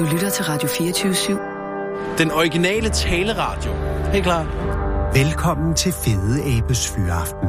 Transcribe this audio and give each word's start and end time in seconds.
Du 0.00 0.04
lytter 0.04 0.30
til 0.30 0.44
Radio 0.44 0.68
24-7. 0.68 2.18
Den 2.18 2.30
originale 2.30 2.88
taleradio. 2.88 3.72
Helt 4.12 4.24
klar. 4.24 4.44
Velkommen 5.14 5.74
til 5.74 5.92
Fede 5.92 6.58
Abes 6.58 6.88
Fyraften 6.88 7.48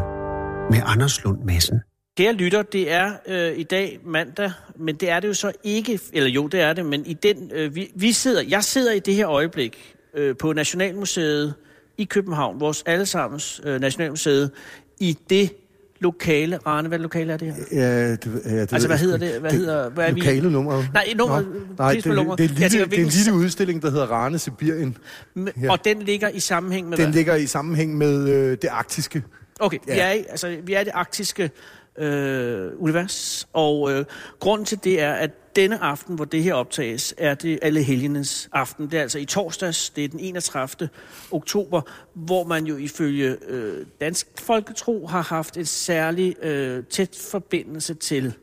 med 0.71 0.81
Anders 0.85 1.23
Lund 1.23 1.43
Madsen. 1.43 1.79
Kære 2.17 2.33
lytter, 2.33 2.61
det 2.61 2.91
er 2.91 3.13
øh, 3.27 3.57
i 3.57 3.63
dag 3.63 3.99
mandag, 4.05 4.51
men 4.75 4.95
det 4.95 5.09
er 5.09 5.19
det 5.19 5.27
jo 5.27 5.33
så 5.33 5.51
ikke, 5.63 5.99
eller 6.13 6.29
jo, 6.29 6.47
det 6.47 6.61
er 6.61 6.73
det, 6.73 6.85
men 6.85 7.05
i 7.05 7.13
den, 7.13 7.51
øh, 7.53 7.75
vi, 7.75 7.91
vi 7.95 8.11
sidder, 8.11 8.41
jeg 8.49 8.63
sidder 8.63 8.91
i 8.91 8.99
det 8.99 9.15
her 9.15 9.29
øjeblik 9.29 9.95
øh, 10.13 10.35
på 10.37 10.53
Nationalmuseet 10.53 11.53
i 11.97 12.03
København, 12.03 12.59
vores 12.59 12.83
allesammens 12.85 13.61
øh, 13.63 13.81
Nationalmuseet, 13.81 14.51
i 14.99 15.17
det 15.29 15.53
lokale, 16.01 16.57
Rane, 16.57 16.87
hvad 16.87 16.99
lokale 16.99 17.33
er 17.33 17.37
det 17.37 17.53
her? 17.53 17.81
Ja, 17.81 18.11
det, 18.11 18.41
ja, 18.45 18.61
det 18.61 18.73
Altså, 18.73 18.87
hvad 18.87 18.97
hedder 18.97 19.17
det? 19.17 19.39
Hvad 19.39 19.51
sgu 19.51 19.57
hedder, 19.57 19.89
hvad 19.89 20.07
er 20.07 20.11
vi? 20.13 20.19
Lokale 20.19 20.51
nummer. 20.51 20.83
Nej, 20.93 21.13
nummer, 21.17 21.41
Nå, 21.41 21.47
nej 21.77 21.93
det, 21.93 22.03
det, 22.03 22.11
er 22.11 22.47
lille, 22.47 22.69
tænker, 22.69 22.85
det 22.85 22.99
er 22.99 23.03
en 23.03 23.09
lille 23.09 23.33
udstilling, 23.33 23.81
der 23.81 23.91
hedder 23.91 24.05
Rane 24.05 24.39
Sibirien. 24.39 24.97
ja. 25.35 25.71
Og 25.71 25.85
den 25.85 26.01
ligger 26.01 26.29
i 26.29 26.39
sammenhæng 26.39 26.89
med 26.89 26.97
Den 26.97 27.05
hvad? 27.05 27.13
ligger 27.13 27.35
i 27.35 27.45
sammenhæng 27.45 27.97
med 27.97 28.29
øh, 28.29 28.57
det 28.61 28.67
arktiske. 28.71 29.23
Okay, 29.59 29.77
ja. 29.87 29.93
Vi, 29.93 29.99
er, 29.99 30.07
altså, 30.29 30.57
vi 30.63 30.73
er 30.73 30.83
det 30.83 30.91
arktiske 30.95 31.51
øh, 31.97 32.71
univers, 32.77 33.47
og 33.53 33.91
øh, 33.91 34.05
grunden 34.39 34.65
til 34.65 34.83
det 34.83 35.01
er, 35.01 35.13
at 35.13 35.55
denne 35.55 35.83
aften, 35.83 36.15
hvor 36.15 36.25
det 36.25 36.43
her 36.43 36.53
optages, 36.53 37.13
er 37.17 37.33
det 37.33 37.59
alle 37.61 37.83
helgenes 37.83 38.49
aften. 38.53 38.85
Det 38.91 38.97
er 38.97 39.01
altså 39.01 39.19
i 39.19 39.25
torsdags, 39.25 39.89
det 39.89 40.03
er 40.03 40.07
den 40.07 40.19
31. 40.19 40.89
oktober, 41.31 41.81
hvor 42.13 42.43
man 42.43 42.65
jo 42.65 42.77
ifølge 42.77 43.37
øh, 43.47 43.85
dansk 44.01 44.27
folketro 44.39 45.07
har 45.07 45.21
haft 45.21 45.57
en 45.57 45.65
særlig 45.65 46.35
øh, 46.43 46.83
tæt 46.83 47.27
forbindelse 47.31 47.93
til 47.93 48.33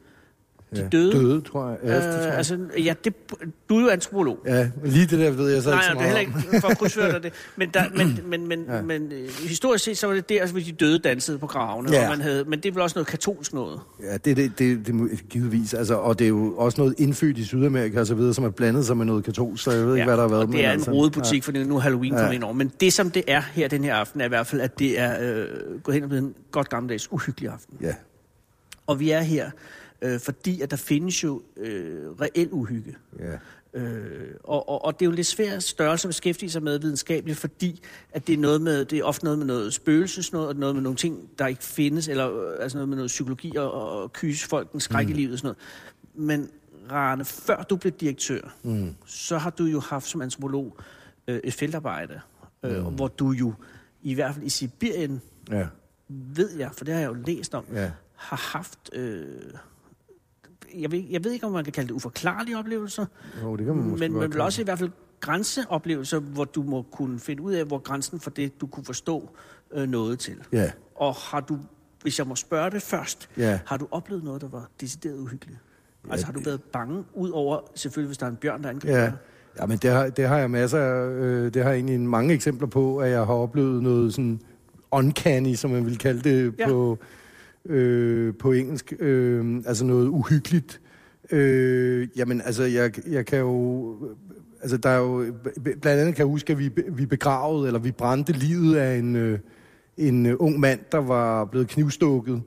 de 0.76 0.80
Ja, 0.80 0.88
døde. 0.88 1.12
Døde, 1.12 1.40
tror 1.40 1.68
jeg. 1.68 1.78
Ja, 1.84 1.94
det 1.96 2.02
tror 2.02 2.20
jeg. 2.22 2.28
Øh, 2.32 2.36
altså, 2.38 2.58
ja, 2.78 2.94
det, 3.04 3.14
du 3.68 3.76
er 3.78 3.82
jo 3.82 3.88
antropolog. 3.88 4.38
ja, 4.46 4.70
lige 4.84 5.06
det 5.06 5.18
der 5.18 5.30
ved 5.30 5.52
jeg 5.52 5.62
så 5.62 5.70
Nej, 5.70 5.78
ikke 5.78 5.86
så 5.86 5.94
nej, 5.94 6.02
det 6.02 6.10
er 6.10 6.14
meget 6.14 6.26
heller 6.26 6.34
om. 6.34 6.42
ikke 6.54 6.60
for 6.60 6.68
at 6.68 6.78
krydsføre 6.78 7.18
det. 7.22 7.32
Men, 7.56 7.68
der, 7.74 7.82
men, 7.96 8.18
men, 8.30 8.48
men, 8.48 8.64
ja. 8.68 8.76
Ja. 8.76 8.82
men 8.82 9.12
øh, 9.12 9.28
historisk 9.48 9.84
set, 9.84 9.98
så 9.98 10.06
var 10.06 10.14
det 10.14 10.28
der, 10.28 10.46
hvor 10.46 10.60
de 10.60 10.72
døde 10.72 10.98
dansede 10.98 11.38
på 11.38 11.46
gravene. 11.46 11.92
Ja. 11.92 12.04
Og 12.04 12.10
man 12.10 12.20
havde, 12.20 12.44
men 12.44 12.60
det 12.60 12.68
er 12.68 12.72
vel 12.72 12.82
også 12.82 12.96
noget 12.98 13.06
katolsk 13.06 13.54
noget. 13.54 13.80
Ja, 14.02 14.16
det, 14.16 14.36
det, 14.36 14.58
det, 14.58 14.86
det 14.86 15.28
givetvis. 15.30 15.74
Altså, 15.74 15.94
og 15.94 16.18
det 16.18 16.24
er 16.24 16.28
jo 16.28 16.54
også 16.56 16.80
noget 16.80 16.94
indfødt 16.98 17.38
i 17.38 17.44
Sydamerika 17.44 18.00
og 18.00 18.06
så 18.06 18.14
videre, 18.14 18.34
som 18.34 18.44
er 18.44 18.50
blandet 18.50 18.86
sig 18.86 18.96
med 18.96 19.06
noget 19.06 19.24
katolsk, 19.24 19.64
så 19.64 19.70
jeg 19.70 19.86
ved 19.86 19.94
ikke, 19.94 20.04
hvad 20.04 20.16
der 20.16 20.22
har 20.22 20.28
været. 20.28 20.46
og 20.46 20.52
det 20.52 20.64
er 20.64 20.70
altså, 20.70 20.90
en 20.90 20.96
rodebutik, 20.96 21.44
for 21.44 21.52
nu 21.52 21.76
er 21.76 21.80
Halloween 21.80 22.12
Ja. 22.12 22.18
kommet 22.18 22.34
ind 22.34 22.44
over. 22.44 22.52
Men 22.54 22.72
det, 22.80 22.92
som 22.92 23.10
det 23.10 23.22
er 23.26 23.40
her 23.52 23.68
den 23.68 23.84
her 23.84 23.94
aften, 23.94 24.20
er 24.20 24.24
i 24.24 24.28
hvert 24.28 24.46
fald, 24.46 24.60
at 24.60 24.78
det 24.78 25.00
er 25.00 25.16
øh, 25.40 25.46
gået 25.82 25.94
hen 25.94 26.02
og 26.02 26.08
blevet 26.08 26.24
en 26.24 26.34
godt 26.50 26.68
gammeldags 26.68 27.12
uhyggelig 27.12 27.50
aften. 27.50 27.76
Ja, 27.80 27.94
Og 28.86 29.00
vi 29.00 29.10
er 29.10 29.20
her, 29.20 29.50
øh, 30.02 30.20
fordi 30.20 30.60
at 30.60 30.70
der 30.70 30.76
findes 30.76 31.24
jo 31.24 31.42
øh, 31.56 32.10
reel 32.10 32.48
uhygge. 32.52 32.96
ja. 33.18 33.38
Øh, 33.74 34.34
og, 34.44 34.68
og, 34.68 34.84
og 34.84 34.92
det 34.98 35.02
er 35.02 35.06
jo 35.06 35.10
en 35.10 35.16
lidt 35.16 35.26
svær 35.26 35.58
størrelse 35.58 36.08
at 36.08 36.08
beskæftige 36.08 36.50
sig 36.50 36.62
med 36.62 36.78
videnskabeligt, 36.78 37.38
fordi 37.38 37.82
at 38.12 38.26
det 38.26 38.32
er, 38.32 38.38
noget 38.38 38.60
med, 38.60 38.84
det 38.84 38.98
er 38.98 39.04
ofte 39.04 39.24
noget 39.24 39.38
med 39.38 39.46
noget 39.46 39.74
spøgelses 39.74 40.32
noget, 40.32 40.48
og 40.48 40.56
noget 40.56 40.74
med 40.74 40.82
nogle 40.82 40.96
ting, 40.96 41.28
der 41.38 41.46
ikke 41.46 41.64
findes, 41.64 42.08
eller 42.08 42.42
øh, 42.42 42.56
altså 42.60 42.78
noget 42.78 42.88
med 42.88 42.96
noget 42.96 43.08
psykologi 43.08 43.56
og, 43.56 43.72
og 43.72 44.12
kyse 44.12 44.46
folk 44.48 44.72
en 44.72 44.80
skræk 44.80 45.06
mm. 45.06 45.12
i 45.12 45.14
livet 45.14 45.32
og 45.32 45.38
sådan 45.38 45.54
noget. 46.14 46.30
Men 46.30 46.50
Rane, 46.92 47.24
før 47.24 47.62
du 47.62 47.76
blev 47.76 47.92
direktør, 47.92 48.54
mm. 48.62 48.94
så 49.06 49.38
har 49.38 49.50
du 49.50 49.64
jo 49.64 49.80
haft 49.80 50.06
som 50.06 50.22
antropolog 50.22 50.76
øh, 51.28 51.40
et 51.44 51.54
feltarbejde, 51.54 52.20
øh, 52.62 52.86
mm. 52.86 52.94
hvor 52.94 53.08
du 53.08 53.30
jo 53.30 53.52
i 54.02 54.14
hvert 54.14 54.34
fald 54.34 54.46
i 54.46 54.48
Sibirien, 54.48 55.20
ja. 55.50 55.66
ved 56.08 56.58
jeg, 56.58 56.70
for 56.72 56.84
det 56.84 56.94
har 56.94 57.00
jeg 57.00 57.08
jo 57.08 57.16
læst 57.26 57.54
om, 57.54 57.64
Ja. 57.72 57.90
har 58.14 58.36
haft... 58.36 58.90
Øh, 58.92 59.24
jeg, 60.74 60.92
ved, 60.92 61.02
jeg 61.10 61.24
ved 61.24 61.32
ikke, 61.32 61.46
om 61.46 61.52
man 61.52 61.64
kan 61.64 61.72
kalde 61.72 61.88
det 61.88 61.94
uforklarlige 61.94 62.58
oplevelser, 62.58 63.06
Jo, 63.42 63.56
det 63.56 63.66
kan 63.66 63.74
man 63.76 63.84
måske 63.84 64.08
men, 64.08 64.20
vel 64.20 64.30
kalde 64.30 64.44
også 64.44 64.60
i 64.60 64.64
hvert 64.64 64.78
fald 64.78 64.90
grænseoplevelser, 65.20 66.18
hvor 66.18 66.44
du 66.44 66.62
må 66.62 66.82
kunne 66.82 67.18
finde 67.20 67.42
ud 67.42 67.52
af, 67.52 67.64
hvor 67.64 67.78
grænsen 67.78 68.20
for 68.20 68.30
det, 68.30 68.60
du 68.60 68.66
kunne 68.66 68.84
forstå 68.84 69.30
øh, 69.72 69.88
noget 69.88 70.18
til. 70.18 70.36
Ja. 70.52 70.70
Og 70.94 71.14
har 71.14 71.40
du, 71.40 71.58
hvis 72.02 72.18
jeg 72.18 72.26
må 72.26 72.36
spørge 72.36 72.70
det 72.70 72.82
først, 72.82 73.28
Ja. 73.36 73.60
har 73.66 73.76
du 73.76 73.88
oplevet 73.90 74.24
noget, 74.24 74.40
der 74.40 74.48
var 74.48 74.68
decideret 74.80 75.18
uhyggeligt? 75.18 75.58
Altså 76.10 76.26
har 76.26 76.32
du 76.32 76.40
været 76.40 76.62
bange, 76.62 77.04
ud 77.14 77.30
over 77.30 77.60
selvfølgelig, 77.74 78.08
hvis 78.08 78.18
der 78.18 78.26
er 78.26 78.30
en 78.30 78.36
bjørn, 78.36 78.62
der 78.62 78.68
angriber 78.68 78.98
Ja, 78.98 79.12
ja 79.60 79.66
men 79.66 79.78
det 79.78 79.90
har, 79.90 80.08
det 80.08 80.28
har 80.28 80.38
jeg 80.38 80.50
masser 80.50 80.78
af, 80.78 81.08
øh, 81.10 81.54
det 81.54 81.62
har 81.62 81.70
jeg 81.70 81.76
egentlig 81.76 82.00
mange 82.00 82.34
eksempler 82.34 82.68
på, 82.68 82.98
at 82.98 83.10
jeg 83.10 83.18
har 83.26 83.34
oplevet 83.34 83.82
noget 83.82 84.14
sådan 84.14 84.40
uncanny, 84.90 85.54
som 85.54 85.70
man 85.70 85.86
vil 85.86 85.98
kalde 85.98 86.30
det 86.30 86.54
Ja. 86.58 86.68
på, 86.68 86.98
øh, 87.68 88.34
på 88.34 88.52
engelsk. 88.52 88.92
Øh, 88.98 89.62
altså 89.66 89.84
noget 89.84 90.08
uhyggeligt. 90.08 90.80
Øh, 91.30 92.08
jamen, 92.16 92.40
altså, 92.40 92.62
jeg, 92.62 92.92
jeg 93.08 93.26
kan 93.26 93.38
jo... 93.38 93.96
Altså, 94.60 94.76
der 94.76 94.88
er 94.88 94.98
jo... 94.98 95.24
Blandt 95.62 95.86
andet 95.86 96.14
kan 96.14 96.18
jeg 96.18 96.30
huske, 96.30 96.52
at 96.52 96.58
vi, 96.58 96.70
vi 96.88 97.06
begravede, 97.06 97.66
eller 97.66 97.80
vi 97.80 97.92
brændte 97.92 98.32
livet 98.32 98.76
af 98.76 98.96
en, 98.96 99.16
øh, 99.16 99.38
en 99.96 100.26
øh, 100.26 100.36
ung 100.38 100.60
mand, 100.60 100.80
der 100.92 100.98
var 100.98 101.44
blevet 101.44 101.68
knivstukket. 101.68 102.42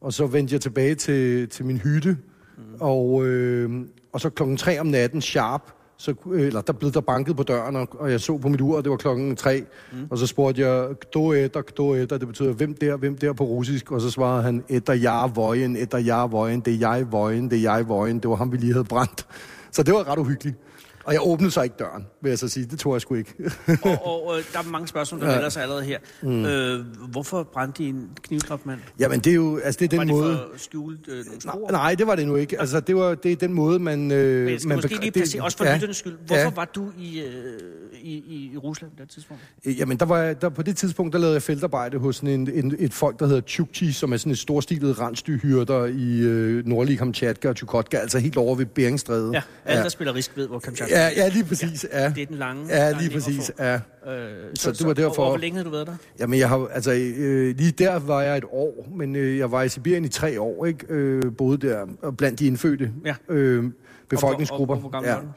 Og 0.00 0.12
så 0.12 0.26
vendte 0.26 0.52
jeg 0.52 0.60
tilbage 0.60 0.94
til, 0.94 1.48
til 1.48 1.64
min 1.64 1.76
hytte, 1.76 2.10
mm. 2.56 2.62
og, 2.80 3.26
øh, 3.26 3.70
og 4.12 4.20
så 4.20 4.30
klokken 4.30 4.56
tre 4.56 4.80
om 4.80 4.86
natten, 4.86 5.20
sharp, 5.20 5.72
så, 6.00 6.14
eller 6.34 6.60
der 6.60 6.72
blev 6.72 6.92
der 6.92 7.00
banket 7.00 7.36
på 7.36 7.42
døren, 7.42 7.76
og, 7.76 7.88
og 7.92 8.10
jeg 8.10 8.20
så 8.20 8.38
på 8.38 8.48
mit 8.48 8.60
ur, 8.60 8.76
og 8.76 8.84
det 8.84 8.90
var 8.90 8.96
klokken 8.96 9.36
tre, 9.36 9.64
mm. 9.92 9.98
og 10.10 10.18
så 10.18 10.26
spurgte 10.26 10.62
jeg, 10.62 10.88
kdo 11.00 11.32
etter, 11.32 11.62
kdo 11.62 11.94
etter, 11.94 12.18
det 12.18 12.28
betyder, 12.28 12.52
hvem 12.52 12.74
der, 12.74 12.96
hvem 12.96 13.16
der 13.18 13.32
på 13.32 13.44
russisk, 13.44 13.92
og 13.92 14.00
så 14.00 14.10
svarede 14.10 14.42
han, 14.42 14.64
etter 14.68 14.92
jeg 14.92 15.30
vojen, 15.34 15.76
etter 15.76 15.98
jeg 15.98 16.32
vojen, 16.32 16.60
det 16.60 16.74
er 16.74 16.78
jeg 16.78 17.12
vojen, 17.12 17.50
det 17.50 17.58
er 17.58 17.62
jeg 17.62 17.88
vojen, 17.88 18.18
det 18.18 18.30
var 18.30 18.36
ham, 18.36 18.52
vi 18.52 18.56
lige 18.56 18.72
havde 18.72 18.84
brændt. 18.84 19.26
Så 19.72 19.82
det 19.82 19.94
var 19.94 20.08
ret 20.08 20.18
uhyggeligt. 20.18 20.56
Og 21.04 21.12
jeg 21.12 21.20
åbnede 21.26 21.50
så 21.50 21.62
ikke 21.62 21.76
døren, 21.78 22.06
vil 22.22 22.28
jeg 22.30 22.38
så 22.38 22.48
sige. 22.48 22.66
Det 22.66 22.78
tror 22.78 22.94
jeg 22.94 23.00
sgu 23.00 23.14
ikke. 23.14 23.34
og, 23.82 24.06
og 24.26 24.38
øh, 24.38 24.44
der 24.52 24.58
er 24.58 24.62
mange 24.70 24.88
spørgsmål, 24.88 25.20
der 25.20 25.26
Ja. 25.28 25.34
melder 25.34 25.48
sig 25.48 25.62
allerede 25.62 25.82
her. 25.84 25.98
Mm. 26.22 26.44
Øh, 26.44 26.84
hvorfor 27.10 27.42
brændte 27.42 27.82
de 27.82 27.88
en 27.88 28.08
knivdræbt 28.22 28.66
mand? 28.66 28.80
Jamen, 28.98 29.20
det 29.20 29.30
er 29.30 29.34
jo, 29.34 29.58
altså 29.64 29.78
det 29.80 29.92
er 29.92 29.96
Var 29.96 30.04
den 30.04 30.14
det 30.14 30.20
måde... 30.22 30.36
for 30.36 30.54
at 30.54 30.60
skjule 30.60 30.98
øh, 31.08 31.14
nogle 31.26 31.40
spor? 31.40 31.52
Nej, 31.70 31.70
nej, 31.70 31.94
det 31.94 32.06
var 32.06 32.14
det 32.16 32.26
nu 32.26 32.36
ikke. 32.36 32.60
Altså, 32.60 32.80
det, 32.80 32.96
var, 32.96 33.14
det 33.14 33.32
er 33.32 33.36
den 33.36 33.52
måde, 33.52 33.78
man... 33.78 34.10
Øh, 34.12 34.44
Men 34.44 34.48
jeg 34.52 34.60
skal 34.60 34.68
man 34.68 34.76
måske 34.76 35.00
lige 35.00 35.10
placere, 35.12 35.42
også 35.42 35.56
for 35.58 35.64
ja, 35.64 35.74
lytternes 35.74 35.96
skyld. 35.96 36.16
Hvorfor 36.26 36.40
ja. 36.40 36.50
var 36.54 36.64
du 36.64 36.90
i, 36.98 37.20
øh, 37.20 37.26
i, 38.02 38.12
i, 38.16 38.50
i 38.54 38.56
Rusland 38.56 38.90
på 38.90 39.02
det 39.02 39.10
tidspunkt? 39.10 39.42
Øh, 39.64 39.78
Jamen, 39.78 39.96
der 39.98 40.04
var, 40.06 40.32
der, 40.32 40.48
på 40.48 40.62
det 40.62 40.76
tidspunkt, 40.76 41.12
der 41.12 41.18
lavede 41.18 41.34
jeg 41.34 41.42
feltarbejde 41.42 41.98
hos 41.98 42.16
sådan 42.16 42.28
en, 42.28 42.50
en, 42.64 42.74
et 42.78 42.94
folk, 42.94 43.18
der 43.18 43.26
hedder 43.26 43.40
Chukchi, 43.40 43.92
som 43.92 44.12
er 44.12 44.16
sådan 44.16 44.32
et 44.32 44.38
storstilet 44.38 45.00
rensdyrhyrder 45.00 45.84
i 45.84 46.18
øh, 46.20 46.66
nordlige 46.66 46.96
Kamchatka 46.98 47.48
og 47.48 47.56
Chukotka, 47.56 47.96
altså 47.96 48.18
helt 48.18 48.36
over 48.36 48.54
ved 48.54 48.66
Beringstrædet. 48.66 49.32
Ja, 49.34 49.42
alle, 49.64 49.82
der 49.82 49.88
spiller 49.88 50.14
risk 50.14 50.36
ved, 50.36 50.46
hvor 50.48 50.58
Kamchatka 50.58 50.89
ja, 50.90 51.08
ja, 51.16 51.28
lige 51.28 51.44
præcis. 51.44 51.86
Ja, 51.92 52.08
Det 52.14 52.22
er 52.22 52.26
den 52.26 52.36
lange. 52.36 52.66
ja 52.68 52.90
lige 53.00 53.10
præcis. 53.10 53.52
Ja. 53.58 53.74
Øh, 53.74 53.80
Så 54.54 54.72
det 54.72 54.86
var 54.86 54.92
derfor- 54.92 55.22
og 55.22 55.28
hvor 55.30 55.36
længe 55.38 55.56
havde 55.56 55.64
du 55.64 55.70
været 55.70 55.86
der? 55.86 55.96
Jamen, 56.18 56.38
jeg 56.38 56.48
har, 56.48 56.68
altså, 56.72 56.92
øh, 57.16 57.56
lige 57.56 57.70
der 57.70 57.98
var 57.98 58.22
jeg 58.22 58.36
et 58.38 58.44
år, 58.50 58.88
men 58.96 59.16
øh, 59.16 59.38
jeg 59.38 59.50
var 59.52 59.62
i 59.62 59.68
Sibirien 59.68 60.04
i 60.04 60.08
tre 60.08 60.40
år, 60.40 60.66
ikke? 60.66 60.86
Øh, 60.88 61.22
boede 61.38 61.68
der 61.68 61.86
og 62.02 62.16
blandt 62.16 62.38
de 62.38 62.46
indfødte 62.46 62.90
Ja. 63.04 63.14
øh, 63.28 63.64
befolkningsgrupper. 64.08 64.74
Og- 64.74 64.78
og- 64.78 64.84
og 64.84 64.90
hvor 64.90 64.90
gammel 64.90 65.08
ja. 65.08 65.14
var 65.14 65.22
du? 65.22 65.28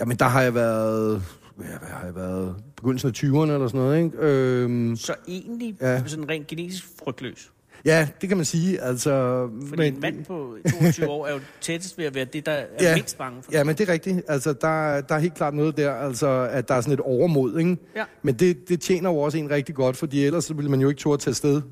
Jamen, 0.00 0.16
der 0.16 0.24
har 0.24 0.42
jeg 0.42 0.54
været, 0.54 1.22
hvad, 1.56 1.66
hvad 1.66 1.88
har 1.88 2.04
jeg 2.06 2.14
været, 2.14 2.54
begyndelsen 2.76 3.08
af 3.08 3.12
20'erne 3.12 3.52
eller 3.52 3.68
sådan 3.68 3.80
noget, 3.80 4.04
ikke? 4.04 4.16
Øh, 4.20 4.96
Så 4.96 5.14
egentlig 5.28 5.76
Ja. 5.80 6.02
sådan 6.06 6.28
rent 6.28 6.46
genetisk 6.46 6.84
frygtløs. 7.04 7.50
Ja, 7.86 8.08
det 8.20 8.28
kan 8.28 8.36
man 8.38 8.44
sige, 8.46 8.80
altså... 8.80 9.46
Fordi 9.68 9.86
en 9.86 10.00
mand 10.00 10.24
på 10.24 10.56
22 10.70 11.08
år 11.08 11.26
er 11.26 11.32
jo 11.32 11.40
tættest 11.60 11.98
ved 11.98 12.04
at 12.04 12.14
være 12.14 12.24
det, 12.24 12.46
der 12.46 12.52
er 12.52 12.64
Ja. 12.80 12.94
mindst 12.94 13.18
bange 13.18 13.42
for. 13.42 13.52
Ja, 13.52 13.64
men 13.64 13.76
det 13.76 13.88
er 13.88 13.92
rigtigt. 13.92 14.22
Altså, 14.28 14.52
der, 14.52 15.00
der 15.00 15.14
er 15.14 15.18
helt 15.18 15.34
klart 15.34 15.54
noget 15.54 15.76
der, 15.76 15.94
altså, 15.94 16.48
at 16.52 16.68
der 16.68 16.74
er 16.74 16.80
sådan 16.80 16.94
et 16.94 17.00
overmod, 17.00 17.58
ikke? 17.58 17.76
Ja. 17.96 18.04
Men 18.22 18.34
det, 18.34 18.68
det 18.68 18.80
tjener 18.80 19.10
jo 19.10 19.16
også 19.18 19.38
en 19.38 19.50
rigtig 19.50 19.74
godt, 19.74 19.96
fordi 19.96 20.24
ellers 20.24 20.56
ville 20.56 20.70
man 20.70 20.80
jo 20.80 20.88
ikke 20.88 20.98
turde 20.98 21.22
tage 21.22 21.34
sted 21.34 21.62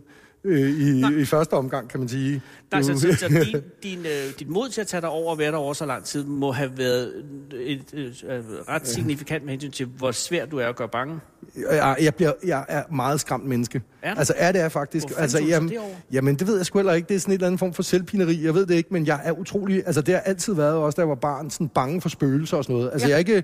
øh, 0.44 0.70
i, 0.70 1.20
i 1.20 1.24
første 1.24 1.52
omgang, 1.52 1.88
kan 1.88 2.00
man 2.00 2.08
sige. 2.08 2.42
Nej, 2.72 2.82
så, 2.82 2.98
så, 2.98 3.16
så 3.18 3.28
din, 3.28 3.62
din, 3.82 3.98
øh, 3.98 4.38
dit 4.38 4.48
mod 4.48 4.68
til 4.68 4.80
at 4.80 4.86
tage 4.86 5.00
dig 5.00 5.08
over 5.08 5.30
og 5.30 5.38
være 5.38 5.52
der 5.52 5.58
over 5.58 5.72
så 5.72 5.86
lang 5.86 6.04
tid, 6.04 6.24
må 6.24 6.52
have 6.52 6.78
været 6.78 7.12
et, 7.54 7.80
et, 7.92 8.00
et, 8.02 8.44
ret 8.68 8.88
signifikant 8.88 9.44
med 9.44 9.52
hensyn 9.52 9.70
til, 9.70 9.86
hvor 9.86 10.12
svært 10.12 10.50
du 10.50 10.58
er 10.58 10.66
at 10.66 10.76
gøre 10.76 10.88
bange. 10.88 11.20
Jeg, 11.70 11.96
jeg, 12.00 12.14
bliver, 12.14 12.32
jeg 12.46 12.64
er 12.68 12.82
meget 12.92 13.20
skræmt 13.20 13.44
menneske. 13.44 13.82
Er 14.02 14.14
du? 14.14 14.18
Altså, 14.18 14.34
er 14.36 14.52
det 14.52 14.60
er 14.60 14.68
faktisk. 14.68 15.08
Hvor 15.08 15.16
altså, 15.16 15.38
jamen, 15.42 15.68
det 15.68 15.78
over? 15.78 15.88
jamen, 16.12 16.34
det 16.34 16.46
ved 16.46 16.56
jeg 16.56 16.66
sgu 16.66 16.78
heller 16.78 16.92
ikke. 16.92 17.08
Det 17.08 17.14
er 17.14 17.18
sådan 17.18 17.32
en 17.32 17.34
eller 17.34 17.46
anden 17.46 17.58
form 17.58 17.72
for 17.72 17.82
selvpineri. 17.82 18.44
Jeg 18.44 18.54
ved 18.54 18.66
det 18.66 18.74
ikke, 18.74 18.88
men 18.92 19.06
jeg 19.06 19.20
er 19.24 19.32
utrolig... 19.32 19.82
Altså, 19.86 20.00
det 20.02 20.14
har 20.14 20.20
altid 20.20 20.54
været, 20.54 20.74
også 20.74 20.96
da 20.96 21.00
jeg 21.00 21.08
var 21.08 21.14
barn, 21.14 21.50
sådan 21.50 21.68
bange 21.68 22.00
for 22.00 22.08
spøgelser 22.08 22.56
og 22.56 22.64
sådan 22.64 22.76
noget. 22.76 22.90
Altså, 22.92 23.06
Ja. 23.08 23.10
jeg 23.10 23.14
er 23.14 23.18
ikke... 23.18 23.34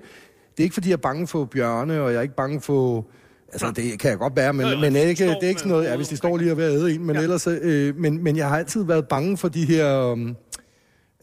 Det 0.56 0.62
er 0.62 0.62
ikke, 0.62 0.74
fordi 0.74 0.88
jeg 0.88 0.92
er 0.92 1.00
bange 1.00 1.26
for 1.26 1.44
bjørne, 1.44 2.00
og 2.00 2.12
jeg 2.12 2.18
er 2.18 2.22
ikke 2.22 2.36
bange 2.36 2.60
for... 2.60 3.06
Altså, 3.52 3.72
det 3.76 3.98
kan 3.98 4.10
jeg 4.10 4.18
godt 4.18 4.36
være, 4.36 4.52
men, 4.52 4.66
hvis 4.66 4.92
de 4.92 5.08
ikke, 5.08 5.24
det 5.24 5.42
er 5.42 5.48
ikke 5.48 5.60
sådan 5.60 5.72
noget... 5.72 5.84
Ja, 5.84 5.96
hvis 5.96 6.08
de 6.08 6.16
står 6.16 6.36
lige 6.36 6.50
og 6.52 6.56
ved 6.56 6.64
at 6.64 6.72
æde 6.72 6.94
en, 6.94 7.06
men 7.06 7.16
Ja. 7.16 7.22
ellers... 7.22 7.46
Øh, 7.46 7.96
men, 7.96 8.24
men 8.24 8.36
jeg 8.36 8.48
har 8.48 8.58
altid 8.58 8.84
været 8.84 9.08
bange 9.08 9.36
for 9.36 9.48
de 9.48 9.64
her... 9.64 10.12
Um, 10.12 10.36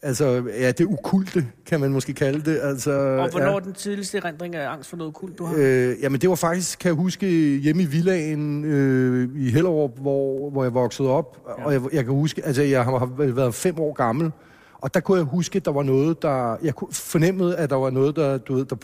altså, 0.02 0.42
ja, 0.60 0.70
det 0.72 0.84
ukulte, 0.84 1.46
kan 1.66 1.80
man 1.80 1.90
måske 1.92 2.12
kalde 2.12 2.50
det. 2.50 2.60
Altså, 2.62 2.92
Og 2.92 3.30
hvornår 3.30 3.46
ja. 3.46 3.54
er 3.54 3.58
den 3.60 3.72
tidligste 3.72 4.18
erindring 4.18 4.54
af 4.54 4.68
angst 4.70 4.90
for 4.90 4.96
noget 4.96 5.14
kult, 5.14 5.38
du 5.38 5.44
har? 5.44 5.54
Øh, 5.58 5.94
jamen, 6.02 6.20
det 6.20 6.28
var 6.30 6.36
faktisk, 6.36 6.78
kan 6.78 6.88
jeg 6.88 6.96
huske, 6.96 7.26
hjemme 7.58 7.82
i 7.82 7.86
villaen 7.86 8.64
øh, 8.64 9.28
i 9.36 9.50
Hellerup, 9.50 9.98
hvor, 10.00 10.50
hvor 10.50 10.62
jeg 10.62 10.74
voksede 10.74 11.08
op. 11.08 11.36
Ja. 11.58 11.64
Og 11.64 11.72
jeg, 11.72 11.80
jeg 11.92 12.04
kan 12.04 12.14
huske, 12.14 12.46
altså 12.46 12.62
jeg 12.62 12.84
har 12.84 12.98
har 12.98 13.06
været 13.16 13.54
fem 13.54 13.78
år 13.80 13.92
gammel, 13.92 14.32
Og 14.74 14.94
der 14.94 15.00
kunne 15.00 15.18
jeg 15.18 15.24
huske, 15.26 15.56
at 15.56 15.64
der 15.64 15.72
var 15.72 15.82
noget, 15.82 16.22
der... 16.22 16.56
Jeg 16.62 16.74
kunne 16.74 16.92
fornemmede, 16.92 17.56
at 17.56 17.70
der 17.70 17.76
var 17.76 17.90
noget, 17.90 18.16
der, 18.16 18.38
du 18.38 18.54
ved, 18.54 18.64
der, 18.64 18.76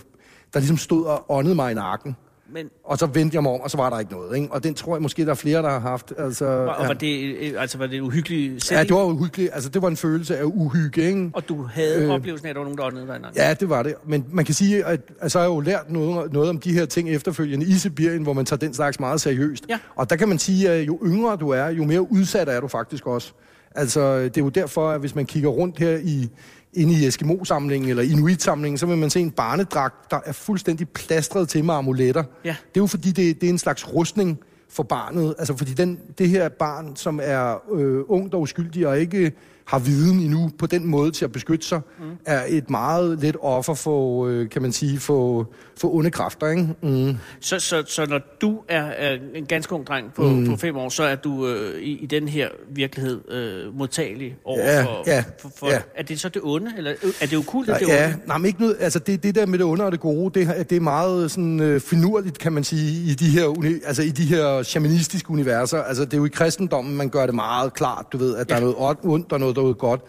der 0.54 0.60
ligesom 0.60 0.76
stod 0.76 1.04
og 1.04 1.24
åndede 1.28 1.54
mig 1.54 1.72
i 1.72 1.74
nakken. 1.74 2.16
Men, 2.52 2.70
Og 2.84 2.98
så 2.98 3.06
vendte 3.06 3.34
jeg 3.34 3.42
mig 3.42 3.52
om, 3.52 3.60
og 3.60 3.70
så 3.70 3.76
var 3.76 3.90
der 3.90 3.98
ikke 3.98 4.12
noget. 4.12 4.36
Ikke? 4.36 4.52
Og 4.52 4.64
den 4.64 4.74
tror 4.74 4.94
jeg 4.94 5.02
måske, 5.02 5.24
der 5.24 5.30
er 5.30 5.34
flere, 5.34 5.62
der 5.62 5.70
har 5.70 5.78
haft. 5.78 6.12
Altså, 6.18 6.46
og, 6.46 6.66
og 6.66 6.82
ja. 6.82 6.86
var 6.86 6.94
det, 6.94 7.36
øh, 7.36 7.52
altså, 7.58 7.78
var 7.78 7.86
det 7.86 7.96
en 7.96 8.02
uhyggelig 8.02 8.52
ja, 8.52 8.58
setting? 8.58 8.88
det 8.88 8.96
var 8.96 9.04
uhyggeligt. 9.04 9.50
Altså, 9.54 9.68
det 9.68 9.82
var 9.82 9.88
en 9.88 9.96
følelse 9.96 10.38
af 10.38 10.44
uhygge, 10.44 11.02
ikke? 11.02 11.30
Og 11.32 11.48
du 11.48 11.62
havde 11.62 12.04
øh, 12.04 12.10
oplevelsen 12.10 12.46
af, 12.46 12.50
at 12.50 12.54
der 12.54 12.60
var 12.60 12.64
nogen, 12.64 12.78
der 12.78 12.84
åndede 12.84 13.06
dig? 13.06 13.30
Ja, 13.36 13.54
det 13.54 13.68
var 13.68 13.82
det. 13.82 13.94
Men 14.06 14.24
man 14.30 14.44
kan 14.44 14.54
sige, 14.54 14.84
at 14.84 15.00
altså, 15.20 15.38
jeg 15.38 15.48
har 15.48 15.54
jo 15.54 15.60
lært 15.60 15.90
noget, 15.90 16.32
noget 16.32 16.48
om 16.50 16.58
de 16.58 16.72
her 16.72 16.86
ting 16.86 17.10
efterfølgende 17.10 17.66
i 17.66 17.72
Sibirien, 17.72 18.22
hvor 18.22 18.32
man 18.32 18.44
tager 18.44 18.58
den 18.58 18.74
slags 18.74 19.00
meget 19.00 19.20
seriøst. 19.20 19.64
Ja. 19.68 19.78
Og 19.94 20.10
der 20.10 20.16
kan 20.16 20.28
man 20.28 20.38
sige, 20.38 20.70
at 20.70 20.86
jo 20.86 20.98
yngre 21.04 21.36
du 21.36 21.48
er, 21.48 21.68
jo 21.68 21.84
mere 21.84 22.12
udsat 22.12 22.48
er 22.48 22.60
du 22.60 22.68
faktisk 22.68 23.06
også. 23.06 23.32
Altså, 23.74 24.24
det 24.24 24.36
er 24.36 24.40
jo 24.40 24.48
derfor, 24.48 24.90
at 24.90 25.00
hvis 25.00 25.14
man 25.14 25.26
kigger 25.26 25.48
rundt 25.48 25.78
her 25.78 25.98
i 26.04 26.28
inde 26.74 26.94
i 26.94 27.06
Eskimo-samlingen 27.06 27.90
eller 27.90 28.02
Inuit-samlingen, 28.02 28.78
så 28.78 28.86
vil 28.86 28.98
man 28.98 29.10
se 29.10 29.20
en 29.20 29.30
barnedragt, 29.30 30.10
der 30.10 30.20
er 30.26 30.32
fuldstændig 30.32 30.88
plastret 30.88 31.48
til 31.48 31.64
med 31.64 31.74
amuletter. 31.74 32.24
Ja. 32.44 32.48
Det 32.48 32.76
er 32.76 32.80
jo 32.80 32.86
fordi, 32.86 33.12
det, 33.12 33.40
det 33.40 33.46
er 33.46 33.50
en 33.50 33.58
slags 33.58 33.94
rustning 33.94 34.40
for 34.68 34.82
barnet. 34.82 35.34
Altså 35.38 35.56
fordi 35.56 35.72
den, 35.72 36.00
det 36.18 36.28
her 36.28 36.48
barn, 36.48 36.96
som 36.96 37.20
er 37.22 37.72
øh, 37.72 38.02
ungt 38.08 38.34
og 38.34 38.40
uskyldig 38.40 38.86
og 38.86 39.00
ikke 39.00 39.32
har 39.64 39.78
viden 39.78 40.20
endnu 40.20 40.50
på 40.58 40.66
den 40.66 40.86
måde 40.86 41.10
til 41.10 41.24
at 41.24 41.32
beskytte 41.32 41.66
sig, 41.66 41.80
mm. 41.98 42.04
er 42.26 42.42
et 42.48 42.70
meget 42.70 43.18
let 43.22 43.36
offer 43.40 43.74
for, 43.74 44.26
øh, 44.26 44.48
kan 44.50 44.62
man 44.62 44.72
sige, 44.72 44.98
for, 44.98 45.48
for 45.76 45.94
onde 45.94 46.10
kræfter. 46.10 46.48
Ikke? 46.48 46.68
Mm. 46.82 47.16
Så, 47.40 47.58
så, 47.60 47.82
så 47.86 48.06
når 48.06 48.20
du 48.40 48.58
er, 48.68 48.82
er 48.82 49.18
en 49.34 49.46
ganske 49.46 49.72
ung 49.74 49.86
dreng 49.86 50.12
på, 50.16 50.22
mm. 50.22 50.46
på 50.46 50.56
fem 50.56 50.76
år, 50.76 50.88
så 50.88 51.02
er 51.02 51.14
du 51.16 51.46
øh, 51.48 51.80
i, 51.82 51.98
i 52.02 52.06
den 52.06 52.28
her 52.28 52.48
virkelighed 52.74 53.20
øh, 53.30 53.78
modtagelig 53.78 54.36
over 54.44 54.58
Ja, 54.58 54.82
for, 54.84 55.02
ja, 55.06 55.24
for, 55.40 55.50
for 55.56 55.66
ja. 55.70 55.80
Er 55.96 56.02
det 56.02 56.20
så 56.20 56.28
det 56.28 56.42
onde, 56.44 56.70
eller 56.78 56.90
er 57.20 57.26
det 57.26 57.44
cool, 57.46 57.70
at 57.70 57.80
det 57.80 57.90
er 57.90 57.94
Ja, 57.94 58.06
onde? 58.06 58.18
nej, 58.26 58.38
men 58.38 58.46
ikke 58.46 58.60
noget, 58.60 58.76
altså 58.80 58.98
det, 58.98 59.22
det 59.22 59.34
der 59.34 59.46
med 59.46 59.58
det 59.58 59.66
onde 59.66 59.84
og 59.84 59.92
det 59.92 60.00
gode, 60.00 60.40
det, 60.40 60.48
er- 60.58 60.62
det 60.62 60.76
er 60.76 60.80
meget 60.80 61.30
sådan 61.30 61.60
øh, 61.60 61.80
finurligt, 61.80 62.38
kan 62.38 62.52
man 62.52 62.64
sige, 62.64 63.10
i 63.10 63.14
de 63.14 63.28
her, 63.30 63.44
uni, 63.46 63.72
altså 63.84 64.02
i 64.02 64.10
de 64.10 64.24
her 64.24 64.62
shamanistiske 64.62 65.30
universer. 65.30 65.82
Altså 65.82 66.04
det 66.04 66.12
er 66.14 66.18
jo 66.18 66.24
i 66.24 66.28
kristendommen, 66.28 66.96
man 66.96 67.08
gør 67.08 67.26
det 67.26 67.34
meget 67.34 67.74
klart, 67.74 68.06
du 68.12 68.18
ved, 68.18 68.36
at 68.36 68.48
der 68.48 68.54
Ja. 68.54 68.60
er 68.60 68.64
noget 68.64 68.76
ond- 68.78 68.98
ondt 69.04 69.32
og 69.32 69.40
noget, 69.40 69.53
der 69.54 69.68
er 69.68 69.72
godt. 69.72 70.00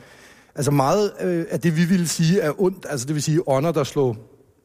Altså 0.55 0.71
meget 0.71 1.11
øh, 1.21 1.45
af 1.49 1.59
det, 1.59 1.77
vi 1.77 1.85
vil 1.85 2.09
sige, 2.09 2.39
er 2.39 2.61
ondt, 2.61 2.85
altså 2.89 3.05
det 3.05 3.15
vil 3.15 3.23
sige 3.23 3.47
ånder, 3.47 3.71
der 3.71 3.83
slår 3.83 4.17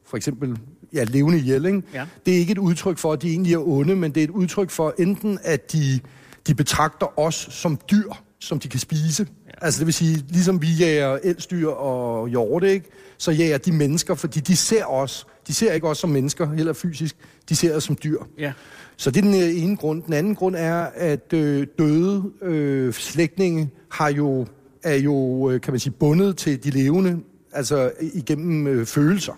for 0.06 0.17
eksempel 0.17 0.59
ja, 0.93 1.05
levende 1.05 1.38
ihjel, 1.38 1.67
ikke? 1.67 1.82
Ja. 1.94 2.06
Det 2.27 2.35
er 2.35 2.38
ikke 2.38 2.53
et 2.53 2.59
udtryk 2.59 2.99
for, 2.99 3.12
at 3.12 3.23
de 3.23 3.31
egentlig 3.31 3.55
er 3.55 3.69
onde, 3.69 3.97
men 3.97 4.12
det 4.12 4.21
er 4.21 4.25
et 4.25 4.31
udtryk 4.31 4.71
for 4.71 4.94
enten, 4.99 5.38
at 5.43 5.73
de, 5.73 6.00
de 6.47 6.55
betragter 6.55 7.19
os 7.19 7.49
som 7.50 7.79
dyr, 7.91 8.12
som 8.38 8.59
de 8.59 8.69
kan 8.69 8.81
spise. 8.81 9.27
Ja. 9.47 9.65
Altså 9.65 9.79
det 9.79 9.87
vil 9.87 9.94
sige, 9.94 10.25
ligesom 10.29 10.62
vi 10.62 10.67
jager 10.67 11.19
elstyr 11.23 11.69
og 11.69 12.29
hjorte, 12.29 12.73
ikke? 12.73 12.91
så 13.19 13.31
jager 13.31 13.59
de 13.59 13.73
mennesker, 13.73 14.15
fordi 14.15 14.41
de 14.41 14.56
ser 14.56 14.85
os. 14.85 15.26
De 15.47 15.55
ser 15.55 15.73
ikke 15.73 15.88
os 15.88 15.99
som 15.99 16.11
mennesker, 16.11 16.53
heller 16.53 16.73
fysisk. 16.73 17.17
De 17.49 17.56
ser 17.56 17.76
os 17.76 17.85
som 17.85 17.97
dyr. 18.05 18.19
Ja. 18.38 18.53
Så 18.97 19.11
det 19.11 19.19
er 19.19 19.23
den 19.23 19.43
øh, 19.43 19.62
ene 19.62 19.76
grund. 19.76 20.03
Den 20.03 20.12
anden 20.12 20.35
grund 20.35 20.56
er, 20.56 20.87
at 20.94 21.33
øh, 21.33 21.67
døde 21.79 22.25
øh, 22.43 22.93
slægtninge 22.93 23.71
har 23.91 24.09
jo, 24.09 24.47
er 24.82 24.97
jo, 24.97 25.50
øh, 25.50 25.61
kan 25.61 25.73
man 25.73 25.81
sige, 25.81 25.93
bundet 25.93 26.37
til 26.37 26.65
de 26.65 26.71
levende, 26.71 27.19
altså 27.53 27.91
igennem 28.00 28.67
øh, 28.67 28.87
følelser. 28.87 29.32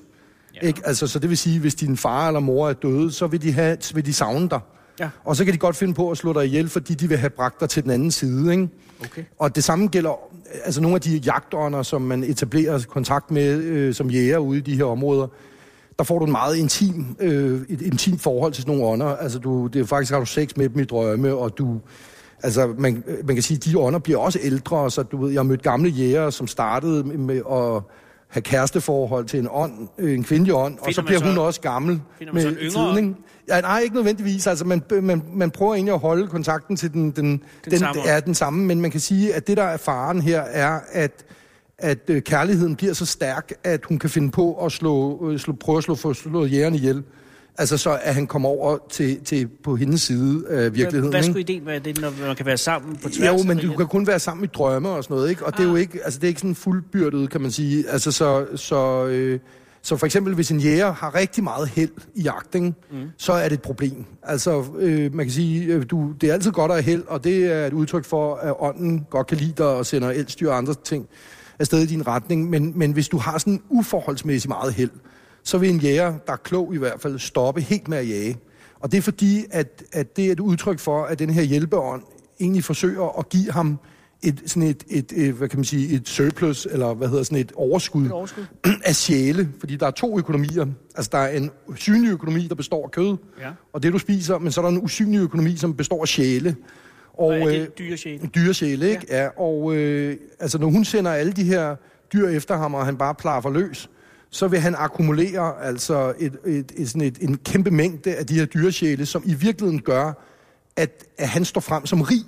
Ja. 0.54 0.66
Ikke? 0.66 0.80
Altså, 0.84 1.06
så 1.06 1.18
det 1.18 1.28
vil 1.30 1.38
sige, 1.38 1.60
hvis 1.60 1.74
din 1.74 1.96
far 1.96 2.26
eller 2.26 2.40
mor 2.40 2.68
er 2.68 2.72
døde, 2.72 3.12
så 3.12 3.26
vil 3.26 3.42
de, 3.42 3.52
have, 3.52 3.76
så 3.80 3.94
vil 3.94 4.06
de 4.06 4.12
savne 4.12 4.48
dig. 4.48 4.60
Ja. 5.00 5.08
Og 5.24 5.36
så 5.36 5.44
kan 5.44 5.54
de 5.54 5.58
godt 5.58 5.76
finde 5.76 5.94
på 5.94 6.10
at 6.10 6.18
slå 6.18 6.32
dig 6.32 6.44
ihjel, 6.44 6.68
fordi 6.68 6.94
de 6.94 7.08
vil 7.08 7.18
have 7.18 7.30
bragt 7.30 7.60
dig 7.60 7.68
til 7.68 7.82
den 7.82 7.90
anden 7.90 8.10
side. 8.10 8.52
Ikke? 8.52 8.68
Okay. 9.00 9.24
Og 9.38 9.56
det 9.56 9.64
samme 9.64 9.86
gælder 9.86 10.18
altså 10.64 10.80
nogle 10.80 10.94
af 10.94 11.00
de 11.00 11.16
jagtånder, 11.16 11.82
som 11.82 12.02
man 12.02 12.24
etablerer 12.24 12.84
kontakt 12.88 13.30
med 13.30 13.56
øh, 13.56 13.94
som 13.94 14.10
jæger 14.10 14.38
ude 14.38 14.58
i 14.58 14.60
de 14.60 14.76
her 14.76 14.84
områder. 14.84 15.26
Der 15.98 16.04
får 16.04 16.18
du 16.18 16.24
en 16.24 16.30
meget 16.30 16.56
intim, 16.56 17.16
øh, 17.20 17.60
et 17.68 17.82
intimt 17.82 18.20
forhold 18.20 18.52
til 18.52 18.62
sådan 18.62 18.76
nogle 18.76 18.92
ånder. 18.92 19.16
Altså 19.16 19.38
du, 19.38 19.66
det 19.66 19.80
er 19.80 19.86
faktisk 19.86 20.12
har 20.12 20.20
du 20.20 20.26
sex 20.26 20.56
med 20.56 20.68
dem 20.68 20.78
i 20.78 20.84
drømme, 20.84 21.34
og 21.34 21.58
du... 21.58 21.80
Altså, 22.42 22.74
man, 22.78 23.04
man 23.24 23.36
kan 23.36 23.42
sige, 23.42 23.56
at 23.56 23.64
de 23.64 23.78
ånder 23.78 23.98
bliver 23.98 24.18
også 24.18 24.38
ældre, 24.42 24.90
så 24.90 25.02
du 25.02 25.16
ved, 25.16 25.30
jeg 25.32 25.38
har 25.38 25.42
mødt 25.44 25.62
gamle 25.62 25.90
jægere, 25.90 26.32
som 26.32 26.46
startede 26.46 27.04
med 27.04 27.36
at 27.36 27.82
have 28.28 28.42
kæresteforhold 28.42 29.24
til 29.26 29.40
en 29.40 29.48
ånd, 29.50 29.72
øh, 29.98 30.14
en 30.14 30.24
kvindelig 30.24 30.54
ånd, 30.54 30.78
og 30.78 30.84
Finder 30.84 30.94
så 30.94 31.00
man 31.00 31.06
bliver 31.06 31.18
så- 31.20 31.26
hun 31.26 31.38
også 31.38 31.60
gammel 31.60 32.00
man 32.32 32.42
så 32.42 32.48
ikke? 32.48 33.14
Ja, 33.48 33.60
nej, 33.60 33.80
ikke 33.80 33.94
nødvendigvis. 33.94 34.46
Altså, 34.46 34.64
man, 34.64 34.82
man, 35.02 35.22
man 35.34 35.50
prøver 35.50 35.74
egentlig 35.74 35.94
at 35.94 36.00
holde 36.00 36.26
kontakten 36.26 36.76
til 36.76 36.92
den, 36.92 37.10
den, 37.10 37.42
den, 37.64 37.78
samme 37.78 38.00
ånd. 38.00 38.08
er 38.08 38.20
den 38.20 38.34
samme, 38.34 38.64
men 38.64 38.80
man 38.80 38.90
kan 38.90 39.00
sige, 39.00 39.34
at 39.34 39.46
det, 39.46 39.56
der 39.56 39.62
er 39.62 39.76
faren 39.76 40.22
her, 40.22 40.40
er, 40.40 40.80
at, 40.92 41.24
at 41.78 41.98
øh, 42.08 42.22
kærligheden 42.22 42.76
bliver 42.76 42.92
så 42.92 43.06
stærk, 43.06 43.52
at 43.64 43.80
hun 43.88 43.98
kan 43.98 44.10
finde 44.10 44.30
på 44.30 44.64
at 44.64 44.72
slå, 44.72 45.28
øh, 45.30 45.38
slå, 45.38 45.52
prøve 45.60 45.78
at 45.78 45.84
slå, 45.84 45.94
få 45.94 46.14
slået 46.14 46.52
jægeren 46.52 46.74
ihjel. 46.74 47.02
Altså 47.58 47.76
så, 47.76 47.98
at 48.02 48.14
han 48.14 48.26
kommer 48.26 48.48
over 48.48 48.78
til, 48.90 49.20
til 49.24 49.48
på 49.64 49.76
hendes 49.76 50.02
side 50.02 50.48
af 50.48 50.74
virkeligheden. 50.74 51.10
Hvad 51.10 51.22
skulle 51.22 51.40
ideen 51.40 51.66
være 51.66 51.78
det, 51.78 52.00
når 52.00 52.12
man 52.26 52.36
kan 52.36 52.46
være 52.46 52.56
sammen 52.56 52.96
på 52.96 53.08
tværs? 53.08 53.42
Jo, 53.42 53.46
men 53.46 53.58
du 53.58 53.76
kan 53.76 53.86
kun 53.86 54.06
være 54.06 54.18
sammen 54.18 54.44
i 54.44 54.46
drømme 54.46 54.88
og 54.88 55.04
sådan 55.04 55.14
noget, 55.14 55.30
ikke? 55.30 55.46
Og 55.46 55.52
det 55.52 55.64
er 55.64 55.68
jo 55.68 55.76
ikke, 55.76 56.04
altså 56.04 56.18
det 56.18 56.24
er 56.24 56.28
ikke 56.28 56.40
sådan 56.40 56.54
fuldbyrdet, 56.54 57.30
kan 57.30 57.40
man 57.40 57.50
sige. 57.50 57.88
Altså 57.88 58.12
så, 58.12 58.46
så, 58.56 59.06
øh, 59.06 59.40
så 59.82 59.96
for 59.96 60.06
eksempel, 60.06 60.34
hvis 60.34 60.50
en 60.50 60.60
jæger 60.60 60.92
har 60.92 61.14
rigtig 61.14 61.44
meget 61.44 61.68
held 61.68 61.90
i 62.14 62.22
jagt, 62.22 62.54
ikke? 62.54 62.66
Mm. 62.66 62.96
så 63.16 63.32
er 63.32 63.48
det 63.48 63.52
et 63.52 63.62
problem. 63.62 64.04
Altså, 64.22 64.64
øh, 64.78 65.14
man 65.14 65.26
kan 65.26 65.32
sige, 65.32 65.64
øh, 65.64 65.84
du, 65.90 66.12
det 66.20 66.28
er 66.28 66.32
altid 66.32 66.50
godt 66.50 66.70
at 66.70 66.76
have 66.76 66.84
held, 66.84 67.04
og 67.06 67.24
det 67.24 67.52
er 67.52 67.66
et 67.66 67.72
udtryk 67.72 68.04
for, 68.04 68.34
at 68.34 68.54
ånden 68.58 69.06
godt 69.10 69.26
kan 69.26 69.36
lide 69.36 69.54
dig 69.58 69.66
og 69.66 69.86
sender 69.86 70.10
elstyr 70.10 70.50
og 70.50 70.56
andre 70.56 70.74
ting 70.84 71.08
afsted 71.58 71.82
i 71.82 71.86
din 71.86 72.06
retning. 72.06 72.50
Men, 72.50 72.72
men 72.78 72.92
hvis 72.92 73.08
du 73.08 73.18
har 73.18 73.38
sådan 73.38 73.62
uforholdsmæssigt 73.70 74.48
meget 74.48 74.74
held, 74.74 74.90
så 75.44 75.58
vil 75.58 75.70
en 75.70 75.78
jæger, 75.78 76.14
der 76.26 76.32
er 76.32 76.36
klog 76.36 76.74
i 76.74 76.78
hvert 76.78 77.00
fald, 77.00 77.18
stoppe 77.18 77.60
helt 77.60 77.88
med 77.88 77.98
at 77.98 78.08
jage. 78.08 78.36
Og 78.80 78.92
det 78.92 78.98
er 78.98 79.02
fordi, 79.02 79.44
at, 79.50 79.82
at 79.92 80.16
det 80.16 80.26
er 80.26 80.32
et 80.32 80.40
udtryk 80.40 80.78
for, 80.78 81.04
at 81.04 81.18
den 81.18 81.30
her 81.30 81.42
hjælpeånd 81.42 82.02
egentlig 82.40 82.64
forsøger 82.64 83.18
at 83.18 83.28
give 83.28 83.52
ham 83.52 83.78
et, 84.22 84.42
sådan 84.46 84.62
et, 84.62 84.84
et, 84.88 85.12
et, 85.16 85.32
hvad 85.32 85.48
kan 85.48 85.58
man 85.58 85.64
sige, 85.64 85.94
et 85.94 86.08
surplus, 86.08 86.66
eller 86.70 86.94
hvad 86.94 87.08
hedder 87.08 87.22
sådan 87.22 87.38
et 87.38 87.52
overskud, 87.56 88.06
Et 88.06 88.12
overskud. 88.12 88.44
af 88.84 88.94
sjæle. 88.96 89.48
Fordi 89.60 89.76
der 89.76 89.86
er 89.86 89.90
to 89.90 90.18
økonomier. 90.18 90.66
Altså 90.96 91.08
der 91.12 91.18
er 91.18 91.36
en 91.36 91.50
synlig 91.76 92.10
økonomi, 92.10 92.46
der 92.48 92.54
består 92.54 92.84
af 92.84 92.90
kød, 92.90 93.16
Ja. 93.40 93.50
og 93.72 93.82
det 93.82 93.92
du 93.92 93.98
spiser, 93.98 94.38
men 94.38 94.52
så 94.52 94.60
er 94.60 94.64
der 94.64 94.72
en 94.72 94.82
usynlig 94.82 95.18
økonomi, 95.20 95.56
som 95.56 95.74
består 95.74 96.02
af 96.02 96.08
sjæle. 96.08 96.56
Og 97.14 97.32
er 97.34 97.48
øh, 97.48 97.54
det 97.54 97.78
dyre 97.78 97.96
sjæle? 97.96 98.30
dyresjæle, 98.34 98.90
ikke? 98.90 99.06
Ja. 99.08 99.22
ja 99.22 99.28
og 99.36 99.74
øh, 99.74 100.16
altså, 100.40 100.58
når 100.58 100.66
hun 100.66 100.84
sender 100.84 101.10
alle 101.10 101.32
de 101.32 101.44
her 101.44 101.76
dyr 102.12 102.28
efter 102.28 102.56
ham, 102.56 102.74
og 102.74 102.86
han 102.86 102.96
bare 102.96 103.14
plaffer 103.14 103.50
løs, 103.50 103.90
så 104.34 104.48
vil 104.48 104.60
han 104.60 104.74
akkumulere 104.78 105.62
altså 105.64 106.14
et, 106.18 106.36
et, 106.46 106.72
et, 106.76 106.88
sådan 106.88 107.02
et, 107.08 107.18
en 107.20 107.36
kæmpe 107.36 107.70
mængde 107.70 108.14
af 108.14 108.26
de 108.26 108.34
her 108.34 108.44
dyresjæle, 108.44 109.06
som 109.06 109.22
i 109.26 109.34
virkeligheden 109.34 109.80
gør, 109.82 110.12
at, 110.76 111.04
at 111.18 111.28
han 111.28 111.44
står 111.44 111.60
frem 111.60 111.86
som 111.86 112.00
rig. 112.02 112.24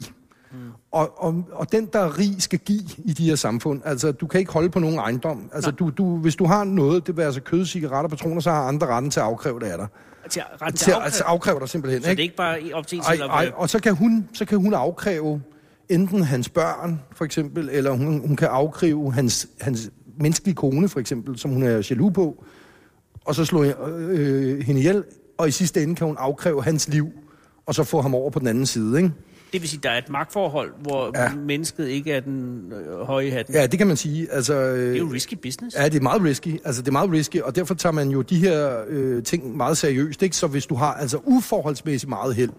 Mm. 0.53 0.59
Og, 0.93 1.23
og, 1.25 1.45
og 1.53 1.73
den, 1.73 1.87
der 1.93 1.99
er 1.99 2.19
rig, 2.19 2.37
skal 2.43 2.59
give 2.59 2.83
i 3.05 3.13
de 3.13 3.25
her 3.29 3.37
samfund. 3.37 3.83
Altså, 3.85 4.13
du 4.13 4.27
kan 4.27 4.41
ikke 4.41 4.53
holde 4.53 4.71
på 4.71 4.79
nogen 4.79 4.99
ejendom. 4.99 5.51
Altså, 5.53 5.71
du, 5.71 5.91
du, 5.91 6.17
hvis 6.19 6.37
du 6.37 6.45
har 6.47 6.65
noget, 6.65 7.07
det 7.07 7.17
vil 7.17 7.23
altså 7.23 7.41
kød, 7.41 7.67
cigaretter, 7.67 8.09
patroner, 8.09 8.41
så 8.41 8.51
har 8.51 8.63
andre 8.63 8.87
retten 8.87 9.11
til 9.11 9.21
at 9.21 9.27
afkræve 9.27 9.61
det 9.61 9.67
af 9.67 9.79
dig. 9.79 9.87
Til, 10.31 10.43
ret 10.63 10.75
til 10.75 10.79
Til, 10.85 10.91
afkræve. 10.91 11.05
altså, 11.05 11.25
afkræve 11.25 11.61
dig 11.61 11.69
simpelthen, 11.69 12.03
Så 12.03 12.07
det 12.07 12.11
ikke? 12.11 12.21
er 12.21 12.25
ikke 12.25 12.37
bare 12.37 12.63
i- 12.63 12.73
op 12.73 12.87
til 12.87 12.99
Ej, 12.99 13.17
selv? 13.17 13.23
ej, 13.31 13.51
og 13.55 13.71
så 13.71 13.79
kan, 13.79 13.95
hun, 13.95 14.29
så 14.33 14.45
kan 14.45 14.59
hun 14.59 14.75
afkræve 14.75 15.43
enten 15.89 16.23
hans 16.23 16.49
børn, 16.49 17.01
for 17.17 17.25
eksempel, 17.25 17.69
eller 17.73 17.91
hun, 17.91 18.21
hun 18.27 18.37
kan 18.37 18.49
afkræve 18.49 19.13
hans, 19.13 19.49
hans 19.61 19.91
menneskelige 20.21 20.55
kone, 20.55 20.89
for 20.89 21.01
eksempel, 21.01 21.39
som 21.39 21.51
hun 21.51 21.63
er 21.63 21.87
jaloux 21.91 22.15
på, 22.15 22.45
og 23.25 23.35
så 23.35 23.45
slå 23.45 23.65
øh, 23.65 24.61
hende 24.63 24.81
ihjel, 24.81 25.05
og 25.39 25.49
i 25.49 25.51
sidste 25.51 25.83
ende 25.83 25.95
kan 25.95 26.07
hun 26.07 26.17
afkræve 26.19 26.63
hans 26.65 26.89
liv, 26.89 27.09
og 27.67 27.75
så 27.75 27.85
få 27.85 28.01
ham 28.01 28.15
over 28.15 28.31
på 28.31 28.39
den 28.39 28.49
anden 28.49 28.67
side, 28.67 28.97
ikke? 28.99 29.13
Det 29.53 29.63
vil 29.63 29.69
sige, 29.69 29.81
der 29.83 29.91
er 29.91 29.99
et 29.99 30.09
magtforhold, 30.09 30.71
hvor 30.83 31.11
Ja. 31.23 31.35
mennesket 31.35 31.89
ikke 31.89 32.13
er 32.13 32.21
den 32.21 32.73
øh, 32.73 33.01
høje 33.01 33.31
hatten. 33.31 33.55
Ja, 33.55 33.67
det 33.67 33.79
kan 33.79 33.87
man 33.87 33.97
sige. 33.97 34.33
Altså, 34.33 34.55
øh, 34.55 34.79
Det 34.89 34.95
er 34.95 34.99
jo 34.99 35.13
risky 35.13 35.35
business. 35.43 35.77
Ja, 35.77 35.85
det 35.85 35.95
er 35.95 36.01
meget 36.01 36.23
risky. 36.23 36.61
Altså, 36.65 36.83
det 36.83 36.89
er 36.89 36.93
meget 36.93 37.11
risky, 37.11 37.41
og 37.41 37.57
derfor 37.57 37.75
tager 37.75 37.93
man 37.93 38.09
jo 38.09 38.23
de 38.23 38.37
her 38.37 38.83
øh, 38.89 39.23
ting 39.23 39.57
meget 39.57 39.77
seriøst. 39.79 40.23
Ikke? 40.23 40.37
Så 40.37 40.47
hvis 40.47 40.67
du 40.67 40.75
har 40.75 40.93
altså 40.95 41.19
uforholdsmæssigt 41.25 42.09
meget 42.09 42.35
held, 42.35 42.51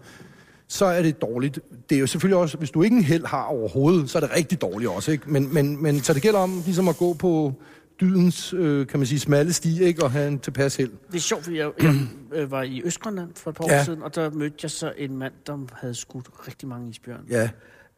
så 0.68 0.86
er 0.86 1.02
det 1.02 1.22
dårligt. 1.22 1.60
Det 1.90 1.96
er 1.96 2.00
jo 2.00 2.08
selvfølgelig 2.08 2.38
også, 2.38 2.58
hvis 2.58 2.72
du 2.72 2.84
ikke 2.84 2.96
en 2.96 3.04
held 3.04 3.26
har 3.26 3.44
overhovedet, 3.44 4.10
så 4.10 4.18
er 4.18 4.20
det 4.20 4.36
rigtig 4.36 4.62
dårligt 4.62 4.92
også. 4.92 5.12
Ikke? 5.12 5.32
Men, 5.32 5.54
men, 5.54 5.84
men 5.84 6.00
så 6.00 6.14
det 6.14 6.22
gælder 6.22 6.40
om 6.40 6.62
ligesom 6.66 6.88
at 6.88 6.98
gå 6.98 7.14
på 7.14 7.54
dydens, 8.02 8.54
øh, 8.54 8.88
kan 8.88 9.00
man 9.00 9.08
sige, 9.08 9.20
smalle 9.20 9.54
sti, 9.54 9.84
ikke? 9.84 10.04
og 10.04 10.12
have 10.12 10.28
en 10.28 10.40
tilpas 10.40 10.76
held. 10.76 10.92
Det 11.08 11.16
er 11.16 11.20
sjovt, 11.20 11.44
fordi 11.44 11.58
jeg, 11.58 11.72
jeg 11.82 11.94
øh, 12.36 12.52
var 12.52 12.64
i 12.64 12.82
Østgrønland 12.86 13.30
for 13.36 13.50
et 13.50 13.56
par 13.58 13.66
Ja. 13.70 13.80
år 13.80 13.84
siden, 13.84 14.02
og 14.04 14.16
der 14.16 14.30
mødte 14.30 14.56
jeg 14.64 14.72
så 14.72 14.94
en 14.98 15.18
mand, 15.18 15.34
der 15.48 15.58
havde 15.74 15.96
skudt 15.96 16.28
rigtig 16.48 16.68
mange 16.68 16.90
isbjørn. 16.90 17.26
Ja, 17.30 17.50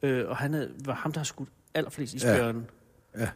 Øh, 0.04 0.30
og 0.30 0.38
han 0.38 0.54
havde, 0.54 0.70
var 0.86 0.94
ham, 0.94 1.12
der 1.12 1.20
har 1.20 1.26
skudt 1.26 1.50
allerflest 1.76 2.14
isbjørn. 2.14 2.66
ja. 3.20 3.28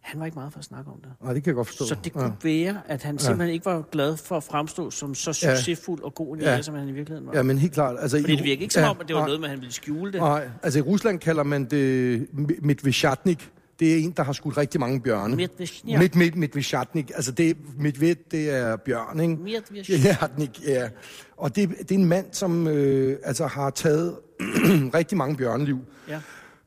Han 0.00 0.20
var 0.20 0.26
ikke 0.26 0.34
meget 0.38 0.52
for 0.52 0.58
at 0.58 0.64
snakke 0.64 0.90
om 0.90 0.96
det. 1.02 1.10
Nej, 1.22 1.32
det 1.32 1.42
kan 1.42 1.50
jeg 1.50 1.54
godt 1.54 1.66
forstå. 1.68 1.84
Så 1.86 1.94
det 1.94 2.06
ja. 2.06 2.10
kunne 2.20 2.32
være, 2.42 2.80
at 2.86 3.02
han 3.02 3.18
simpelthen 3.18 3.54
ikke 3.54 3.66
var 3.66 3.82
glad 3.92 4.16
for 4.16 4.36
at 4.36 4.42
fremstå 4.44 4.90
som 4.90 5.14
så 5.14 5.38
Ja. 5.42 5.56
succesfuld 5.56 6.02
og 6.02 6.14
god 6.14 6.36
en 6.36 6.42
Ja. 6.42 6.50
ja. 6.54 6.62
som 6.62 6.74
han 6.74 6.88
i 6.88 6.92
virkeligheden 6.92 7.26
var. 7.26 7.34
Ja, 7.36 7.42
men 7.42 7.58
helt 7.58 7.72
klart. 7.72 7.96
Altså, 8.00 8.20
Fordi 8.20 8.32
i- 8.32 8.36
det 8.36 8.44
virker 8.44 8.62
ikke 8.62 8.74
som 8.74 8.82
ja, 8.82 8.90
om, 8.90 8.96
at 9.00 9.08
det 9.08 9.14
var 9.16 9.20
nej. 9.20 9.26
noget 9.28 9.40
med, 9.40 9.48
at 9.48 9.50
han 9.50 9.60
ville 9.60 9.72
skjule 9.72 10.12
det. 10.12 10.20
Nej, 10.20 10.48
altså 10.62 10.78
i 10.78 10.82
Rusland 10.82 11.18
kalder 11.18 11.42
man 11.42 11.64
det 11.64 12.26
Medvedchatnik. 12.62 13.50
det 13.80 13.92
er 13.94 13.96
en, 13.96 14.10
der 14.10 14.22
har 14.22 14.32
skudt 14.32 14.56
rigtig 14.56 14.80
mange 14.80 15.00
bjørne. 15.00 15.36
Medvesjak. 15.36 15.98
Midt, 16.00 16.14
midt, 16.14 16.36
Medvesjatnik. 16.36 17.10
Altså, 17.14 17.32
det, 17.32 17.56
Medved, 17.78 18.16
det 18.30 18.50
er 18.56 18.76
bjørn, 18.76 19.20
ikke? 19.20 19.36
Medvesjak. 19.36 20.04
Jatnik, 20.04 20.60
ja. 20.66 20.88
Og 21.36 21.56
det, 21.56 21.68
det 21.78 21.90
er 21.90 21.94
en 21.98 22.04
mand, 22.04 22.26
som 22.32 22.66
øh, 22.68 23.16
altså 23.24 23.46
har 23.46 23.70
taget 23.70 24.16
rigtig 24.98 25.18
mange 25.18 25.36
bjørneliv. 25.36 25.78
Ja. 26.08 26.20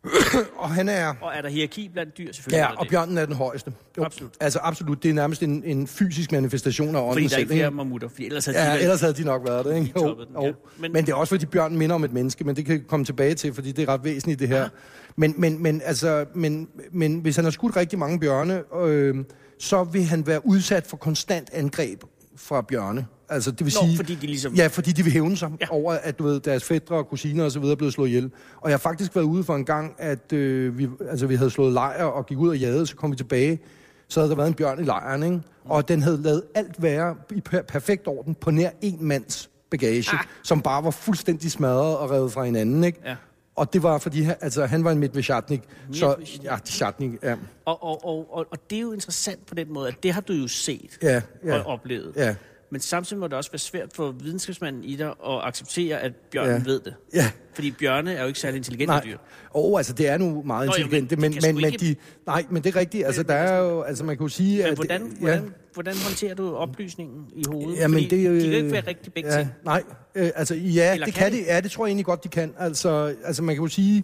Og 0.58 0.70
han 0.70 0.90
er... 0.90 1.14
Og 1.22 1.32
er 1.36 1.42
der 1.42 1.50
hierarki 1.50 1.90
blandt 1.94 2.18
dyr, 2.18 2.32
selvfølgelig? 2.34 2.58
Ja, 2.58 2.72
og 2.72 2.84
det. 2.84 2.90
bjørnen 2.90 3.18
er 3.18 3.26
den 3.26 3.36
højeste. 3.36 3.74
Jo, 3.98 4.04
Absolut. 4.04 4.32
Altså 4.40 4.60
absolut, 4.64 5.04
det 5.04 5.10
er 5.10 5.14
nærmest 5.14 5.44
en, 5.44 5.64
en 5.66 5.88
fysisk 5.88 6.32
manifestation 6.32 6.96
af 6.96 7.00
ånden 7.02 7.14
Fordi 7.14 7.28
der 7.28 7.36
er 7.36 7.40
ikke 7.40 7.54
flere 7.54 7.72
mammutter, 7.72 8.08
fordi 8.08 8.26
ellers 8.26 8.46
havde 8.46 8.58
de 8.58 8.64
Ja, 8.64 8.72
vel- 8.74 8.82
ellers 8.82 9.02
havde 9.02 9.14
de 9.14 9.24
nok 9.24 9.42
været 9.48 9.66
det, 9.66 9.76
ikke? 9.76 9.88
De 9.88 10.00
toppede 10.00 10.28
den, 10.36 10.44
ja. 10.44 10.52
Men, 10.78 10.92
Men- 10.92 11.06
det 11.06 11.12
er 11.12 11.16
også, 11.16 11.36
fordi 11.36 11.46
bjørnen 11.46 11.78
minder 11.78 11.96
om 11.96 12.04
et 12.04 12.14
menneske, 12.14 12.44
men 12.44 12.56
det 12.56 12.66
kan 12.66 12.76
vi 12.76 12.80
komme 12.88 13.06
tilbage 13.06 13.34
til, 13.36 13.54
fordi 13.54 13.72
det 13.72 13.84
er 13.90 13.94
ret 13.94 14.04
væsentligt, 14.04 14.40
det 14.40 14.48
her. 14.48 14.70
Men, 15.16 15.34
men, 15.38 15.64
men, 15.64 15.82
altså, 15.86 16.26
men, 16.36 16.68
men 16.92 17.20
hvis 17.20 17.36
han 17.36 17.44
har 17.46 17.52
skudt 17.52 17.76
rigtig 17.76 18.00
mange 18.00 18.20
bjørne, 18.20 18.62
øh, 18.86 19.16
så 19.60 19.84
vil 19.84 20.04
han 20.04 20.28
være 20.28 20.46
udsat 20.48 20.88
for 20.88 20.98
konstant 20.98 21.50
angreb 21.54 22.04
fra 22.38 22.62
bjørne. 22.62 23.06
Altså, 23.30 23.52
det 23.52 23.60
vil 23.66 23.74
Nå, 23.82 23.86
sige, 23.88 23.96
fordi 23.98 24.16
de 24.16 24.26
ligesom- 24.28 24.54
Ja, 24.54 24.68
fordi 24.68 24.92
de 24.92 25.04
vil 25.04 25.12
hævne 25.14 25.38
sig 25.38 25.52
Ja. 25.62 25.66
over, 25.70 25.94
at 25.94 26.20
du 26.20 26.24
ved, 26.24 26.40
deres 26.40 26.64
fædre 26.64 26.96
og 26.96 27.08
kusiner 27.10 27.44
og 27.46 27.52
så 27.52 27.60
videre 27.60 27.72
er 27.72 27.76
blevet 27.78 27.94
slået 27.94 28.08
ihjel. 28.08 28.32
Og 28.62 28.70
jeg 28.70 28.74
har 28.74 28.78
faktisk 28.80 29.16
været 29.16 29.26
ude 29.26 29.44
for 29.44 29.56
en 29.56 29.66
gang, 29.66 29.96
at 29.98 30.34
øh, 30.34 30.78
vi, 30.78 30.90
altså, 31.10 31.28
vi 31.28 31.36
havde 31.36 31.50
slået 31.50 31.74
lejr 31.74 32.04
og 32.04 32.26
gik 32.26 32.38
ud 32.38 32.50
og 32.50 32.58
jagede, 32.58 32.88
så 32.88 32.96
kom 32.96 33.12
vi 33.12 33.16
tilbage, 33.16 33.60
så 34.08 34.20
havde 34.20 34.30
der 34.30 34.36
været 34.36 34.48
en 34.48 34.54
bjørn 34.54 34.80
i 34.80 34.84
lejren, 34.84 35.24
ikke? 35.24 35.42
Og 35.66 35.88
den 35.88 36.02
havde 36.02 36.22
lavet 36.22 36.44
alt 36.56 36.82
være 36.82 37.16
i 37.36 37.42
per- 37.42 37.62
perfekt 37.62 38.08
orden 38.08 38.36
på 38.36 38.52
nær 38.52 38.70
en 38.82 38.98
mands 39.02 39.50
bagage, 39.72 40.06
ah. 40.14 40.20
som 40.44 40.62
bare 40.62 40.84
var 40.84 40.92
fuldstændig 40.92 41.52
smadret 41.52 41.98
og 41.98 42.12
revet 42.12 42.32
fra 42.32 42.44
hinanden, 42.44 42.84
ikke? 42.84 43.00
Ja. 43.06 43.16
Og 43.56 43.74
det 43.74 43.84
var, 43.84 43.98
fordi 43.98 44.26
altså, 44.42 44.66
han 44.66 44.84
var 44.84 44.92
en 44.92 44.98
Medvesjatnik. 45.00 45.62
Så, 45.92 46.16
ja, 46.44 46.58
Shatnik, 46.66 47.12
ja. 47.24 47.36
Og, 47.66 47.84
og, 47.84 48.06
og, 48.06 48.28
og, 48.38 48.46
og 48.52 48.58
det 48.70 48.76
er 48.78 48.82
jo 48.82 48.92
interessant 48.92 49.46
på 49.46 49.56
den 49.56 49.74
måde, 49.74 49.88
at 49.88 50.04
det 50.04 50.14
har 50.14 50.22
du 50.22 50.34
jo 50.34 50.48
set 50.48 50.98
Ja, 51.02 51.22
ja. 51.46 51.56
og 51.60 51.66
oplevet. 51.66 52.14
Ja. 52.16 52.36
Men 52.70 52.82
samtidig 52.82 53.20
må 53.20 53.28
det 53.28 53.34
også 53.34 53.52
være 53.52 53.60
svært 53.60 53.90
for 53.96 54.12
videnskabsmanden 54.12 54.84
i 54.84 54.96
dig 54.96 55.08
at 55.08 55.16
acceptere, 55.44 56.00
at 56.00 56.16
bjørnen 56.32 56.58
Ja. 56.58 56.72
ved 56.72 56.80
det. 56.80 56.94
Ja. 57.14 57.32
Fordi 57.54 57.72
bjørne 57.72 58.14
er 58.14 58.22
jo 58.22 58.28
ikke 58.28 58.40
særlig 58.40 58.58
intelligente 58.58 59.02
dyr. 59.06 59.18
Oh, 59.54 59.80
altså 59.80 59.94
det 59.94 60.08
er 60.08 60.18
nu 60.18 60.44
meget 60.46 60.68
Nå, 60.68 60.74
jo, 60.74 60.78
intelligente, 60.78 61.16
men 61.16 61.22
men, 61.22 61.32
men, 61.42 61.56
men, 61.56 61.62
men 61.62 61.74
ikke- 61.74 61.86
de... 61.86 61.96
Nej, 62.26 62.46
men 62.50 62.64
det 62.64 62.76
er 62.76 62.80
rigtigt. 62.80 63.06
Altså, 63.06 63.24
der 63.24 63.34
er 63.34 63.58
jo... 63.60 63.82
Altså, 63.82 64.04
man 64.04 64.18
kan 64.18 64.24
jo 64.26 64.30
sige, 64.30 64.58
Men 64.58 64.68
at... 64.72 64.76
hvordan, 64.76 65.02
hvordan, 65.20 65.54
hvordan 65.74 65.96
håndterer 66.06 66.36
du 66.36 66.56
oplysningen 66.56 67.26
i 67.36 67.44
hovedet? 67.48 67.80
Jamen, 67.80 68.04
Fordi 68.04 68.18
det, 68.18 68.30
øh, 68.30 68.42
de 68.42 68.42
kan 68.42 68.54
ikke 68.54 68.72
være 68.72 68.88
rigtig 68.88 69.14
begge 69.14 69.34
ja, 69.34 69.40
ting. 69.40 69.50
Nej, 69.66 69.84
øh, 70.16 70.30
altså 70.36 70.56
ja, 70.56 70.94
Eller 70.94 71.06
det 71.06 71.14
kan 71.14 71.24
kan 71.24 71.32
de? 71.32 71.38
det. 71.38 71.46
Ja, 71.46 71.62
det 71.62 71.72
tror 71.72 71.86
jeg 71.86 71.90
egentlig 71.90 72.06
godt, 72.06 72.24
de 72.24 72.30
kan. 72.30 72.54
Altså, 72.60 73.16
altså 73.24 73.44
man 73.44 73.56
kan 73.56 73.64
jo 73.64 73.68
sige, 73.68 74.04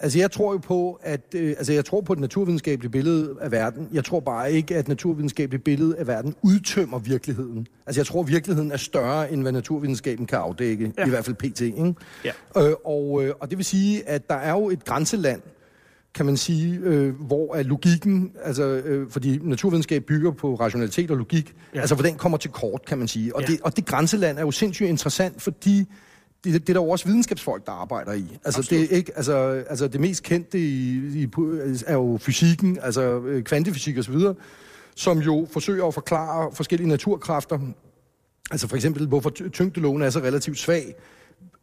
altså 0.00 0.18
jeg 0.18 0.30
tror 0.30 0.52
jo 0.52 0.58
på, 0.58 1.00
at 1.02 1.34
øh, 1.34 1.48
altså 1.58 1.72
jeg 1.72 1.84
tror 1.84 2.00
på 2.00 2.12
et 2.12 2.18
naturvidenskabeligt 2.18 2.92
billede 2.92 3.36
af 3.40 3.50
verden. 3.50 3.88
Jeg 3.92 4.04
tror 4.04 4.20
bare 4.20 4.52
ikke, 4.52 4.74
at 4.74 4.80
et 4.80 4.88
naturvidenskabeligt 4.88 5.64
billede 5.64 5.96
af 5.96 6.06
verden 6.06 6.34
udtømmer 6.42 6.98
virkeligheden. 6.98 7.66
Altså 7.86 8.00
jeg 8.00 8.06
tror, 8.06 8.22
virkeligheden 8.22 8.72
er 8.72 8.76
større, 8.76 9.32
end 9.32 9.42
hvad 9.42 9.52
naturvidenskaben 9.52 10.26
kan 10.26 10.38
afdække. 10.38 10.84
Ja. 10.84 11.02
Ja. 11.02 11.06
I 11.06 11.10
hvert 11.10 11.24
fald 11.24 11.36
pt. 11.36 11.60
Ikke? 11.60 11.94
Ja. 12.24 12.32
Øh, 12.56 12.72
og, 12.84 13.24
øh, 13.24 13.34
og 13.40 13.50
det 13.50 13.58
vil 13.58 13.64
sige, 13.64 14.08
at 14.08 14.28
der 14.28 14.36
er 14.36 14.50
jo 14.50 14.70
et 14.70 14.84
grænseland, 14.84 15.42
kan 16.14 16.26
man 16.26 16.36
sige, 16.36 16.78
øh, 16.82 17.14
hvor 17.20 17.54
er 17.54 17.62
logikken, 17.62 18.32
altså, 18.44 18.64
øh, 18.64 19.10
fordi 19.10 19.38
naturvidenskab 19.42 20.04
bygger 20.04 20.30
på 20.30 20.54
rationalitet 20.54 21.10
og 21.10 21.16
logik, 21.16 21.54
Ja. 21.74 21.80
altså 21.80 21.94
hvor 21.94 22.02
den 22.02 22.14
kommer 22.14 22.38
til 22.38 22.50
kort, 22.50 22.86
kan 22.86 22.98
man 22.98 23.08
sige. 23.08 23.36
Og, 23.36 23.42
Ja. 23.42 23.46
det, 23.46 23.60
og 23.60 23.76
det 23.76 23.86
grænseland 23.86 24.38
er 24.38 24.42
jo 24.42 24.50
sindssygt 24.50 24.88
interessant, 24.88 25.42
fordi 25.42 25.78
det, 26.44 26.52
det 26.52 26.68
er 26.68 26.72
der 26.74 26.80
jo 26.80 26.88
også 26.90 27.04
videnskabsfolk, 27.04 27.66
der 27.66 27.72
arbejder 27.72 28.12
i. 28.12 28.38
Altså, 28.44 28.60
Absolut. 28.60 28.70
det, 28.70 28.92
er 28.92 28.96
ikke, 28.96 29.12
altså, 29.16 29.34
altså 29.70 29.88
det 29.88 30.00
mest 30.00 30.22
kendte 30.22 30.58
i, 30.58 30.96
i, 31.22 31.28
er 31.86 31.92
jo 31.92 32.18
fysikken, 32.20 32.78
altså 32.82 33.20
øh, 33.20 33.42
kvantefysik 33.44 33.98
osv., 33.98 34.14
som 34.96 35.18
jo 35.18 35.46
forsøger 35.50 35.86
at 35.86 35.94
forklare 35.94 36.50
forskellige 36.54 36.88
naturkræfter, 36.88 37.58
altså 38.50 38.68
for 38.68 38.76
eksempel, 38.76 39.06
hvorfor 39.06 39.30
ty- 39.30 39.48
tyngdeloven 39.48 40.02
er 40.02 40.10
så 40.10 40.18
relativt 40.20 40.58
svag, 40.58 40.94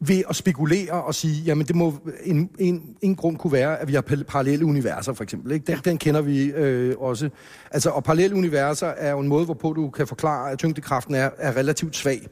ved 0.00 0.22
at 0.30 0.36
spekulere 0.36 0.92
og 0.92 1.14
sige, 1.14 1.42
jamen 1.42 1.66
det 1.66 1.76
må, 1.76 1.94
en, 2.24 2.50
en, 2.58 2.82
en 3.02 3.16
grund 3.16 3.36
kunne 3.36 3.52
være, 3.52 3.80
at 3.80 3.88
vi 3.88 3.94
har 3.94 4.04
pa- 4.10 4.22
parallelle 4.22 4.64
universer, 4.64 5.12
for 5.12 5.22
eksempel. 5.22 5.52
Ikke? 5.52 5.66
Den, 5.66 5.74
ja. 5.74 5.90
den 5.90 5.98
kender 5.98 6.20
vi 6.20 6.44
øh, 6.44 6.94
også. 6.98 7.30
Altså, 7.70 7.90
og 7.90 8.04
parallelle 8.04 8.36
universer 8.36 8.86
er 8.86 9.10
jo 9.10 9.20
en 9.20 9.28
måde, 9.28 9.44
hvorpå 9.44 9.72
du 9.72 9.90
kan 9.90 10.06
forklare, 10.06 10.50
at 10.50 10.58
tyngdekraften 10.58 11.14
er, 11.14 11.30
er 11.38 11.56
relativt 11.56 11.96
svag. 11.96 12.28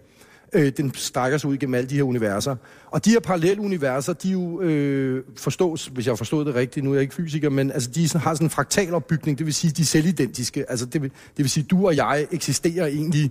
Øh, 0.53 0.73
den 0.77 0.95
strækker 0.95 1.39
sig 1.39 1.51
ud 1.51 1.57
gennem 1.57 1.75
alle 1.75 1.91
de 1.91 1.95
her 1.95 2.03
universer. 2.03 2.57
Og 2.91 3.05
de 3.05 3.11
her 3.11 3.21
parallelle 3.21 3.63
universer, 3.63 4.13
de 4.13 4.29
jo 4.29 4.61
øh, 4.61 5.25
forstås, 5.37 5.87
hvis 5.87 6.07
jeg 6.07 6.19
forstået 6.19 6.47
det 6.47 6.55
rigtigt, 6.55 6.85
nu 6.85 6.91
er 6.91 6.95
jeg 6.95 7.03
ikke 7.03 7.15
fysiker, 7.15 7.51
men 7.51 7.71
altså, 7.71 7.91
de 7.91 8.09
sådan, 8.09 8.21
har 8.21 8.35
sådan 8.35 8.47
en 8.47 8.51
fraktalopbygning, 8.51 9.39
det 9.39 9.47
vil 9.47 9.55
sige, 9.55 9.71
de 9.71 9.83
er 9.83 9.87
selvidentiske. 9.87 10.71
Altså, 10.71 10.87
det 10.87 11.03
vil, 11.03 11.11
det 11.11 11.39
vil 11.39 11.51
sige, 11.51 11.65
du 11.65 11.87
og 11.87 11.97
jeg 11.97 12.27
eksisterer 12.31 12.87
egentlig, 12.87 13.31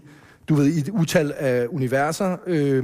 du 0.50 0.56
ved, 0.56 0.66
i 0.66 0.80
et 0.80 0.90
utal 0.90 1.34
af 1.38 1.68
universer, 1.70 2.38
øh, 2.48 2.84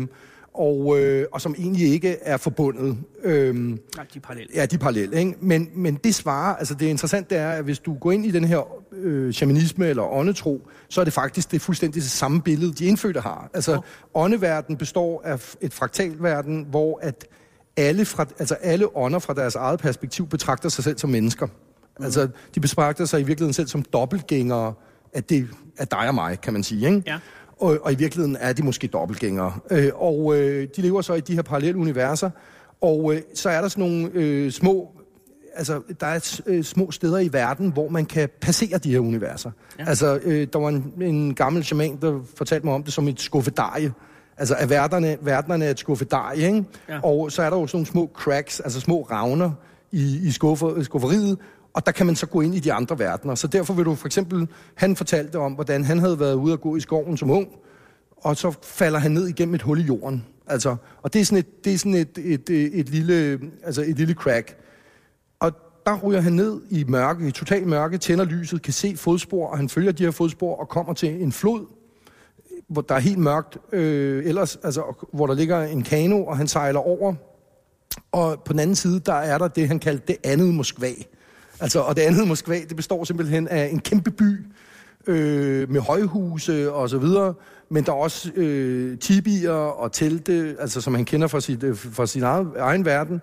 og, 0.54 1.00
øh, 1.00 1.26
og 1.32 1.42
som 1.42 1.56
egentlig 1.58 1.92
ikke 1.94 2.18
er 2.22 2.38
forbundet. 2.38 2.98
Øhm, 3.24 3.80
Nej, 3.96 4.06
de 4.14 4.18
er 4.18 4.22
parallelle. 4.22 4.52
ja, 4.56 4.66
de 4.66 4.76
er 4.76 4.80
parallelle, 4.80 5.20
ikke? 5.20 5.36
Men, 5.42 5.70
men 5.76 5.96
det 5.96 6.16
svarer, 6.16 6.56
altså 6.56 6.74
det 6.74 6.86
interessante 6.86 7.36
er, 7.36 7.52
at 7.52 7.64
hvis 7.64 7.80
du 7.80 7.94
går 7.94 8.12
ind 8.12 8.26
i 8.26 8.32
den 8.32 8.44
her 8.44 8.68
øh, 8.92 9.34
shamanisme 9.34 9.88
eller 9.88 10.04
åndetro, 10.04 10.68
så 10.90 11.02
er 11.02 11.06
det 11.06 11.14
faktisk 11.14 11.52
det 11.52 11.62
fuldstændig 11.62 12.02
det 12.02 12.12
samme 12.12 12.42
billede, 12.42 12.74
de 12.74 12.86
indfødte 12.86 13.20
har. 13.20 13.50
Altså, 13.54 13.74
oh. 13.74 13.82
åndeverden 14.14 14.78
består 14.78 15.22
af 15.26 15.56
et 15.62 15.74
fraktalverden, 15.74 16.66
hvor 16.70 17.00
at 17.02 17.28
alle, 17.78 18.06
fra, 18.06 18.26
altså 18.40 18.56
alle 18.56 18.98
ånder 18.98 19.20
fra 19.20 19.34
deres 19.34 19.56
eget 19.56 19.80
perspektiv 19.80 20.28
betragter 20.28 20.70
sig 20.70 20.84
selv 20.84 20.98
som 20.98 21.10
mennesker. 21.10 21.46
Mm. 21.46 22.06
Altså, 22.06 22.28
de 22.56 22.60
betragter 22.60 23.06
sig 23.06 23.20
i 23.20 23.24
virkeligheden 23.24 23.54
selv 23.54 23.68
som 23.68 23.82
dobbeltgængere 23.82 24.74
af, 25.14 25.24
det, 25.24 25.48
af 25.78 25.88
dig 25.88 26.08
og 26.08 26.16
mig, 26.16 26.42
kan 26.42 26.54
man 26.54 26.64
sige, 26.64 26.86
ikke? 26.86 27.04
Ja. 27.08 27.18
Og, 27.62 27.78
og 27.82 27.92
i 27.92 27.96
virkeligheden 27.96 28.38
er 28.40 28.54
de 28.54 28.64
måske 28.64 28.88
dobbeltgængere. 28.88 29.54
Øh, 29.72 29.92
og 29.96 30.38
øh, 30.38 30.68
de 30.76 30.82
lever 30.82 31.02
så 31.02 31.14
i 31.14 31.20
de 31.20 31.36
her 31.36 31.42
parallelle 31.42 31.80
universer, 31.80 32.30
og 32.82 33.14
øh, 33.14 33.22
så 33.34 33.50
er 33.50 33.62
der 33.62 33.68
sådan 33.68 33.84
nogle 33.84 34.10
øh, 34.14 34.52
små, 34.52 34.92
altså 35.56 35.82
der 36.00 36.08
er 36.08 36.42
øh, 36.46 36.64
små 36.64 36.92
steder 36.92 37.20
i 37.20 37.34
verden, 37.34 37.72
hvor 37.74 37.90
man 37.90 38.06
kan 38.06 38.30
passere 38.42 38.78
de 38.78 38.92
her 38.92 39.00
universer. 39.00 39.52
Ja. 39.80 39.86
Altså, 39.88 40.20
øh, 40.24 40.48
der 40.54 40.60
var 40.60 40.70
en, 40.70 40.94
en 41.02 41.36
gammel 41.36 41.64
shaman, 41.64 41.98
der 42.02 42.20
fortalte 42.36 42.66
mig 42.66 42.76
om 42.76 42.84
det 42.84 42.94
som 42.94 43.08
et 43.08 43.22
skuffedarie. 43.22 43.94
Altså, 44.38 44.56
at 44.56 44.70
verdenerne, 44.70 45.18
verdenerne 45.22 45.66
er 45.66 45.72
et 45.72 45.80
skuffedarie, 45.80 46.46
ikke? 46.46 46.64
Ja. 46.90 47.00
Og 47.04 47.32
så 47.32 47.42
er 47.42 47.50
der 47.50 47.60
jo 47.60 47.68
sådan 47.68 47.78
nogle 47.78 47.88
små 47.88 48.12
cracks, 48.14 48.60
altså 48.60 48.80
små 48.80 49.02
ravner 49.02 49.52
i, 49.92 50.20
i 50.28 50.32
skuffer, 50.32 50.84
skufferiet, 50.84 51.38
og 51.74 51.86
der 51.86 51.92
kan 51.92 52.06
man 52.06 52.16
så 52.16 52.26
gå 52.26 52.42
ind 52.42 52.56
i 52.56 52.60
de 52.60 52.74
andre 52.74 53.00
verdener. 53.00 53.36
Så 53.36 53.48
derfor 53.48 53.74
vil 53.74 53.86
du 53.86 53.96
for 53.96 54.08
eksempel, 54.08 54.48
han 54.76 54.96
fortalte 54.96 55.36
om, 55.36 55.54
hvordan 55.54 55.84
han 55.84 56.00
havde 56.00 56.20
været 56.20 56.34
ude 56.34 56.54
at 56.54 56.62
gå 56.62 56.76
i 56.76 56.80
skoven 56.80 57.18
som 57.18 57.32
ung, 57.32 57.48
og 58.18 58.38
så 58.38 58.54
falder 58.64 59.00
han 59.00 59.12
ned 59.12 59.28
igennem 59.28 59.56
et 59.56 59.62
hul 59.62 59.80
i 59.80 59.84
jorden. 59.84 60.26
Altså, 60.48 60.76
og 61.02 61.14
det 61.14 61.22
er 61.22 61.26
sådan 61.26 61.38
et, 61.38 61.66
det 61.66 61.74
er 61.74 61.78
sådan 61.78 61.94
et, 61.94 62.18
et, 62.18 62.50
et, 62.50 62.80
et, 62.80 62.90
lille, 62.90 63.40
altså 63.64 63.82
et 63.82 63.98
lille 63.98 64.14
crack. 64.14 64.58
Og 65.40 65.52
der 65.86 66.00
ryger 66.00 66.22
han 66.22 66.34
ned 66.34 66.62
i 66.70 66.84
mørke, 66.84 67.28
i 67.28 67.32
total 67.32 67.68
mørke, 67.68 67.98
tænder 67.98 68.26
lyset, 68.26 68.62
kan 68.62 68.74
se 68.74 68.98
fodspor, 68.98 69.48
og 69.48 69.58
han 69.58 69.70
følger 69.70 69.92
de 69.92 70.04
her 70.04 70.12
fodspor 70.12 70.56
og 70.56 70.70
kommer 70.70 70.94
til 70.94 71.24
en 71.24 71.32
flod, 71.32 71.66
hvor 72.68 72.82
der 72.82 72.96
er 72.96 73.00
helt 73.00 73.18
mørkt, 73.18 73.58
øh, 73.74 74.26
ellers, 74.26 74.56
altså, 74.56 75.06
hvor 75.14 75.28
der 75.28 75.34
ligger 75.34 75.64
en 75.64 75.84
kano, 75.84 76.26
og 76.26 76.38
han 76.38 76.48
sejler 76.48 76.80
over. 76.80 77.14
Og 78.12 78.44
på 78.44 78.54
den 78.54 78.60
anden 78.60 78.76
side, 78.76 79.00
der 79.00 79.14
er 79.14 79.38
der 79.38 79.48
det, 79.48 79.68
han 79.68 79.80
kaldte 79.80 80.04
det 80.08 80.18
andet 80.24 80.54
Moskva. 80.54 80.92
Altså, 81.62 81.80
og 81.80 81.96
det 81.96 82.02
andet 82.02 82.28
Moskva, 82.28 82.60
det 82.70 82.76
består 82.76 83.04
simpelthen 83.04 83.48
af 83.48 83.70
en 83.72 83.80
kæmpe 83.80 84.12
by, 84.12 84.46
øh, 85.08 85.72
med 85.72 85.82
højhuse 85.82 86.72
og 86.72 86.90
så 86.90 86.98
videre, 86.98 87.34
men 87.70 87.84
der 87.86 87.92
er 87.92 87.96
også 87.96 88.32
øh, 88.36 88.98
tibier 89.00 89.52
og 89.52 89.92
telte, 89.92 90.56
altså 90.60 90.82
som 90.82 90.96
han 90.96 91.06
kender 91.06 91.28
fra, 91.28 91.40
sit, 91.40 91.64
øh, 91.64 91.76
fra 91.76 92.06
sin 92.06 92.24
egen, 92.24 92.48
egen 92.60 92.86
verden. 92.86 93.22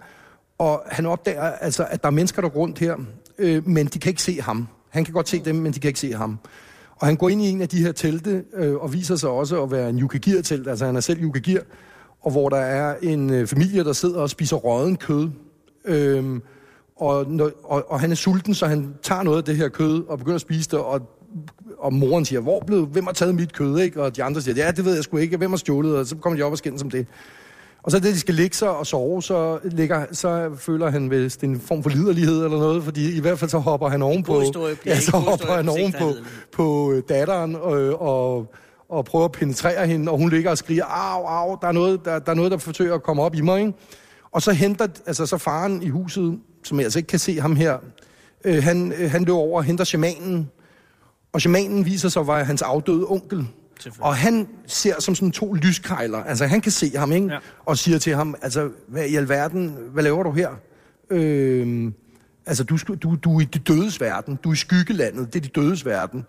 Og 0.58 0.82
han 0.86 1.06
opdager 1.06 1.42
altså, 1.42 1.86
at 1.90 2.02
der 2.02 2.08
er 2.08 2.12
mennesker, 2.12 2.42
der 2.42 2.48
går 2.48 2.60
rundt 2.60 2.78
her, 2.78 2.96
øh, 3.38 3.68
men 3.68 3.86
de 3.86 3.98
kan 3.98 4.10
ikke 4.10 4.22
se 4.22 4.40
ham. 4.40 4.68
Han 4.88 5.04
kan 5.04 5.14
godt 5.14 5.28
se 5.28 5.42
dem, 5.44 5.54
men 5.54 5.72
de 5.72 5.80
kan 5.80 5.88
ikke 5.88 6.00
se 6.00 6.12
ham. 6.12 6.38
Og 6.96 7.06
han 7.06 7.16
går 7.16 7.28
ind 7.28 7.42
i 7.42 7.48
en 7.48 7.62
af 7.62 7.68
de 7.68 7.82
her 7.82 7.92
telte, 7.92 8.44
øh, 8.54 8.74
og 8.74 8.92
viser 8.92 9.16
sig 9.16 9.30
også 9.30 9.62
at 9.62 9.70
være 9.70 9.90
en 9.90 9.98
yukagir-telt, 9.98 10.68
altså 10.68 10.86
han 10.86 10.96
er 10.96 11.00
selv 11.00 11.22
yukagir, 11.22 11.60
og 12.20 12.30
hvor 12.30 12.48
der 12.48 12.56
er 12.56 12.96
en 13.02 13.30
øh, 13.30 13.46
familie, 13.46 13.84
der 13.84 13.92
sidder 13.92 14.20
og 14.20 14.30
spiser 14.30 14.56
råden 14.56 14.96
kød. 14.96 15.30
Øhm, 15.84 16.42
og, 16.98 17.26
og, 17.64 17.84
og 17.88 18.00
han 18.00 18.10
er 18.10 18.14
sulten, 18.14 18.54
så 18.54 18.66
han 18.66 18.94
tager 19.02 19.22
noget 19.22 19.38
af 19.38 19.44
det 19.44 19.56
her 19.56 19.68
kød 19.68 20.04
og 20.08 20.18
begynder 20.18 20.34
at 20.34 20.40
spise 20.40 20.70
det, 20.70 20.78
og, 20.78 21.00
og 21.78 21.92
moren 21.92 22.24
siger, 22.24 22.40
hvor 22.40 22.60
blev, 22.66 22.86
hvem 22.86 23.04
har 23.04 23.12
taget 23.12 23.34
mit 23.34 23.52
kød, 23.52 23.78
ikke? 23.78 24.02
Og 24.02 24.16
de 24.16 24.24
andre 24.24 24.40
siger, 24.40 24.64
ja, 24.64 24.70
det 24.70 24.84
ved 24.84 24.94
jeg 24.94 25.04
sgu 25.04 25.16
ikke, 25.16 25.36
hvem 25.36 25.50
har 25.50 25.56
stjålet, 25.56 25.96
og 25.96 26.06
så 26.06 26.16
kommer 26.16 26.36
de 26.36 26.42
op 26.42 26.52
og 26.52 26.58
skændes 26.58 26.82
om 26.82 26.90
det. 26.90 27.06
Og 27.82 27.90
så 27.90 27.98
det, 27.98 28.14
de 28.14 28.20
skal 28.20 28.34
ligge 28.34 28.56
sig 28.56 28.70
og 28.70 28.86
sove, 28.86 29.22
så, 29.22 29.58
ligger, 29.64 30.04
så 30.12 30.50
føler 30.56 30.90
han 30.90 31.10
vist 31.10 31.44
en 31.44 31.60
form 31.60 31.82
for 31.82 31.90
liderlighed 31.90 32.44
eller 32.44 32.58
noget, 32.58 32.84
fordi 32.84 33.16
i 33.16 33.20
hvert 33.20 33.38
fald 33.38 33.50
så 33.50 33.58
hopper 33.58 33.88
han 33.88 34.02
ovenpå, 34.02 34.42
ja, 34.86 35.00
så 35.00 35.16
hopper 35.16 35.52
han 35.52 35.68
ovenpå 35.68 36.12
på 36.52 36.92
øh, 36.92 37.02
datteren 37.08 37.56
og, 37.56 38.00
og, 38.00 38.52
og 38.88 39.04
prøver 39.04 39.24
at 39.24 39.32
penetrere 39.32 39.86
hende, 39.86 40.12
og 40.12 40.18
hun 40.18 40.30
ligger 40.30 40.50
og 40.50 40.58
skriger, 40.58 40.84
au, 40.84 41.24
au, 41.24 41.58
der 41.62 41.68
er 41.68 41.72
noget, 41.72 42.04
der, 42.04 42.18
der, 42.18 42.30
er 42.30 42.36
noget, 42.36 42.50
der 42.52 42.58
forsøger 42.58 42.94
at 42.94 43.02
komme 43.02 43.22
op 43.22 43.34
i 43.34 43.40
mig, 43.40 43.60
ikke? 43.60 43.72
Og 44.32 44.42
så 44.42 44.52
henter 44.52 44.86
altså, 45.06 45.26
så 45.26 45.38
faren 45.38 45.82
i 45.82 45.88
huset, 45.88 46.38
som 46.68 46.78
jeg 46.78 46.84
altså 46.84 46.98
ikke 46.98 47.06
kan 47.06 47.18
se 47.18 47.40
ham 47.40 47.56
her, 47.56 47.78
Øh, 48.44 48.62
han, 48.62 48.92
øh, 48.98 49.10
han 49.10 49.24
løber 49.24 49.38
over 49.38 49.58
og 49.58 49.64
henter 49.64 49.84
shamanen, 49.84 50.50
og 51.32 51.40
shamanen 51.40 51.84
viser 51.84 52.08
sig 52.08 52.20
at 52.20 52.26
være 52.26 52.44
hans 52.44 52.62
afdøde 52.62 53.04
onkel. 53.08 53.46
Og 54.00 54.16
han 54.16 54.48
ser 54.66 55.00
som 55.00 55.14
sådan 55.14 55.32
to 55.32 55.52
lyskejler. 55.52 56.18
Altså, 56.18 56.46
han 56.46 56.60
kan 56.60 56.72
se 56.72 56.96
ham, 56.96 57.12
ikke? 57.12 57.26
Ja. 57.26 57.38
Og 57.66 57.78
siger 57.78 57.98
til 57.98 58.14
ham, 58.14 58.34
altså, 58.42 58.70
hvad 58.88 59.04
i 59.04 59.16
alverden, 59.16 59.76
hvad 59.92 60.02
laver 60.02 60.22
du 60.22 60.32
her? 60.32 60.50
Øh, 61.10 61.92
altså, 62.46 62.64
du, 62.64 62.78
du, 62.94 63.16
du 63.16 63.36
er 63.36 63.40
i 63.40 63.44
de 63.44 63.58
dødes 63.58 64.00
verden. 64.00 64.38
Du 64.44 64.48
er 64.48 64.52
i 64.52 64.56
skyggelandet. 64.56 65.34
Det 65.34 65.38
er 65.38 65.42
de 65.42 65.60
dødes 65.60 65.86
verden. 65.86 66.24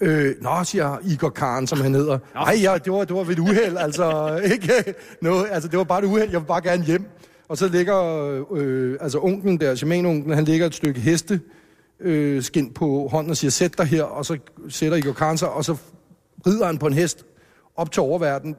Øh, 0.00 0.34
nå, 0.40 0.64
siger 0.64 0.98
Igor 1.04 1.28
Karen, 1.28 1.66
som 1.66 1.80
han 1.80 1.94
hedder. 1.94 2.18
Nej, 2.34 2.58
ja, 2.62 2.78
det 2.84 2.92
var, 2.92 3.04
det 3.04 3.16
var 3.16 3.22
ved 3.24 3.32
et 3.32 3.38
uheld, 3.38 3.76
altså, 3.76 4.36
ikke 4.52 4.94
noget, 5.22 5.48
altså, 5.50 5.68
det 5.68 5.78
var 5.78 5.84
bare 5.84 5.98
et 5.98 6.04
uheld, 6.04 6.30
jeg 6.30 6.40
vil 6.40 6.46
bare 6.46 6.62
gerne 6.62 6.84
hjem. 6.84 7.06
Og 7.48 7.58
så 7.58 7.68
ligger, 7.68 7.98
øh, 8.52 8.96
altså 9.00 9.18
onklen 9.18 9.60
der, 9.60 9.74
shamanunklen, 9.74 10.34
han 10.34 10.44
ligger 10.44 10.66
et 10.66 10.74
stykke 10.74 11.00
heste, 11.00 11.40
øh, 12.00 12.42
skin 12.42 12.72
på 12.72 13.08
hånden 13.08 13.30
og 13.30 13.36
siger, 13.36 13.50
sæt 13.50 13.78
dig 13.78 13.86
her, 13.86 14.02
og 14.02 14.26
så 14.26 14.38
sætter 14.68 14.98
Igor 14.98 15.12
Karen 15.12 15.38
sig, 15.38 15.50
og 15.50 15.64
så 15.64 15.76
rider 16.46 16.66
han 16.66 16.78
på 16.78 16.86
en 16.86 16.92
hest 16.92 17.26
op 17.76 17.92
til 17.92 18.02
oververden, 18.02 18.56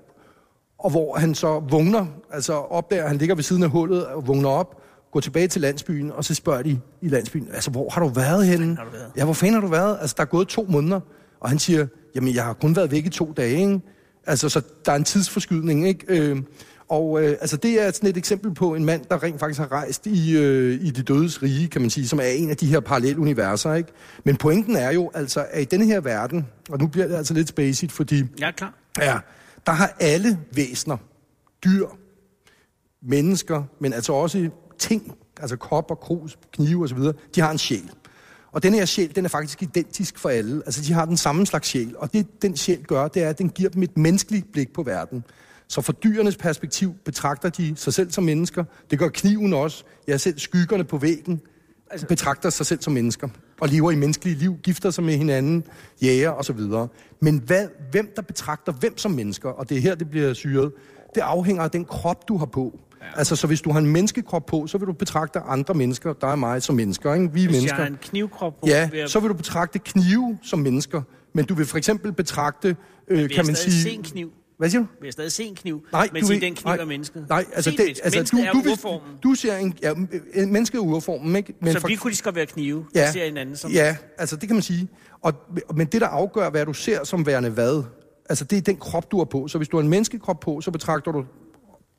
og 0.79 0.89
hvor 0.89 1.17
han 1.17 1.36
så 1.36 1.60
vågner, 1.60 2.06
altså 2.32 2.53
opdager, 2.53 3.08
han 3.08 3.17
ligger 3.17 3.36
ved 3.36 3.44
siden 3.44 3.63
af 3.63 3.70
hullet 3.70 4.06
og 4.06 4.27
vågner 4.27 4.50
op, 4.50 4.82
går 5.12 5.20
tilbage 5.20 5.48
til 5.48 5.62
landsbyen, 5.62 6.12
og 6.12 6.25
så 6.25 6.34
spørger 6.34 6.62
de 6.62 6.79
i 7.01 7.08
landsbyen, 7.08 7.48
altså 7.53 7.72
hvor 7.72 7.89
har 7.89 8.01
du 8.01 8.08
været 8.08 8.46
henne? 8.46 8.75
har 8.75 8.84
du 8.84 8.91
været? 8.91 9.12
Ja, 9.17 9.24
hvor 9.25 9.34
fanden 9.34 9.53
har 9.53 9.62
du 9.62 9.67
været? 9.67 9.98
Altså 10.01 10.13
der 10.17 10.24
er 10.24 10.27
gået 10.27 10.48
to 10.48 10.65
måneder, 10.70 11.00
og 11.39 11.50
han 11.50 11.60
siger, 11.60 11.88
jamen 12.15 12.36
jeg 12.36 12.44
har 12.44 12.53
kun 12.53 12.75
været 12.75 12.91
væk 12.91 13.06
i 13.06 13.10
to 13.10 13.34
dage, 13.38 13.60
ikke? 13.60 13.82
Altså 14.25 14.50
så 14.50 14.62
der 14.86 14.91
er 14.91 14.96
en 14.96 15.03
tidsforskydning, 15.03 15.88
ikke? 15.88 16.06
Øh, 16.08 16.38
og 16.89 17.24
øh, 17.24 17.29
altså 17.41 17.58
det 17.58 17.82
er 17.82 17.91
sådan 17.91 18.10
et 18.10 18.17
eksempel 18.17 18.53
på 18.53 18.75
en 18.75 18.86
mand, 18.86 19.06
der 19.10 19.24
rent 19.24 19.39
faktisk 19.39 19.60
har 19.60 19.72
rejst 19.72 20.08
i, 20.08 20.38
øh, 20.38 20.86
i 20.86 20.89
det 20.89 21.08
dødes 21.08 21.44
rige, 21.44 21.67
kan 21.67 21.82
man 21.82 21.89
sige, 21.89 22.08
som 22.08 22.20
er 22.20 22.24
en 22.24 22.50
af 22.50 22.58
de 22.58 22.67
her 22.67 22.79
paralleluniverser, 22.79 23.74
ikke? 23.74 23.89
Men 24.24 24.38
pointen 24.38 24.75
er 24.75 24.91
jo 24.91 25.12
altså, 25.13 25.46
at 25.50 25.62
i 25.62 25.65
denne 25.65 25.86
her 25.86 26.00
verden, 26.00 26.48
og 26.70 26.79
nu 26.79 26.88
bliver 26.88 27.08
det 27.08 27.15
altså 27.15 27.34
lidt 27.34 27.48
spacet, 27.48 27.91
fordi 27.91 28.24
er 28.41 28.51
klar. 28.51 28.74
Ja, 29.00 29.17
der 29.65 29.72
har 29.72 29.96
alle 30.00 30.39
væsener, 30.53 30.98
dyr, 31.63 31.88
mennesker, 33.01 33.63
men 33.79 33.94
altså 33.94 34.13
også 34.13 34.50
ting, 34.79 35.15
altså 35.41 35.56
kopper, 35.56 35.96
krus, 35.96 36.38
knive 36.51 36.84
osv., 36.84 37.00
de 37.36 37.41
har 37.41 37.51
en 37.51 37.58
sjæl. 37.58 37.91
Og 38.51 38.63
den 38.63 38.74
her 38.74 38.86
sjæl, 38.86 39.15
den 39.15 39.25
er 39.25 39.29
faktisk 39.29 39.62
identisk 39.62 40.20
for 40.20 40.29
alle. 40.29 40.62
Altså, 40.65 40.82
de 40.82 40.94
har 40.94 41.06
den 41.06 41.17
samme 41.17 41.46
slags 41.46 41.67
sjæl. 41.67 41.96
Og 41.98 42.13
det, 42.13 42.41
den 42.41 42.58
sjæl 42.58 42.84
gør, 42.84 43.08
det 43.08 43.24
er, 43.24 43.29
at 43.29 43.38
den 43.38 43.50
giver 43.50 43.70
dem 43.70 43.84
et 43.84 43.98
menneskeligt 43.98 44.51
blik 44.51 44.74
på 44.74 44.84
verden. 44.84 45.24
Så 45.67 45.81
fra 45.81 45.93
dyrenes 46.03 46.38
perspektiv 46.38 46.95
betragter 47.05 47.50
de 47.50 47.74
sig 47.75 47.93
selv 47.93 48.12
som 48.12 48.24
mennesker. 48.24 48.63
Det 48.91 49.00
gør 49.00 49.07
kniven 49.07 49.53
også. 49.53 49.83
Ja, 50.07 50.17
selv 50.17 50.39
skyggerne 50.39 50.83
på 50.83 50.97
væggen 50.97 51.41
altså, 51.91 52.07
betragter 52.07 52.50
sig 52.50 52.65
selv 52.65 52.81
som 52.81 52.93
mennesker. 52.93 53.29
Og 53.62 53.69
lever 53.69 53.91
i 53.91 53.95
menneskelige 53.95 54.36
liv, 54.38 54.57
gifter 54.63 54.89
sig 54.89 55.03
med 55.03 55.17
hinanden, 55.17 55.63
jæger 56.01 56.31
osv. 56.31 56.59
Men 57.21 57.38
hvad, 57.45 57.67
hvem 57.91 58.12
der 58.15 58.21
betragter 58.21 58.71
hvem 58.71 58.97
som 58.97 59.12
mennesker, 59.12 59.50
og 59.50 59.69
det 59.69 59.77
er 59.77 59.81
her, 59.81 59.95
det 59.95 60.09
bliver 60.09 60.33
syret, 60.33 60.71
det 61.15 61.21
afhænger 61.21 61.63
af 61.63 61.71
den 61.71 61.86
krop, 61.86 62.27
du 62.27 62.38
har 62.38 62.45
på. 62.45 62.79
Ja. 63.01 63.05
Altså, 63.19 63.36
så 63.36 63.47
hvis 63.47 63.62
du 63.62 63.71
har 63.71 63.79
en 63.79 63.86
menneskekrop 63.86 64.45
på, 64.45 64.67
så 64.67 64.77
vil 64.77 64.88
du 64.88 64.93
betragte 64.93 65.39
andre 65.39 65.74
mennesker, 65.74 66.13
der 66.13 66.27
er 66.27 66.36
mig 66.36 66.63
som 66.63 66.75
mennesker, 66.75 67.13
ikke? 67.13 67.33
Vi 67.33 67.43
er 67.43 67.45
Hvis 67.47 67.55
jeg 67.55 67.62
mennesker. 67.62 67.75
har 67.75 67.88
en 67.88 67.97
knivkrop 68.01 68.59
på, 68.59 68.67
Ja, 68.67 68.89
jeg, 68.93 69.09
så 69.09 69.19
vil 69.19 69.29
du 69.29 69.33
betragte 69.33 69.79
knive 69.79 70.38
som 70.43 70.59
mennesker, 70.59 71.01
men 71.33 71.45
du 71.45 71.53
vil 71.53 71.65
for 71.65 71.77
eksempel 71.77 72.13
betragte, 72.13 72.75
øh, 73.07 73.19
kan 73.29 73.38
jeg 73.38 73.45
man 73.45 73.55
sige... 73.55 73.91
en 73.91 74.03
kniv. 74.03 74.31
Hvad 74.58 74.70
siger 74.70 74.82
du? 74.82 74.88
Vil 75.00 75.08
jeg 75.08 75.14
stadig 75.14 75.32
se 75.32 75.44
en 75.44 75.56
kniv, 75.56 75.86
Nej, 75.92 76.10
men 76.14 76.22
du 76.22 76.28
sige, 76.28 76.42
den 76.42 76.56
kniv 76.56 76.66
nej, 76.66 76.78
er 76.78 76.86
mennesket? 76.86 77.26
Nej, 77.30 77.46
altså, 77.54 77.72
det, 77.72 77.80
mennesket. 77.80 78.04
altså 78.06 78.18
Mennesket 78.20 78.54
du, 78.54 78.60
er 78.60 78.64
du, 78.64 78.72
urformen. 78.72 79.18
du 79.24 79.34
ser 79.36 79.58
en, 79.58 79.74
ja, 79.82 79.94
en 80.34 80.52
menneske 80.54 80.78
er 80.78 80.82
urformen, 80.82 81.36
ikke? 81.36 81.54
Men 81.62 81.74
så 81.74 81.80
for- 81.80 81.88
vi 81.88 81.96
kunne 81.96 82.12
lige 82.12 82.24
godt 82.24 82.36
være 82.36 82.46
knive. 82.46 82.86
Ja. 82.96 83.12
Ser 83.12 83.26
hinanden 83.26 83.56
som... 83.56 83.72
Ja, 83.72 83.98
altså 84.18 84.36
det 84.36 84.50
kan 84.50 84.56
man 84.56 84.62
sige. 84.64 84.88
Og, 85.22 85.34
men 85.76 85.88
det, 85.88 86.02
der 86.02 86.08
afgør, 86.08 86.50
hvad 86.50 86.66
du 86.66 86.74
ser 86.74 87.04
som 87.04 87.26
værende 87.26 87.50
hvad, 87.50 87.84
altså 88.30 88.46
det 88.46 88.58
er 88.58 88.62
den 88.62 88.78
krop, 88.78 89.12
du 89.12 89.18
har 89.18 89.26
på. 89.26 89.48
Så 89.48 89.58
hvis 89.58 89.68
du 89.68 89.78
har 89.78 89.82
en 89.84 89.90
menneskekrop 89.90 90.39
på, 90.39 90.62
så 90.62 90.72
betragter 90.72 91.12
du 91.12 91.26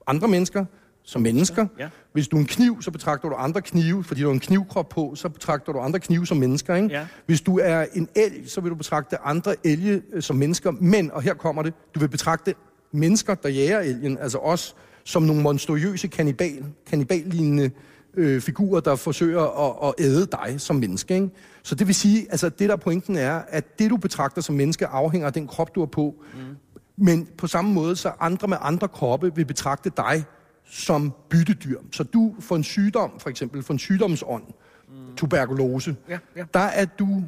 andre 0.06 0.28
mennesker 0.28 0.64
som 1.08 1.22
mennesker. 1.22 1.66
Ja. 1.78 1.88
Hvis 2.12 2.28
du 2.28 2.36
er 2.36 2.40
en 2.40 2.46
kniv, 2.46 2.82
så 2.82 2.90
betragter 2.90 3.28
du 3.28 3.34
andre 3.34 3.62
knive, 3.62 4.04
fordi 4.04 4.20
du 4.20 4.26
har 4.26 4.34
en 4.34 4.40
knivkrop 4.40 4.88
på, 4.88 5.12
så 5.14 5.28
betragter 5.28 5.72
du 5.72 5.78
andre 5.78 6.00
knive 6.00 6.26
som 6.26 6.36
mennesker. 6.36 6.74
Ikke? 6.74 6.88
Ja. 6.88 7.06
Hvis 7.26 7.40
du 7.40 7.58
er 7.58 7.86
en 7.94 8.08
elg, 8.14 8.50
så 8.50 8.60
vil 8.60 8.70
du 8.70 8.74
betragte 8.76 9.18
andre 9.18 9.54
elge 9.64 10.02
øh, 10.12 10.22
som 10.22 10.36
mennesker. 10.36 10.70
Men, 10.70 11.10
og 11.10 11.22
her 11.22 11.34
kommer 11.34 11.62
det, 11.62 11.74
du 11.94 12.00
vil 12.00 12.08
betragte 12.08 12.54
mennesker, 12.92 13.34
der 13.34 13.48
jager 13.48 13.80
elgen, 13.80 14.18
altså 14.18 14.38
os, 14.38 14.76
som 15.04 15.22
nogle 15.22 15.42
monstrøse 15.42 16.08
kannibal, 16.08 16.64
kanniballignende 16.86 17.70
øh, 18.14 18.40
figurer, 18.40 18.80
der 18.80 18.96
forsøger 18.96 19.68
at, 19.68 19.88
at 19.88 20.06
æde 20.06 20.26
dig 20.26 20.60
som 20.60 20.76
menneske. 20.76 21.14
Ikke? 21.14 21.30
Så 21.62 21.74
det 21.74 21.86
vil 21.86 21.94
sige, 21.94 22.26
altså 22.30 22.48
det 22.48 22.68
der 22.68 22.76
pointen 22.76 23.16
er, 23.16 23.42
at 23.48 23.78
det 23.78 23.90
du 23.90 23.96
betragter 23.96 24.40
som 24.40 24.54
menneske 24.54 24.86
afhænger 24.86 25.26
af 25.26 25.32
den 25.32 25.46
krop, 25.46 25.74
du 25.74 25.80
har 25.80 25.86
på. 25.86 26.14
Mm. 26.34 26.40
Men 26.96 27.28
på 27.38 27.46
samme 27.46 27.72
måde, 27.72 27.96
så 27.96 28.12
andre 28.20 28.48
med 28.48 28.56
andre 28.60 28.88
kroppe 28.88 29.34
vil 29.34 29.44
betragte 29.44 29.90
dig 29.96 30.24
som 30.70 31.12
byttedyr. 31.30 31.78
Så 31.92 32.02
du 32.02 32.34
får 32.40 32.56
en 32.56 32.64
sygdom, 32.64 33.10
for 33.20 33.30
eksempel, 33.30 33.62
får 33.62 33.74
en 33.74 33.78
sygdomsånd, 33.78 34.42
mm. 34.88 35.16
tuberkulose, 35.16 35.96
Ja, 36.08 36.18
ja. 36.36 36.44
der 36.54 36.60
er 36.60 36.84
du, 36.84 37.22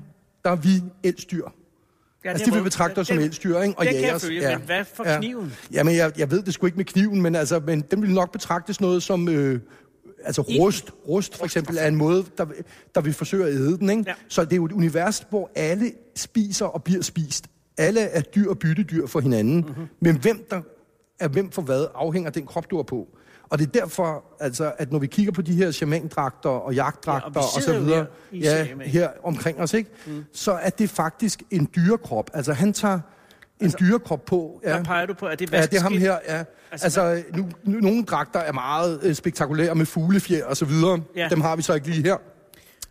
der 0.44 0.50
er 0.50 0.56
vi 0.56 0.70
eldsdyr. 1.02 1.44
Ja, 2.24 2.30
altså, 2.30 2.44
det 2.44 2.52
de 2.52 2.56
er 2.58 2.62
vil 2.62 2.64
betragte 2.64 2.98
os 2.98 3.06
den- 3.08 3.16
som 3.16 3.24
eldsdyr, 3.24 3.58
ikke? 3.60 3.78
Og 3.78 3.84
den 3.84 3.92
kan 3.92 4.00
jeg 4.02 4.02
jægers. 4.08 4.24
følge, 4.24 4.48
men 4.48 4.60
hvad 4.66 4.84
for 4.94 5.04
kniven? 5.18 5.52
Jamen, 5.72 5.96
jeg, 5.96 6.12
jeg 6.18 6.30
ved 6.30 6.42
det 6.42 6.54
sgu 6.54 6.66
ikke 6.66 6.76
med 6.76 6.84
kniven, 6.84 7.22
men, 7.22 7.34
altså, 7.34 7.60
men 7.66 7.80
den 7.80 8.02
vil 8.02 8.14
nok 8.14 8.32
betragtes 8.32 8.80
noget 8.80 9.02
som... 9.02 9.28
Øh, 9.28 9.60
altså 10.24 10.42
rust, 10.42 10.90
rust 11.08 11.36
for 11.36 11.44
eksempel 11.44 11.76
er 11.78 11.86
en 11.86 11.96
måde, 11.96 12.24
der, 12.38 12.46
der 12.94 13.00
vil 13.00 13.12
forsøge 13.12 13.44
at 13.46 13.52
æde 13.54 13.78
den. 13.78 13.90
Ikke? 13.90 14.04
Ja. 14.06 14.14
Så 14.28 14.44
det 14.44 14.52
er 14.52 14.56
jo 14.56 14.64
et 14.64 14.72
univers, 14.72 15.26
hvor 15.30 15.50
alle 15.54 15.92
spiser 16.16 16.66
og 16.66 16.84
bliver 16.84 17.02
spist. 17.02 17.46
Alle 17.78 18.00
er 18.00 18.20
dyr 18.20 18.48
og 18.50 18.58
byttedyr 18.58 19.06
for 19.06 19.20
hinanden. 19.20 19.56
Mhm. 19.56 19.68
Mm-hmm. 19.68 19.86
Men 20.00 20.16
hvem 20.18 20.46
der 20.50 20.60
er 21.20 21.28
hvem 21.28 21.50
for 21.50 21.62
hvad, 21.62 21.86
afhænger 21.94 22.28
af 22.28 22.32
den 22.32 22.46
krop, 22.46 22.70
du 22.70 22.76
har 22.76 22.82
på. 22.82 23.08
Og 23.50 23.58
det 23.58 23.66
er 23.66 23.70
derfor, 23.80 24.24
altså, 24.40 24.72
at 24.78 24.92
når 24.92 24.98
vi 24.98 25.06
kigger 25.06 25.32
på 25.32 25.42
de 25.42 25.54
her 25.54 25.70
shamandragter 25.70 26.50
og 26.50 26.74
jagtdragter 26.74 27.30
Ja, 27.34 27.40
og 27.40 27.46
og, 27.56 27.62
så 27.62 27.78
videre, 27.78 28.06
her 28.32 28.40
ja, 28.40 28.64
shaman. 28.64 28.86
her 28.86 29.08
omkring 29.24 29.60
os, 29.60 29.74
ikke? 29.74 29.90
Mm. 30.06 30.24
så 30.32 30.52
er 30.52 30.70
det 30.70 30.90
faktisk 30.90 31.42
en 31.50 31.68
dyrekrop. 31.76 32.30
Altså 32.34 32.52
han 32.52 32.72
tager 32.72 32.94
en 32.94 33.00
altså, 33.60 33.78
dyrekrop 33.80 34.24
på. 34.24 34.60
Ja. 34.64 34.70
Der 34.70 34.84
peger 34.84 35.06
du 35.06 35.14
på, 35.14 35.26
at 35.26 35.38
det 35.38 35.54
er 35.54 35.58
Ja, 35.58 35.66
det 35.66 35.74
er 35.78 35.80
ham 35.82 35.92
her, 35.92 36.18
ja. 36.28 36.44
Altså, 36.72 36.86
Altså, 36.86 37.00
altså 37.02 37.24
nu, 37.36 37.48
nu, 37.64 37.80
nogle 37.80 38.04
dragter 38.04 38.40
er 38.40 38.52
meget 38.52 39.00
øh, 39.02 39.14
spektakulære 39.14 39.74
med 39.74 39.86
fuglefjer 39.86 40.44
og 40.44 40.56
så 40.56 40.64
videre. 40.64 41.00
Ja. 41.16 41.28
Dem 41.30 41.40
har 41.40 41.56
vi 41.56 41.62
så 41.62 41.74
ikke 41.74 41.88
lige 41.88 42.02
her. 42.02 42.16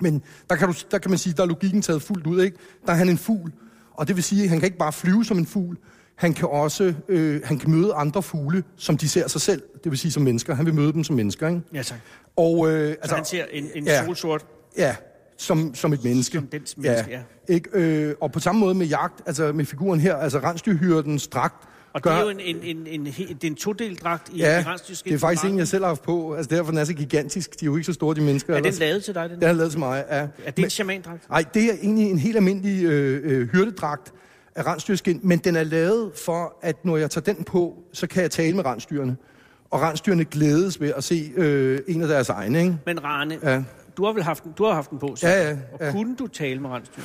Men 0.02 0.22
der 0.50 0.56
kan, 0.56 0.68
du, 0.68 0.74
der 0.92 0.98
kan 0.98 1.12
man 1.12 1.18
sige, 1.18 1.34
der 1.34 1.44
er 1.44 1.48
logikken 1.48 1.82
taget 1.82 2.02
fuldt 2.02 2.28
ud, 2.28 2.42
ikke? 2.42 2.58
Der 2.86 2.92
er 2.92 2.98
han 2.98 3.10
en 3.10 3.18
fugl, 3.18 3.52
og 3.94 4.08
det 4.08 4.16
vil 4.16 4.24
sige, 4.24 4.44
at 4.44 4.50
han 4.50 4.60
kan 4.60 4.66
ikke 4.66 4.78
bare 4.78 4.94
flyve 4.94 5.26
som 5.26 5.38
en 5.38 5.46
fugl, 5.46 5.78
han 6.20 6.34
kan 6.34 6.48
også 6.48 6.94
øh, 7.10 7.42
han 7.44 7.60
kan 7.60 7.72
møde 7.72 7.94
andre 7.94 8.24
fugle, 8.24 8.64
som 8.78 8.98
de 8.98 9.10
ser 9.10 9.28
sig 9.28 9.42
selv, 9.42 9.62
det 9.84 9.92
vil 9.92 10.00
sige 10.00 10.12
som 10.12 10.24
mennesker. 10.24 10.56
Han 10.56 10.66
vil 10.66 10.74
møde 10.74 10.94
dem 10.94 11.04
som 11.04 11.16
mennesker, 11.16 11.48
ikke? 11.48 11.62
Ja, 11.74 11.82
tak. 11.82 11.98
Og, 12.36 12.72
øh, 12.72 12.88
Så 12.88 12.96
altså, 13.02 13.16
han 13.16 13.26
ser 13.26 13.46
en, 13.52 13.66
en 13.76 13.84
ja. 13.86 14.06
solsort... 14.06 14.46
Ja, 14.78 14.96
som, 15.38 15.76
som 15.76 15.94
et 15.94 16.04
menneske. 16.04 16.38
Som 16.38 16.48
dens 16.48 16.78
menneske, 16.78 17.12
ja. 17.12 17.54
Ikke? 17.54 17.70
Øh, 17.74 18.16
og 18.22 18.32
på 18.32 18.40
samme 18.40 18.60
måde 18.60 18.74
med 18.74 18.86
jagt, 18.86 19.22
altså 19.26 19.52
med 19.52 19.66
figuren 19.66 20.00
her, 20.00 20.16
altså 20.16 20.40
rensdyrhyrdens 20.40 21.28
dragt, 21.28 21.68
Og 21.94 22.04
det 22.04 22.12
er 22.12 22.22
jo 22.22 22.30
en, 22.30 22.40
en, 22.40 22.58
en, 22.64 22.88
en, 22.88 23.06
det 23.06 23.44
er 23.44 23.48
en 23.48 23.56
todelt 23.56 24.04
dragt 24.04 24.30
i 24.34 24.38
Ja, 24.38 24.58
det 25.06 25.14
er 25.14 25.18
faktisk 25.18 25.46
en, 25.46 25.58
jeg 25.58 25.68
selv 25.68 25.84
har 25.84 25.88
haft 25.88 26.02
på. 26.02 26.34
Altså 26.34 26.56
derfor 26.56 26.72
den 26.72 26.80
er 26.80 26.84
så 26.84 26.94
gigantisk. 26.94 27.60
De 27.60 27.66
er 27.66 27.68
jo 27.68 27.76
ikke 27.76 27.86
så 27.86 27.94
store, 27.94 28.16
de 28.16 28.22
mennesker. 28.22 28.54
Er 28.54 28.58
den 28.58 28.66
ellers. 28.66 28.80
lavet 28.80 29.04
til 29.04 29.14
dig, 29.16 29.30
den? 29.30 29.40
Den 29.40 29.50
er 29.50 29.54
lavet 29.54 29.72
til 29.72 29.80
mig, 29.80 30.06
ja. 30.12 30.28
Er 30.46 30.52
det 30.52 30.64
en 30.64 30.70
shamandragt? 30.70 31.30
Nej, 31.30 31.44
det 31.54 31.64
er 31.66 31.74
egentlig 31.82 32.12
en 32.12 32.20
helt 32.20 32.36
almindelig 32.36 32.84
øh, 32.84 33.22
øh, 33.24 33.48
hyrdedragt 33.48 34.14
af 34.60 34.66
rensdyrskin, 34.68 35.20
men 35.24 35.40
den 35.40 35.56
er 35.56 35.64
lavet 35.64 36.12
for, 36.26 36.56
at 36.62 36.86
når 36.86 36.98
jeg 36.98 37.12
tager 37.12 37.34
den 37.34 37.44
på, 37.44 37.78
så 37.94 38.08
kan 38.08 38.22
jeg 38.22 38.32
tale 38.32 38.56
med 38.56 38.66
rensdyrene. 38.66 39.18
Og 39.70 39.82
rensdyrene 39.82 40.26
glædes 40.26 40.82
ved 40.82 40.94
at 40.98 41.04
se 41.04 41.32
øh, 41.36 41.80
en 41.88 42.02
af 42.02 42.08
deres 42.08 42.30
egne, 42.30 42.60
ikke? 42.60 42.78
Men 42.86 43.04
Rane, 43.04 43.38
Ja. 43.44 43.64
du 43.98 44.06
har 44.06 44.14
vel 44.14 44.24
haft 44.24 44.44
den, 44.44 44.52
du 44.58 44.66
har 44.66 44.74
haft 44.74 44.90
den 44.90 45.00
på, 45.00 45.16
så, 45.16 45.28
Ja, 45.28 45.50
ja, 45.50 45.58
og 45.74 45.80
ja. 45.86 45.92
kunne 45.92 46.16
du 46.16 46.28
tale 46.28 46.60
med 46.62 46.70
rensdyr? 46.70 47.02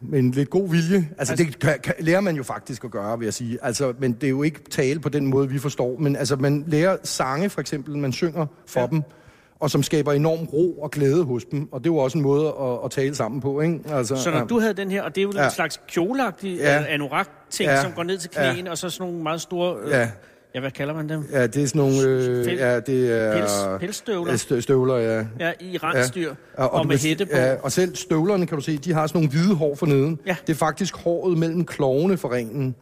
med 0.00 0.18
en 0.18 0.30
lidt 0.30 0.50
god 0.50 0.70
vilje. 0.70 0.96
Altså, 0.96 1.32
Altså- 1.32 1.36
det 1.36 1.58
kan, 1.58 1.78
kan, 1.82 1.94
lærer 2.00 2.20
man 2.20 2.36
jo 2.36 2.42
faktisk 2.42 2.84
at 2.84 2.90
gøre, 2.90 3.18
vil 3.18 3.26
jeg 3.26 3.34
sige. 3.34 3.58
Altså, 3.62 3.94
men 3.98 4.12
det 4.12 4.24
er 4.24 4.28
jo 4.28 4.42
ikke 4.42 4.60
tale 4.70 5.00
på 5.00 5.08
den 5.08 5.26
måde, 5.26 5.48
vi 5.48 5.58
forstår. 5.58 5.96
Men 5.98 6.16
altså, 6.16 6.36
man 6.36 6.64
lærer 6.66 6.96
sange, 7.04 7.50
for 7.50 7.60
eksempel, 7.60 7.96
man 7.98 8.12
synger 8.12 8.46
for 8.66 8.80
Ja. 8.80 8.84
ja. 8.86 8.90
dem, 8.90 9.02
og 9.60 9.70
som 9.70 9.82
skaber 9.82 10.12
enorm 10.12 10.44
ro 10.44 10.72
og 10.82 10.90
glæde 10.90 11.24
hos 11.24 11.44
dem. 11.44 11.68
Og 11.72 11.80
det 11.84 11.90
er 11.90 11.94
jo 11.94 11.96
også 11.98 12.18
en 12.18 12.22
måde 12.22 12.46
at, 12.48 12.78
at 12.84 12.90
tale 12.90 13.14
sammen 13.14 13.40
på, 13.40 13.60
ikke? 13.60 13.80
Altså, 13.92 14.16
Så 14.16 14.30
når 14.30 14.38
ja. 14.38 14.44
du 14.44 14.60
havde 14.60 14.74
den 14.74 14.90
her, 14.90 15.02
og 15.02 15.14
det 15.14 15.20
er 15.20 15.22
jo 15.22 15.32
ja. 15.34 15.40
Ja. 15.40 15.46
en 15.46 15.52
slags 15.52 15.80
kjoleagtig 15.88 16.56
Ja. 16.56 16.74
ja. 16.76 16.84
anorak-ting, 16.88 17.70
Ja. 17.70 17.82
som 17.82 17.92
går 17.92 18.02
ned 18.02 18.18
til 18.18 18.30
knæene, 18.30 18.70
og 18.70 18.78
så 18.78 18.90
sådan 18.90 19.06
nogle 19.08 19.22
meget 19.22 19.40
store... 19.40 19.76
Øh, 19.84 19.90
Ja. 19.90 20.08
ja, 20.54 20.60
hvad 20.60 20.70
kalder 20.70 20.94
man 20.94 21.08
dem? 21.08 21.24
Ja, 21.32 21.46
det 21.46 21.62
er 21.62 21.66
sådan 21.66 21.78
nogle... 21.82 22.02
Øh, 22.02 22.46
ja, 22.56 22.80
det 22.80 23.12
er... 23.12 23.44
Pels- 23.46 23.78
pelsstøvler? 23.78 24.32
Ja, 24.32 24.36
stø- 24.36 24.60
støvler, 24.60 24.96
ja. 24.96 25.24
Ja, 25.40 25.52
i 25.60 25.76
rensdyr, 25.78 26.28
ja. 26.58 26.62
Og, 26.64 26.72
og, 26.74 26.82
du 26.84 26.88
med 26.88 26.98
hætte 26.98 27.26
på. 27.26 27.36
Ja, 27.36 27.54
og 27.62 27.72
selv 27.72 27.96
støvlerne, 27.96 28.46
kan 28.46 28.58
du 28.58 28.62
se, 28.64 28.76
de 28.78 28.92
har 28.92 29.06
sådan 29.06 29.18
nogle 29.22 29.30
hvide 29.30 29.54
hår 29.54 29.74
for 29.74 29.86
neden. 29.86 30.18
Ja. 30.26 30.36
Det 30.46 30.52
er 30.52 30.56
faktisk 30.56 30.96
håret 30.96 31.38
mellem 31.38 31.64
klovene 31.64 32.16
for 32.16 32.32
ringen. 32.32 32.74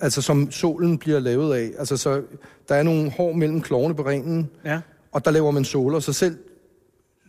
Altså 0.00 0.22
som 0.22 0.50
solen 0.50 0.98
bliver 0.98 1.20
lavet 1.20 1.54
af. 1.56 1.70
Altså 1.78 1.96
så 1.96 2.22
der 2.68 2.74
er 2.74 2.82
nogle 2.82 3.10
hår 3.10 3.32
mellem 3.32 3.60
klovene 3.60 3.94
på 3.94 4.02
ringen, 4.02 4.50
Ja. 4.64 4.80
Og 5.16 5.24
der 5.24 5.30
laver 5.30 5.50
man 5.50 5.64
såler. 5.64 6.00
Så 6.00 6.12
selv 6.12 6.38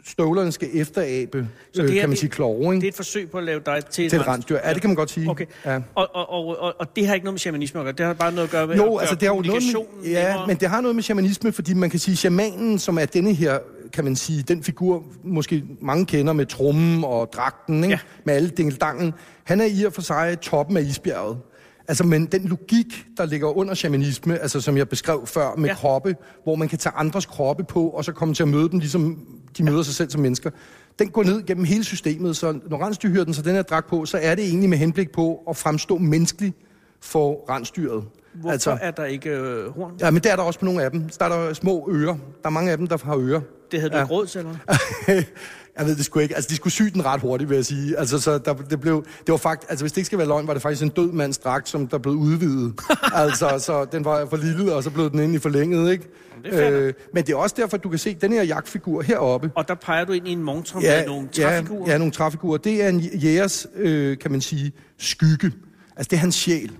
støvlerne 0.05 0.51
skal 0.51 0.69
efterabe, 0.73 1.47
Så 1.73 1.81
øh, 1.81 1.87
det 1.87 1.93
her, 1.93 2.01
kan 2.01 2.09
man 2.09 2.17
sige, 2.17 2.29
kloge, 2.29 2.59
Det 2.63 2.67
er 2.69 2.73
ikke? 2.73 2.87
et 2.87 2.95
forsøg 2.95 3.31
på 3.31 3.37
at 3.37 3.43
lave 3.43 3.61
dig 3.65 3.85
til, 3.85 4.09
Til 4.09 4.19
et 4.19 4.27
rensdyr. 4.27 4.57
Ja, 4.63 4.73
det 4.73 4.81
kan 4.81 4.89
man 4.89 4.95
godt 4.95 5.09
sige. 5.09 5.29
Okay. 5.29 5.45
Ja. 5.65 5.75
Og, 5.95 6.07
og, 6.15 6.29
og, 6.29 6.47
og, 6.61 6.73
og 6.79 6.95
det 6.95 7.07
har 7.07 7.13
ikke 7.13 7.25
noget 7.25 7.33
med 7.33 7.39
shamanisme 7.39 7.79
at 7.79 7.83
gøre. 7.83 7.93
Det 7.93 8.05
har 8.05 8.13
bare 8.13 8.31
noget 8.31 8.47
at 8.47 8.51
gøre 8.51 8.67
med 8.67 8.75
Jo, 8.75 8.95
at 8.95 9.01
altså 9.01 9.15
det 9.15 9.27
har 9.27 9.35
jo 9.35 9.41
noget 9.41 9.63
med, 9.63 10.09
ja, 10.11 10.27
nemmere. 10.27 10.47
men 10.47 10.57
det 10.57 10.69
har 10.69 10.81
noget 10.81 10.95
med 10.95 11.03
shamanisme, 11.03 11.51
fordi 11.51 11.73
man 11.73 11.89
kan 11.89 11.99
sige, 11.99 12.17
shamanen, 12.17 12.79
som 12.79 12.97
er 12.97 13.05
denne 13.05 13.33
her, 13.33 13.59
kan 13.93 14.03
man 14.03 14.15
sige, 14.15 14.41
den 14.43 14.63
figur, 14.63 15.03
måske 15.23 15.63
mange 15.81 16.05
kender 16.05 16.33
med 16.33 16.45
trummen 16.45 17.03
og 17.03 17.29
dragten, 17.33 17.83
ikke? 17.83 17.89
Ja. 17.93 17.99
med 18.23 18.33
alle 18.33 18.49
dingeldangen, 18.49 19.13
han 19.43 19.61
er 19.61 19.65
i 19.65 19.83
og 19.83 19.93
for 19.93 20.01
sig 20.01 20.37
toppen 20.41 20.77
af 20.77 20.81
isbjerget. 20.81 21.37
Altså, 21.87 22.03
men 22.03 22.25
den 22.25 22.41
logik, 22.47 23.05
der 23.17 23.25
ligger 23.25 23.57
under 23.57 23.73
shamanisme, 23.73 24.37
altså 24.39 24.61
som 24.61 24.77
jeg 24.77 24.89
beskrev 24.89 25.27
før 25.27 25.55
med 25.55 25.69
Ja. 25.69 25.75
kroppe, 25.75 26.15
hvor 26.43 26.55
man 26.55 26.67
kan 26.69 26.79
tage 26.79 26.93
andres 26.95 27.25
kroppe 27.25 27.63
på, 27.63 27.87
og 27.89 28.05
så 28.05 28.11
komme 28.11 28.33
til 28.33 28.43
at 28.43 28.49
møde 28.49 28.69
dem, 28.69 28.79
ligesom 28.79 29.19
de 29.57 29.63
møder 29.63 29.83
sig 29.83 29.93
selv 29.95 30.09
som 30.09 30.21
mennesker, 30.21 30.49
den 30.99 31.09
går 31.09 31.23
ned 31.23 31.45
gennem 31.45 31.65
hele 31.65 31.83
systemet. 31.83 32.37
Så 32.37 32.59
når 32.69 32.85
rensdyrhyrden 32.85 33.33
så 33.33 33.41
den 33.41 33.55
her 33.55 33.61
dragt 33.61 33.87
på, 33.89 34.05
så 34.05 34.17
er 34.21 34.35
det 34.35 34.45
egentlig 34.45 34.69
med 34.69 34.77
henblik 34.77 35.11
på 35.11 35.43
at 35.49 35.57
fremstå 35.57 35.97
menneskelig 35.97 36.53
for 37.01 37.49
rensdyret. 37.49 38.03
Hvorfor 38.33 38.51
altså, 38.51 38.77
er 38.81 38.91
der 38.91 39.05
ikke 39.05 39.29
øh, 39.29 39.69
horn? 39.69 39.91
Ja, 39.99 40.11
men 40.11 40.23
det 40.23 40.31
er 40.31 40.35
der 40.35 40.43
også 40.43 40.59
på 40.59 40.65
nogle 40.65 40.83
af 40.83 40.91
dem. 40.91 41.09
Der 41.19 41.25
er 41.25 41.29
der 41.29 41.53
små 41.53 41.89
ører. 41.91 42.13
Der 42.13 42.45
er 42.45 42.49
mange 42.49 42.71
af 42.71 42.77
dem, 42.77 42.87
der 42.87 42.97
har 43.03 43.17
ører. 43.17 43.41
Det 43.71 43.79
havde 43.79 43.91
du 43.93 43.97
Ja. 43.97 44.03
ikke 44.03 44.13
råd 44.13 44.25
til, 44.25 44.39
eller? 44.39 44.55
jeg 45.77 45.85
ved 45.85 45.95
det 45.95 46.05
sgu 46.05 46.19
ikke. 46.19 46.35
Altså, 46.35 46.49
de 46.49 46.55
skulle 46.55 46.73
sy 46.73 46.81
den 46.83 47.05
ret 47.05 47.21
hurtigt, 47.21 47.49
vil 47.49 47.55
jeg 47.55 47.65
sige. 47.65 47.97
Altså, 47.97 48.19
så 48.19 48.37
der, 48.37 48.53
det 48.53 48.81
blev... 48.81 49.05
Det 49.19 49.31
var 49.31 49.37
faktisk... 49.37 49.69
Altså, 49.69 49.83
hvis 49.83 49.91
det 49.91 49.97
ikke 49.97 50.05
skal 50.05 50.17
være 50.17 50.27
løgn, 50.27 50.47
var 50.47 50.53
det 50.53 50.61
faktisk 50.61 50.83
en 50.83 50.89
død 50.89 51.11
mands 51.11 51.37
dragt, 51.37 51.69
som 51.69 51.87
der 51.87 51.97
blev 51.97 52.13
udvidet. 52.15 52.73
altså, 53.13 53.59
så 53.59 53.85
den 53.91 54.05
var 54.05 54.25
for 54.25 54.37
lille, 54.37 54.73
og 54.73 54.83
så 54.83 54.89
blev 54.89 55.11
den 55.11 55.19
egentlig 55.19 55.41
forlænget, 55.41 55.91
ikke? 55.91 56.09
det 56.43 56.53
er 56.53 56.57
fair 56.57 56.85
nok. 56.85 56.95
men 57.13 57.25
det 57.25 57.33
er 57.33 57.37
også 57.37 57.55
derfor, 57.59 57.77
du 57.77 57.89
kan 57.89 57.99
se 57.99 58.13
den 58.13 58.31
her 58.31 58.43
jagtfigur 58.43 59.01
heroppe. 59.01 59.51
Og 59.55 59.67
der 59.67 59.75
peger 59.75 60.05
du 60.05 60.11
ind 60.11 60.27
i 60.27 60.31
en 60.31 60.43
monstrum 60.43 60.81
med 60.81 61.05
nogle 61.05 61.29
ja, 61.37 61.43
træfigurer. 61.43 61.91
ja, 61.91 61.97
nogle 61.97 62.11
træfigurer. 62.11 62.57
Det 62.57 62.83
er 62.83 62.89
en 62.89 62.99
jægers, 62.99 63.67
øh, 63.75 64.17
kan 64.17 64.31
man 64.31 64.41
sige, 64.41 64.71
skygge. 64.97 65.51
Altså, 65.95 66.09
det 66.09 66.13
er 66.13 66.17
hans 66.17 66.35
sjæl, 66.35 66.71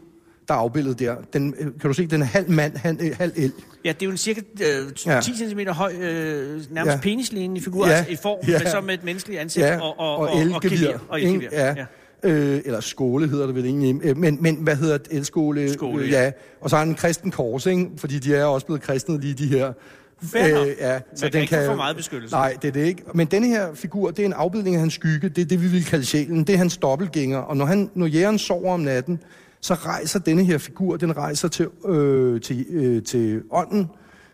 der 0.47 0.53
er 0.53 0.57
afbildet 0.57 0.99
der. 0.99 1.15
Den, 1.33 1.53
øh, 1.60 1.65
kan 1.65 1.88
du 1.89 1.93
se, 1.93 2.07
den 2.07 2.21
er 2.21 2.25
halv 2.25 2.49
mand, 2.49 2.75
halv, 2.77 2.97
øh, 3.01 3.12
halv 3.17 3.31
el. 3.36 3.51
Ja, 3.86 3.89
det 3.91 4.01
er 4.01 4.05
jo 4.05 4.12
en 4.12 4.17
cirka 4.17 4.41
øh, 4.62 4.93
10 4.93 5.10
Ja. 5.10 5.21
cm 5.21 5.60
høj, 5.67 5.93
øh, 5.93 6.01
nærmest 6.01 6.73
ja. 6.75 6.83
Ja. 6.91 6.97
penislignende 7.01 7.62
figur, 7.62 7.88
Ja. 7.88 7.93
altså 7.93 8.12
i 8.12 8.15
form, 8.21 8.47
Ja. 8.47 8.60
men 8.60 8.67
så 8.67 8.81
med 8.81 8.93
et 8.93 9.03
menneskeligt 9.03 9.41
ansigt 9.41 9.65
Ja, 9.65 9.81
og, 9.81 9.99
og, 9.99 10.10
og 10.10 10.17
og, 10.17 10.29
og. 10.29 11.01
Og 11.10 11.21
elgevir. 11.21 11.47
Ja. 11.51 11.75
Øh, 12.23 12.62
eller 12.65 12.79
skåle 12.79 13.29
hedder 13.29 13.45
det 13.45 13.55
vel 13.55 13.65
egentlig. 13.65 13.99
Øh, 14.03 14.17
Men, 14.17 14.38
men 14.41 14.55
hvad 14.55 14.75
hedder 14.75 14.97
det? 14.97 15.07
Elskåle? 15.12 15.73
Skåle, 15.73 16.03
øh, 16.03 16.12
ja. 16.12 16.23
ja. 16.23 16.31
Og 16.62 16.69
så 16.69 16.75
har 16.75 16.81
han 16.83 16.89
en 16.89 16.95
kristen 16.95 17.31
kors, 17.31 17.65
ikke? 17.65 17.89
Fordi 17.97 18.19
de 18.19 18.36
er 18.36 18.45
også 18.45 18.65
blevet 18.65 18.81
kristne 18.81 19.19
lige 19.19 19.33
de 19.33 19.47
her. 19.47 19.65
Nok. 19.65 20.67
ja, 20.81 20.99
Man 21.21 21.31
kan 21.31 21.41
ikke 21.41 21.63
få 21.65 21.75
meget 21.75 21.95
beskyttelse. 21.95 22.36
Nej, 22.36 22.55
det 22.62 22.67
er 22.67 22.71
det 22.71 22.86
ikke. 22.86 23.03
Men 23.13 23.27
denne 23.27 23.47
her 23.47 23.73
figur, 23.73 24.12
det 24.12 24.19
er 24.19 24.25
en 24.25 24.33
afbildning 24.33 24.75
af 24.75 24.79
hans 24.79 24.93
skygge. 24.93 25.29
Det 25.29 25.41
er 25.41 25.45
det, 25.45 25.62
vi 25.62 25.67
vil 25.67 25.86
kalde 25.86 26.05
sjælen. 26.05 26.43
Det 26.43 26.53
er 26.53 26.57
hans 26.57 26.77
dobbeltgænger. 26.77 27.38
Og 27.38 27.57
når, 27.57 27.65
han, 27.65 27.89
når 27.95 28.05
jægeren 28.05 28.38
sover 28.39 28.73
om 28.73 28.79
natten, 28.79 29.19
så 29.62 29.74
rejser 29.74 30.20
denne 30.20 30.43
her 30.43 30.58
figur, 30.58 30.98
den 30.98 31.17
rejser 31.17 31.48
til, 31.48 31.67
øh, 31.86 32.41
til, 32.41 32.65
øh, 32.70 33.04
til 33.04 33.43
ånden, 33.52 33.89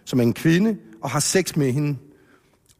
som 0.06 0.20
er 0.20 0.24
en 0.24 0.34
kvinde, 0.34 0.78
og 1.02 1.10
har 1.10 1.20
sex 1.20 1.56
med 1.56 1.72
hende. 1.72 1.98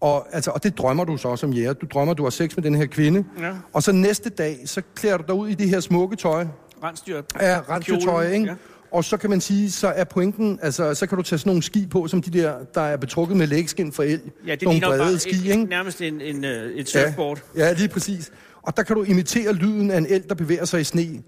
Og, 0.02 0.28
altså, 0.32 0.52
og 0.52 0.64
det 0.64 0.78
drømmer 0.78 1.04
du 1.04 1.18
så 1.18 1.28
også 1.28 1.46
om 1.46 1.54
jæger. 1.54 1.74
Du 1.74 1.86
drømmer, 1.94 2.14
du 2.14 2.24
har 2.24 2.30
sex 2.30 2.56
med 2.56 2.64
den 2.64 2.76
her 2.76 2.86
kvinde. 2.86 3.26
Ja. 3.40 3.52
Og 3.74 3.84
så 3.84 3.92
næste 3.92 4.30
dag, 4.30 4.60
så 4.66 4.82
klæder 4.96 5.18
du 5.18 5.24
dig 5.28 5.36
ud 5.36 5.48
i 5.48 5.54
det 5.54 5.70
her 5.70 5.80
smukke 5.80 6.16
tøj. 6.16 6.46
Rensdyr. 6.84 7.22
Ja, 7.42 7.60
rensdyrtøj, 7.70 8.32
ikke? 8.32 8.46
ja. 8.46 8.52
Ja. 8.52 8.58
Og 8.92 9.04
så 9.04 9.18
kan 9.18 9.30
man 9.30 9.42
sige, 9.42 9.72
så 9.72 9.88
er 9.88 10.04
pointen, 10.04 10.60
altså, 10.62 10.94
så 10.94 11.08
kan 11.08 11.18
du 11.18 11.24
tage 11.24 11.40
sådan 11.40 11.50
nogle 11.50 11.64
ski 11.64 11.88
på, 11.88 12.08
som 12.08 12.22
de 12.22 12.40
der, 12.40 12.56
der 12.74 12.82
er 12.82 12.98
betrukket 12.98 13.38
med 13.38 13.48
lægskin 13.48 13.92
for 13.92 14.04
el. 14.04 14.22
Ja, 14.48 14.52
det 14.52 14.62
nogle 14.62 14.80
ligner 14.80 14.88
brede 14.88 15.00
bare 15.00 15.20
ski, 15.20 15.36
et, 15.36 15.46
ikke? 15.46 15.64
nærmest 15.64 16.02
en, 16.02 16.22
en, 16.22 16.46
øh, 16.46 16.72
et 16.72 16.90
surfboard. 16.90 17.42
Ja, 17.58 17.66
ja, 17.68 17.74
lige 17.74 17.88
præcis. 17.88 18.32
Og 18.62 18.78
der 18.78 18.84
kan 18.84 18.96
du 18.96 19.04
imitere 19.04 19.54
lyden 19.54 19.92
af 19.92 19.98
en 19.98 20.06
el, 20.10 20.24
der 20.30 20.36
bevæger 20.36 20.66
sig 20.66 20.82
i 20.82 20.84
sne. 20.84 21.22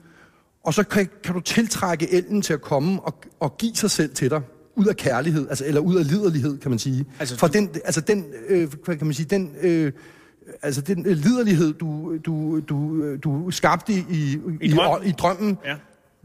Og 0.66 0.74
så 0.74 0.84
kan, 0.84 1.10
kan 1.24 1.34
du 1.34 1.40
tiltrække 1.42 2.14
elden 2.14 2.42
til 2.42 2.54
at 2.54 2.62
komme 2.62 3.02
og, 3.02 3.14
og 3.40 3.58
give 3.58 3.76
sig 3.76 3.92
selv 3.92 4.14
til 4.16 4.30
dig. 4.30 4.42
Ud 4.76 4.86
af 4.86 4.96
kærlighed, 4.98 5.50
altså, 5.50 5.66
eller 5.66 5.82
ud 5.82 5.96
af 5.96 6.08
liderlighed, 6.08 6.58
kan 6.58 6.70
man 6.72 6.80
sige. 6.80 7.06
Altså, 7.20 7.38
For 7.38 7.48
du- 7.48 7.54
den, 7.54 7.70
altså 7.86 8.02
den, 8.02 8.26
øh, 8.50 8.68
kan 8.86 8.98
man 9.02 9.14
sige, 9.14 9.26
den, 9.30 9.56
øh, 9.62 9.92
altså 10.62 10.82
den 10.82 11.06
øh, 11.06 11.18
liderlighed, 11.18 11.74
du, 11.74 12.18
du, 12.26 12.60
du, 12.60 13.04
øh, 13.04 13.20
du 13.24 13.52
skabte 13.52 13.94
i, 13.94 14.06
i, 14.10 14.40
I 14.62 14.72
drømmen. 14.74 15.06
i, 15.08 15.10
i 15.10 15.12
drømmen, 15.12 15.58
Ja. 15.66 15.76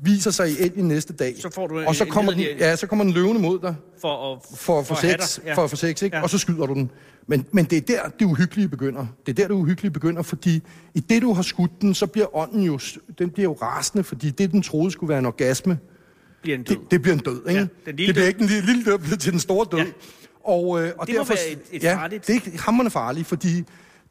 Viser 0.02 0.30
sig 0.30 0.50
i 0.50 0.54
elgen 0.60 0.88
næste 0.88 1.12
dag. 1.12 1.34
Så 1.40 1.50
får 1.54 1.66
du 1.66 1.80
og 1.80 1.94
så 1.94 2.04
en 2.04 2.10
kommer, 2.10 2.32
den, 2.32 2.40
ja, 2.40 2.76
så 2.76 2.86
kommer 2.86 3.04
den 3.04 3.12
løvende 3.14 3.40
mod 3.40 3.58
dig 3.58 3.74
For 4.00 4.32
at, 4.34 4.38
for, 4.58 4.82
for, 4.82 4.94
have 4.94 5.12
sex, 5.20 5.34
dig. 5.36 5.44
Ja. 5.46 5.54
for 5.54 5.66
få 5.66 5.76
sex, 5.76 6.02
ikke? 6.02 6.16
Ja. 6.16 6.22
Og 6.22 6.30
så 6.30 6.38
skyder 6.38 6.66
du 6.66 6.74
den. 6.74 6.90
Men, 7.26 7.46
men 7.52 7.64
det 7.64 7.76
er 7.76 7.80
der, 7.80 8.08
det 8.18 8.24
uhyggelige 8.24 8.68
begynder. 8.68 9.06
Det 9.26 9.32
er 9.32 9.34
der, 9.42 9.48
det 9.48 9.54
uhyggelige 9.54 9.90
begynder, 9.92 10.22
fordi 10.22 10.62
i 10.94 11.00
det, 11.00 11.22
du 11.22 11.32
har 11.32 11.42
skudt 11.42 11.80
den, 11.80 11.94
så 11.94 12.06
bliver 12.06 12.36
ånden 12.36 12.62
jo, 12.62 12.78
den 13.18 13.30
bliver 13.30 13.44
jo 13.44 13.52
rasende, 13.62 14.04
fordi 14.04 14.30
det, 14.30 14.52
den 14.52 14.62
troede 14.62 14.90
skulle 14.90 15.08
være 15.08 15.18
en 15.18 15.26
orgasme, 15.26 15.78
bliver 16.42 16.58
en 16.58 16.64
død. 16.64 16.76
det, 16.76 16.90
det 16.90 17.02
bliver 17.02 17.14
en 17.14 17.20
død, 17.22 17.40
ikke? 17.48 17.60
Ja, 17.60 17.66
den 17.86 17.96
lille 17.96 18.06
det 18.06 18.14
bliver 18.14 18.14
død. 18.14 18.26
ikke 18.28 18.38
den 18.38 18.46
lille, 18.46 18.66
lille 18.66 18.84
død, 18.84 18.98
bliver 18.98 19.16
til 19.16 19.32
den 19.32 19.40
store 19.40 19.66
død. 19.72 19.78
Ja. 19.78 19.84
Og, 20.44 20.82
øh, 20.82 20.92
og 20.98 21.06
Det 21.06 21.14
må 21.14 21.18
derfor, 21.18 21.34
være 21.34 21.48
et- 21.52 21.58
et 21.72 21.82
ja, 21.82 21.96
farligt- 21.96 22.26
det 22.26 22.36
er 22.36 22.58
hammerne 22.58 22.90
farligt, 22.90 23.26
fordi 23.26 23.64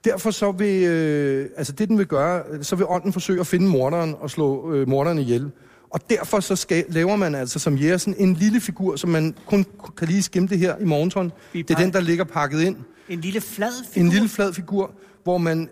derfor 0.05 0.31
så 0.31 0.51
vil, 0.51 0.83
øh, 0.83 1.49
altså 1.57 1.73
det 1.73 1.89
den 1.89 1.97
vil 1.97 2.05
gøre, 2.05 2.63
så 2.63 2.75
vil 2.75 2.85
ånden 2.89 3.13
forsøge 3.13 3.39
at 3.39 3.47
finde 3.47 3.67
morderen 3.67 4.15
og 4.19 4.29
slå 4.29 4.73
øh, 4.73 4.87
morderen 4.87 5.19
ihjel. 5.19 5.51
Og 5.89 6.09
derfor 6.09 6.39
så 6.39 6.55
skal, 6.55 6.85
laver 6.89 7.15
man 7.15 7.35
altså 7.35 7.59
som 7.59 7.75
jæger 7.75 7.97
sådan 7.97 8.15
en 8.17 8.33
lille 8.33 8.59
figur, 8.59 8.95
som 8.95 9.09
man 9.09 9.35
kun 9.45 9.65
kan 9.97 10.07
lige 10.07 10.23
skimte 10.23 10.57
her 10.57 10.77
i 10.77 10.85
morgenton. 10.85 11.31
Det 11.53 11.71
er 11.71 11.75
den, 11.75 11.93
der 11.93 11.99
ligger 11.99 12.23
pakket 12.23 12.61
ind. 12.61 12.75
En 13.09 13.21
lille 13.21 13.41
flad 13.41 13.71
figur. 13.91 14.05
En 14.05 14.09
lille 14.11 14.29
flad 14.29 14.53
figur, 14.53 14.91
hvor 15.23 15.37
man, 15.37 15.69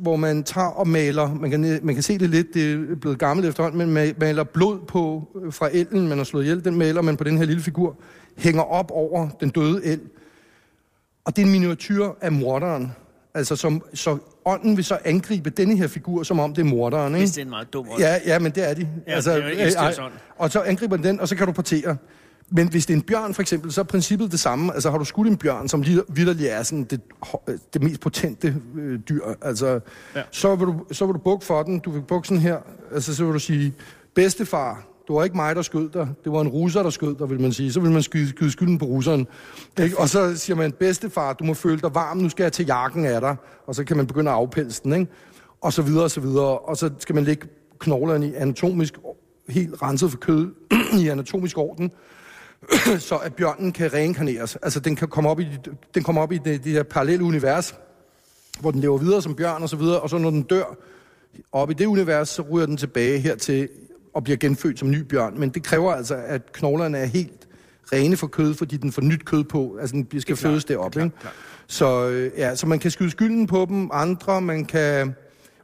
hvor 0.00 0.16
man 0.16 0.44
tager 0.44 0.66
og 0.66 0.88
maler, 0.88 1.34
man 1.34 1.50
kan, 1.50 1.80
man 1.82 1.94
kan 1.94 2.02
se 2.02 2.18
det 2.18 2.30
lidt, 2.30 2.54
det 2.54 2.72
er 2.72 2.96
blevet 2.96 3.18
gammelt 3.18 3.48
efterhånden, 3.48 3.92
men 3.92 4.08
ma- 4.10 4.14
maler 4.20 4.44
blod 4.44 4.78
på 4.88 5.28
øh, 5.44 5.52
fra 5.52 5.68
elden, 5.72 6.08
man 6.08 6.18
har 6.18 6.24
slået 6.24 6.44
ihjel, 6.44 6.64
den 6.64 6.76
maler 6.76 7.02
man 7.02 7.16
på 7.16 7.24
den 7.24 7.38
her 7.38 7.44
lille 7.44 7.62
figur, 7.62 7.96
hænger 8.36 8.62
op 8.62 8.90
over 8.90 9.28
den 9.40 9.48
døde 9.50 9.84
el. 9.84 10.00
Og 11.24 11.36
det 11.36 11.42
er 11.42 11.46
en 11.46 11.52
miniatyr 11.52 12.08
af 12.20 12.32
morderen. 12.32 12.92
Altså, 13.34 13.56
som, 13.56 13.82
så 13.94 14.18
ånden 14.44 14.76
vil 14.76 14.84
så 14.84 14.98
angribe 15.04 15.50
denne 15.50 15.76
her 15.76 15.86
figur, 15.86 16.22
som 16.22 16.40
om 16.40 16.54
det 16.54 16.62
er 16.62 16.66
morderen, 16.70 17.14
ikke? 17.14 17.18
Hvis 17.18 17.30
det 17.30 17.38
er 17.38 17.42
en 17.44 17.50
meget 17.50 17.72
dum 17.72 17.88
ånd. 17.90 18.00
Ja, 18.00 18.18
ja, 18.26 18.38
men 18.38 18.52
det 18.52 18.70
er 18.70 18.74
de. 18.74 18.88
Ja, 19.06 19.16
det 19.16 19.26
er 19.26 19.36
jo 19.36 20.02
øh. 20.04 20.10
Og 20.38 20.50
så 20.50 20.60
angriber 20.60 20.96
den 20.96 21.04
den, 21.04 21.20
og 21.20 21.28
så 21.28 21.36
kan 21.36 21.46
du 21.46 21.52
partere. 21.52 21.96
Men 22.52 22.68
hvis 22.68 22.86
det 22.86 22.94
er 22.94 22.96
en 22.98 23.02
bjørn, 23.02 23.34
for 23.34 23.42
eksempel, 23.42 23.72
så 23.72 23.80
er 23.80 23.84
princippet 23.84 24.32
det 24.32 24.40
samme. 24.40 24.74
Altså 24.74 24.90
har 24.90 24.98
du 24.98 25.04
skudt 25.04 25.28
en 25.28 25.36
bjørn, 25.36 25.68
som 25.68 25.84
vidderlig 26.08 26.46
er 26.46 26.62
sådan 26.62 26.84
det, 26.84 27.00
ho- 27.26 27.58
det 27.74 27.82
mest 27.82 28.00
potente 28.00 28.56
øh, 28.78 29.00
dyr, 29.08 29.20
altså, 29.42 29.80
ja. 30.16 30.22
så, 30.30 30.54
vil 30.56 30.66
du, 30.66 30.84
så 30.92 31.06
vil 31.06 31.14
du 31.14 31.18
bukke 31.18 31.46
for 31.46 31.62
den. 31.62 31.78
Du 31.78 31.90
vil 31.90 32.02
bukke 32.02 32.28
sådan 32.28 32.40
her. 32.42 32.58
Altså, 32.94 33.14
så 33.16 33.24
vil 33.24 33.34
du 33.34 33.38
sige, 33.38 33.74
bedstefar, 34.14 34.86
det 35.10 35.16
var 35.16 35.24
ikke 35.24 35.36
mig, 35.36 35.56
der 35.56 35.62
skød 35.62 35.88
dig. 35.88 36.08
Det 36.24 36.32
var 36.32 36.40
en 36.40 36.48
russer, 36.48 36.82
der 36.82 36.90
skød 36.90 37.14
dig, 37.14 37.30
vil 37.30 37.40
man 37.40 37.52
sige. 37.52 37.72
Så 37.72 37.80
vil 37.80 37.90
man 37.90 38.02
skyde, 38.02 38.28
skyde 38.28 38.50
skylden 38.50 38.78
på 38.78 38.84
russeren. 38.84 39.26
Ikke? 39.82 39.98
Og 39.98 40.08
så 40.08 40.36
siger 40.36 40.56
man, 40.56 40.72
bedstefar, 40.72 41.32
du 41.32 41.44
må 41.44 41.54
føle 41.54 41.80
dig 41.80 41.94
varm, 41.94 42.16
nu 42.16 42.28
skal 42.28 42.42
jeg 42.42 42.52
til 42.52 42.66
jakken 42.66 43.04
af 43.04 43.20
dig. 43.20 43.36
Og 43.66 43.74
så 43.74 43.84
kan 43.84 43.96
man 43.96 44.06
begynde 44.06 44.30
at 44.30 44.36
afpelse 44.36 44.82
den, 44.82 44.92
ikke? 44.92 45.12
Og 45.60 45.72
så 45.72 45.82
videre, 45.82 46.04
og 46.04 46.10
så 46.10 46.20
videre. 46.20 46.58
Og 46.58 46.76
så 46.76 46.90
skal 46.98 47.14
man 47.14 47.24
lægge 47.24 47.48
knoglerne 47.78 48.28
i 48.28 48.34
anatomisk, 48.34 48.94
helt 49.48 49.82
renset 49.82 50.10
for 50.10 50.18
kød, 50.18 50.50
i 51.02 51.08
anatomisk 51.08 51.58
orden, 51.58 51.92
så 53.08 53.16
at 53.16 53.34
bjørnen 53.34 53.72
kan 53.72 53.92
reinkarneres. 53.92 54.56
Altså, 54.56 54.80
den 54.80 54.96
kan 54.96 55.08
komme 55.08 55.30
op 55.30 55.40
i, 55.40 55.46
den 55.94 56.02
kommer 56.02 56.22
op 56.22 56.32
i 56.32 56.38
det, 56.38 56.64
det 56.64 56.72
her 56.72 56.82
parallelle 56.82 57.24
univers, 57.24 57.74
hvor 58.60 58.70
den 58.70 58.80
lever 58.80 58.98
videre 58.98 59.22
som 59.22 59.34
bjørn 59.34 59.62
og 59.62 59.68
så 59.68 59.76
videre, 59.76 60.00
og 60.00 60.10
så 60.10 60.18
når 60.18 60.30
den 60.30 60.42
dør 60.42 60.76
op 61.52 61.70
i 61.70 61.74
det 61.74 61.86
univers, 61.86 62.28
så 62.28 62.42
ryger 62.42 62.66
den 62.66 62.76
tilbage 62.76 63.18
hertil 63.18 63.68
og 64.14 64.24
bliver 64.24 64.36
genfødt 64.36 64.78
som 64.78 64.90
ny 64.90 64.98
bjørn. 64.98 65.40
Men 65.40 65.50
det 65.50 65.62
kræver 65.62 65.92
altså, 65.92 66.14
at 66.14 66.52
knoglerne 66.52 66.98
er 66.98 67.04
helt 67.04 67.48
rene 67.92 68.16
for 68.16 68.26
kød, 68.26 68.54
fordi 68.54 68.76
den 68.76 68.92
får 68.92 69.02
nyt 69.02 69.24
kød 69.24 69.44
på. 69.44 69.76
Altså, 69.80 69.96
den 69.96 70.20
skal 70.20 70.36
klart, 70.36 70.38
fødes 70.38 70.64
det 70.64 70.74
er 70.74 70.78
klart, 70.78 70.96
ikke? 70.96 71.18
klart. 71.20 71.34
Så, 71.66 72.08
øh, 72.08 72.30
ja, 72.36 72.54
så 72.54 72.66
man 72.66 72.78
kan 72.78 72.90
skyde 72.90 73.10
skylden 73.10 73.46
på 73.46 73.66
dem, 73.68 73.90
andre, 73.92 74.40
man 74.40 74.64
kan... 74.64 75.14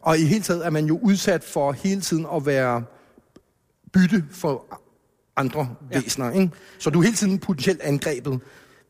Og 0.00 0.18
i 0.18 0.24
hele 0.24 0.42
taget 0.42 0.66
er 0.66 0.70
man 0.70 0.86
jo 0.86 0.98
udsat 1.02 1.44
for 1.44 1.72
hele 1.72 2.00
tiden 2.00 2.26
at 2.34 2.46
være 2.46 2.84
bytte 3.92 4.24
for 4.30 4.80
andre 5.36 5.60
Ja. 5.60 5.96
ja. 5.96 6.00
væsener, 6.00 6.30
ikke? 6.30 6.50
Så 6.78 6.90
du 6.90 6.98
er 6.98 7.02
hele 7.02 7.16
tiden 7.16 7.38
potentielt 7.38 7.80
angrebet. 7.80 8.32
Men, 8.32 8.40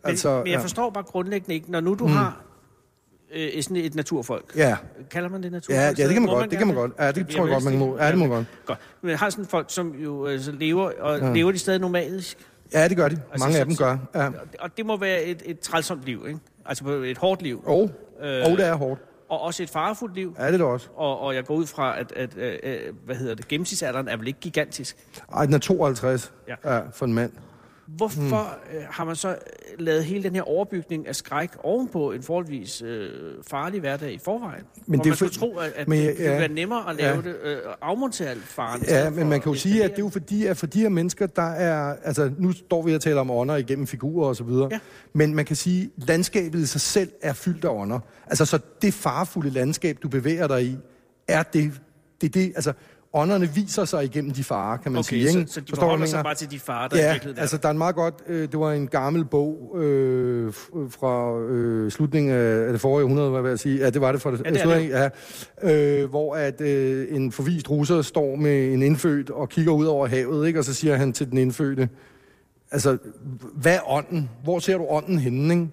altså, 0.04 0.42
men 0.44 0.52
jeg 0.52 0.60
forstår 0.60 0.90
bare 0.90 1.04
grundlæggende 1.04 1.54
ikke, 1.54 1.70
når 1.70 1.80
nu 1.80 1.94
du 1.94 2.06
mm. 2.06 2.12
har 2.12 2.45
øh, 3.34 3.62
sådan 3.62 3.76
et 3.76 3.94
naturfolk. 3.94 4.56
Ja. 4.56 4.76
Kalder 5.10 5.28
man 5.28 5.42
det 5.42 5.52
naturfolk? 5.52 5.76
Ja, 5.76 5.84
ja, 5.84 5.90
det 6.04 6.12
kan 6.12 6.22
man 6.22 6.34
godt, 6.34 6.50
det 6.50 6.58
kan 6.58 6.66
man 6.66 6.76
godt. 6.76 6.92
Ja, 6.98 7.12
det 7.12 7.28
tror 7.28 7.46
jeg 7.46 7.52
godt, 7.52 7.64
man 7.64 7.78
må. 7.78 7.96
Ja, 7.98 8.08
det 8.10 8.18
må 8.18 8.26
godt. 8.26 8.46
Godt. 8.66 8.78
Men 9.02 9.16
har 9.16 9.30
sådan 9.30 9.46
folk, 9.46 9.66
som 9.68 9.94
jo 9.94 10.26
altså, 10.26 10.52
lever, 10.52 10.90
og 11.00 11.18
ja. 11.18 11.32
lever 11.32 11.52
de 11.52 11.58
stadig 11.58 11.80
nomadisk? 11.80 12.38
Ja, 12.72 12.88
det 12.88 12.96
gør 12.96 13.08
de. 13.08 13.20
Altså, 13.32 13.46
Mange 13.46 13.58
af 13.58 13.66
dem 13.66 13.76
gør. 13.76 13.98
Ja. 14.14 14.30
Og 14.60 14.76
det- 14.76 14.86
må 14.86 14.96
være 14.96 15.22
et, 15.22 15.42
et 15.44 15.60
trælsomt 15.60 16.04
liv, 16.04 16.24
ikke? 16.28 16.40
Altså 16.66 16.88
et 16.88 17.18
hårdt 17.18 17.42
liv. 17.42 17.62
Og, 17.66 17.90
Øh, 18.22 18.42
og 18.44 18.50
det 18.58 18.66
er 18.66 18.74
hårdt. 18.74 19.00
Og 19.28 19.40
også 19.40 19.62
et 19.62 19.70
farefuldt 19.70 20.14
liv. 20.14 20.34
Ja, 20.38 20.46
det 20.46 20.52
er 20.52 20.56
det 20.56 20.66
også. 20.66 20.88
Og, 20.96 21.20
og 21.20 21.34
jeg 21.34 21.44
går 21.44 21.54
ud 21.54 21.66
fra, 21.66 22.00
at, 22.00 22.12
at 22.16 22.30
øh, 22.36 22.54
øh, 22.62 22.78
hvad 23.04 23.16
hedder 23.16 23.34
det, 23.34 23.48
gennemsnitsalderen 23.48 24.08
er 24.08 24.16
vel 24.16 24.26
ikke 24.26 24.40
gigantisk. 24.40 24.96
Ej, 25.34 25.44
den 25.46 25.54
er 25.54 25.58
52 25.58 26.32
Ja. 26.48 26.54
ja. 26.64 26.74
Ja, 26.74 26.80
for 26.92 27.06
en 27.06 27.14
mand. 27.14 27.32
Hvorfor 27.86 28.58
mm. 28.72 28.80
har 28.90 29.04
man 29.04 29.16
så 29.16 29.36
lavet 29.78 30.04
hele 30.04 30.22
den 30.22 30.34
her 30.34 30.42
overbygning 30.42 31.08
af 31.08 31.16
skræk 31.16 31.50
ovenpå 31.62 32.12
en 32.12 32.22
forholdsvis 32.22 32.82
øh, 32.82 33.10
farlig 33.50 33.80
hverdag 33.80 34.12
i 34.12 34.18
forvejen? 34.24 34.64
Men 34.86 35.00
det 35.00 35.06
man 35.06 35.16
skulle 35.16 35.32
for, 35.32 35.40
tro, 35.40 35.56
at, 35.56 35.72
at 35.76 35.88
men, 35.88 35.98
det 35.98 36.04
ja, 36.04 36.10
ville 36.10 36.30
være 36.30 36.48
nemmere 36.48 36.90
at 36.90 36.96
lave 36.96 37.16
ja. 37.16 37.22
det, 37.22 37.36
øh, 37.42 37.58
afmontere 37.80 38.28
alt 38.28 38.44
faren. 38.44 38.82
Ja, 38.88 39.10
men 39.10 39.28
man 39.28 39.40
kan 39.40 39.52
jo 39.52 39.58
sige, 39.58 39.84
at 39.84 39.90
det 39.90 39.98
er 39.98 40.02
jo 40.02 40.08
fordi, 40.08 40.46
at 40.46 40.56
for 40.56 40.66
de 40.66 40.80
her 40.80 40.88
mennesker, 40.88 41.26
der 41.26 41.50
er... 41.50 41.96
Altså, 42.02 42.30
nu 42.38 42.52
står 42.52 42.82
vi 42.82 42.94
og 42.94 43.00
taler 43.00 43.20
om 43.20 43.30
ånder 43.30 43.56
igennem 43.56 43.86
figurer 43.86 44.28
og 44.28 44.36
så 44.36 44.44
videre. 44.44 44.68
Ja. 44.72 44.78
Men 45.12 45.34
man 45.34 45.44
kan 45.44 45.56
sige, 45.56 45.90
at 45.96 46.08
landskabet 46.08 46.58
i 46.58 46.66
sig 46.66 46.80
selv 46.80 47.10
er 47.22 47.32
fyldt 47.32 47.64
af 47.64 47.68
ånder. 47.68 48.00
Altså, 48.26 48.44
så 48.44 48.58
det 48.82 48.94
farfulde 48.94 49.50
landskab, 49.50 49.98
du 50.02 50.08
bevæger 50.08 50.46
dig 50.46 50.64
i, 50.64 50.76
er 51.28 51.42
det... 51.42 51.72
Det, 52.20 52.34
det, 52.34 52.52
altså, 52.54 52.72
ånderne 53.16 53.48
viser 53.54 53.84
sig 53.84 54.04
igennem 54.04 54.30
de 54.30 54.44
farer, 54.44 54.76
kan 54.76 54.92
man 54.92 54.98
okay, 54.98 55.08
sige. 55.08 55.20
Ikke? 55.20 55.32
Så, 55.32 55.54
så 55.54 55.60
de 55.60 55.66
Forstår 55.68 55.82
forholder 55.82 56.06
sig 56.06 56.24
bare 56.24 56.34
til 56.34 56.50
de 56.50 56.58
farer, 56.58 56.88
der 56.88 56.96
ja, 56.96 57.14
er 57.14 57.18
der? 57.18 57.40
altså 57.40 57.56
der 57.56 57.66
er 57.68 57.70
en 57.72 57.78
meget 57.78 57.94
godt... 57.94 58.14
Øh, 58.26 58.42
det 58.52 58.60
var 58.60 58.72
en 58.72 58.86
gammel 58.86 59.24
bog 59.24 59.76
øh, 59.78 60.52
fra 60.90 61.38
øh, 61.40 61.90
slutningen 61.90 62.32
af, 62.32 62.72
det 62.72 62.80
forrige 62.80 63.04
århundrede, 63.04 63.30
hvad 63.30 63.42
vil 63.42 63.48
jeg 63.48 63.58
sige. 63.58 63.78
Ja, 63.78 63.90
det 63.90 64.00
var 64.00 64.12
det 64.12 64.22
fra 64.22 64.30
det, 64.30 64.42
ja, 64.44 64.50
det, 64.50 64.60
slutningen, 64.60 64.92
det. 64.92 65.12
Ja, 65.62 66.02
øh, 66.02 66.10
hvor 66.10 66.34
at 66.34 66.60
øh, 66.60 67.06
en 67.10 67.32
forvist 67.32 67.70
russer 67.70 68.02
står 68.02 68.36
med 68.36 68.72
en 68.72 68.82
indfødt 68.82 69.30
og 69.30 69.48
kigger 69.48 69.72
ud 69.72 69.86
over 69.86 70.06
havet, 70.06 70.46
ikke? 70.46 70.58
og 70.58 70.64
så 70.64 70.74
siger 70.74 70.96
han 70.96 71.12
til 71.12 71.30
den 71.30 71.38
indfødte, 71.38 71.88
altså, 72.70 72.98
hvad 73.54 73.74
er 73.74 73.90
ånden? 73.90 74.30
Hvor 74.44 74.58
ser 74.58 74.78
du 74.78 74.86
ånden 74.88 75.18
henne? 75.18 75.54
Ikke? 75.54 75.68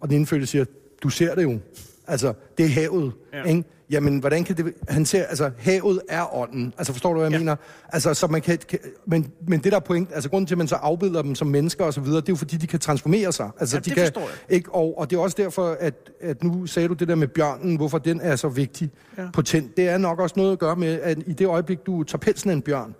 Og 0.00 0.08
den 0.08 0.16
indfødte 0.16 0.46
siger, 0.46 0.64
du 1.02 1.08
ser 1.08 1.34
det 1.34 1.42
jo. 1.42 1.58
Altså, 2.06 2.32
det 2.58 2.64
er 2.64 2.70
havet. 2.70 3.12
Ja. 3.32 3.42
Ikke? 3.42 3.64
Jamen, 3.90 4.18
hvordan 4.18 4.44
kan 4.44 4.56
det... 4.56 4.74
Han 4.88 5.06
ser, 5.06 5.24
altså, 5.24 5.50
havet 5.58 6.00
er 6.08 6.34
ånden. 6.36 6.74
Altså, 6.78 6.92
forstår 6.92 7.12
du, 7.12 7.18
hvad 7.18 7.26
jeg 7.26 7.32
ja. 7.32 7.38
mener? 7.38 7.56
Altså, 7.88 8.14
så 8.14 8.26
man 8.26 8.40
kan, 8.40 8.58
kan... 8.68 8.78
Men, 9.06 9.32
men 9.48 9.60
det 9.60 9.72
der 9.72 9.80
point... 9.80 10.08
Altså, 10.14 10.30
grunden 10.30 10.46
til, 10.46 10.54
at 10.54 10.58
man 10.58 10.68
så 10.68 10.74
afbilder 10.74 11.22
dem 11.22 11.34
som 11.34 11.46
mennesker 11.46 11.84
og 11.84 11.94
så 11.94 12.00
videre, 12.00 12.20
det 12.20 12.28
er 12.28 12.32
jo, 12.32 12.36
fordi 12.36 12.56
de 12.56 12.66
kan 12.66 12.80
transformere 12.80 13.32
sig. 13.32 13.50
Altså, 13.60 13.76
ja, 13.76 13.80
de 13.80 13.90
det 13.90 14.14
kan. 14.14 14.22
Ikke? 14.48 14.74
Og, 14.74 14.98
og 14.98 15.10
det 15.10 15.16
er 15.16 15.20
også 15.20 15.36
derfor, 15.38 15.76
at, 15.80 16.10
at 16.20 16.44
nu 16.44 16.66
sagde 16.66 16.88
du 16.88 16.94
det 16.94 17.08
der 17.08 17.14
med 17.14 17.28
bjørnen, 17.28 17.76
hvorfor 17.76 17.98
den 17.98 18.20
er 18.20 18.36
så 18.36 18.48
vigtig, 18.48 18.90
ja. 19.18 19.26
potent. 19.32 19.76
Det 19.76 19.88
er 19.88 19.98
nok 19.98 20.20
også 20.20 20.34
noget 20.36 20.52
at 20.52 20.58
gøre 20.58 20.76
med, 20.76 21.00
at 21.02 21.18
i 21.26 21.32
det 21.32 21.46
øjeblik, 21.46 21.78
du 21.86 22.02
tager 22.02 22.18
pelsen 22.18 22.50
af 22.50 22.54
en 22.54 22.62
bjørn, 22.62 22.94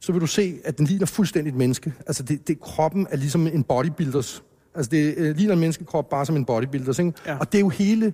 så 0.00 0.12
vil 0.12 0.20
du 0.20 0.26
se, 0.26 0.58
at 0.64 0.78
den 0.78 0.86
ligner 0.86 1.06
fuldstændigt 1.06 1.56
menneske. 1.56 1.92
Altså, 2.06 2.22
det, 2.22 2.48
det, 2.48 2.60
kroppen 2.60 3.06
er 3.10 3.16
ligesom 3.16 3.46
en 3.46 3.62
bodybuilders. 3.62 4.42
Altså, 4.74 4.90
det 4.90 5.14
øh, 5.16 5.36
ligner 5.36 5.54
en 5.54 5.60
menneskekrop 5.60 6.08
bare 6.08 6.26
som 6.26 6.36
en 6.36 6.44
bodybuilders, 6.44 6.98
ikke? 6.98 7.12
Ja. 7.26 7.36
Og 7.38 7.52
det 7.52 7.58
er 7.58 7.62
jo 7.62 7.68
hele 7.68 8.12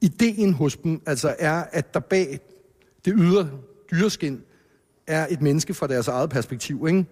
ideen 0.00 0.52
hos 0.52 0.76
dem 0.76 1.02
altså 1.06 1.34
er, 1.38 1.64
at 1.72 1.94
der 1.94 2.00
bag 2.00 2.40
det 3.04 3.14
ydre 3.16 3.50
dyreskin 3.90 4.40
er 5.06 5.26
et 5.30 5.42
menneske 5.42 5.74
fra 5.74 5.86
deres 5.86 6.08
eget 6.08 6.30
perspektiv. 6.30 6.86
Ikke? 6.88 7.04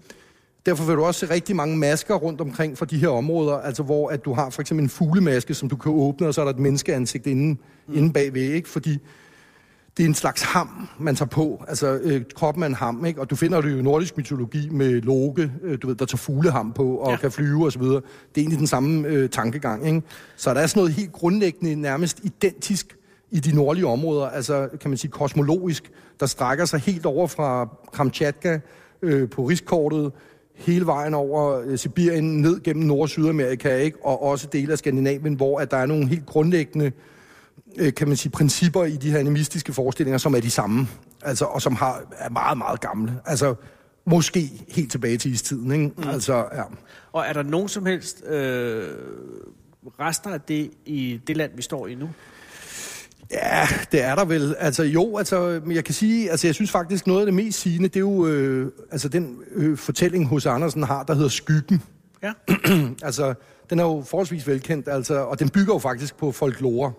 Derfor 0.67 0.85
vil 0.85 0.97
du 0.97 1.05
også 1.05 1.27
se 1.27 1.35
rigtig 1.35 1.57
mange 1.57 1.77
masker 1.77 2.15
rundt 2.15 2.41
omkring 2.41 2.79
for 2.79 2.85
de 2.85 2.99
her 2.99 3.09
områder, 3.09 3.55
altså 3.55 3.83
hvor 3.83 4.09
at 4.09 4.25
du 4.25 4.33
har 4.33 4.51
for 4.51 4.61
eksempel 4.61 4.83
en 4.83 4.89
fuglemaske, 4.89 5.55
som 5.55 5.69
du 5.69 5.77
kan 5.77 5.93
åbne, 5.93 6.27
og 6.27 6.35
så 6.35 6.41
er 6.41 6.45
der 6.45 6.53
et 6.53 6.59
menneskeansigt 6.59 7.27
inde, 7.27 7.57
mm. 7.87 7.95
inde 7.95 8.13
bagved, 8.13 8.43
ikke? 8.43 8.69
fordi 8.69 8.99
det 9.97 10.03
er 10.03 10.09
en 10.09 10.15
slags 10.15 10.43
ham, 10.43 10.89
man 10.99 11.17
tager 11.17 11.29
på. 11.29 11.65
Altså, 11.69 11.99
øh, 12.03 12.23
kroppen 12.35 12.63
er 12.63 12.67
en 12.67 12.75
ham, 12.75 13.05
ikke? 13.05 13.21
Og 13.21 13.31
du 13.31 13.37
finder 13.37 13.61
det 13.61 13.73
jo 13.73 13.79
i 13.79 13.83
nordisk 13.83 14.17
mytologi 14.17 14.69
med 14.69 15.01
Loke, 15.01 15.53
øh, 15.63 15.79
du 15.83 15.87
ved, 15.87 15.95
der 15.95 16.05
tager 16.05 16.17
fugleham 16.17 16.73
på 16.73 16.97
og 16.97 17.11
ja. 17.11 17.17
kan 17.17 17.33
flyve 17.33 17.67
osv. 17.67 17.83
Det 17.83 17.97
er 17.97 18.01
egentlig 18.37 18.59
den 18.59 18.67
samme 18.67 19.09
øh, 19.09 19.31
tankegang, 19.31 19.87
ikke? 19.87 20.03
Så 20.37 20.55
der 20.55 20.61
er 20.61 20.67
sådan 20.67 20.81
noget 20.81 20.95
helt 20.95 21.13
grundlæggende, 21.13 21.75
nærmest 21.75 22.21
identisk 22.23 22.97
i 23.31 23.41
de 23.41 23.55
nordlige 23.55 23.87
områder, 23.87 24.27
altså 24.27 24.69
kan 24.81 24.91
man 24.91 24.97
sige 24.97 25.11
kosmologisk, 25.11 25.91
der 26.21 26.27
strækker 26.27 26.65
sig 26.65 26.81
helt 26.81 27.07
over 27.07 27.27
fra 27.27 27.69
Kamchatka 27.95 28.59
øh, 29.03 29.31
på 29.31 29.45
rigskortet, 29.45 30.13
hele 30.55 30.87
vejen 30.87 31.15
over 31.15 31.63
øh, 31.67 31.79
Sibirien, 31.79 32.41
ned 32.41 32.63
gennem 32.63 32.87
Nord- 32.87 33.01
og 33.01 33.09
Sydamerika, 33.09 33.77
ikke? 33.77 33.99
og 34.05 34.23
også 34.23 34.49
dele 34.53 34.73
af 34.73 34.79
Skandinavien, 34.79 35.35
hvor 35.35 35.59
at 35.59 35.71
der 35.71 35.77
er 35.77 35.87
nogle 35.87 36.09
helt 36.09 36.27
grundlæggende 36.27 36.93
kan 37.97 38.09
man 38.09 38.17
sige, 38.17 38.33
principper 38.33 38.85
i 38.85 38.97
de 38.97 39.11
her 39.11 39.19
animistiske 39.19 39.73
forestillinger, 39.73 40.19
som 40.19 40.35
er 40.35 40.41
de 40.41 40.51
samme, 40.51 40.89
altså, 41.23 41.45
og 41.45 41.63
som 41.63 41.75
har, 41.75 42.03
er 42.19 42.31
meget, 42.31 42.59
meget 42.59 42.81
gamle. 42.81 43.13
Altså, 43.27 43.55
måske 44.07 44.51
helt 44.69 44.91
tilbage 44.91 45.17
til 45.17 45.33
istiden, 45.33 45.73
ikke? 45.73 45.93
Mm. 45.97 46.09
Altså, 46.09 46.37
ja. 46.37 46.63
Og 47.13 47.25
er 47.27 47.33
der 47.33 47.43
nogen 47.43 47.69
som 47.69 47.87
helst 47.87 48.25
øh, 48.27 48.89
rester 50.01 50.31
af 50.31 50.41
det 50.41 50.71
i 50.85 51.21
det 51.27 51.37
land, 51.37 51.51
vi 51.57 51.63
står 51.63 51.87
i 51.87 51.95
nu? 51.95 52.09
Ja, 53.31 53.69
det 53.93 54.03
er 54.03 54.15
der 54.15 54.25
vel. 54.25 54.57
Altså 54.59 54.83
jo, 54.83 55.17
altså 55.17 55.61
jeg 55.71 55.85
kan 55.85 55.95
sige, 55.95 56.31
altså 56.31 56.47
jeg 56.47 56.55
synes 56.55 56.71
faktisk 56.71 57.07
noget 57.07 57.21
af 57.21 57.27
det 57.27 57.35
mest 57.35 57.61
sigende, 57.61 57.89
det 57.89 57.97
er 57.97 58.01
jo 58.01 58.27
øh, 58.27 58.73
altså 58.93 59.09
den 59.09 59.39
øh, 59.51 59.79
fortælling 59.79 60.27
hos 60.27 60.47
Andersen 60.47 60.83
har, 60.83 61.03
der 61.03 61.15
hedder 61.15 61.29
Skyggen. 61.29 61.83
Ja. 62.23 62.33
altså 63.09 63.35
den 63.71 63.79
er 63.79 63.85
jo 63.85 64.05
forholdsvis 64.07 64.47
velkendt, 64.47 64.89
altså, 64.89 65.15
og 65.15 65.39
den 65.39 65.49
bygger 65.49 65.75
jo 65.75 65.79
faktisk 65.79 66.17
på 66.17 66.33
folklore. 66.33 66.93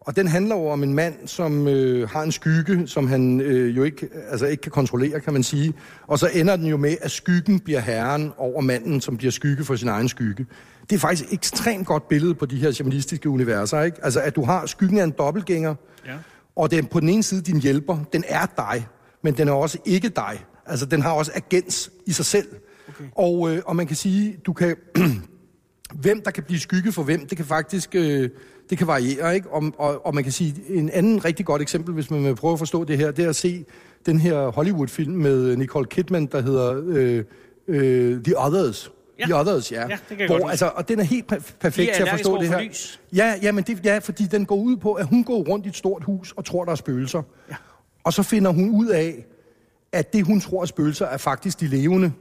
Og 0.00 0.16
den 0.16 0.28
handler 0.28 0.56
jo 0.56 0.66
om 0.66 0.82
en 0.82 0.94
mand, 0.94 1.14
som 1.26 1.68
øh, 1.68 2.08
har 2.08 2.22
en 2.22 2.32
skygge, 2.32 2.86
som 2.86 3.06
han 3.06 3.40
øh, 3.40 3.76
jo 3.76 3.82
ikke, 3.82 4.08
altså 4.30 4.46
ikke 4.46 4.60
kan 4.60 4.72
kontrollere, 4.72 5.20
kan 5.20 5.32
man 5.32 5.42
sige. 5.42 5.74
Og 6.06 6.18
så 6.18 6.30
ender 6.34 6.56
den 6.56 6.66
jo 6.66 6.76
med, 6.76 6.96
at 7.00 7.10
skyggen 7.10 7.60
bliver 7.60 7.80
herren 7.80 8.32
over 8.36 8.60
manden, 8.60 9.00
som 9.00 9.16
bliver 9.16 9.30
skygge 9.30 9.64
for 9.64 9.76
sin 9.76 9.88
egen 9.88 10.08
skygge. 10.08 10.46
Det 10.90 10.96
er 10.96 11.00
faktisk 11.00 11.28
et 11.28 11.32
ekstremt 11.32 11.86
godt 11.86 12.08
billede 12.08 12.34
på 12.34 12.46
de 12.46 12.56
her 12.56 12.70
shamanistiske 12.70 13.28
universer, 13.28 13.82
ikke? 13.82 14.04
Altså, 14.04 14.20
at 14.20 14.36
du 14.36 14.44
har 14.44 14.66
skyggen 14.66 14.98
af 14.98 15.04
en 15.04 15.14
dobbeltgænger, 15.18 15.74
ja. 16.06 16.14
og 16.56 16.70
den 16.70 16.86
på 16.86 17.00
den 17.00 17.08
ene 17.08 17.22
side 17.22 17.42
din 17.42 17.60
hjælper, 17.60 17.98
den 18.12 18.24
er 18.28 18.46
dig, 18.56 18.86
men 19.22 19.36
den 19.36 19.48
er 19.48 19.52
også 19.52 19.78
ikke 19.84 20.08
dig. 20.08 20.44
Altså, 20.66 20.86
den 20.86 21.02
har 21.02 21.10
også 21.10 21.32
agens 21.34 21.90
i 22.06 22.12
sig 22.12 22.24
selv. 22.24 22.48
Okay. 22.88 23.04
Og, 23.14 23.54
øh, 23.54 23.62
og 23.66 23.76
man 23.76 23.86
kan 23.86 23.96
sige, 23.96 24.36
du 24.46 24.52
kan... 24.52 24.76
hvem 26.02 26.22
der 26.22 26.30
kan 26.30 26.44
blive 26.44 26.60
skygge 26.60 26.92
for 26.92 27.02
hvem, 27.02 27.26
det 27.26 27.36
kan 27.36 27.46
faktisk... 27.46 27.94
Øh, 27.94 28.30
det 28.70 28.78
kan 28.78 28.86
variere, 28.86 29.34
ikke? 29.34 29.50
Og, 29.50 29.72
og, 29.78 30.06
og 30.06 30.14
man 30.14 30.24
kan 30.24 30.32
sige, 30.32 30.54
en 30.68 30.90
anden 30.90 31.24
rigtig 31.24 31.46
godt 31.46 31.62
eksempel, 31.62 31.94
hvis 31.94 32.10
man 32.10 32.24
vil 32.24 32.34
prøve 32.34 32.52
at 32.52 32.58
forstå 32.58 32.84
det 32.84 32.98
her, 32.98 33.10
det 33.10 33.24
er 33.24 33.28
at 33.28 33.36
se 33.36 33.64
den 34.06 34.20
her 34.20 34.46
Hollywood-film 34.46 35.12
med 35.12 35.56
Nicole 35.56 35.86
Kidman, 35.86 36.26
der 36.26 36.40
hedder 36.40 36.82
øh, 36.86 37.24
øh, 37.68 38.24
The 38.24 38.38
Others. 38.38 38.92
Ja. 39.18 39.24
The 39.24 39.36
Others, 39.36 39.72
ja. 39.72 39.86
ja 39.88 39.98
det 40.08 40.18
kan 40.18 40.26
Hvor, 40.26 40.48
altså, 40.48 40.66
og 40.74 40.88
den 40.88 41.00
er 41.00 41.04
helt 41.04 41.26
perfekt 41.60 41.94
til 41.94 42.02
at 42.02 42.08
forstå 42.08 42.40
det 42.40 42.48
her. 42.48 42.60
Lys. 42.60 43.00
Ja, 43.12 43.34
ja, 43.42 43.52
men 43.52 43.64
det, 43.64 43.84
ja, 43.84 43.98
fordi 43.98 44.24
den 44.24 44.46
går 44.46 44.56
ud 44.56 44.76
på, 44.76 44.92
at 44.92 45.06
hun 45.06 45.24
går 45.24 45.42
rundt 45.48 45.66
i 45.66 45.68
et 45.68 45.76
stort 45.76 46.04
hus 46.04 46.32
og 46.36 46.44
tror, 46.44 46.64
der 46.64 46.72
er 46.72 46.76
spøgelser. 46.76 47.22
Ja. 47.50 47.54
Og 48.04 48.12
så 48.12 48.22
finder 48.22 48.50
hun 48.50 48.70
ud 48.70 48.86
af, 48.86 49.26
at 49.92 50.12
det, 50.12 50.24
hun 50.24 50.40
tror 50.40 50.62
er 50.62 50.66
spøgelser, 50.66 51.06
er 51.06 51.16
faktisk 51.16 51.60
de 51.60 51.66
levende. 51.66 52.12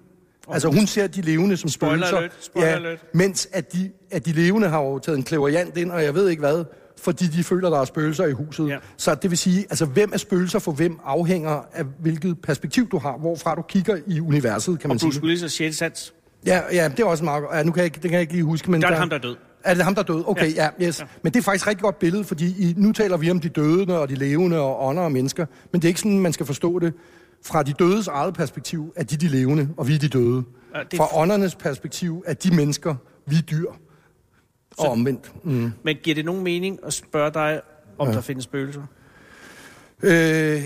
Altså 0.54 0.68
hun 0.68 0.88
ser 0.88 1.08
de 1.08 1.22
levende 1.22 1.58
som 1.58 1.70
Spoiler 1.70 1.96
spøgelser. 1.96 2.18
Alert. 2.18 2.38
Spoiler 2.40 2.70
ja, 2.70 2.76
alert. 2.76 3.06
mens 3.14 3.48
at 3.54 3.74
de, 3.74 3.92
at 4.12 4.26
de 4.26 4.32
levende 4.32 4.68
har 4.68 4.82
jo 4.82 5.00
taget 5.00 5.18
en 5.18 5.24
klæveriant 5.24 5.78
ind, 5.78 5.92
og 5.92 6.04
jeg 6.04 6.16
ved 6.16 6.30
ikke 6.30 6.40
hvad, 6.40 6.64
fordi 7.02 7.28
de 7.28 7.44
føler, 7.44 7.70
der 7.70 7.80
er 7.80 7.86
spøgelser 7.86 8.26
i 8.26 8.32
huset. 8.32 8.68
Ja. 8.68 8.78
Så 8.98 9.16
det 9.16 9.30
vil 9.30 9.38
sige, 9.38 9.60
altså 9.70 9.86
hvem 9.86 10.10
er 10.14 10.18
spøgelser 10.18 10.60
for 10.60 10.72
hvem 10.72 11.00
afhænger 11.06 11.62
af 11.74 11.86
hvilket 12.00 12.42
perspektiv 12.42 12.90
du 12.90 12.98
har, 12.98 13.18
hvorfra 13.18 13.56
du 13.56 13.62
kigger 13.62 13.98
i 14.08 14.20
universet, 14.20 14.80
kan 14.80 14.88
man 14.88 14.96
og 14.96 15.00
sige. 15.00 15.10
Og 15.10 15.22
Bruce 15.22 15.46
Willis' 15.46 15.48
6. 15.48 15.78
sans. 15.78 16.14
Ja, 16.46 16.62
ja, 16.72 16.88
det 16.88 17.00
er 17.00 17.06
også 17.06 17.24
meget... 17.24 17.44
Ja, 17.54 17.64
nu 17.64 17.72
kan 17.72 17.84
jeg, 17.84 17.94
det 17.94 18.02
kan 18.02 18.12
jeg 18.12 18.22
ikke 18.22 18.34
lige 18.34 18.44
huske, 18.44 18.72
men... 18.72 18.82
Det 18.82 18.88
er 18.88 18.92
der, 18.92 18.98
ham, 18.98 19.10
der 19.10 19.18
er 19.18 19.22
død. 19.22 19.36
Er 19.64 19.74
det 19.74 19.84
ham, 19.84 19.96
der 19.96 20.02
er 20.02 20.06
død? 20.06 20.24
Okay, 20.28 20.56
ja, 20.56 20.70
ja 20.80 20.88
yes. 20.88 21.00
Ja. 21.00 21.06
Men 21.22 21.34
det 21.34 21.40
er 21.40 21.44
faktisk 21.44 21.64
et 21.64 21.68
rigtig 21.68 21.84
godt 21.84 22.00
billede, 22.00 22.24
fordi 22.24 22.46
i, 22.46 22.74
nu 22.78 22.92
taler 22.92 23.18
vi 23.18 23.32
om 23.32 23.40
de 23.40 23.50
døde 23.50 24.00
og 24.00 24.10
de 24.10 24.16
levende 24.16 24.60
og 24.60 24.88
ånder 24.88 25.04
og 25.04 25.12
mennesker, 25.12 25.46
men 25.72 25.82
det 25.82 25.88
er 25.88 25.90
ikke 25.90 26.00
sådan, 26.00 26.20
man 26.20 26.34
skal 26.34 26.46
forstå 26.46 26.80
det. 26.80 26.94
Fra 27.46 27.64
de 27.64 27.74
dødes 27.74 28.08
eget 28.08 28.34
perspektiv 28.34 28.94
er 28.96 29.04
de 29.04 29.16
de 29.18 29.28
levende, 29.28 29.70
og 29.78 29.88
vi 29.88 29.96
er 29.96 30.00
de 30.00 30.08
døde. 30.08 30.44
Ja, 30.76 30.80
det... 30.92 30.98
Fra 30.98 31.08
åndernes 31.22 31.56
perspektiv 31.56 32.24
er 32.26 32.34
de 32.34 32.56
mennesker, 32.56 32.96
vi 33.26 33.36
er 33.36 33.42
dyr. 33.42 33.72
Så... 34.78 34.86
Og 34.86 34.92
omvendt. 34.92 35.32
Mm. 35.44 35.72
Men 35.84 35.98
giver 36.04 36.16
det 36.16 36.26
nogen 36.26 36.44
mening 36.44 36.80
at 36.86 36.94
spørge 36.94 37.32
dig, 37.34 37.62
om 37.98 38.08
ja. 38.08 38.14
der 38.14 38.22
findes 38.22 38.44
spøgelser? 38.44 38.82
Øh, 40.04 40.12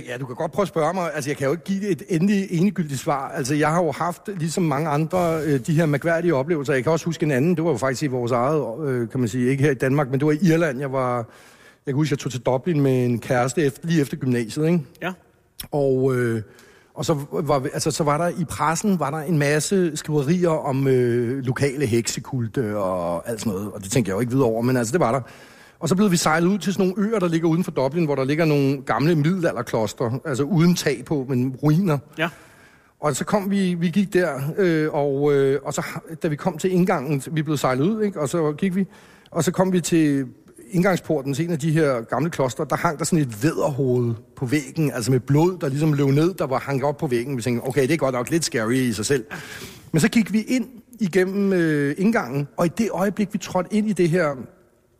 ja, 0.07 0.17
du 0.19 0.25
kan 0.25 0.35
godt 0.35 0.51
prøve 0.51 0.63
at 0.63 0.67
spørge 0.67 0.93
mig. 0.93 1.11
Altså, 1.13 1.29
jeg 1.29 1.37
kan 1.37 1.45
jo 1.45 1.51
ikke 1.51 1.63
give 1.63 1.87
et 1.87 2.03
endelig 2.09 2.47
enegyldigt 2.51 2.99
svar. 2.99 3.29
Altså, 3.29 3.55
jeg 3.55 3.69
har 3.69 3.83
jo 3.83 3.91
haft, 3.91 4.21
ligesom 4.27 4.63
mange 4.63 4.89
andre, 4.89 5.41
øh, 5.43 5.59
de 5.59 5.73
her 5.73 5.85
mærkværdige 5.85 6.35
oplevelser. 6.35 6.73
Jeg 6.73 6.83
kan 6.83 6.91
også 6.91 7.05
huske 7.05 7.23
en 7.23 7.31
anden. 7.31 7.55
Det 7.55 7.63
var 7.63 7.69
jo 7.69 7.77
faktisk 7.77 8.03
i 8.03 8.07
vores 8.07 8.31
eget, 8.31 8.87
øh, 8.87 9.09
kan 9.09 9.19
man 9.19 9.29
sige, 9.29 9.49
ikke 9.49 9.63
her 9.63 9.71
i 9.71 9.75
Danmark, 9.75 10.09
men 10.11 10.19
det 10.19 10.25
var 10.25 10.31
i 10.31 10.39
Irland. 10.41 10.79
Jeg 10.79 10.91
var, 10.91 11.15
jeg 11.17 11.25
kan 11.87 11.95
huske, 11.95 12.13
jeg 12.13 12.19
tog 12.19 12.31
til 12.31 12.41
Dublin 12.41 12.81
med 12.81 13.05
en 13.05 13.19
kæreste 13.19 13.61
efter, 13.61 13.87
lige 13.87 14.01
efter 14.01 14.17
gymnasiet, 14.17 14.65
ikke? 14.65 14.79
Ja. 15.01 15.13
Og... 15.71 16.15
Øh, 16.15 16.41
og 16.95 17.05
så 17.05 17.17
var, 17.31 17.67
altså, 17.73 17.91
så 17.91 18.03
var 18.03 18.17
der 18.17 18.27
i 18.27 18.45
pressen 18.45 18.99
var 18.99 19.11
der 19.11 19.17
en 19.17 19.37
masse 19.37 19.97
skriverier 19.97 20.49
om 20.49 20.87
øh, 20.87 21.43
lokale 21.43 21.85
heksekulte 21.85 22.77
og 22.77 23.29
alt 23.29 23.39
sådan 23.39 23.53
noget. 23.53 23.71
Og 23.71 23.83
det 23.83 23.91
tænkte 23.91 24.09
jeg 24.09 24.15
jo 24.15 24.19
ikke 24.19 24.31
videre 24.31 24.47
over, 24.47 24.61
men 24.61 24.77
altså 24.77 24.91
det 24.91 24.99
var 24.99 25.11
der. 25.11 25.21
Og 25.79 25.89
så 25.89 25.95
blev 25.95 26.11
vi 26.11 26.17
sejlet 26.17 26.47
ud 26.47 26.57
til 26.57 26.73
sådan 26.73 26.87
nogle 26.87 27.09
øer, 27.09 27.19
der 27.19 27.27
ligger 27.27 27.49
uden 27.49 27.63
for 27.63 27.71
Dublin, 27.71 28.05
hvor 28.05 28.15
der 28.15 28.23
ligger 28.23 28.45
nogle 28.45 28.81
gamle 28.81 29.15
middelalderkloster, 29.15 30.19
altså 30.25 30.43
uden 30.43 30.75
tag 30.75 31.03
på, 31.05 31.25
men 31.29 31.55
ruiner. 31.63 31.97
Ja. 32.17 32.29
Og 32.99 33.15
så 33.15 33.25
kom 33.25 33.51
vi, 33.51 33.73
vi 33.73 33.89
gik 33.89 34.13
der, 34.13 34.39
øh, 34.57 34.93
og, 34.93 35.33
øh, 35.33 35.59
og 35.63 35.73
så 35.73 35.85
da 36.23 36.27
vi 36.27 36.35
kom 36.35 36.57
til 36.57 36.71
indgangen, 36.71 37.21
vi 37.31 37.41
blev 37.41 37.57
sejlet 37.57 37.83
ud, 37.83 38.03
ikke? 38.03 38.19
og 38.19 38.29
så 38.29 38.51
gik 38.51 38.75
vi, 38.75 38.87
og 39.31 39.43
så 39.43 39.51
kom 39.51 39.73
vi 39.73 39.81
til 39.81 40.27
indgangsporten 40.73 41.33
til 41.33 41.45
en 41.45 41.51
af 41.51 41.59
de 41.59 41.71
her 41.71 42.01
gamle 42.01 42.29
kloster, 42.29 42.63
der 42.63 42.75
hang 42.75 42.99
der 42.99 43.05
sådan 43.05 43.19
et 43.19 43.43
væderhoved 43.43 44.13
på 44.35 44.45
væggen, 44.45 44.91
altså 44.91 45.11
med 45.11 45.19
blod, 45.19 45.57
der 45.61 45.67
ligesom 45.69 45.93
løb 45.93 46.07
ned, 46.07 46.33
der 46.33 46.47
var 46.47 46.63
hængt 46.67 46.83
op 46.83 46.97
på 46.97 47.07
væggen. 47.07 47.37
Vi 47.37 47.41
tænkte, 47.41 47.67
okay, 47.67 47.81
det 47.81 47.91
er 47.91 47.97
godt 47.97 48.15
nok 48.15 48.29
lidt 48.29 48.45
scary 48.45 48.73
i 48.73 48.93
sig 48.93 49.05
selv. 49.05 49.25
Men 49.91 49.99
så 49.99 50.07
gik 50.07 50.33
vi 50.33 50.41
ind 50.41 50.67
igennem 50.99 51.53
øh, 51.53 51.95
indgangen, 51.97 52.47
og 52.57 52.65
i 52.65 52.69
det 52.77 52.89
øjeblik, 52.91 53.33
vi 53.33 53.37
trådte 53.37 53.73
ind 53.73 53.89
i 53.89 53.93
det 53.93 54.09
her 54.09 54.35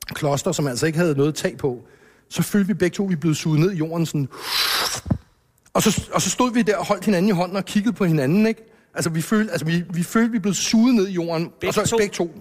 kloster, 0.07 0.51
som 0.51 0.67
altså 0.67 0.86
ikke 0.86 0.99
havde 0.99 1.17
noget 1.17 1.36
tag 1.36 1.57
på, 1.57 1.79
så 2.29 2.43
følte 2.43 2.67
vi 2.67 2.73
begge 2.73 2.95
to, 2.95 3.03
at 3.03 3.09
vi 3.09 3.15
blev 3.15 3.33
suget 3.33 3.59
ned 3.59 3.71
i 3.71 3.75
jorden 3.75 4.05
sådan... 4.05 4.27
Og 5.73 5.83
så, 5.83 6.09
og 6.13 6.21
så 6.21 6.29
stod 6.29 6.53
vi 6.53 6.62
der 6.62 6.77
og 6.77 6.86
holdt 6.86 7.05
hinanden 7.05 7.29
i 7.29 7.31
hånden 7.31 7.57
og 7.57 7.65
kiggede 7.65 7.93
på 7.93 8.05
hinanden, 8.05 8.47
ikke? 8.47 8.63
Altså, 8.93 9.09
vi 9.09 9.21
følte, 9.21 9.51
altså, 9.51 9.65
vi, 9.65 9.83
vi 9.93 10.03
følte, 10.03 10.31
vi 10.31 10.39
blev 10.39 10.53
suget 10.53 10.95
ned 10.95 11.07
i 11.07 11.12
jorden. 11.12 11.49
Begge 11.59 11.67
og 11.69 11.73
så, 11.73 11.91
to? 11.91 11.97
Begge 11.97 12.13
to. 12.13 12.31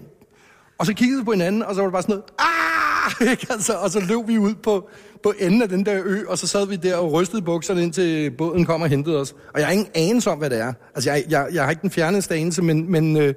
Og 0.78 0.86
så 0.86 0.94
kiggede 0.94 1.18
vi 1.20 1.24
på 1.24 1.30
hinanden, 1.32 1.62
og 1.62 1.74
så 1.74 1.80
var 1.80 1.88
det 1.88 1.92
bare 1.92 2.02
sådan 2.02 2.12
noget, 2.12 2.24
ah! 3.02 3.30
Ikke? 3.30 3.46
Altså, 3.50 3.72
og 3.72 3.90
så 3.90 4.00
løb 4.00 4.28
vi 4.28 4.38
ud 4.38 4.54
på, 4.54 4.88
på 5.22 5.32
enden 5.38 5.62
af 5.62 5.68
den 5.68 5.86
der 5.86 6.02
ø, 6.04 6.18
og 6.28 6.38
så 6.38 6.46
sad 6.46 6.66
vi 6.66 6.76
der 6.76 6.96
og 6.96 7.12
rystede 7.12 7.42
bukserne, 7.42 7.82
indtil 7.82 8.30
båden 8.30 8.64
kom 8.64 8.82
og 8.82 8.88
hentede 8.88 9.20
os. 9.20 9.34
Og 9.54 9.60
jeg 9.60 9.66
har 9.66 9.72
ingen 9.72 9.88
anelse 9.94 10.30
om, 10.30 10.38
hvad 10.38 10.50
det 10.50 10.58
er. 10.58 10.72
Altså, 10.94 11.10
jeg, 11.10 11.24
jeg, 11.28 11.48
jeg 11.52 11.62
har 11.62 11.70
ikke 11.70 11.82
den 11.82 11.90
fjerneste 11.90 12.34
anelse, 12.34 12.62
men, 12.62 12.90
men, 12.90 13.16
øh, 13.16 13.34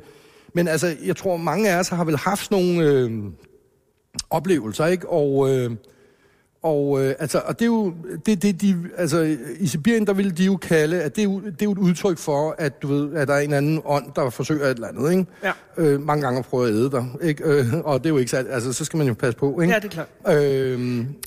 men 0.53 0.67
altså, 0.67 0.95
jeg 1.05 1.15
tror, 1.15 1.37
mange 1.37 1.69
af 1.69 1.79
os 1.79 1.89
har 1.89 2.03
vel 2.03 2.17
haft 2.17 2.51
nogle 2.51 2.83
øh, 2.83 3.11
oplevelser, 4.29 4.85
ikke? 4.85 5.09
Og... 5.09 5.49
Øh, 5.49 5.71
og, 6.65 7.03
øh, 7.03 7.15
altså, 7.19 7.41
og 7.45 7.59
det 7.59 7.61
er 7.61 7.69
jo, 7.69 7.93
det, 8.25 8.41
det, 8.41 8.61
de, 8.61 8.75
altså, 8.97 9.37
i 9.59 9.67
Sibirien, 9.67 10.07
der 10.07 10.13
vil 10.13 10.37
de 10.37 10.45
jo 10.45 10.57
kalde, 10.57 11.01
at 11.01 11.15
det 11.15 11.21
er 11.21 11.25
jo, 11.25 11.39
det 11.39 11.61
er 11.61 11.65
jo 11.65 11.71
et 11.71 11.77
udtryk 11.77 12.17
for, 12.17 12.55
at 12.57 12.81
du 12.81 12.87
ved, 12.87 13.15
at 13.15 13.27
der 13.27 13.33
er 13.33 13.39
en 13.39 13.53
anden 13.53 13.81
ånd, 13.85 14.05
der 14.15 14.29
forsøger 14.29 14.65
et 14.65 14.69
eller 14.69 14.87
andet, 14.87 15.11
ikke? 15.11 15.25
Ja. 15.43 15.51
Øh, 15.77 16.01
mange 16.01 16.21
gange 16.21 16.39
at 16.39 16.45
prøve 16.45 16.67
at 16.67 16.73
æde 16.73 16.91
dig, 16.91 17.05
ikke? 17.21 17.43
Øh, 17.43 17.65
og 17.83 17.99
det 17.99 18.05
er 18.05 18.13
jo 18.13 18.17
ikke 18.17 18.31
særlig, 18.31 18.51
altså, 18.51 18.73
så 18.73 18.85
skal 18.85 18.97
man 18.97 19.07
jo 19.07 19.13
passe 19.13 19.37
på, 19.37 19.61
ikke? 19.61 19.73
Ja, 19.73 19.79
det 19.79 19.85
er 19.85 20.05
klart. 20.25 20.43
Øh, 20.43 20.79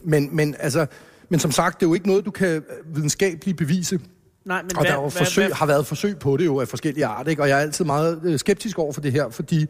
men, 0.05 0.29
men, 0.33 0.55
altså, 0.59 0.87
men 1.29 1.40
som 1.40 1.51
sagt, 1.51 1.81
det 1.81 1.87
er 1.87 1.90
jo 1.90 1.94
ikke 1.94 2.09
noget, 2.09 2.24
du 2.24 2.31
kan 2.31 2.62
videnskabeligt 2.94 3.59
bevise. 3.59 4.01
Nej, 4.44 4.62
men 4.62 4.77
Og 4.77 4.83
hvad, 4.83 4.90
der 4.90 4.98
er 4.98 5.03
jo 5.03 5.09
forsøg, 5.09 5.46
hvad, 5.46 5.55
har 5.55 5.66
været 5.66 5.87
forsøg 5.87 6.18
på 6.18 6.37
det 6.37 6.44
jo 6.44 6.61
af 6.61 6.68
forskellige 6.68 7.07
art, 7.07 7.29
ikke? 7.29 7.42
Og 7.42 7.48
jeg 7.48 7.59
er 7.59 7.62
altid 7.62 7.85
meget 7.85 8.20
øh, 8.24 8.38
skeptisk 8.38 8.79
over 8.79 8.92
for 8.92 9.01
det 9.01 9.12
her, 9.12 9.31
fordi 9.31 9.66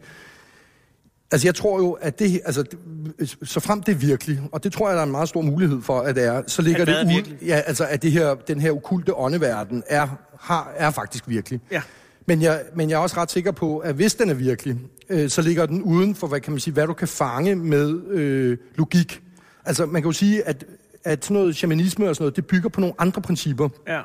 Altså, 1.31 1.47
jeg 1.47 1.55
tror 1.55 1.79
jo, 1.79 1.91
at 1.91 2.19
det, 2.19 2.41
altså, 2.45 2.63
det- 2.63 3.37
så 3.43 3.59
frem 3.59 3.83
det 3.83 3.91
er 3.91 3.95
virkelig, 3.97 4.41
og 4.51 4.63
det 4.63 4.73
tror 4.73 4.87
jeg, 4.89 4.95
der 4.95 5.01
er 5.01 5.05
en 5.05 5.11
meget 5.11 5.29
stor 5.29 5.41
mulighed 5.41 5.81
for, 5.81 5.99
at 6.01 6.15
det 6.15 6.23
er, 6.25 6.43
så 6.47 6.61
ligger 6.61 6.85
det 6.85 6.95
ud, 7.05 7.13
virkelig? 7.13 7.37
ja, 7.41 7.61
altså, 7.65 7.85
at 7.85 8.01
det 8.01 8.11
her, 8.11 8.35
den 8.35 8.59
her 8.59 8.71
okulte 8.71 9.15
åndeverden 9.15 9.83
er, 9.87 10.07
har, 10.39 10.73
er 10.77 10.91
faktisk 10.91 11.23
virkelig. 11.29 11.59
Ja. 11.71 11.81
Men 12.25 12.41
jeg, 12.41 12.61
men 12.75 12.89
jeg 12.89 12.95
er 12.95 12.99
også 12.99 13.17
ret 13.17 13.31
sikker 13.31 13.51
på, 13.51 13.77
at 13.77 13.95
hvis 13.95 14.15
den 14.15 14.29
er 14.29 14.33
virkelig, 14.33 14.77
øh, 15.09 15.29
så 15.29 15.41
ligger 15.41 15.65
den 15.65 15.81
uden 15.83 16.15
for, 16.15 16.27
hvad 16.27 16.39
kan 16.39 16.53
man 16.53 16.59
sige, 16.59 16.73
hvad 16.73 16.87
du 16.87 16.93
kan 16.93 17.07
fange 17.07 17.55
med 17.55 18.01
øh, 18.09 18.57
logik. 18.75 19.21
Altså, 19.65 19.85
man 19.85 20.01
kan 20.01 20.09
jo 20.09 20.13
sige, 20.13 20.43
at, 20.47 20.65
at 21.03 21.25
sådan 21.25 21.37
noget 21.37 21.55
shamanisme 21.55 22.09
og 22.09 22.15
sådan 22.15 22.23
noget, 22.23 22.35
det 22.35 22.45
bygger 22.45 22.69
på 22.69 22.79
nogle 22.81 22.95
andre 22.99 23.21
principper. 23.21 23.69
ja. 23.87 24.01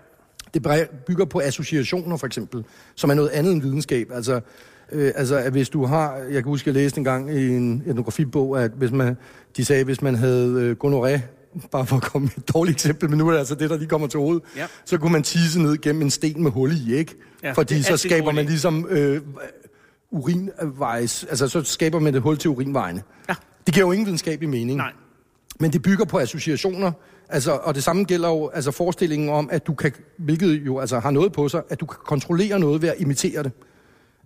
Det 0.54 0.62
bygger 1.06 1.24
på 1.24 1.40
associationer, 1.40 2.16
for 2.16 2.26
eksempel, 2.26 2.64
som 2.94 3.10
er 3.10 3.14
noget 3.14 3.28
andet 3.28 3.52
end 3.52 3.62
videnskab. 3.62 4.10
Altså, 4.14 4.40
øh, 4.92 5.12
altså 5.16 5.36
at 5.36 5.52
hvis 5.52 5.68
du 5.68 5.84
har... 5.84 6.16
Jeg 6.16 6.32
kan 6.32 6.44
huske, 6.44 6.68
jeg 6.68 6.74
læste 6.74 6.98
en 6.98 7.04
gang 7.04 7.30
i 7.34 7.48
en 7.48 7.82
etnografibog, 7.86 8.62
at 8.64 8.70
hvis 8.76 8.90
man, 8.90 9.16
de 9.56 9.64
sagde, 9.64 9.84
hvis 9.84 10.02
man 10.02 10.14
havde 10.14 10.48
øh, 10.48 10.76
gonoré, 10.84 11.20
bare 11.70 11.86
for 11.86 11.96
at 11.96 12.02
komme 12.02 12.24
med 12.36 12.44
et 12.44 12.54
dårligt 12.54 12.74
eksempel, 12.76 13.08
men 13.10 13.18
nu 13.18 13.26
er 13.28 13.32
det 13.32 13.38
altså 13.38 13.54
det, 13.54 13.70
der 13.70 13.76
lige 13.76 13.88
kommer 13.88 14.06
til 14.06 14.20
hovedet, 14.20 14.42
Ja. 14.56 14.66
så 14.84 14.98
kunne 14.98 15.12
man 15.12 15.22
tisse 15.22 15.62
ned 15.62 15.78
gennem 15.80 16.02
en 16.02 16.10
sten 16.10 16.42
med 16.42 16.50
hul 16.50 16.72
i, 16.88 16.94
ikke? 16.94 17.14
Ja, 17.42 17.52
Fordi 17.52 17.82
så 17.82 17.96
skaber 17.96 18.32
man 18.32 18.46
ligesom 18.46 18.86
øh, 18.90 19.20
urinvejs... 20.10 21.24
Altså, 21.28 21.48
så 21.48 21.62
skaber 21.62 21.98
man 21.98 22.14
et 22.14 22.22
hul 22.22 22.36
til 22.38 22.50
urinvejene. 22.50 23.02
Ja. 23.28 23.34
Det 23.66 23.74
giver 23.74 23.86
jo 23.86 23.92
ingen 23.92 24.06
videnskabelig 24.06 24.48
mening. 24.50 24.76
Nej. 24.76 24.92
Men 25.60 25.72
det 25.72 25.82
bygger 25.82 26.04
på 26.04 26.18
associationer, 26.18 26.92
altså, 27.28 27.52
og 27.52 27.74
det 27.74 27.82
samme 27.84 28.04
gælder 28.04 28.28
jo 28.28 28.48
altså 28.48 28.70
forestillingen 28.70 29.28
om, 29.28 29.48
at 29.52 29.66
du 29.66 29.74
kan, 29.74 29.92
hvilket 30.18 30.66
jo 30.66 30.78
altså 30.78 30.98
har 30.98 31.10
noget 31.10 31.32
på 31.32 31.48
sig, 31.48 31.62
at 31.68 31.80
du 31.80 31.86
kan 31.86 31.98
kontrollere 32.06 32.58
noget 32.58 32.82
ved 32.82 32.88
at 32.88 32.94
imitere 32.98 33.42
det. 33.42 33.52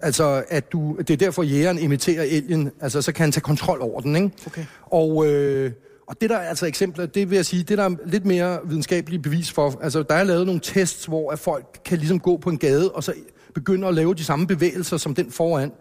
Altså, 0.01 0.45
at 0.49 0.73
du, 0.73 0.97
det 0.99 1.11
er 1.11 1.17
derfor, 1.17 1.43
jægeren 1.43 1.79
imiterer 1.79 2.23
elgen, 2.23 2.71
altså 2.81 3.03
så 3.03 3.13
kan 3.13 3.23
han 3.23 3.33
tage 3.33 3.41
kontrol 3.41 3.81
over 3.81 4.01
den, 4.01 4.17
ikke? 4.17 4.31
Okay. 4.47 4.65
Og, 4.83 5.27
øh, 5.27 5.73
og 6.07 6.21
det 6.21 6.31
der 6.31 6.37
er 6.37 6.49
altså 6.49 6.67
eksempler, 6.67 7.07
det 7.07 7.31
vil 7.31 7.37
jeg 7.37 7.47
sige, 7.47 7.63
det 7.63 7.79
der 7.79 7.85
er 7.85 7.95
lidt 8.07 8.27
mere 8.27 8.59
videnskabeligt 8.65 9.23
bevis 9.23 9.53
for, 9.53 9.79
altså 9.83 10.03
der 10.03 10.15
er 10.15 10.25
lavet 10.25 10.47
nogle 10.47 10.61
tests, 10.65 11.07
hvor 11.07 11.31
at 11.31 11.39
folk 11.39 11.81
kan 11.85 11.99
ligesom 11.99 12.21
gå 12.21 12.37
på 12.37 12.51
en 12.51 12.59
gade, 12.59 12.91
og 12.93 13.05
så 13.05 13.13
begynde 13.55 13.89
at 13.89 13.95
lave 13.95 14.15
de 14.15 14.25
samme 14.25 14.47
bevægelser 14.47 14.97
som 14.97 15.15
den 15.15 15.31
foran, 15.31 15.73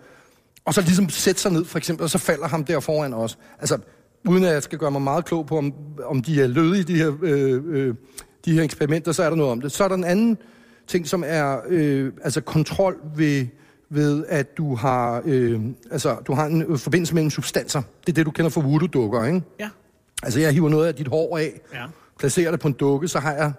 og 0.65 0.73
så 0.73 0.82
ligesom 0.82 1.10
sætte 1.10 1.41
sig 1.41 1.51
ned, 1.51 1.65
for 1.65 1.77
eksempel, 1.77 2.03
og 2.03 2.10
så 2.10 2.17
falder 2.17 2.47
ham 2.47 2.65
der 2.65 2.80
foran 2.80 3.13
også. 3.13 3.38
Altså, 3.60 3.77
uden 4.27 4.43
at 4.43 4.53
jeg 4.53 4.63
skal 4.63 4.80
gøre 4.80 4.91
mig 4.91 5.01
meget 5.01 5.25
klog 5.25 5.45
på, 5.45 5.58
om, 5.58 5.73
om 6.06 6.21
de 6.21 6.41
er 6.41 6.47
lødige, 6.47 6.84
de 6.84 6.95
her, 6.95 7.13
øh, 7.21 7.63
øh, 7.67 7.95
de 8.45 8.53
her 8.53 8.63
eksperimenter, 8.63 9.12
så 9.12 9.23
er 9.23 9.30
der 9.30 9.38
noget 9.38 9.51
om 9.51 9.62
det. 9.62 9.71
Så 9.71 9.84
er 9.84 9.88
der 9.88 9.95
en 9.95 10.03
anden 10.03 10.38
ting, 10.88 11.08
som 11.08 11.23
er 11.27 11.58
øh, 11.67 12.12
altså 12.23 12.41
kontrol 12.41 12.95
ved, 13.15 13.45
ved, 13.89 14.26
at 14.28 14.58
du 14.58 14.76
har, 14.76 15.21
øh, 15.26 15.62
altså, 15.91 16.15
du 16.28 16.34
har 16.34 16.45
en 16.45 16.62
øh, 16.62 16.78
forbindelse 16.78 17.13
mellem 17.13 17.30
substanser. 17.30 17.82
Det 18.02 18.10
er 18.10 18.13
det, 18.13 18.26
du 18.26 18.32
kender 18.32 18.50
for 18.50 18.62
voodoo-dukker, 18.62 19.23
ikke? 19.26 19.41
Ja. 19.60 19.69
Altså, 20.23 20.39
jeg 20.39 20.52
hiver 20.54 20.69
noget 20.69 20.88
af 20.88 20.95
dit 20.95 21.08
hår 21.08 21.38
af, 21.38 21.62
Ja. 21.73 21.86
placerer 22.19 22.52
det 22.52 22.60
på 22.60 22.67
en 22.67 22.73
dukke, 22.73 23.08
så 23.08 23.19
har 23.19 23.34
jeg 23.34 23.52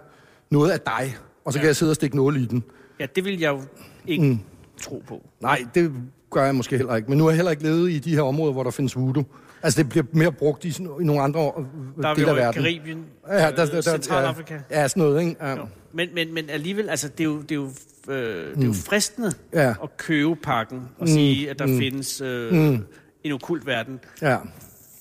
noget 0.49 0.71
af 0.71 0.79
dig, 0.81 1.15
og 1.45 1.53
så 1.53 1.59
kan 1.59 1.63
Ja. 1.65 1.67
jeg 1.67 1.75
sidde 1.75 1.89
og 1.91 1.95
stikke 1.95 2.15
nåle 2.15 2.41
i 2.41 2.45
den. 2.45 2.63
ja, 2.99 3.05
det 3.15 3.25
vil 3.25 3.39
jeg 3.39 3.49
jo 3.49 3.61
ikke 4.07 4.25
mm. 4.25 4.39
tro 4.81 5.03
på. 5.07 5.21
Nej, 5.41 5.65
det 5.75 5.91
gør 6.31 6.43
jeg 6.45 6.55
måske 6.55 6.77
heller 6.77 6.95
ikke. 6.95 7.09
Men 7.09 7.17
nu 7.17 7.23
har 7.23 7.31
jeg 7.31 7.35
heller 7.35 7.51
ikke 7.51 7.63
levet 7.63 7.91
i 7.91 7.99
de 7.99 8.15
her 8.15 8.21
områder, 8.21 8.53
hvor 8.53 8.63
der 8.63 8.71
findes 8.71 8.95
voodoo. 8.95 9.23
Altså, 9.63 9.83
det 9.83 9.89
bliver 9.89 10.05
mere 10.11 10.31
brugt 10.31 10.65
i, 10.65 10.71
sådan, 10.71 10.91
i 11.01 11.03
nogle 11.03 11.21
andre 11.21 11.51
øh, 11.57 11.63
Der 12.03 12.09
er 12.09 12.13
dele 12.13 12.27
af 12.27 12.31
over 12.31 12.39
i 12.41 12.43
verden. 12.43 12.63
Karibien, 12.63 13.05
Ja, 13.29 13.35
der, 13.37 13.51
der, 13.51 13.65
der, 13.65 13.81
Centralafrika. 13.81 14.57
Ja, 14.71 14.87
sådan 14.87 15.03
noget, 15.03 15.21
ikke? 15.21 15.35
Ja. 15.41 15.55
Jo. 15.55 15.67
Men, 15.93 16.09
men, 16.15 16.33
men 16.33 16.49
alligevel, 16.49 16.89
altså, 16.89 17.07
det 17.07 17.19
er 17.19 17.25
jo, 17.25 17.41
det 17.41 17.51
er 17.51 17.55
jo, 17.55 17.69
øh, 18.13 18.55
det 18.55 18.63
er 18.63 18.67
jo 18.67 18.73
fristende 18.73 19.31
Ja. 19.53 19.69
at 19.83 19.97
købe 19.97 20.35
pakken 20.35 20.81
og 20.99 21.07
sige, 21.07 21.49
at 21.49 21.59
der 21.59 21.67
findes 21.67 22.21
øh, 22.21 22.79
en 23.23 23.31
okult 23.31 23.65
verden. 23.65 23.99
ja. 24.21 24.37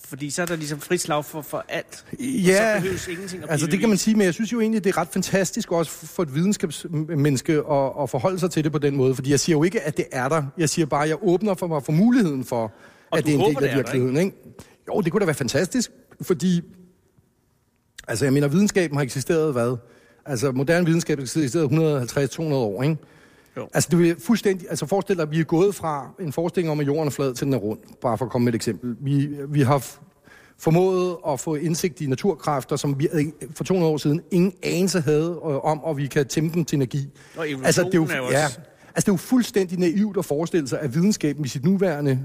Fordi 0.05 0.31
så 0.31 0.43
er 0.43 0.47
der 0.47 0.57
ligesom 0.57 0.81
frit 0.81 1.01
slag 1.01 1.25
for, 1.25 1.43
for 1.43 1.65
alt. 1.69 2.05
Ja, 2.21 2.77
så 2.77 2.83
behøves 2.83 3.09
ingenting 3.09 3.43
at 3.43 3.51
altså 3.51 3.67
det 3.67 3.81
kan 3.81 3.89
man 3.89 3.99
sige, 3.99 4.15
men 4.17 4.25
jeg 4.25 4.35
synes 4.35 4.53
jo 4.53 4.61
egentlig, 4.61 4.85
det 4.85 4.91
er 4.95 4.99
ret 4.99 5.09
fantastisk 5.09 5.73
også 5.73 5.91
for 5.91 6.23
et 6.23 6.35
videnskabsmenneske 6.35 7.53
at, 7.53 7.91
at 8.03 8.11
forholde 8.11 8.39
sig 8.39 8.51
til 8.51 8.65
det 8.65 8.73
på 8.73 8.79
den 8.79 8.97
måde. 8.97 9.15
Fordi 9.15 9.31
jeg 9.31 9.41
siger 9.41 9.57
jo 9.57 9.63
ikke, 9.63 9.81
at 9.83 9.97
det 9.97 10.05
er 10.13 10.29
der. 10.29 10.43
Jeg 10.59 10.69
siger 10.69 10.87
bare, 10.87 11.03
at 11.03 11.09
jeg 11.09 11.17
åbner 11.23 11.55
for 11.55 11.67
mig 11.67 11.83
for 11.85 11.93
muligheden 11.93 12.45
for, 12.45 12.73
at 13.13 13.25
det 13.25 13.31
er 13.31 13.35
en 13.35 13.41
håber, 13.41 13.61
del 13.61 13.69
af 13.69 13.71
det 13.71 13.77
virkeligheden. 13.77 14.17
Ikke? 14.17 14.37
Jo, 14.89 15.01
det 15.01 15.13
kunne 15.13 15.21
da 15.21 15.25
være 15.25 15.35
fantastisk, 15.35 15.91
fordi 16.23 16.61
altså 18.09 18.25
jeg 18.25 18.33
mener, 18.33 18.49
videnskaben 18.49 18.97
har 18.97 19.05
eksisteret 19.05 19.53
hvad? 19.53 19.77
Altså 20.27 20.53
moderne 20.53 20.87
videnskab 20.87 21.19
har 21.19 21.23
eksisteret 21.23 21.69
150-200 22.39 22.43
år, 22.55 22.83
ikke? 22.83 22.97
Jo. 23.57 23.69
Altså, 23.75 23.89
du 23.93 24.01
er 24.03 24.15
fuldstændig, 24.19 24.67
altså 24.71 24.87
forestil 24.87 25.17
dig, 25.17 25.23
at 25.23 25.31
vi 25.31 25.41
er 25.41 25.45
gået 25.45 25.75
fra 25.75 26.11
en 26.21 26.33
forestilling 26.33 26.71
om, 26.73 26.81
at 26.81 26.87
jorden 26.87 27.07
er 27.07 27.11
flad, 27.11 27.35
til 27.35 27.45
den 27.47 27.55
er 27.55 27.59
rund. 27.59 27.79
Bare 28.01 28.19
for 28.19 28.25
at 28.25 28.31
komme 28.31 28.45
med 28.45 28.53
et 28.53 28.57
eksempel. 28.57 28.97
Vi, 29.01 29.29
vi 29.49 29.61
har 29.63 29.87
formået 30.59 31.17
at 31.29 31.41
få 31.41 31.55
indsigt 31.55 32.01
i 32.01 32.07
naturkræfter, 32.07 32.77
som 32.77 32.99
vi 33.01 33.09
øh, 33.13 33.25
for 33.55 33.65
200 33.65 33.93
år 33.93 33.97
siden 33.97 34.21
ingen 34.31 34.53
anelse 34.63 35.01
havde 35.01 35.31
øh, 35.31 35.65
om, 35.65 35.85
og 35.85 35.97
vi 35.97 36.07
kan 36.07 36.27
tæmme 36.27 36.51
dem 36.55 36.65
til 36.65 36.77
energi. 36.77 37.09
Og 37.37 37.47
altså, 37.65 37.83
det 37.83 37.95
er 37.95 37.99
jo, 37.99 38.05
er 38.05 38.17
jo 38.17 38.31
ja, 38.31 38.45
også- 38.45 38.59
altså, 38.95 39.01
det 39.01 39.09
er 39.09 39.13
jo 39.13 39.17
fuldstændig 39.17 39.79
naivt 39.79 40.17
at 40.17 40.25
forestille 40.25 40.69
sig, 40.69 40.81
at 40.81 40.95
videnskaben 40.95 41.45
i 41.45 41.49
sit 41.49 41.65
nuværende 41.65 42.21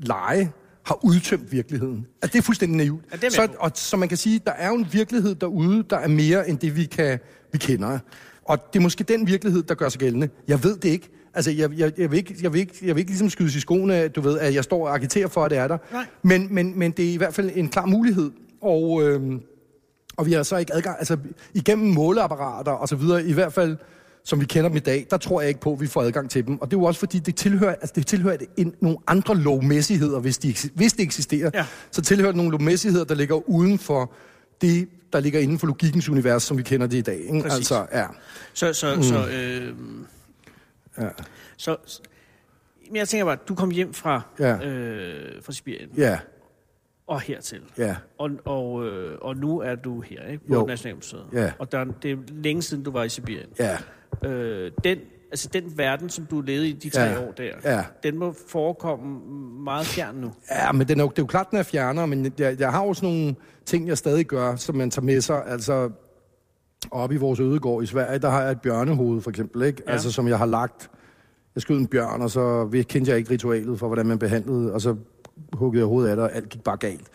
leje 0.00 0.52
har 0.86 1.04
udtømt 1.04 1.52
virkeligheden. 1.52 2.06
Altså, 2.22 2.32
det 2.32 2.38
er 2.38 2.42
fuldstændig 2.42 2.76
naivt. 2.76 3.04
Ja, 3.12 3.16
det 3.16 3.24
er 3.24 3.30
så, 3.30 3.48
og 3.58 3.70
så 3.74 3.96
man 3.96 4.08
kan 4.08 4.18
sige, 4.18 4.40
der 4.46 4.52
er 4.52 4.68
jo 4.68 4.74
en 4.74 4.86
virkelighed 4.92 5.34
derude, 5.34 5.84
der 5.90 5.96
er 5.96 6.08
mere 6.08 6.48
end 6.48 6.58
det, 6.58 6.76
vi, 6.76 6.84
kan, 6.84 7.18
vi 7.52 7.58
kender. 7.58 7.98
Og 8.44 8.58
det 8.72 8.78
er 8.78 8.82
måske 8.82 9.04
den 9.04 9.26
virkelighed, 9.26 9.62
der 9.62 9.74
gør 9.74 9.88
sig 9.88 10.00
gældende. 10.00 10.28
Jeg 10.48 10.64
ved 10.64 10.76
det 10.76 10.88
ikke. 10.88 11.10
Altså, 11.34 11.50
jeg, 11.50 11.70
jeg, 11.76 11.98
jeg, 11.98 12.10
vil 12.10 12.16
ikke, 12.16 12.36
jeg, 12.42 12.52
vil 12.52 12.60
ikke, 12.60 12.74
jeg 12.82 12.94
vil 12.94 13.00
ikke 13.00 13.10
ligesom 13.10 13.30
skydes 13.30 13.56
i 13.56 13.60
skoene, 13.60 13.96
at 13.96 14.16
du 14.16 14.20
ved, 14.20 14.38
at 14.38 14.54
jeg 14.54 14.64
står 14.64 14.88
og 14.88 14.94
agiterer 14.94 15.28
for, 15.28 15.44
at 15.44 15.50
det 15.50 15.58
er 15.58 15.68
der. 15.68 15.78
Nej. 15.92 16.06
Men, 16.22 16.54
men, 16.54 16.78
men 16.78 16.90
det 16.90 17.08
er 17.08 17.12
i 17.12 17.16
hvert 17.16 17.34
fald 17.34 17.50
en 17.54 17.68
klar 17.68 17.86
mulighed. 17.86 18.30
Og, 18.62 19.02
øhm, 19.02 19.40
og 20.16 20.26
vi 20.26 20.32
har 20.32 20.42
så 20.42 20.56
ikke 20.56 20.74
adgang, 20.74 20.96
altså 20.98 21.16
igennem 21.54 21.86
måleapparater 21.94 22.72
og 22.72 22.88
så 22.88 22.96
videre, 22.96 23.24
i 23.24 23.32
hvert 23.32 23.52
fald 23.52 23.76
som 24.24 24.40
vi 24.40 24.44
kender 24.46 24.68
dem 24.68 24.76
i 24.76 24.80
dag, 24.80 25.06
der 25.10 25.16
tror 25.16 25.40
jeg 25.40 25.48
ikke 25.48 25.60
på, 25.60 25.72
at 25.72 25.80
vi 25.80 25.86
får 25.86 26.02
adgang 26.02 26.30
til 26.30 26.46
dem. 26.46 26.60
Og 26.60 26.70
det 26.70 26.76
er 26.76 26.80
jo 26.80 26.84
også 26.84 27.00
fordi, 27.00 27.18
det 27.18 27.36
tilhører, 27.36 27.74
altså 27.74 27.92
det 27.96 28.06
tilhører 28.06 28.36
en, 28.56 28.74
nogle 28.80 28.98
andre 29.06 29.36
lovmæssigheder, 29.36 30.20
hvis 30.20 30.38
de, 30.38 30.54
hvis 30.74 30.92
de 30.92 31.02
eksisterer. 31.02 31.50
Ja. 31.54 31.66
Så 31.90 32.02
tilhører 32.02 32.30
det 32.32 32.36
nogle 32.36 32.50
lovmæssigheder, 32.50 33.04
der 33.04 33.14
ligger 33.14 33.48
uden 33.50 33.78
for 33.78 34.12
det, 34.60 34.88
der 35.12 35.20
ligger 35.20 35.40
inden 35.40 35.58
for 35.58 35.66
logikkens 35.66 36.08
univers, 36.08 36.42
som 36.42 36.58
vi 36.58 36.62
kender 36.62 36.86
det 36.86 36.96
i 36.96 37.00
dag. 37.00 37.18
Ikke? 37.20 37.42
Præcis. 37.42 37.56
Altså, 37.56 37.86
ja. 37.92 38.06
Så, 38.54 38.72
så, 38.72 38.94
mm. 38.96 39.02
så, 39.02 39.28
øh, 39.28 39.74
Ja. 40.98 41.08
så, 41.56 41.76
så, 41.86 42.00
men 42.88 42.96
jeg 42.96 43.08
tænker 43.08 43.24
bare, 43.24 43.36
du 43.48 43.54
kom 43.54 43.70
hjem 43.70 43.94
fra, 43.94 44.20
Ja. 44.38 44.66
øh, 44.66 45.42
fra 45.42 45.52
Sibirien 45.52 45.88
Ja, 45.96 46.18
og 47.06 47.20
hertil. 47.20 47.60
ja, 47.78 47.96
Og, 48.18 48.30
og, 48.44 48.86
øh, 48.86 49.18
og 49.20 49.36
nu 49.36 49.58
er 49.60 49.74
du 49.74 50.00
her, 50.00 50.26
ikke? 50.26 50.46
På. 50.48 50.66
Nationalmuseet. 50.66 51.22
Ja. 51.32 51.52
Og 51.58 51.72
der, 51.72 51.84
det 52.02 52.10
er 52.12 52.16
længe 52.28 52.62
siden, 52.62 52.82
du 52.82 52.90
var 52.90 53.04
i 53.04 53.08
Sibirien. 53.08 53.48
ja, 53.58 53.78
Øh, 54.24 54.70
den, 54.84 54.98
altså 55.30 55.48
den 55.52 55.72
verden, 55.78 56.08
som 56.08 56.26
du 56.30 56.40
levede 56.40 56.68
i 56.68 56.72
de 56.72 56.90
tre 56.90 57.02
Ja. 57.02 57.20
år 57.28 57.32
der, 57.32 57.50
Ja. 57.64 57.84
den 58.02 58.18
må 58.18 58.34
forekomme 58.48 59.18
meget 59.64 59.86
fjern 59.86 60.14
nu. 60.14 60.32
Ja, 60.50 60.72
men 60.72 60.88
den 60.88 61.00
er 61.00 61.04
jo, 61.04 61.08
det 61.10 61.18
er 61.18 61.22
jo 61.22 61.26
klart, 61.26 61.50
den 61.50 61.58
er 61.58 61.62
fjerner, 61.62 62.06
men 62.06 62.32
jeg, 62.38 62.60
jeg 62.60 62.72
har 62.72 62.92
sådan 62.92 63.08
nogle 63.08 63.34
ting, 63.66 63.88
jeg 63.88 63.98
stadig 63.98 64.26
gør, 64.26 64.56
som 64.56 64.74
man 64.76 64.90
tager 64.90 65.04
med 65.04 65.20
sig. 65.20 65.42
Altså, 65.46 65.90
oppe 66.90 67.14
i 67.14 67.18
vores 67.18 67.40
ødegård 67.40 67.82
i 67.82 67.86
Sverige, 67.86 68.18
der 68.18 68.28
har 68.30 68.42
jeg 68.42 68.50
et 68.50 68.60
bjørnehoved, 68.60 69.20
for 69.20 69.30
eksempel, 69.30 69.62
ikke? 69.62 69.82
Ja. 69.86 69.92
Altså, 69.92 70.12
som 70.12 70.28
jeg 70.28 70.38
har 70.38 70.46
lagt... 70.46 70.90
jeg 71.54 71.62
skød 71.62 71.76
en 71.78 71.86
bjørn, 71.86 72.22
og 72.22 72.30
så 72.30 72.68
kendte 72.88 73.10
jeg 73.10 73.18
ikke 73.18 73.30
ritualet 73.30 73.78
for, 73.78 73.86
hvordan 73.86 74.06
man 74.06 74.18
behandlede, 74.18 74.72
og 74.74 74.80
så 74.80 74.96
huggede 75.52 75.80
jeg 75.80 75.86
hovedet 75.86 76.10
af 76.10 76.16
det, 76.16 76.24
og 76.24 76.34
alt 76.34 76.48
gik 76.48 76.62
bare 76.64 76.76
galt. 76.76 77.06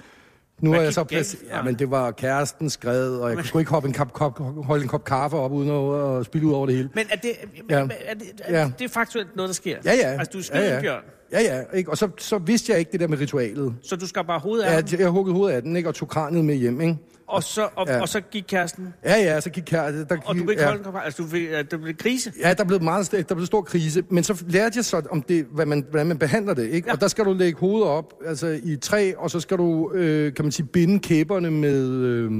Nu 0.61 0.69
Hvad 0.69 0.79
er 0.79 0.83
jeg 0.83 0.93
så 0.93 1.03
plads... 1.03 1.35
Ja, 1.49 1.61
men 1.61 1.75
det 1.79 1.91
var 1.91 2.11
kæresten 2.11 2.69
skred, 2.69 3.15
og 3.15 3.29
jeg 3.35 3.45
kunne 3.51 3.61
ikke 3.61 3.71
hoppe 3.71 3.87
en 3.87 3.93
kop, 3.93 4.13
kop, 4.13 4.39
holde 4.65 4.83
en 4.83 4.89
kop 4.89 5.03
kaffe 5.05 5.37
op, 5.37 5.51
uden 5.51 5.69
at, 5.69 6.19
at 6.19 6.25
spille 6.25 6.47
ud 6.47 6.53
over 6.53 6.65
det 6.65 6.75
hele. 6.75 6.89
Men 6.95 7.05
er 7.09 7.15
det, 7.15 7.31
Ja. 7.69 7.79
er 7.79 8.13
det, 8.13 8.27
er 8.43 8.59
Ja. 8.59 8.71
det 8.79 8.85
er 8.85 8.89
faktuelt 8.89 9.35
noget, 9.35 9.49
der 9.49 9.53
sker? 9.53 9.77
Ja, 9.85 9.93
ja. 9.93 10.07
Altså, 10.11 10.29
du 10.33 10.43
skød 10.43 10.59
ja, 10.61 10.73
ja. 10.75 10.81
bjørn, 10.81 11.01
Ja, 11.31 11.41
ja. 11.41 11.77
Ikke? 11.77 11.91
Og 11.91 11.97
så, 11.97 12.09
så 12.17 12.37
vidste 12.37 12.71
jeg 12.71 12.79
ikke 12.79 12.91
det 12.91 12.99
der 12.99 13.07
med 13.07 13.19
ritualet. 13.19 13.73
så 13.83 13.95
du 13.95 14.07
skal 14.07 14.23
bare 14.23 14.39
hovedet 14.39 14.63
af 14.63 14.69
Ja, 14.69 14.75
ham, 14.91 14.99
jeg 14.99 15.09
huggede 15.09 15.35
hovedet 15.35 15.55
af 15.55 15.61
den, 15.61 15.75
ikke? 15.75 15.89
og 15.89 15.95
tog 15.95 16.07
kraniet 16.09 16.45
med 16.45 16.55
hjem. 16.55 16.81
Ikke? 16.81 16.97
Og, 17.33 17.43
så, 17.43 17.69
og, 17.75 17.87
Ja. 17.87 18.01
og 18.01 18.09
så 18.09 18.21
gik 18.21 18.43
kæresten, 18.47 18.93
Ja, 19.03 19.15
ja, 19.15 19.41
så 19.41 19.49
gik 19.49 19.63
kæresten... 19.63 20.05
Der, 20.09 20.17
og 20.25 20.35
du 20.35 20.49
ikke 20.49 20.61
ja. 20.61 20.69
holde 20.69 20.89
en 20.89 20.95
Altså, 21.03 21.23
du 21.23 21.29
fik, 21.29 21.41
øh, 21.41 21.65
der 21.71 21.77
blev 21.77 21.95
krise. 21.95 22.31
Ja, 22.39 22.53
der 22.53 22.63
blev 22.63 22.81
meget 22.81 23.11
der 23.29 23.35
blev 23.35 23.45
stor 23.45 23.61
krise, 23.61 24.03
men 24.09 24.23
så 24.23 24.43
lærte 24.47 24.77
jeg 24.77 24.85
så 24.85 25.01
om 25.11 25.21
det, 25.21 25.45
hvad 25.51 25.65
man, 25.65 25.85
hvordan 25.89 26.07
man 26.07 26.17
behandler 26.17 26.53
det, 26.53 26.69
ikke? 26.69 26.87
Ja. 26.87 26.93
Og 26.93 27.01
der 27.01 27.07
skal 27.07 27.25
du 27.25 27.33
lægge 27.33 27.59
hovedet 27.59 27.87
op, 27.87 28.13
altså 28.25 28.59
i 28.63 28.75
træ, 28.75 29.13
og 29.17 29.31
så 29.31 29.39
skal 29.39 29.57
du, 29.57 29.91
øh, 29.93 30.33
kan 30.33 30.45
man 30.45 30.51
sige, 30.51 30.65
binde 30.65 30.99
kæberne 30.99 31.51
med, 31.51 31.89
øh, 31.89 32.31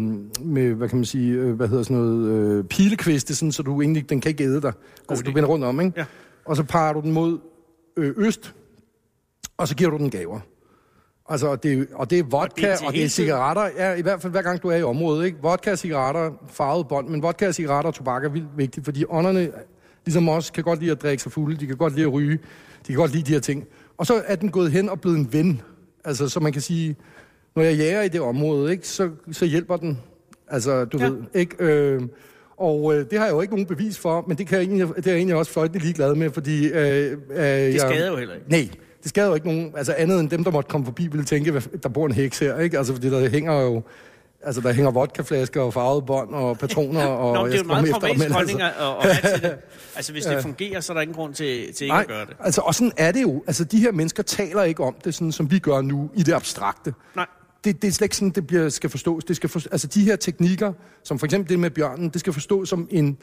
med 0.41 0.73
hvad 0.73 0.89
kan 0.89 0.97
man 0.97 1.05
sige, 1.05 1.33
øh, 1.33 1.53
hvad 1.53 1.67
hedder 1.67 1.83
sådan 1.83 1.97
noget, 1.97 2.29
øh, 2.29 2.63
pilekviste, 2.63 3.35
sådan, 3.35 3.51
så 3.51 3.63
du 3.63 3.81
egentlig, 3.81 4.09
den 4.09 4.21
kan 4.21 4.29
ikke 4.29 4.43
æde 4.43 4.61
dig. 4.61 4.73
Altså, 5.09 5.23
idé. 5.23 5.27
du 5.27 5.33
binder 5.33 5.49
rundt 5.49 5.65
om, 5.65 5.81
ikke? 5.81 5.93
Ja. 5.97 6.05
Og 6.45 6.55
så 6.55 6.63
parer 6.63 6.93
du 6.93 7.01
den 7.01 7.11
mod 7.11 7.39
øh, 7.97 8.13
øst, 8.17 8.53
og 9.57 9.67
så 9.67 9.75
giver 9.75 9.89
du 9.89 9.97
den 9.97 10.09
gaver. 10.09 10.39
Altså, 11.34 11.47
og 11.47 11.63
det, 11.63 11.88
og 11.93 12.09
det 12.09 12.19
er 12.19 12.23
vodka, 12.23 12.45
Og 12.45 12.55
det 12.57 12.84
er 12.84 12.88
og 12.88 12.93
det 12.93 13.03
er 13.03 13.07
cigaretter. 13.07 13.69
Ja, 13.77 13.93
i 13.93 14.01
hvert 14.01 14.21
fald 14.21 14.31
hver 14.34 14.41
gang 14.41 14.63
du 14.63 14.67
er 14.67 14.75
i 14.75 14.84
området, 14.84 15.25
ikke? 15.25 15.38
Vodka, 15.41 15.75
cigaretter, 15.75 16.31
farvet 16.49 16.88
bånd, 16.88 17.07
men 17.07 17.21
vodka, 17.23 17.51
cigaretter 17.51 17.88
og 17.88 17.95
tobak 17.95 18.23
er 18.25 18.29
vildt 18.29 18.47
vigtigt, 18.57 18.86
fordi 18.86 19.05
ånderne, 19.09 19.51
ligesom 20.05 20.29
os, 20.29 20.49
kan 20.49 20.63
godt 20.63 20.79
lide 20.79 20.91
at 20.91 21.01
drikke 21.01 21.23
sig 21.23 21.31
fulde, 21.31 21.57
de 21.59 21.67
kan 21.67 21.77
godt 21.77 21.93
lide 21.95 22.05
at 22.07 22.13
ryge, 22.13 22.31
de 22.88 22.88
kan 22.88 22.95
godt 22.95 23.11
lide 23.11 23.23
de 23.23 23.31
her 23.31 23.39
ting. 23.39 23.63
Og 23.97 24.05
så 24.05 24.21
er 24.25 24.36
den 24.36 24.51
gået 24.51 24.71
hen 24.71 24.89
og 24.89 25.01
blevet 25.01 25.17
en 25.17 25.34
ven. 25.34 25.61
Altså, 26.05 26.29
så 26.29 26.39
man 26.39 26.53
kan 26.53 26.61
sige, 26.61 26.95
når 27.55 27.63
jeg 27.63 27.75
jager 27.77 28.01
i 28.01 28.07
det 28.07 28.21
område, 28.21 28.71
ikke, 28.71 28.88
så, 28.88 29.09
så 29.31 29.45
hjælper 29.45 29.77
den. 29.77 29.99
Altså, 30.47 30.86
du 30.86 30.97
Ja. 30.97 31.05
ved, 31.05 31.17
ikke? 31.34 31.55
Øh, 31.59 32.01
og 32.57 32.95
øh, 32.95 33.05
det 33.11 33.19
har 33.19 33.25
jeg 33.25 33.34
jo 33.34 33.41
ikke 33.41 33.53
nogen 33.53 33.65
bevis 33.67 33.97
for, 33.99 34.25
men 34.27 34.38
det, 34.38 34.47
kan 34.47 34.57
jeg 34.57 34.65
egentlig, 34.65 34.88
det 34.95 35.07
er 35.07 35.11
jeg 35.11 35.17
egentlig 35.17 35.36
også 35.36 35.51
fløjtende 35.51 35.79
ligeglad 35.84 36.15
med, 36.15 36.29
fordi... 36.29 36.67
Øh, 36.67 37.11
øh, 37.11 37.38
Det 37.38 37.81
skader 37.81 38.11
jo 38.11 38.17
heller 38.17 38.36
ikke. 38.36 38.49
Nej, 38.49 38.69
det 39.04 39.10
skader 39.10 39.28
jo 39.28 39.36
ikke 39.36 39.47
nogen, 39.47 39.74
altså 39.78 39.95
andet 39.97 40.20
end 40.20 40.30
dem, 40.30 40.43
der 40.43 40.51
måtte 40.51 40.70
komme 40.70 40.86
forbi, 40.86 41.08
ville 41.08 41.26
tænke, 41.26 41.51
at 41.51 41.84
der 41.84 41.89
bor 41.89 42.06
en 42.06 42.12
heks 42.12 42.39
her, 42.39 42.60
ikke? 42.60 42.78
Altså, 42.78 42.93
fordi 42.93 43.10
der 43.10 43.30
hænger 43.30 43.62
jo, 43.62 43.84
altså 44.43 44.62
der 44.62 44.74
hænger 44.74 44.91
vodkaflasker 44.91 45.62
og 45.62 45.74
farvede 45.74 46.01
bånd 46.01 46.30
og 46.30 46.58
patroner, 46.58 47.06
og 47.24 47.34
Nå, 47.34 47.47
det 47.47 47.54
er 47.54 47.58
jo 47.58 47.64
meget 47.64 47.91
pragmatisk 47.91 48.32
holdning 48.32 48.62
at, 48.62 48.72
at 48.78 49.16
have 49.16 49.36
til 49.36 49.43
det. 49.43 49.56
Altså, 49.95 50.12
hvis 50.12 50.26
det 50.26 50.41
fungerer, 50.41 50.80
så 50.80 50.93
er 50.93 50.95
der 50.95 51.01
ingen 51.01 51.16
grund 51.16 51.34
til, 51.34 51.74
til 51.74 51.86
ikke 51.86 51.95
at 51.95 52.08
gøre 52.08 52.26
det. 52.26 52.36
altså, 52.39 52.62
og 52.62 52.76
sådan 52.76 52.91
er 52.97 53.12
det 53.12 53.22
jo. 53.22 53.43
Altså, 53.47 53.64
de 53.64 53.80
her 53.80 53.91
mennesker 53.91 54.24
taler 54.24 54.64
ikke 54.64 54.84
om 54.84 54.95
det, 55.04 55.14
sådan 55.14 55.32
som 55.32 55.51
vi 55.51 55.60
gør 55.60 55.82
nu, 55.82 56.10
i 56.16 56.24
det 56.24 56.34
abstrakte. 56.34 56.93
Nej. 57.16 57.26
Det, 57.64 57.82
det 57.82 57.88
er 57.88 57.91
slet 57.91 58.06
ikke 58.06 58.16
sådan, 58.16 58.30
det 58.30 58.47
bliver, 58.47 58.70
skal 58.70 58.89
forstås. 58.89 59.24
Det 59.24 59.36
skal 59.36 59.49
for, 59.49 59.62
altså, 59.72 59.88
de 59.88 60.04
her 60.04 60.16
teknikker, 60.16 60.74
som 61.04 61.20
for 61.20 61.26
eksempel 61.26 61.49
det 61.49 61.60
med 61.60 61.70
bjørnen, 61.70 62.10
det 62.10 62.20
skal 62.20 62.34
forstås 62.34 62.70
som 62.70 62.88
en... 62.91 63.18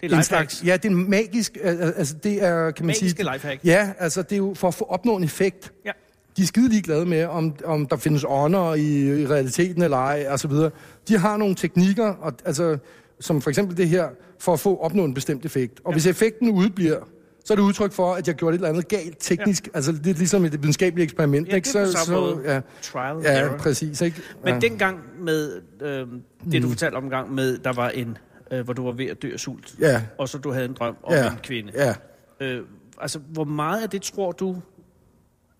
Det 0.00 0.12
er 0.12 0.16
en 0.16 0.22
slags, 0.24 0.62
ja, 0.66 0.72
det 0.76 0.84
er 0.84 0.88
en 0.90 1.10
magisk, 1.10 1.58
al- 1.62 1.80
al- 1.80 1.94
altså 1.96 2.14
det 2.22 2.42
er, 2.44 2.70
kan 2.70 2.86
man 2.86 2.86
Magiske 2.86 3.08
sige... 3.22 3.32
lifehack. 3.32 3.60
Ja, 3.64 3.92
altså 3.98 4.22
det 4.22 4.32
er 4.32 4.36
jo 4.36 4.54
for 4.56 4.68
at 4.68 4.74
få 4.74 4.84
opnå 4.84 5.16
en 5.16 5.24
effekt. 5.24 5.72
Ja. 5.84 5.90
De 6.36 6.42
er 6.42 6.46
skide 6.46 6.68
ligeglade 6.68 7.06
med, 7.06 7.24
om, 7.24 7.54
om 7.64 7.86
der 7.86 7.96
findes 7.96 8.24
ånder 8.28 8.74
i, 8.74 9.20
i 9.22 9.26
realiteten 9.26 9.82
eller 9.82 9.96
ej, 9.96 10.26
og 10.30 10.40
så 10.40 10.48
videre. 10.48 10.70
De 11.08 11.18
har 11.18 11.36
nogle 11.36 11.54
teknikker, 11.54 12.06
og, 12.06 12.32
altså, 12.44 12.78
som 13.20 13.40
for 13.42 13.50
eksempel 13.50 13.76
det 13.76 13.88
her, 13.88 14.08
for 14.38 14.52
at 14.52 14.60
få 14.60 14.76
opnå 14.76 15.04
en 15.04 15.14
bestemt 15.14 15.44
effekt. 15.44 15.80
Og 15.84 15.90
ja. 15.90 15.94
hvis 15.94 16.06
effekten 16.06 16.50
udebliver, 16.50 16.96
så 17.44 17.52
er 17.52 17.56
det 17.56 17.62
udtryk 17.62 17.92
for, 17.92 18.14
at 18.14 18.28
jeg 18.28 18.34
gjorde 18.34 18.54
et 18.54 18.58
eller 18.58 18.68
andet 18.68 18.88
galt 18.88 19.16
teknisk. 19.20 19.66
Ja. 19.66 19.70
Altså 19.74 19.92
det 19.92 20.06
er 20.06 20.14
ligesom 20.14 20.44
et 20.44 20.52
videnskabeligt 20.52 21.04
eksperiment. 21.04 21.48
Ja, 21.48 21.54
ikke? 21.54 21.68
det 21.68 21.76
er 22.08 22.20
måde. 22.20 22.40
ja, 22.44 22.60
Trial 22.82 23.16
ja, 23.22 23.32
error. 23.40 23.56
præcis. 23.58 24.00
Ikke? 24.00 24.20
Men 24.44 24.54
ja. 24.54 24.60
dengang 24.60 24.98
med 25.20 25.60
øh, 25.82 25.88
det, 25.88 26.08
Mm. 26.44 26.60
du 26.62 26.68
fortalte 26.68 26.96
om 26.96 27.04
en 27.04 27.10
gang 27.10 27.34
med, 27.34 27.58
der 27.58 27.72
var 27.72 27.88
en, 27.88 28.18
øh, 28.50 28.60
hvor 28.64 28.72
du 28.72 28.84
var 28.84 28.92
ved 28.92 29.06
at 29.06 29.22
dø 29.22 29.32
af 29.32 29.38
sult, 29.40 29.74
Ja, 29.80 30.02
og 30.18 30.28
så 30.28 30.38
du 30.38 30.52
havde 30.52 30.64
en 30.64 30.74
drøm 30.74 30.96
om 31.02 31.12
ja, 31.12 31.30
en 31.32 31.38
kvinde. 31.42 31.72
ja. 31.74 31.94
Øh, 32.40 32.62
altså, 33.00 33.18
hvor 33.18 33.44
meget 33.44 33.82
af 33.82 33.90
det 33.90 34.02
tror 34.02 34.32
du 34.32 34.56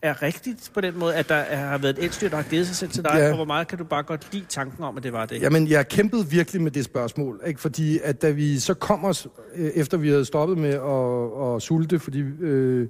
er 0.01 0.21
rigtigt 0.23 0.71
på 0.73 0.81
den 0.81 0.99
måde, 0.99 1.15
at 1.15 1.29
der 1.29 1.35
er- 1.35 1.55
har 1.55 1.77
været 1.77 1.97
et 1.97 2.03
elstyr, 2.03 2.29
der 2.29 2.35
har 2.35 2.43
givet 2.43 2.67
sig 2.67 2.75
selv 2.75 2.91
til 2.91 3.03
dig, 3.03 3.11
Ja. 3.15 3.29
og 3.29 3.35
hvor 3.35 3.45
meget 3.45 3.67
kan 3.67 3.77
du 3.77 3.83
bare 3.83 4.03
godt 4.03 4.27
lide 4.33 4.45
tanken 4.49 4.83
om, 4.83 4.97
at 4.97 5.03
det 5.03 5.13
var 5.13 5.25
det? 5.25 5.41
Jamen, 5.41 5.67
jeg 5.67 5.87
kæmpede 5.87 6.29
virkelig 6.29 6.61
med 6.61 6.71
det 6.71 6.85
spørgsmål, 6.85 7.41
ikke? 7.45 7.61
fordi 7.61 7.99
at 8.03 8.21
da 8.21 8.29
vi 8.31 8.59
så 8.59 8.73
kom 8.73 9.05
os, 9.05 9.27
øh, 9.55 9.65
efter 9.75 9.97
vi 9.97 10.09
havde 10.09 10.25
stoppet 10.25 10.57
med 10.57 10.69
at, 10.73 11.55
at 11.55 11.61
sulte, 11.61 11.99
fordi 11.99 12.19
øh, 12.19 12.87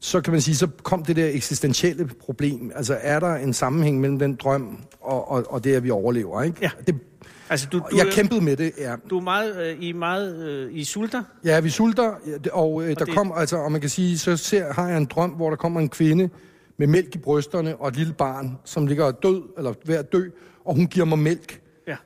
så 0.00 0.20
kan 0.20 0.32
man 0.32 0.40
sige, 0.40 0.54
så 0.56 0.68
kom 0.82 1.04
det 1.04 1.16
der 1.16 1.28
eksistentielle 1.28 2.06
problem. 2.20 2.72
Altså, 2.74 2.98
er 3.00 3.20
der 3.20 3.34
en 3.34 3.52
sammenhæng 3.52 4.00
mellem 4.00 4.18
den 4.18 4.34
drøm 4.34 4.78
og, 5.00 5.30
og, 5.30 5.44
og 5.52 5.64
det, 5.64 5.74
at 5.74 5.84
vi 5.84 5.90
overlever? 5.90 6.42
Ikke? 6.42 6.56
Ja. 6.62 6.70
Det, 6.86 6.94
Altså, 7.50 7.68
du, 7.72 7.78
du, 7.78 7.84
jeg 7.96 8.06
kæmpede 8.12 8.40
med 8.40 8.56
det, 8.56 8.72
ja. 8.78 8.94
du 9.10 9.18
er 9.18 9.22
meget, 9.22 9.56
øh, 9.66 9.82
I 9.82 9.90
er 9.90 9.94
meget 9.94 10.48
øh, 10.48 10.74
I 10.74 10.84
sulter. 10.84 11.22
Ja, 11.44 11.60
vi 11.60 11.70
sulter, 11.70 12.12
og, 12.52 12.82
øh, 12.82 12.88
der 12.88 13.04
det- 13.04 13.14
kom, 13.14 13.32
altså, 13.36 13.56
og 13.56 13.72
man 13.72 13.80
kan 13.80 13.90
sige, 13.90 14.18
så 14.18 14.36
ser, 14.36 14.72
har 14.72 14.88
jeg 14.88 14.96
en 14.98 15.04
drøm, 15.04 15.30
hvor 15.30 15.50
der 15.50 15.56
kommer 15.56 15.80
en 15.80 15.88
kvinde 15.88 16.30
med 16.78 16.86
mælk 16.86 17.14
i 17.14 17.18
brysterne 17.18 17.76
og 17.76 17.88
et 17.88 17.96
lille 17.96 18.12
barn, 18.12 18.58
som 18.64 18.86
ligger 18.86 19.10
død, 19.10 19.42
eller 19.58 19.72
ved 19.84 19.94
at 19.94 20.12
dø, 20.12 20.22
og 20.64 20.74
hun 20.74 20.86
giver 20.86 21.06
mig 21.06 21.18
mælk. 21.18 21.60
Ja. 21.88 21.96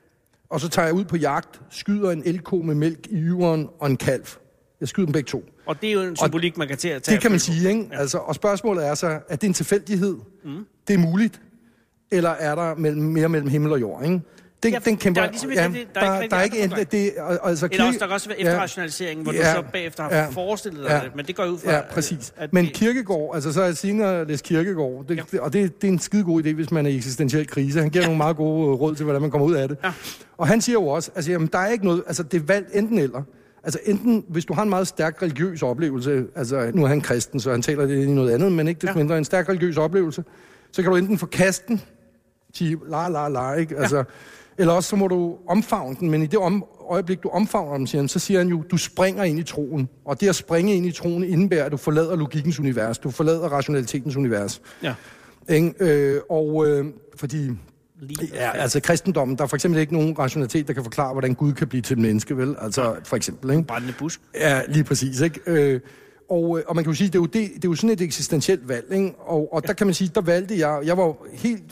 Og 0.49 0.61
så 0.61 0.69
tager 0.69 0.85
jeg 0.85 0.95
ud 0.95 1.03
på 1.05 1.17
jagt, 1.17 1.61
skyder 1.69 2.11
en 2.11 2.21
elko 2.25 2.55
med 2.55 2.75
mælk 2.75 3.07
i 3.09 3.15
yveren 3.15 3.69
og 3.79 3.87
en 3.89 3.97
kalv. 3.97 4.25
Jeg 4.79 4.87
skyder 4.87 5.05
dem 5.05 5.13
begge 5.13 5.27
to. 5.27 5.43
Og 5.65 5.81
det 5.81 5.89
er 5.89 5.93
jo 5.93 6.01
en 6.01 6.15
symbolik, 6.15 6.57
man 6.57 6.67
kan 6.67 6.77
til 6.77 6.87
at 6.87 7.03
tage. 7.03 7.15
Det 7.15 7.21
kan 7.21 7.31
man 7.31 7.39
sige, 7.39 7.69
ikke? 7.69 7.87
Ja. 7.91 7.99
Altså, 7.99 8.17
og 8.17 8.35
spørgsmålet 8.35 8.87
er 8.87 8.93
så, 8.95 9.19
er 9.29 9.35
det 9.35 9.47
en 9.47 9.53
tilfældighed? 9.53 10.17
Mm. 10.45 10.65
Det 10.87 10.93
er 10.93 10.97
muligt. 10.97 11.41
Eller 12.11 12.29
er 12.29 12.55
der 12.55 12.75
mellem, 12.75 13.01
mere 13.03 13.29
mellem 13.29 13.49
himmel 13.49 13.71
og 13.71 13.81
jord, 13.81 14.03
ikke? 14.03 14.21
Den, 14.63 14.73
Ja, 14.73 14.79
den 14.85 14.97
kæmper, 14.97 15.21
der 15.21 15.27
er 15.27 15.31
ligesom 15.31 15.49
ikke 15.51 15.63
rigtig- 15.63 15.87
der 15.95 16.01
er 16.01 16.21
ikke 16.21 16.31
der 16.31 16.37
er 16.37 16.43
ikke 16.43 16.55
andre 16.63 16.63
endelig, 16.81 16.91
det, 16.91 17.11
altså, 17.43 17.67
Eller 17.71 17.85
også, 17.85 17.99
der 17.99 18.05
kan 18.07 18.13
også 18.13 18.29
være 18.29 18.37
ja. 18.39 18.47
efterrationalisering, 18.47 19.23
hvor 19.23 19.33
Ja. 19.33 19.37
du 19.39 19.43
så 19.55 19.63
bagefter 19.73 20.03
har 20.03 20.09
Ja. 20.11 20.27
forestillet 20.29 20.83
dig 20.83 20.89
Ja. 20.89 20.95
det. 21.05 21.15
Men 21.15 21.25
det 21.25 21.35
går 21.35 21.45
ud 21.45 21.57
fra... 21.57 21.71
Ja, 21.73 21.81
præcis. 21.91 22.33
at 22.37 22.53
Men 22.53 22.65
det- 22.65 22.73
Kirkegård, 22.73 23.35
altså 23.35 23.53
så 23.53 23.59
har 23.59 23.65
jeg 23.67 23.77
senere 23.77 24.25
læst 24.27 24.43
Kirkegård, 24.45 25.05
det, 25.07 25.17
Ja. 25.17 25.23
ja. 25.33 25.41
og 25.41 25.53
det, 25.53 25.81
det 25.81 25.87
er 25.87 25.91
en 25.91 25.99
skide 25.99 26.23
god 26.23 26.43
idé, 26.43 26.53
hvis 26.53 26.71
man 26.71 26.85
er 26.85 26.89
i 26.89 26.95
eksistentiel 26.95 27.47
krise. 27.47 27.79
Han 27.79 27.89
giver 27.89 28.01
ja. 28.03 28.07
nogle 28.07 28.17
meget 28.17 28.35
gode 28.37 28.67
øh, 28.67 28.73
råd 28.73 28.95
til, 28.95 29.03
hvordan 29.03 29.21
man 29.21 29.31
kommer 29.31 29.47
ud 29.47 29.53
af 29.53 29.67
det. 29.67 29.77
Ja. 29.83 29.91
Og 30.37 30.47
han 30.47 30.61
siger 30.61 30.73
jo 30.73 30.87
også, 30.87 31.11
altså 31.15 31.31
jamen, 31.31 31.49
der 31.53 31.59
er 31.59 31.67
ikke 31.67 31.85
noget, 31.85 32.03
altså 32.07 32.23
det 32.23 32.41
er 32.41 32.45
valgt 32.45 32.69
enten 32.75 32.97
eller. 32.99 33.21
Altså 33.63 33.79
enten, 33.85 34.23
hvis 34.29 34.45
du 34.45 34.53
har 34.53 34.63
en 34.63 34.69
meget 34.69 34.87
stærk 34.87 35.21
religiøs 35.21 35.63
oplevelse, 35.63 36.23
altså 36.35 36.71
nu 36.73 36.83
er 36.83 36.87
han 36.87 37.01
kristen, 37.01 37.39
så 37.39 37.51
han 37.51 37.61
taler 37.61 37.85
det 37.85 38.03
i 38.03 38.07
noget 38.11 38.31
andet, 38.31 38.51
men 38.51 38.67
ikke 38.67 38.77
desto 38.79 38.87
Ja. 38.87 38.91
ja. 38.99 39.03
mindre 39.03 39.17
en 39.17 39.25
stærk 39.25 39.49
religiøs 39.49 39.77
oplevelse, 39.77 40.23
så 40.71 40.81
kan 40.81 40.91
du 40.91 40.97
enten 40.97 41.17
forkaste 41.17 41.63
den, 41.67 41.81
sige 42.53 42.77
la 42.89 43.07
la 43.09 43.27
la, 43.29 43.53
ikke? 43.53 43.77
Altså, 43.77 43.97
ja. 43.97 44.03
Eller 44.61 44.73
også 44.73 44.89
så 44.89 44.95
må 44.95 45.07
du 45.07 45.37
omfavne 45.47 45.95
den, 45.99 46.11
men 46.11 46.23
i 46.23 46.25
det 46.25 46.39
om, 46.39 46.65
øjeblik, 46.89 47.23
du 47.23 47.29
omfavner 47.29 47.77
den, 47.77 47.87
siger 47.87 48.01
han, 48.01 48.07
så 48.07 48.19
siger 48.19 48.39
han 48.39 48.47
jo, 48.47 48.63
du 48.71 48.77
springer 48.77 49.23
ind 49.23 49.39
i 49.39 49.43
troen. 49.43 49.89
Og 50.05 50.21
det 50.21 50.29
at 50.29 50.35
springe 50.35 50.75
ind 50.75 50.85
i 50.85 50.91
troen 50.91 51.23
indebærer, 51.23 51.65
at 51.65 51.71
du 51.71 51.77
forlader 51.77 52.15
logikkens 52.15 52.59
univers, 52.59 52.97
du 52.97 53.11
forlader 53.11 53.49
rationalitetens 53.49 54.15
univers. 54.15 54.61
Ja. 54.83 54.93
Ikke? 55.49 55.73
Øh, 55.79 56.21
og 56.29 56.67
øh, 56.67 56.85
fordi 57.15 57.49
Lige 58.01 58.29
Ja, 58.33 58.51
altså 58.57 58.79
kristendommen, 58.79 59.37
der 59.37 59.43
er 59.43 59.47
for 59.47 59.55
eksempel 59.55 59.79
ikke 59.81 59.93
nogen 59.93 60.19
rationalitet, 60.19 60.67
der 60.67 60.73
kan 60.73 60.83
forklare, 60.83 61.11
hvordan 61.11 61.33
Gud 61.33 61.53
kan 61.53 61.67
blive 61.67 61.81
til 61.81 61.93
et 61.93 61.99
menneske, 61.99 62.37
vel? 62.37 62.55
Altså, 62.61 62.95
for 63.03 63.15
eksempel, 63.15 63.51
ikke? 63.51 63.63
brændende 63.63 63.93
busk. 63.99 64.21
Ja, 64.35 64.61
lige 64.67 64.83
præcis, 64.83 65.21
ikke? 65.21 65.39
Øh, 65.47 65.79
og, 66.29 66.59
øh, 66.59 66.63
og 66.67 66.75
man 66.75 66.83
kan 66.83 66.91
jo 66.91 66.97
sige, 66.97 67.07
det 67.07 67.15
er 67.15 67.19
jo, 67.19 67.25
det, 67.25 67.33
det 67.33 67.65
er 67.65 67.69
jo 67.69 67.75
sådan 67.75 67.89
et 67.89 68.01
eksistentielt 68.01 68.67
valg, 68.67 68.85
ikke? 68.93 69.13
Og, 69.19 69.53
og 69.53 69.67
der 69.67 69.73
kan 69.73 69.87
man 69.87 69.93
sige, 69.93 70.11
der 70.15 70.21
valgte 70.21 70.59
jeg, 70.59 70.79
jeg 70.85 70.97
var 70.97 71.15
helt 71.33 71.63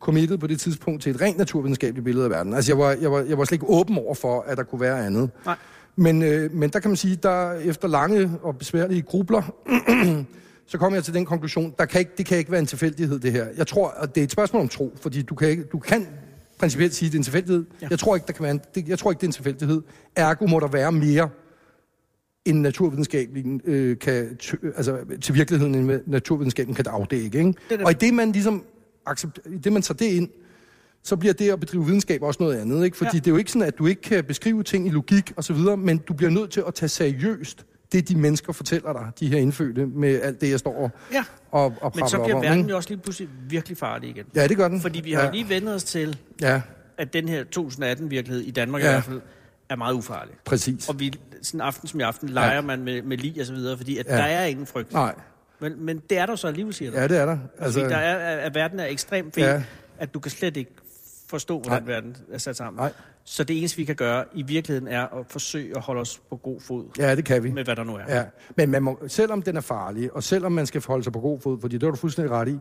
committed 0.00 0.38
på 0.38 0.46
det 0.46 0.60
tidspunkt 0.60 1.02
til 1.02 1.14
et 1.14 1.20
rent 1.20 1.38
naturvidenskabeligt 1.38 2.04
billede 2.04 2.24
af 2.24 2.30
verden. 2.30 2.54
Altså, 2.54 2.72
jeg 2.72 2.78
var, 2.78 2.90
jeg 3.00 3.12
var, 3.12 3.20
jeg 3.20 3.38
var 3.38 3.44
slet 3.44 3.56
ikke 3.56 3.68
åben 3.68 3.98
over 3.98 4.14
for, 4.14 4.40
at 4.40 4.56
der 4.56 4.62
kunne 4.62 4.80
være 4.80 5.06
andet. 5.06 5.30
Nej. 5.46 5.56
Men, 5.96 6.22
øh, 6.22 6.52
men 6.52 6.70
der 6.70 6.78
kan 6.78 6.90
man 6.90 6.96
sige, 6.96 7.16
der 7.16 7.52
efter 7.52 7.88
lange 7.88 8.30
og 8.42 8.58
besværlige 8.58 9.02
grubler, 9.02 9.42
så 10.66 10.78
kom 10.78 10.94
jeg 10.94 11.04
til 11.04 11.14
den 11.14 11.24
konklusion, 11.24 11.74
der 11.78 11.84
kan 11.84 11.98
ikke, 12.00 12.10
det 12.18 12.26
kan 12.26 12.38
ikke 12.38 12.50
være 12.50 12.60
en 12.60 12.66
tilfældighed, 12.66 13.18
det 13.18 13.32
her. 13.32 13.46
Jeg 13.56 13.66
tror, 13.66 13.88
at 13.88 14.14
det 14.14 14.20
er 14.20 14.24
et 14.24 14.30
spørgsmål 14.30 14.62
om 14.62 14.68
tro, 14.68 14.92
fordi 15.00 15.22
du 15.22 15.34
kan, 15.34 15.48
ikke, 15.48 15.62
du 15.62 15.78
kan 15.78 16.06
principielt 16.58 16.94
sige, 16.94 17.06
at 17.06 17.12
det 17.12 17.16
er 17.16 17.20
en 17.20 17.24
tilfældighed. 17.24 17.64
Ja. 17.82 17.86
Jeg, 17.90 17.98
tror 17.98 18.14
ikke, 18.14 18.26
der 18.26 18.32
kan 18.32 18.42
være 18.42 18.52
en, 18.52 18.60
det, 18.74 18.88
jeg 18.88 18.98
tror 18.98 19.10
ikke, 19.10 19.20
det 19.20 19.26
er 19.26 19.28
en 19.28 19.32
tilfældighed. 19.32 19.82
Ergo 20.16 20.46
må 20.46 20.60
der 20.60 20.68
være 20.68 20.92
mere 20.92 21.28
end 22.44 22.60
naturvidenskaben 22.60 23.60
øh, 23.64 23.98
kan, 23.98 24.38
t- 24.42 24.76
altså 24.76 24.98
til 25.20 25.34
virkeligheden, 25.34 25.74
end 25.74 26.00
naturvidenskaben 26.06 26.74
kan 26.74 26.84
afdække. 26.88 27.38
Ikke? 27.38 27.54
Det 27.70 27.80
er- 27.80 27.84
Og 27.84 27.90
i 27.90 27.94
det, 27.94 28.14
man 28.14 28.32
ligesom 28.32 28.64
accept, 29.06 29.38
det, 29.64 29.72
man 29.72 29.82
tager 29.82 29.96
det 29.96 30.04
ind, 30.06 30.28
så 31.02 31.16
bliver 31.16 31.32
det 31.34 31.50
at 31.50 31.60
bedrive 31.60 31.84
videnskab 31.86 32.22
også 32.22 32.42
noget 32.42 32.56
andet. 32.60 32.84
Ikke? 32.84 32.96
Fordi 32.96 33.10
Ja. 33.14 33.18
det 33.18 33.26
er 33.26 33.30
jo 33.30 33.36
ikke 33.36 33.50
sådan, 33.50 33.68
at 33.68 33.78
du 33.78 33.86
ikke 33.86 34.02
kan 34.02 34.24
beskrive 34.24 34.62
ting 34.62 34.86
i 34.86 34.90
logik 34.90 35.32
og 35.36 35.44
så 35.44 35.52
videre, 35.52 35.76
men 35.76 35.98
du 35.98 36.12
bliver 36.14 36.30
nødt 36.30 36.50
til 36.50 36.62
at 36.66 36.74
tage 36.74 36.88
seriøst 36.88 37.66
det, 37.92 38.08
de 38.08 38.16
mennesker 38.16 38.52
fortæller 38.52 38.92
dig, 38.92 39.10
de 39.20 39.28
her 39.28 39.38
indfødte, 39.38 39.86
med 39.86 40.20
alt 40.22 40.40
det, 40.40 40.50
jeg 40.50 40.58
står 40.58 40.74
og, 40.76 40.90
Ja. 41.12 41.24
og, 41.50 41.74
og 41.80 41.92
Men 41.96 42.08
så 42.08 42.18
bliver 42.22 42.36
om, 42.36 42.42
verden 42.42 42.58
ikke? 42.58 42.70
jo 42.70 42.76
også 42.76 42.88
lige 42.88 42.98
pludselig 42.98 43.28
virkelig 43.48 43.78
farlig 43.78 44.10
igen. 44.10 44.24
Ja, 44.34 44.46
det 44.46 44.56
gør 44.56 44.68
den. 44.68 44.80
Fordi 44.80 45.00
vi 45.00 45.12
har 45.12 45.22
ja. 45.24 45.30
lige 45.30 45.48
vendt 45.48 45.68
os 45.68 45.84
til, 45.84 46.18
Ja, 46.40 46.60
at 46.98 47.12
den 47.12 47.28
her 47.28 47.44
2018-virkelighed 47.58 48.40
i 48.40 48.50
Danmark 48.50 48.82
ja. 48.82 48.88
i 48.88 48.92
hvert 48.92 49.04
fald, 49.04 49.20
er 49.68 49.76
meget 49.76 49.94
ufarlig. 49.94 50.34
Præcis. 50.44 50.88
Og 50.88 51.00
vi, 51.00 51.12
sådan 51.42 51.58
en 51.60 51.66
aften 51.66 51.88
som 51.88 52.00
i 52.00 52.02
aften 52.02 52.28
leger 52.28 52.54
Ja. 52.54 52.60
man 52.60 52.82
med, 52.84 53.02
med 53.02 53.16
lig 53.18 53.40
og 53.40 53.46
så 53.46 53.52
videre, 53.52 53.76
fordi 53.76 53.98
at 53.98 54.06
ja. 54.06 54.16
der 54.16 54.22
er 54.22 54.44
ingen 54.44 54.66
frygt. 54.66 54.92
Nej, 54.92 55.14
Men, 55.60 55.84
men 55.84 56.02
det 56.10 56.18
er 56.18 56.26
der 56.26 56.36
så 56.36 56.46
alligevel, 56.48 56.74
siger 56.74 56.90
du. 56.90 56.96
ja, 56.96 57.08
det 57.08 57.18
er 57.18 57.26
der. 57.26 57.38
Altså, 57.58 57.80
fordi 57.80 57.92
der 57.92 57.98
er, 58.00 58.36
at, 58.36 58.54
verden 58.54 58.80
er 58.80 58.86
ekstremt 58.86 59.34
fed, 59.34 59.42
Ja. 59.42 59.62
at 59.98 60.14
du 60.14 60.20
kan 60.20 60.30
slet 60.30 60.56
ikke 60.56 60.70
forstå, 61.28 61.60
hvordan 61.60 61.82
Nej. 61.82 61.92
verden 61.94 62.16
er 62.32 62.38
sat 62.38 62.56
sammen. 62.56 62.80
Nej. 62.80 62.92
Så 63.24 63.44
det 63.44 63.58
eneste, 63.58 63.76
vi 63.76 63.84
kan 63.84 63.96
gøre 63.96 64.24
i 64.34 64.42
virkeligheden, 64.42 64.88
er 64.88 65.02
at 65.18 65.26
forsøge 65.28 65.76
at 65.76 65.82
holde 65.82 66.00
os 66.00 66.20
på 66.30 66.36
god 66.36 66.60
fod 66.60 66.84
Ja, 66.98 67.16
det 67.16 67.24
kan 67.24 67.42
vi. 67.44 67.50
med, 67.52 67.64
hvad 67.64 67.76
der 67.76 67.84
nu 67.84 67.94
er. 67.96 68.16
Ja, 68.16 68.24
men 68.56 68.70
man 68.70 68.82
må, 68.82 68.98
selvom 69.08 69.42
den 69.42 69.56
er 69.56 69.60
farlig, 69.60 70.12
og 70.12 70.22
selvom 70.22 70.52
man 70.52 70.66
skal 70.66 70.80
forholde 70.80 71.04
sig 71.04 71.12
på 71.12 71.20
god 71.20 71.40
fod, 71.40 71.60
fordi 71.60 71.74
det 71.74 71.82
har 71.82 71.90
du 71.90 71.96
fuldstændig 71.96 72.30
ret 72.30 72.48
i, 72.48 72.58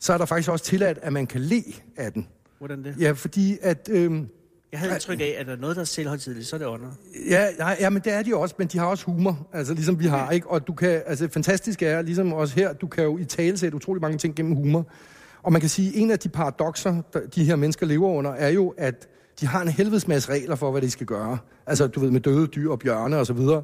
så 0.00 0.12
er 0.12 0.18
der 0.18 0.24
faktisk 0.24 0.50
også 0.50 0.64
tilladt, 0.64 0.98
at 1.02 1.12
man 1.12 1.26
kan 1.26 1.40
le 1.40 1.62
af 1.96 2.12
den. 2.12 2.28
Hvordan 2.58 2.84
det? 2.84 2.94
Ja, 3.00 3.12
fordi 3.12 3.58
at... 3.62 3.88
Øhm, 3.92 4.28
Jeg 4.72 4.80
havde 4.80 4.92
indtryk 4.92 5.20
af, 5.20 5.36
at 5.38 5.46
der 5.46 5.52
er 5.52 5.56
noget, 5.56 5.76
der 5.76 5.82
er 5.82 5.86
selvhøjtidligt, 5.86 6.46
så 6.46 6.56
er 6.56 6.58
det 6.58 6.66
ånder. 6.66 6.88
ja, 7.28 7.46
nej, 7.58 7.76
ja, 7.80 7.90
men 7.90 8.02
det 8.02 8.12
er 8.12 8.22
de 8.22 8.36
også, 8.36 8.54
men 8.58 8.68
de 8.68 8.78
har 8.78 8.86
også 8.86 9.04
humor, 9.04 9.48
altså 9.52 9.74
ligesom 9.74 10.00
vi 10.00 10.06
har, 10.06 10.30
ikke? 10.30 10.50
Og 10.50 10.66
du 10.66 10.72
kan, 10.72 11.02
altså 11.06 11.28
fantastisk 11.28 11.82
er, 11.82 12.02
ligesom 12.02 12.32
også 12.32 12.54
her, 12.54 12.72
du 12.72 12.86
kan 12.86 13.04
jo 13.04 13.18
i 13.18 13.24
tale 13.24 13.58
sætte 13.58 13.76
utrolig 13.76 14.02
mange 14.02 14.18
ting 14.18 14.34
gennem 14.34 14.56
humor. 14.56 14.86
Og 15.42 15.52
man 15.52 15.60
kan 15.60 15.70
sige, 15.70 15.96
en 15.96 16.10
af 16.10 16.18
de 16.18 16.28
paradoxer, 16.28 17.02
der, 17.12 17.20
de 17.34 17.44
her 17.44 17.56
mennesker 17.56 17.86
lever 17.86 18.08
under, 18.08 18.30
er 18.30 18.48
jo, 18.48 18.74
at 18.78 19.08
de 19.40 19.46
har 19.46 19.62
en 19.62 19.68
helvedes 19.68 20.08
masse 20.08 20.30
regler 20.32 20.56
for, 20.56 20.70
hvad 20.70 20.82
de 20.82 20.90
skal 20.90 21.06
gøre. 21.06 21.38
Altså, 21.66 21.86
du 21.86 22.00
ved, 22.00 22.10
med 22.10 22.20
døde 22.20 22.46
dyr 22.46 22.70
og 22.70 22.78
bjørne 22.78 23.18
og 23.18 23.26
så 23.26 23.32
videre. 23.32 23.62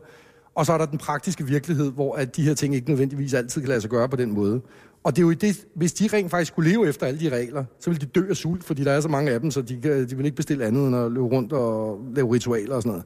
Og 0.55 0.67
så 0.67 0.73
er 0.73 0.79
der 0.79 0.87
den 0.87 0.99
praktiske 0.99 1.47
virkelighed, 1.47 1.93
hvor 1.93 2.15
at 2.15 2.37
de 2.37 2.43
her 2.43 2.55
ting 2.55 2.75
ikke 2.75 2.89
nødvendigvis 2.89 3.35
altid 3.35 3.61
kan 3.61 3.69
lade 3.69 3.81
sig 3.81 3.91
gøre 3.91 4.09
på 4.09 4.17
den 4.17 4.33
måde. 4.33 4.61
Og 5.05 5.17
det 5.17 5.23
er 5.23 5.27
jo 5.27 5.31
i 5.31 5.35
det, 5.35 5.67
hvis 5.75 5.93
de 5.93 6.09
rent 6.13 6.31
faktisk 6.31 6.53
skulle 6.53 6.71
leve 6.71 6.89
efter 6.89 7.07
alle 7.07 7.21
de 7.21 7.29
regler, 7.29 7.65
så 7.81 7.91
ville 7.91 8.01
de 8.01 8.07
dø 8.07 8.29
af 8.31 8.37
sult, 8.37 8.65
fordi 8.65 8.85
der 8.85 8.93
er 8.93 9.01
så 9.01 9.09
mange 9.09 9.33
af 9.33 9.41
dem, 9.41 9.51
så 9.51 9.63
de, 9.63 9.81
kan, 9.81 10.09
de 10.09 10.17
vil 10.17 10.25
ikke 10.25 10.37
bestille 10.37 10.65
andet 10.65 10.87
end 10.87 10.97
at 10.97 11.13
løbe 11.13 11.27
rundt 11.27 11.53
og 11.53 12.01
lave 12.15 12.35
ritualer 12.35 12.75
og 12.75 12.83
sådan 12.83 12.91
noget. 12.91 13.05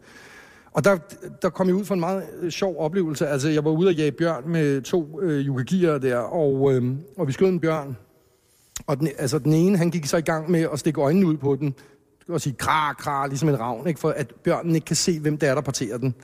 Og 0.72 0.84
der, 0.84 0.96
der 1.42 1.50
kom 1.50 1.66
jeg 1.66 1.76
ud 1.76 1.84
for 1.84 1.94
en 1.94 2.00
meget 2.00 2.22
øh, 2.40 2.50
sjov 2.50 2.76
oplevelse. 2.78 3.26
Altså, 3.26 3.48
jeg 3.48 3.64
var 3.64 3.70
ude 3.70 3.88
og 3.88 3.94
jage 3.94 4.12
bjørn 4.12 4.48
med 4.48 4.82
to 4.82 5.20
øh, 5.22 5.46
yukagier 5.46 5.98
der, 5.98 6.16
og, 6.16 6.74
øh, 6.74 6.94
og 7.16 7.26
vi 7.26 7.32
skød 7.32 7.48
en 7.48 7.60
bjørn. 7.60 7.96
Og 8.86 8.98
den, 8.98 9.08
altså, 9.18 9.38
den 9.38 9.52
ene, 9.52 9.78
han 9.78 9.90
gik 9.90 10.06
så 10.06 10.16
i 10.16 10.20
gang 10.20 10.50
med 10.50 10.66
at 10.72 10.78
stikke 10.78 11.00
øjnene 11.00 11.26
ud 11.26 11.36
på 11.36 11.56
den, 11.56 11.74
og 12.28 12.40
sige 12.40 12.54
kra, 12.58 12.92
kra, 12.92 13.26
ligesom 13.26 13.48
en 13.48 13.60
ravn, 13.60 13.86
ikke? 13.86 14.00
for 14.00 14.10
at 14.10 14.32
bjørnen 14.44 14.74
ikke 14.74 14.84
kan 14.84 14.96
se, 14.96 15.20
hvem 15.20 15.38
det 15.38 15.48
er, 15.48 15.54
der 15.54 15.62
parterer 15.62 15.98
den. 15.98 16.14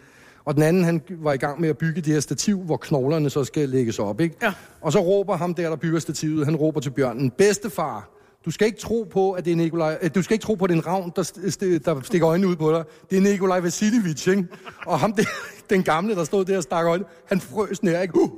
Og 0.44 0.54
den 0.54 0.62
anden, 0.62 0.84
han 0.84 1.02
var 1.10 1.32
i 1.32 1.36
gang 1.36 1.60
med 1.60 1.68
at 1.68 1.78
bygge 1.78 2.00
det 2.00 2.12
her 2.12 2.20
stativ, 2.20 2.58
hvor 2.58 2.76
knoglerne 2.76 3.30
så 3.30 3.44
skal 3.44 3.68
lægges 3.68 3.98
op. 3.98 4.20
Ikke? 4.20 4.36
Ja. 4.42 4.52
Og 4.80 4.92
så 4.92 4.98
råber 4.98 5.36
ham 5.36 5.54
der, 5.54 5.68
der 5.68 5.76
bygger 5.76 5.98
stativet, 5.98 6.44
han 6.44 6.56
råber 6.56 6.80
til 6.80 6.90
bjørnen, 6.90 7.30
bedstefar, 7.30 8.10
du 8.44 8.50
skal 8.50 8.66
ikke 8.66 8.78
tro 8.78 9.06
på, 9.12 9.32
at 9.32 9.44
det 9.44 9.52
er 9.52 9.56
Nikolaj, 9.56 9.98
øh, 10.02 10.10
du 10.14 10.22
skal 10.22 10.34
ikke 10.34 10.42
tro 10.42 10.54
på, 10.54 10.64
at 10.64 10.68
det 10.68 10.76
er 10.76 10.80
en 10.80 10.86
ravn, 10.86 11.12
der, 11.16 11.22
st- 11.22 11.78
der 11.84 12.00
stikker 12.02 12.28
øjnene 12.28 12.48
ud 12.48 12.56
på 12.56 12.72
dig. 12.72 12.84
Det 13.10 13.18
er 13.18 13.22
Nikolaj 13.22 13.60
Vasilievich, 13.60 14.28
ikke? 14.28 14.46
Og 14.86 15.00
ham, 15.00 15.12
der, 15.12 15.22
den 15.70 15.82
gamle, 15.82 16.14
der 16.14 16.24
stod 16.24 16.44
der 16.44 16.56
og 16.56 16.62
stak 16.62 16.86
øjnene, 16.86 17.08
han 17.26 17.40
frøs 17.40 17.82
ned, 17.82 18.02
ikke? 18.02 18.20
Uh! 18.20 18.30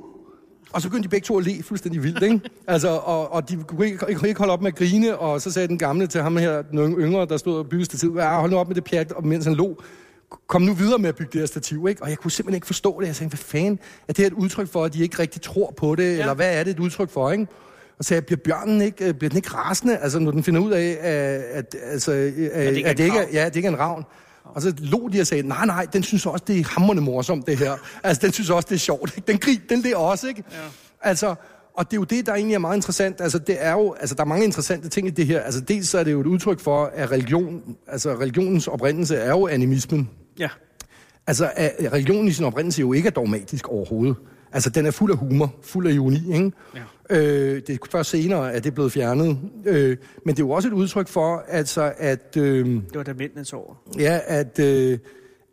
Og 0.73 0.81
så 0.81 0.87
begyndte 0.87 1.03
de 1.03 1.09
begge 1.09 1.25
to 1.25 1.37
at 1.37 1.45
le 1.45 1.63
fuldstændig 1.63 2.03
vildt, 2.03 2.23
ikke? 2.23 2.41
Altså, 2.67 2.87
og, 2.89 3.33
og 3.33 3.49
de 3.49 3.63
kunne 3.67 3.85
ikke, 3.85 3.97
kunne 4.15 4.27
ikke 4.27 4.37
holde 4.39 4.53
op 4.53 4.61
med 4.61 4.71
at 4.71 4.75
grine, 4.77 5.17
og 5.17 5.41
så 5.41 5.51
sagde 5.51 5.67
den 5.67 5.77
gamle 5.77 6.07
til 6.07 6.21
ham 6.21 6.37
her, 6.37 6.61
den 6.61 6.93
yngre, 6.93 7.25
der 7.25 7.37
stod 7.37 7.57
og 7.57 7.69
byggede 7.69 7.85
stativ, 7.85 8.15
ja, 8.17 8.39
hold 8.39 8.51
nu 8.51 8.57
op 8.57 8.67
med 8.67 8.75
det 8.75 8.83
pjat, 8.83 9.11
og 9.11 9.27
mens 9.27 9.45
han 9.45 9.53
lå, 9.55 9.81
kom 10.47 10.61
nu 10.61 10.73
videre 10.73 10.99
med 10.99 11.09
at 11.09 11.15
bygge 11.15 11.31
det 11.33 11.41
her 11.41 11.45
stativ, 11.45 11.87
ikke? 11.89 12.03
Og 12.03 12.09
jeg 12.09 12.17
kunne 12.17 12.31
simpelthen 12.31 12.55
ikke 12.55 12.67
forstå 12.67 13.01
det. 13.01 13.07
Jeg 13.07 13.15
tænkte, 13.15 13.37
hvad 13.37 13.43
fanden, 13.43 13.79
er 14.07 14.13
det 14.13 14.17
her 14.17 14.27
et 14.27 14.33
udtryk 14.33 14.67
for, 14.67 14.85
at 14.85 14.93
de 14.93 15.03
ikke 15.03 15.19
rigtig 15.19 15.41
tror 15.41 15.73
på 15.77 15.95
det, 15.95 16.03
ja. 16.03 16.19
eller 16.19 16.33
hvad 16.33 16.59
er 16.59 16.63
det 16.63 16.71
et 16.71 16.79
udtryk 16.79 17.09
for, 17.09 17.31
ikke? 17.31 17.47
Og 17.97 18.03
så 18.03 18.07
sagde 18.07 18.19
jeg, 18.19 18.25
bliver 18.25 18.39
bjørnen 18.45 18.81
ikke, 18.81 19.05
øh, 19.05 19.13
bliver 19.13 19.29
den 19.29 19.37
ikke 19.37 19.49
rasende, 19.49 19.97
altså 19.97 20.19
når 20.19 20.31
den 20.31 20.43
finder 20.43 20.61
ud 20.61 20.71
af, 20.71 20.97
at, 21.01 21.41
at, 21.41 21.75
altså, 21.83 22.11
at, 22.11 22.25
ikke 22.25 22.51
er 22.51 22.61
at, 22.63 22.91
en 22.91 22.97
det 22.97 23.03
ikke 23.03 23.17
er, 23.17 23.27
ja, 23.33 23.45
det 23.45 23.55
ikke 23.55 23.67
er 23.67 23.71
en 23.71 23.79
ravn. 23.79 24.03
Og 24.43 24.61
så 24.61 24.73
lå 24.77 25.09
de 25.13 25.21
og 25.21 25.27
sagde, 25.27 25.47
nej, 25.47 25.65
nej, 25.65 25.87
den 25.93 26.03
synes 26.03 26.25
også, 26.25 26.43
det 26.47 26.59
er 26.59 26.63
hammerende 26.63 27.01
morsomt, 27.01 27.47
det 27.47 27.57
her. 27.57 27.77
Altså, 28.03 28.21
den 28.25 28.33
synes 28.33 28.49
også, 28.49 28.67
det 28.69 28.75
er 28.75 28.79
sjovt. 28.79 29.17
Ikke? 29.17 29.27
Den 29.27 29.37
grin, 29.37 29.61
den 29.69 29.81
ler 29.81 29.97
også, 29.97 30.27
ikke? 30.27 30.43
Ja. 30.51 30.57
Altså, 31.01 31.35
og 31.77 31.85
det 31.85 31.93
er 31.93 31.97
jo 31.97 32.03
det, 32.03 32.25
der 32.25 32.33
egentlig 32.33 32.55
er 32.55 32.59
meget 32.59 32.75
interessant. 32.75 33.21
Altså, 33.21 33.39
det 33.39 33.55
er 33.59 33.71
jo, 33.71 33.95
altså, 33.99 34.15
der 34.15 34.21
er 34.21 34.25
mange 34.27 34.45
interessante 34.45 34.89
ting 34.89 35.07
i 35.07 35.09
det 35.09 35.25
her. 35.25 35.41
Altså, 35.41 35.61
dels 35.61 35.87
så 35.89 35.99
er 35.99 36.03
det 36.03 36.11
jo 36.11 36.21
et 36.21 36.25
udtryk 36.27 36.59
for, 36.59 36.91
at 36.93 37.11
religion, 37.11 37.75
altså, 37.87 38.13
religionens 38.15 38.67
oprindelse 38.67 39.15
er 39.15 39.29
jo 39.29 39.47
animismen. 39.47 40.09
Ja. 40.39 40.49
Altså, 41.27 41.51
at 41.55 41.93
religionen 41.93 42.27
i 42.27 42.31
sin 42.31 42.45
oprindelse 42.45 42.81
jo 42.81 42.93
ikke 42.93 43.07
er 43.07 43.11
dogmatisk 43.11 43.67
overhovedet. 43.67 44.15
Altså, 44.51 44.69
den 44.69 44.85
er 44.85 44.91
fuld 44.91 45.11
af 45.11 45.17
humor, 45.17 45.55
fuld 45.61 45.87
af 45.87 45.91
ironi, 45.91 46.33
ikke? 46.33 46.51
Ja. 46.75 47.17
Øh, 47.17 47.61
det 47.67 47.69
er 47.69 47.77
først 47.91 48.09
senere, 48.09 48.53
at 48.53 48.63
det 48.63 48.69
er 48.69 48.73
blevet 48.73 48.91
fjernet. 48.91 49.37
Øh, 49.65 49.97
men 50.25 50.35
det 50.35 50.41
er 50.41 50.45
jo 50.45 50.51
også 50.51 50.67
et 50.67 50.73
udtryk 50.73 51.07
for, 51.07 51.43
altså, 51.47 51.93
at... 51.97 52.37
Øh, 52.37 52.65
Det 52.65 52.83
var 52.93 53.03
da 53.03 53.13
mændenes 53.13 53.53
år. 53.53 53.83
Ja, 53.99 54.19
at, 54.25 54.59
øh, 54.59 54.99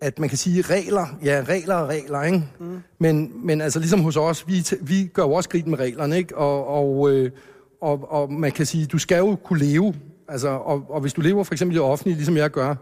at 0.05 0.19
man 0.19 0.29
kan 0.29 0.39
sige 0.39 0.63
regler. 0.63 1.07
Ja, 1.25 1.45
regler 1.49 1.75
og 1.75 1.89
regler, 1.89 2.23
ikke? 2.23 2.43
Mm. 2.61 2.79
Men, 2.99 3.33
men 3.47 3.61
altså 3.61 3.79
ligesom 3.79 4.01
hos 4.01 4.17
os, 4.17 4.45
vi, 4.49 4.67
vi 4.81 5.11
gør 5.15 5.23
jo 5.23 5.33
også 5.33 5.47
skridt 5.49 5.67
med 5.67 5.79
reglerne, 5.79 6.17
ikke? 6.17 6.37
Og, 6.39 6.67
og, 6.67 7.11
øh, 7.13 7.31
og, 7.81 8.13
og 8.13 8.33
man 8.33 8.53
kan 8.53 8.67
sige, 8.67 8.87
du 8.87 8.99
skal 8.99 9.19
jo 9.19 9.37
kunne 9.45 9.59
leve. 9.59 9.95
Altså, 10.29 10.49
og, 10.49 10.85
og 10.89 11.01
hvis 11.01 11.13
du 11.13 11.21
lever 11.21 11.45
for 11.45 11.55
eksempel 11.55 11.77
i 11.77 11.79
det 11.79 11.87
offentlige, 11.87 12.15
ligesom 12.17 12.37
jeg 12.37 12.51
gør, 12.51 12.75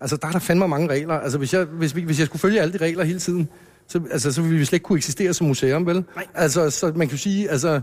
altså 0.00 0.16
der 0.16 0.28
er 0.28 0.32
der 0.32 0.38
fandme 0.38 0.68
mange 0.68 0.88
regler. 0.88 1.14
Altså 1.14 1.38
hvis 1.38 1.54
jeg, 1.54 1.64
hvis, 1.64 1.96
vi- 1.96 2.02
hvis 2.02 2.18
jeg 2.18 2.26
skulle 2.26 2.40
følge 2.40 2.60
alle 2.60 2.72
de 2.72 2.78
regler 2.84 3.04
hele 3.04 3.18
tiden, 3.18 3.48
så, 3.86 4.00
altså, 4.10 4.32
så 4.32 4.42
ville 4.42 4.58
vi 4.58 4.64
slet 4.64 4.76
ikke 4.76 4.84
kunne 4.84 4.96
eksistere 4.96 5.34
som 5.34 5.46
museum, 5.46 5.86
vel? 5.86 6.04
Nej. 6.14 6.26
Altså, 6.34 6.70
så 6.70 6.86
man 6.96 7.08
kan 7.08 7.16
jo 7.16 7.22
sige, 7.22 7.50
altså, 7.50 7.80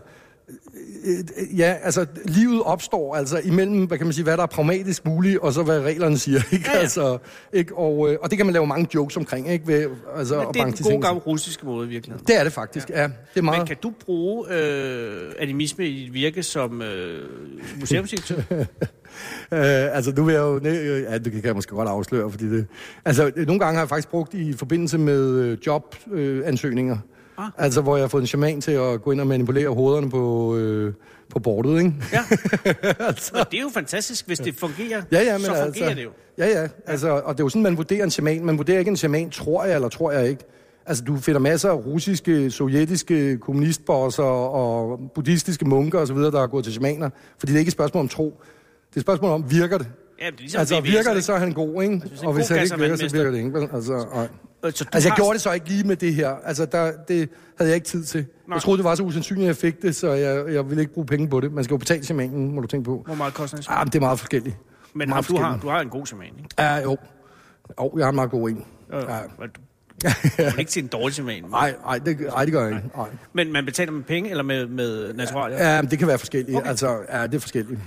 ja, 1.57 1.75
altså, 1.83 2.05
livet 2.25 2.63
opstår 2.63 3.15
altså 3.15 3.39
imellem, 3.43 3.85
hvad 3.85 3.97
kan 3.97 4.07
man 4.07 4.13
sige, 4.13 4.23
hvad 4.23 4.37
der 4.37 4.43
er 4.43 4.47
pragmatisk 4.47 5.05
muligt, 5.05 5.39
og 5.39 5.53
så 5.53 5.63
hvad 5.63 5.81
reglerne 5.81 6.17
siger, 6.17 6.41
ikke? 6.53 6.65
Ja, 6.69 6.75
ja. 6.75 6.79
Altså, 6.79 7.17
ikke? 7.53 7.75
Og, 7.75 8.11
øh, 8.11 8.17
og 8.21 8.29
det 8.29 8.37
kan 8.37 8.45
man 8.45 8.53
lave 8.53 8.67
mange 8.67 8.87
jokes 8.95 9.17
omkring, 9.17 9.49
ikke? 9.49 9.67
Ved, 9.67 9.89
altså, 10.15 10.37
Men 10.37 10.47
det 10.53 10.59
er 10.59 10.65
den 10.65 10.73
de 10.73 10.83
gode 10.83 11.01
gamle 11.01 11.21
russiske 11.21 11.65
måde 11.65 11.87
i 11.87 11.89
virkeligheden. 11.89 12.27
Det 12.27 12.39
er 12.39 12.43
det 12.43 12.53
faktisk, 12.53 12.89
ja. 12.89 13.03
Det 13.03 13.11
er 13.35 13.41
meget... 13.41 13.59
Men 13.59 13.67
kan 13.67 13.77
du 13.83 13.93
bruge 14.05 14.45
øh, 14.53 15.31
animisme 15.39 15.87
i 15.87 16.03
dit 16.03 16.13
virke 16.13 16.43
som 16.43 16.81
øh, 16.81 17.29
museumsdirektør? 17.79 18.35
Øh, 19.51 19.59
altså, 19.95 20.13
nu 20.15 20.23
vil 20.23 20.33
jeg 20.33 20.41
jo... 20.41 20.55
øh, 20.57 21.03
Ja, 21.03 21.17
det 21.17 21.31
kan 21.31 21.45
jeg 21.45 21.55
måske 21.55 21.75
godt 21.75 21.89
afsløre, 21.89 22.31
fordi 22.31 22.49
det... 22.49 22.67
Altså, 23.05 23.31
øh, 23.35 23.47
nogle 23.47 23.59
gange 23.59 23.73
har 23.75 23.81
jeg 23.81 23.89
faktisk 23.89 24.09
brugt 24.09 24.33
i 24.33 24.53
forbindelse 24.53 24.97
med 24.97 25.29
øh, 25.29 25.57
jobansøgninger. 25.67 26.41
Øh, 26.41 26.47
ansøgninger. 26.47 26.97
Ah. 27.37 27.49
Altså, 27.57 27.81
hvor 27.81 27.95
jeg 27.95 28.03
har 28.03 28.07
fået 28.07 28.21
en 28.21 28.27
shaman 28.27 28.61
til 28.61 28.71
at 28.71 29.01
gå 29.01 29.11
ind 29.11 29.21
og 29.21 29.27
manipulere 29.27 29.69
hovederne 29.69 30.09
på, 30.09 30.55
øh, 30.55 30.93
på 31.29 31.39
bordet, 31.39 31.77
ikke? 31.79 31.93
ja. 32.13 32.23
Men 33.33 33.45
det 33.51 33.57
er 33.57 33.61
jo 33.61 33.69
fantastisk, 33.73 34.27
hvis 34.27 34.39
det 34.39 34.55
fungerer. 34.55 35.01
Ja, 35.11 35.21
ja, 35.21 35.33
men 35.33 35.41
så 35.41 35.47
fungerer 35.47 35.65
altså, 35.65 35.95
det 35.95 36.03
jo. 36.03 36.09
Ja, 36.37 36.47
ja, 36.47 36.67
altså, 36.85 37.09
og 37.09 37.33
det 37.33 37.39
er 37.39 37.45
jo 37.45 37.49
sådan, 37.49 37.63
man 37.63 37.77
vurderer 37.77 38.03
en 38.03 38.11
shaman. 38.11 38.45
Man 38.45 38.57
vurderer 38.57 38.79
ikke 38.79 38.89
en 38.89 38.97
shaman, 38.97 39.29
tror 39.29 39.65
jeg 39.65 39.75
eller 39.75 39.89
tror 39.89 40.11
jeg 40.11 40.29
ikke. 40.29 40.43
Altså, 40.85 41.03
du 41.03 41.17
finder 41.17 41.39
masser 41.39 41.69
af 41.69 41.85
russiske, 41.85 42.51
sovjetiske 42.51 43.37
kommunistbosser 43.37 44.23
og 44.23 44.99
buddhistiske 45.15 45.65
munker 45.65 45.99
osv., 45.99 46.17
der 46.17 46.39
har 46.39 46.47
gået 46.47 46.63
til 46.63 46.73
shamaner. 46.73 47.09
Fordi 47.39 47.51
det 47.51 47.57
er 47.57 47.59
ikke 47.59 47.69
et 47.69 47.73
spørgsmål 47.73 48.01
om 48.01 48.07
tro. 48.07 48.25
Det 48.89 48.95
er 48.95 48.99
et 48.99 49.01
spørgsmål 49.01 49.31
om, 49.31 49.51
virker 49.51 49.77
det? 49.77 49.87
Ja, 50.21 50.25
det 50.25 50.39
ligesom 50.39 50.59
Altså, 50.59 50.79
VVS, 50.79 50.91
virker 50.91 51.13
det, 51.13 51.23
så 51.23 51.33
er 51.33 51.37
han 51.37 51.51
god, 51.53 51.83
ikke? 51.83 51.93
en 51.93 52.03
Og 52.23 52.33
hvis 52.33 52.47
han 52.47 52.63
ikke 52.63 52.77
virker, 52.77 52.95
så 52.95 53.09
virker 53.15 53.31
det 53.31 53.37
ikke. 53.37 53.69
Altså, 53.73 54.05
nej. 54.13 54.27
Så 54.63 54.83
du 54.83 54.89
altså, 54.93 55.09
jeg 55.09 55.15
gjorde 55.15 55.33
det 55.33 55.41
så 55.41 55.51
ikke 55.51 55.67
lige 55.69 55.83
med 55.83 55.95
det 55.95 56.13
her. 56.13 56.35
Altså, 56.43 56.65
der, 56.65 56.91
det 57.07 57.29
havde 57.57 57.69
jeg 57.69 57.75
ikke 57.75 57.87
tid 57.87 58.03
til. 58.03 58.25
Nej. 58.47 58.55
Jeg 58.55 58.61
troede, 58.61 58.77
det 58.77 58.83
var 58.83 58.95
så 58.95 59.03
usandsynligt, 59.03 59.43
at 59.43 59.47
jeg 59.47 59.57
fik 59.57 59.81
det, 59.81 59.95
så 59.95 60.11
jeg, 60.11 60.53
jeg 60.53 60.69
ville 60.69 60.81
ikke 60.81 60.93
bruge 60.93 61.07
penge 61.07 61.29
på 61.29 61.39
det. 61.39 61.51
Man 61.51 61.63
skal 61.63 61.73
jo 61.73 61.77
betale 61.77 62.05
shamanen, 62.05 62.55
må 62.55 62.61
du 62.61 62.67
tænke 62.67 62.85
på. 62.85 63.03
Hvor 63.05 63.15
meget 63.15 63.33
koster 63.33 63.57
en 63.57 63.63
Ah, 63.67 63.79
men 63.79 63.87
det 63.87 63.95
er 63.95 63.99
meget 63.99 64.19
forskelligt. 64.19 64.57
Men 64.93 65.09
meget 65.09 65.27
du, 65.27 65.37
har, 65.37 65.57
du 65.57 65.69
har 65.69 65.81
en 65.81 65.89
god 65.89 66.05
shaman, 66.05 66.27
ikke? 66.37 66.49
Ja, 66.59 66.75
jo. 66.75 66.97
Jo, 67.81 67.91
jeg 67.97 68.05
har 68.05 68.09
en 68.09 68.15
meget 68.15 68.31
god 68.31 68.49
en. 68.49 68.65
Ja. 68.91 68.97
Ja. 68.97 69.21
Men 69.39 69.49
Du, 70.03 70.07
er 70.37 70.59
ikke 70.59 70.71
til 70.71 70.83
en 70.83 70.87
dårlig 70.87 71.13
shaman. 71.13 71.43
Nej, 71.51 71.73
nej, 71.85 71.97
det, 71.97 72.19
nej, 72.19 72.43
det 72.45 72.53
gør 72.53 72.65
jeg 72.67 72.75
ikke. 72.75 72.89
Nej. 72.97 73.07
Men 73.33 73.53
man 73.53 73.65
betaler 73.65 73.91
med 73.91 74.03
penge 74.03 74.29
eller 74.29 74.43
med, 74.43 74.67
med 74.67 75.13
naturalier? 75.13 75.75
Ja, 75.75 75.81
det 75.81 75.99
kan 75.99 76.07
være 76.07 76.17
forskelligt. 76.17 76.57
Okay. 76.57 76.69
Altså, 76.69 76.97
ja, 77.13 77.23
det 77.27 77.35
er 77.35 77.39
forskelligt. 77.39 77.79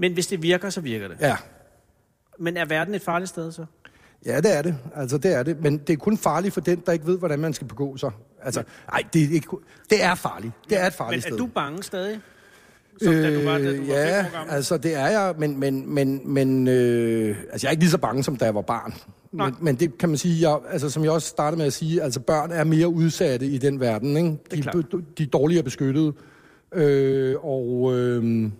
Men 0.00 0.12
hvis 0.12 0.26
det 0.26 0.42
virker, 0.42 0.70
så 0.70 0.80
virker 0.80 1.08
det. 1.08 1.16
Ja. 1.20 1.36
Men 2.38 2.56
er 2.56 2.64
verden 2.64 2.94
et 2.94 3.02
farligt 3.02 3.28
sted 3.28 3.52
så? 3.52 3.64
Ja, 4.26 4.36
det 4.40 4.56
er 4.56 4.62
det. 4.62 4.76
Altså, 4.96 5.18
det 5.18 5.34
er 5.34 5.42
det. 5.42 5.62
Men 5.62 5.78
det 5.78 5.90
er 5.92 5.96
kun 5.96 6.18
farligt 6.18 6.54
for 6.54 6.60
den, 6.60 6.82
der 6.86 6.92
ikke 6.92 7.06
ved, 7.06 7.18
hvordan 7.18 7.38
man 7.38 7.52
skal 7.54 7.66
begå 7.66 7.96
sig. 7.96 8.10
Altså, 8.42 8.62
nej, 8.92 9.02
det 9.12 9.22
er, 9.24 9.28
ikke, 9.34 9.48
det 9.90 10.02
er 10.04 10.14
farligt. 10.14 10.52
Det 10.70 10.80
er 10.80 10.86
et 10.86 10.92
farligt 10.92 11.16
Men 11.16 11.22
sted. 11.22 11.32
er 11.32 11.36
du 11.36 11.46
bange 11.46 11.82
stadig? 11.82 12.20
Som 13.02 13.12
da 13.12 13.34
du 13.34 13.44
var, 13.44 13.58
da 13.58 13.64
du 13.64 13.76
var 13.76 13.82
Øh, 13.82 13.88
ja, 13.88 14.26
gammel? 14.32 14.54
altså 14.54 14.76
det 14.78 14.94
er 14.94 15.06
jeg, 15.06 15.34
men, 15.38 15.60
men, 15.60 15.94
men, 15.94 16.20
men 16.34 16.68
øh, 16.68 17.36
altså, 17.52 17.66
jeg 17.66 17.68
er 17.68 17.70
ikke 17.70 17.82
lige 17.82 17.90
så 17.90 17.98
bange, 17.98 18.22
som 18.24 18.36
da 18.36 18.44
jeg 18.44 18.54
var 18.54 18.62
barn. 18.62 18.94
Nej. 19.32 19.46
Men, 19.46 19.56
men 19.60 19.76
det 19.76 19.98
kan 19.98 20.08
man 20.08 20.18
sige, 20.18 20.50
jeg, 20.50 20.58
altså, 20.70 20.90
som 20.90 21.04
jeg 21.04 21.12
også 21.12 21.28
startede 21.28 21.58
med 21.58 21.66
at 21.66 21.72
sige, 21.72 22.02
altså 22.02 22.20
børn 22.20 22.50
er 22.50 22.64
mere 22.64 22.88
udsatte 22.88 23.46
i 23.46 23.58
den 23.58 23.80
verden. 23.80 24.16
Ikke? 24.16 24.28
Det 24.28 24.38
er 24.52 24.56
De, 24.56 24.62
klart. 24.62 24.84
de 25.18 25.22
er 25.22 25.26
dårligere 25.26 25.62
beskyttet. 25.62 26.14
Øh, 26.74 27.34
og 27.44 27.92
øh, 27.98 28.50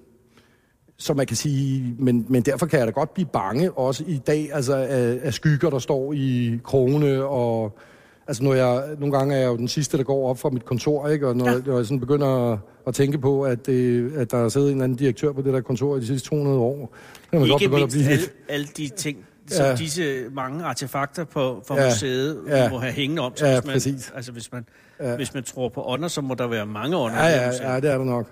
så 1.03 1.15
man 1.15 1.27
kan 1.27 1.37
sige, 1.37 1.95
men, 1.99 2.27
men 2.29 2.43
derfor 2.43 2.67
kan 2.67 2.79
jeg 2.79 2.87
da 2.87 2.93
godt 2.93 3.15
blive 3.15 3.27
bange 3.33 3.73
også 3.73 4.05
i 4.07 4.17
dag, 4.27 4.51
altså 4.53 4.75
af, 4.75 5.19
af 5.23 5.35
skygger, 5.35 5.71
der 5.71 5.79
står 5.79 6.13
i 6.13 6.59
krogene, 6.65 7.25
og 7.25 7.79
altså 8.27 8.43
når 8.45 8.55
jeg, 8.55 8.83
nogle 8.99 9.19
gange 9.19 9.35
er 9.35 9.39
jeg 9.41 9.47
jo 9.49 9.57
den 9.57 9.69
sidste, 9.69 9.99
der 9.99 10.05
går 10.05 10.31
op 10.31 10.39
fra 10.39 10.51
mit 10.51 10.65
kontor, 10.65 11.09
ikke? 11.09 11.29
og 11.29 11.37
når, 11.37 11.49
Ja. 11.51 11.55
når 11.67 11.77
jeg 11.77 11.87
sådan 11.87 12.01
begynder 12.01 12.53
at, 12.53 12.59
at 12.87 12.95
tænke 12.95 13.19
på, 13.19 13.43
at, 13.43 13.67
det, 13.67 14.13
at 14.17 14.31
der 14.31 14.39
er 14.45 14.49
siddet 14.49 14.69
en 14.69 14.75
eller 14.75 14.85
anden 14.85 14.99
direktør 14.99 15.33
på 15.33 15.43
det 15.43 15.53
der 15.55 15.61
kontor 15.61 15.97
i 15.97 16.01
de 16.01 16.07
sidste 16.07 16.29
200 16.29 16.59
år, 16.59 16.95
så 17.15 17.31
kan 17.31 17.41
man 17.41 17.49
godt 17.49 17.63
Ikke 17.63 17.75
at 17.75 17.81
mindst 17.81 17.97
blive 17.97 18.11
alle, 18.11 18.25
alle 18.49 18.67
de 18.77 18.89
ting, 18.89 19.19
som 19.47 19.65
Ja. 19.67 19.75
disse 19.75 20.25
mange 20.35 20.65
artefakter 20.65 21.25
på, 21.25 21.65
på 21.69 21.75
Ja. 21.77 21.85
museet 21.87 22.39
Ja. 22.49 22.71
må 22.71 22.79
have 22.79 22.93
hængende 22.93 23.23
om 23.23 23.33
sig. 23.37 23.47
Ja, 23.47 23.55
hvis 23.55 23.67
man, 23.67 23.73
præcis. 23.73 24.13
Altså, 24.17 24.33
hvis 24.33 24.53
man, 24.53 24.65
Ja. 25.01 25.17
hvis 25.17 25.35
man 25.35 25.43
tror 25.45 25.69
på 25.69 25.83
ånder, 25.87 26.09
så 26.09 26.21
må 26.21 26.35
der 26.35 26.47
være 26.47 26.67
mange 26.67 26.97
ånder. 26.97 27.17
Ja, 27.17 27.27
ja, 27.29 27.73
ja, 27.73 27.81
det 27.81 27.91
er 27.91 27.99
der 27.99 28.05
nok. 28.05 28.27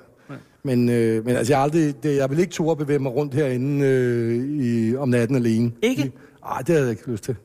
Men, 0.62 0.88
øh, 0.88 1.24
men 1.26 1.36
altså, 1.36 1.52
jeg, 1.52 1.60
aldrig, 1.62 2.02
det, 2.02 2.16
jeg 2.16 2.30
vil 2.30 2.38
ikke 2.38 2.52
turde 2.52 2.76
bevæge 2.84 2.98
mig 2.98 3.12
rundt 3.14 3.34
herinde 3.34 3.86
øh, 3.86 4.64
i, 4.64 4.96
om 4.96 5.08
natten 5.08 5.36
alene. 5.36 5.72
Ikke? 5.82 6.12
Nej, 6.44 6.58
det 6.58 6.68
havde 6.68 6.82
jeg 6.82 6.90
ikke 6.90 7.10
lyst 7.10 7.24
til. 7.24 7.36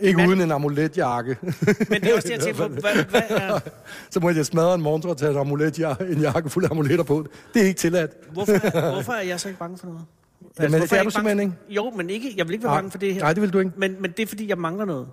Ikke 0.00 0.16
Men- 0.16 0.28
uden 0.28 0.40
en 0.40 0.50
amuletjakke. 0.52 1.36
Men 1.42 2.00
det 2.00 2.10
er 2.10 2.14
også 2.14 2.28
det, 2.28 2.34
jeg 2.34 2.40
tænker 2.40 2.68
på. 2.68 2.74
Hvad, 2.80 3.04
hvad 3.10 3.20
er, 3.30 3.58
Så 4.10 4.20
må 4.20 4.30
jeg 4.30 4.46
smadre 4.46 4.74
en 4.74 4.82
montre 4.82 5.10
og 5.10 5.16
tage 5.16 5.30
en, 5.32 5.36
amulet, 5.38 5.78
en 6.00 6.20
jakke 6.20 6.50
fuld 6.50 6.64
af 6.64 6.70
amuletter 6.70 7.04
på. 7.04 7.26
Det 7.54 7.62
er 7.62 7.66
ikke 7.66 7.78
tilladt. 7.78 8.12
hvorfor, 8.32 8.52
er, 8.52 8.92
hvorfor 8.94 9.12
er 9.12 9.22
jeg 9.22 9.40
så 9.40 9.48
ikke 9.48 9.58
bange 9.58 9.78
for 9.78 9.86
noget? 9.86 10.02
Jamen, 10.58 10.70
hvorfor 10.70 10.84
det 10.86 10.92
er 10.92 10.96
jeg 10.96 11.04
du 11.04 11.10
simpelthen 11.10 11.50
for- 11.52 11.72
Jo, 11.74 11.90
men 11.96 12.10
ikke, 12.10 12.34
jeg 12.36 12.46
vil 12.46 12.52
ikke 12.52 12.64
være 12.64 12.72
Nej. 12.72 12.78
bange 12.80 12.90
for 12.90 12.98
det 12.98 13.14
her. 13.14 13.20
Nej, 13.20 13.32
det 13.32 13.42
vil 13.42 13.52
du 13.52 13.58
ikke. 13.58 13.70
Men, 13.76 13.96
men 14.00 14.10
det 14.16 14.22
er, 14.22 14.26
fordi 14.26 14.48
jeg 14.48 14.58
mangler 14.58 14.84
noget. 14.84 15.06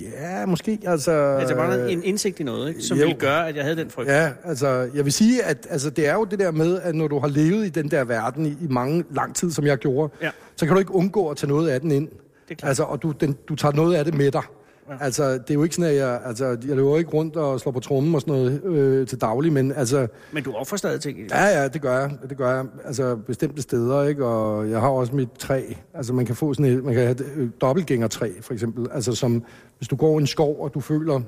Ja, 0.00 0.46
måske. 0.46 0.78
Altså, 0.86 1.12
Altså, 1.12 1.54
mangler 1.56 1.86
en 1.86 2.02
indsigt 2.04 2.40
i 2.40 2.42
noget, 2.42 2.68
ikke? 2.68 2.82
som 2.82 2.98
jo. 2.98 3.04
ville 3.06 3.18
gøre, 3.20 3.48
at 3.48 3.56
jeg 3.56 3.64
havde 3.64 3.76
den 3.76 3.90
frygt. 3.90 4.08
Ja, 4.08 4.30
altså, 4.44 4.68
jeg 4.94 5.04
vil 5.04 5.12
sige, 5.12 5.42
at 5.44 5.66
altså, 5.70 5.90
det 5.90 6.08
er 6.08 6.14
jo 6.14 6.24
det 6.24 6.38
der 6.38 6.50
med, 6.50 6.80
at 6.80 6.94
når 6.94 7.08
du 7.08 7.18
har 7.18 7.28
levet 7.28 7.66
i 7.66 7.68
den 7.68 7.90
der 7.90 8.04
verden 8.04 8.46
i, 8.46 8.48
i 8.50 8.66
mange 8.70 9.04
lang 9.10 9.34
tid, 9.36 9.50
som 9.50 9.66
jeg 9.66 9.78
gjorde, 9.78 10.12
Ja. 10.22 10.30
så 10.56 10.66
kan 10.66 10.74
du 10.74 10.78
ikke 10.78 10.94
undgå 10.94 11.28
at 11.28 11.36
tage 11.36 11.48
noget 11.50 11.68
af 11.70 11.80
den 11.80 11.90
ind. 11.90 12.08
er 12.50 12.54
klart. 12.54 12.68
Altså, 12.68 12.82
og 12.82 13.02
du, 13.02 13.10
den, 13.20 13.36
du 13.48 13.54
tager 13.54 13.72
noget 13.72 13.94
af 13.94 14.04
det 14.04 14.14
med 14.14 14.30
dig. 14.30 14.42
Ja. 14.90 14.94
Altså, 15.00 15.32
det 15.32 15.50
er 15.50 15.54
jo 15.54 15.62
ikke 15.62 15.74
sådan, 15.74 15.90
at 15.90 15.96
jeg, 15.96 16.20
altså, 16.24 16.46
jeg 16.46 16.76
løber 16.76 16.98
ikke 16.98 17.10
rundt 17.10 17.36
og 17.36 17.60
slår 17.60 17.72
på 17.72 17.80
trummen 17.80 18.14
og 18.14 18.20
sådan 18.20 18.34
noget 18.34 18.64
øh, 18.64 19.06
til 19.06 19.20
daglig, 19.20 19.52
men 19.52 19.72
altså, 19.72 20.06
Men 20.32 20.42
du 20.42 20.52
offrer 20.52 20.76
stadig 20.76 21.00
ting 21.00 21.18
ja, 21.30 21.44
ja, 21.44 21.68
det 21.68 21.82
gør 21.82 21.98
jeg. 21.98 22.10
Det 22.28 22.36
gør 22.36 22.54
jeg. 22.54 22.66
Altså, 22.84 23.16
bestemte 23.16 23.62
steder, 23.62 24.02
ikke? 24.02 24.24
Og 24.26 24.70
jeg 24.70 24.80
har 24.80 24.88
også 24.88 25.14
mit 25.14 25.30
træ. 25.38 25.62
Altså, 25.94 26.12
man 26.12 26.26
kan 26.26 26.36
få 26.36 26.54
sådan 26.54 26.72
et, 26.72 26.84
man 26.84 26.94
kan 26.94 27.02
have 27.02 27.16
øh, 27.36 27.50
dobbeltgængertræ, 27.60 28.32
for 28.40 28.52
eksempel. 28.52 28.86
Altså, 28.92 29.14
som, 29.14 29.44
hvis 29.78 29.88
du 29.88 29.96
går 29.96 30.18
i 30.18 30.20
en 30.20 30.26
skov, 30.26 30.60
og 30.60 30.74
du 30.74 30.80
føler, 30.80 31.20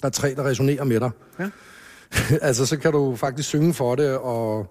der 0.00 0.06
er 0.06 0.10
træ, 0.10 0.34
der 0.36 0.44
resonerer 0.44 0.84
med 0.84 1.00
dig. 1.00 1.10
Ja. 1.38 1.50
altså, 2.48 2.66
så 2.66 2.78
kan 2.78 2.92
du 2.92 3.16
faktisk 3.16 3.48
synge 3.48 3.74
for 3.74 3.94
det, 3.94 4.16
og, 4.16 4.66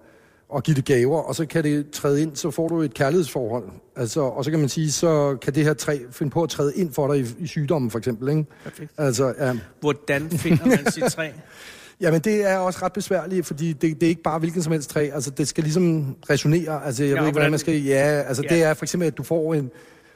og 0.54 0.62
give 0.62 0.74
det 0.76 0.84
gaver, 0.84 1.18
og 1.20 1.34
så 1.34 1.46
kan 1.46 1.64
det 1.64 1.90
træde 1.90 2.22
ind, 2.22 2.36
så 2.36 2.50
får 2.50 2.68
du 2.68 2.80
et 2.82 2.94
kærlighedsforhold. 2.94 3.64
Altså, 3.96 4.20
og 4.20 4.44
så 4.44 4.50
kan 4.50 4.60
man 4.60 4.68
sige, 4.68 4.92
så 4.92 5.36
kan 5.42 5.54
det 5.54 5.64
her 5.64 5.74
træ 5.74 5.98
finde 6.10 6.30
på 6.30 6.42
at 6.42 6.48
træde 6.48 6.72
ind 6.76 6.92
for 6.92 7.12
dig 7.14 7.20
i, 7.22 7.26
i 7.38 7.46
sygdommen, 7.46 7.90
for 7.90 7.98
eksempel, 7.98 8.28
ikke? 8.28 8.44
Perfekt. 8.64 8.92
Altså, 8.98 9.34
ja. 9.38 9.56
Hvordan 9.80 10.30
finder 10.30 10.66
man 10.66 10.90
sit 10.92 11.04
træ? 11.04 11.28
Jamen, 12.00 12.20
det 12.20 12.50
er 12.50 12.56
også 12.58 12.78
ret 12.82 12.92
besværligt, 12.92 13.46
fordi 13.46 13.72
det, 13.72 13.82
det 14.00 14.02
er 14.02 14.08
ikke 14.08 14.22
bare 14.22 14.38
hvilken 14.38 14.62
som 14.62 14.72
helst 14.72 14.90
træ. 14.90 15.10
Altså, 15.14 15.30
det 15.30 15.48
skal 15.48 15.64
ligesom 15.64 16.16
resonere. 16.30 16.86
Altså, 16.86 17.04
jeg 17.04 17.14
Ja, 17.14 17.20
ved 17.20 17.26
ikke, 17.26 17.34
hvordan- 17.34 17.50
man 17.50 17.58
skal... 17.60 17.82
Ja, 17.84 18.22
altså, 18.28 18.42
ja. 18.50 18.54
det 18.54 18.62
er 18.64 18.74
for 18.74 18.84
eksempel, 18.84 19.06
at 19.06 19.16
du 19.18 19.22
får 19.22 19.54
en 19.54 19.70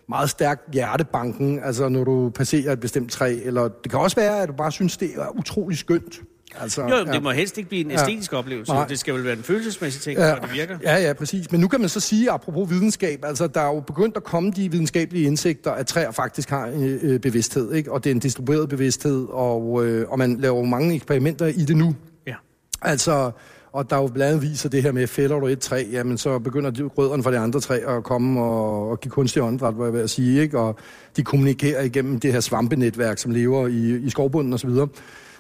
meget 0.09 0.31
stærk 0.31 0.61
hjertebanken, 0.73 1.61
altså 1.65 1.89
når 1.89 2.05
du 2.05 2.31
passerer 2.35 2.73
et 2.73 2.81
bestemt 2.81 3.11
træ, 3.13 3.39
eller 3.45 3.69
det 3.69 3.91
kan 3.91 4.01
også 4.01 4.17
være, 4.17 4.43
at 4.43 4.49
du 4.49 4.53
bare 4.53 4.73
synes, 4.73 4.97
det 4.97 5.11
er 5.17 5.39
utrolig 5.39 5.79
skønt. 5.79 6.21
Altså, 6.61 6.83
Jo, 6.83 6.89
ja. 7.07 7.13
det 7.13 7.23
må 7.23 7.31
helst 7.31 7.59
ikke 7.59 7.69
blive 7.69 7.85
en 7.85 7.91
Ja. 7.91 7.95
æstetisk 8.03 8.33
oplevelse. 8.33 8.73
Nej. 8.73 8.87
Det 8.87 8.99
skal 8.99 9.15
vel 9.15 9.25
være 9.25 9.33
en 9.33 9.43
følelsesmæssig 9.43 10.03
ting, 10.03 10.19
Ja, 10.19 10.33
for 10.35 10.41
det 10.41 10.53
virker. 10.55 10.79
ja, 10.83 10.97
ja, 10.97 11.13
præcis. 11.13 11.53
Men 11.53 11.61
nu 11.61 11.69
kan 11.69 11.81
man 11.81 11.89
så 11.89 12.01
sige, 12.01 12.31
apropos 12.31 12.71
videnskab, 12.71 13.25
altså 13.25 13.47
der 13.47 13.61
er 13.61 13.75
jo 13.75 13.81
begyndt 13.81 14.17
at 14.17 14.25
komme 14.25 14.51
de 14.51 14.71
videnskabelige 14.71 15.27
indsigter, 15.27 15.71
at 15.71 15.87
træer 15.87 16.11
faktisk 16.11 16.51
har 16.51 16.67
øh, 16.75 16.99
øh, 17.03 17.21
bevidsthed, 17.21 17.73
ikke? 17.73 17.93
og 17.93 18.05
det 18.05 18.11
er 18.11 18.15
en 18.15 18.21
distribueret 18.21 18.69
bevidsthed, 18.69 19.27
og, 19.31 19.87
øh, 19.87 20.09
og 20.09 20.19
man 20.19 20.37
laver 20.41 20.65
mange 20.65 20.95
eksperimenter 20.95 21.47
i 21.47 21.65
det 21.65 21.77
nu. 21.77 21.95
Ja. 22.27 22.35
Altså, 22.83 23.31
og 23.73 23.91
der 23.91 23.97
er 23.97 24.01
jo 24.01 24.07
blandt 24.07 24.35
andet 24.35 24.51
viser 24.51 24.69
det 24.69 24.83
her 24.83 24.93
med, 24.93 25.07
fælder 25.07 25.39
du 25.41 25.47
et 25.47 25.59
træ, 25.61 25.85
jamen 25.93 26.19
så 26.19 26.39
begynder 26.39 26.71
de, 26.71 26.83
rødderne 26.83 27.23
fra 27.23 27.33
de 27.33 27.39
andre 27.39 27.61
træer 27.61 27.89
at 27.89 28.05
komme 28.05 28.41
og, 28.43 28.91
og 28.91 29.01
give 29.01 29.11
kunstig 29.11 29.43
åndedræt, 29.43 29.75
hvad 29.75 29.87
jeg 29.87 29.95
vil 29.95 30.09
sige, 30.09 30.41
ikke? 30.43 30.59
Og 30.59 30.79
de 31.17 31.23
kommunikerer 31.25 31.83
igennem 31.83 32.21
det 32.21 32.33
her 32.33 32.41
svampenetværk, 32.41 33.19
som 33.19 33.31
lever 33.31 33.67
i, 33.67 33.97
i 33.97 34.11
skovbunden 34.11 34.53
osv. 34.53 34.71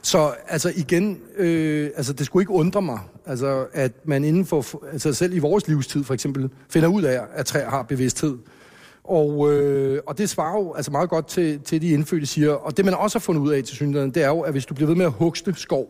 Så, 0.03 0.11
så 0.11 0.34
altså 0.49 0.72
igen, 0.76 1.18
øh, 1.36 1.90
altså 1.96 2.12
det 2.12 2.26
skulle 2.26 2.42
ikke 2.42 2.53
undre 2.53 2.82
mig, 2.82 2.99
altså 3.26 3.66
at 3.72 3.92
man 4.05 4.24
inden 4.24 4.46
for, 4.46 4.82
altså 4.92 5.12
selv 5.12 5.34
i 5.34 5.38
vores 5.38 5.68
livstid 5.68 6.05
for 6.05 6.14
eksempel, 6.14 6.51
finder 6.70 6.88
ud 6.88 7.03
af, 7.03 7.20
at 7.34 7.46
træer 7.46 7.70
har 7.70 7.82
bevidsthed. 7.82 8.38
Og, 9.05 9.53
øh, 9.53 10.01
og 10.07 10.18
det 10.18 10.30
svarer 10.30 10.59
jo 10.59 10.74
altså 10.74 10.90
meget 10.90 11.11
godt 11.11 11.26
til, 11.26 11.61
til 11.61 11.82
de 11.82 11.88
indfødte 11.88 12.26
siger. 12.26 12.53
Og 12.53 12.76
det 12.76 12.84
man 12.84 12.94
også 12.94 13.18
har 13.18 13.20
fundet 13.20 13.42
ud 13.42 13.53
af 13.53 13.64
til 13.64 13.76
synligheden, 13.76 14.11
det 14.11 14.22
er 14.22 14.28
jo, 14.28 14.40
at 14.40 14.53
hvis 14.53 14.66
du 14.66 14.74
bliver 14.74 14.88
ved 14.88 14.96
med 14.96 15.07
at 15.07 15.12
hugste 15.12 15.55
skov, 15.57 15.86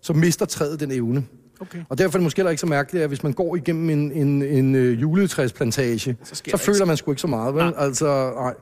så 0.00 0.12
mister 0.12 0.46
træet 0.46 0.80
den 0.80 0.92
evne. 0.92 1.24
Okay. 1.60 1.78
Og 1.88 1.98
derfor 1.98 2.18
er 2.18 2.18
det 2.18 2.22
måske 2.22 2.38
heller 2.38 2.50
ikke 2.50 2.60
så 2.60 2.66
mærkeligt, 2.66 3.02
at 3.02 3.10
hvis 3.10 3.22
man 3.22 3.32
går 3.32 3.56
igennem 3.56 3.90
en, 3.90 4.12
en, 4.12 4.42
en 4.42 4.74
øh, 4.74 5.00
juletræsplantage, 5.00 6.16
Så 6.24 6.34
så, 6.50 6.56
føler 6.56 6.84
man 6.84 6.96
sgu 6.96 7.10
ikke 7.10 7.20
så 7.20 7.26
meget, 7.26 7.54
vel? 7.54 7.64
Nej. 7.64 7.74
Altså, 7.76 8.32
nej. 8.36 8.54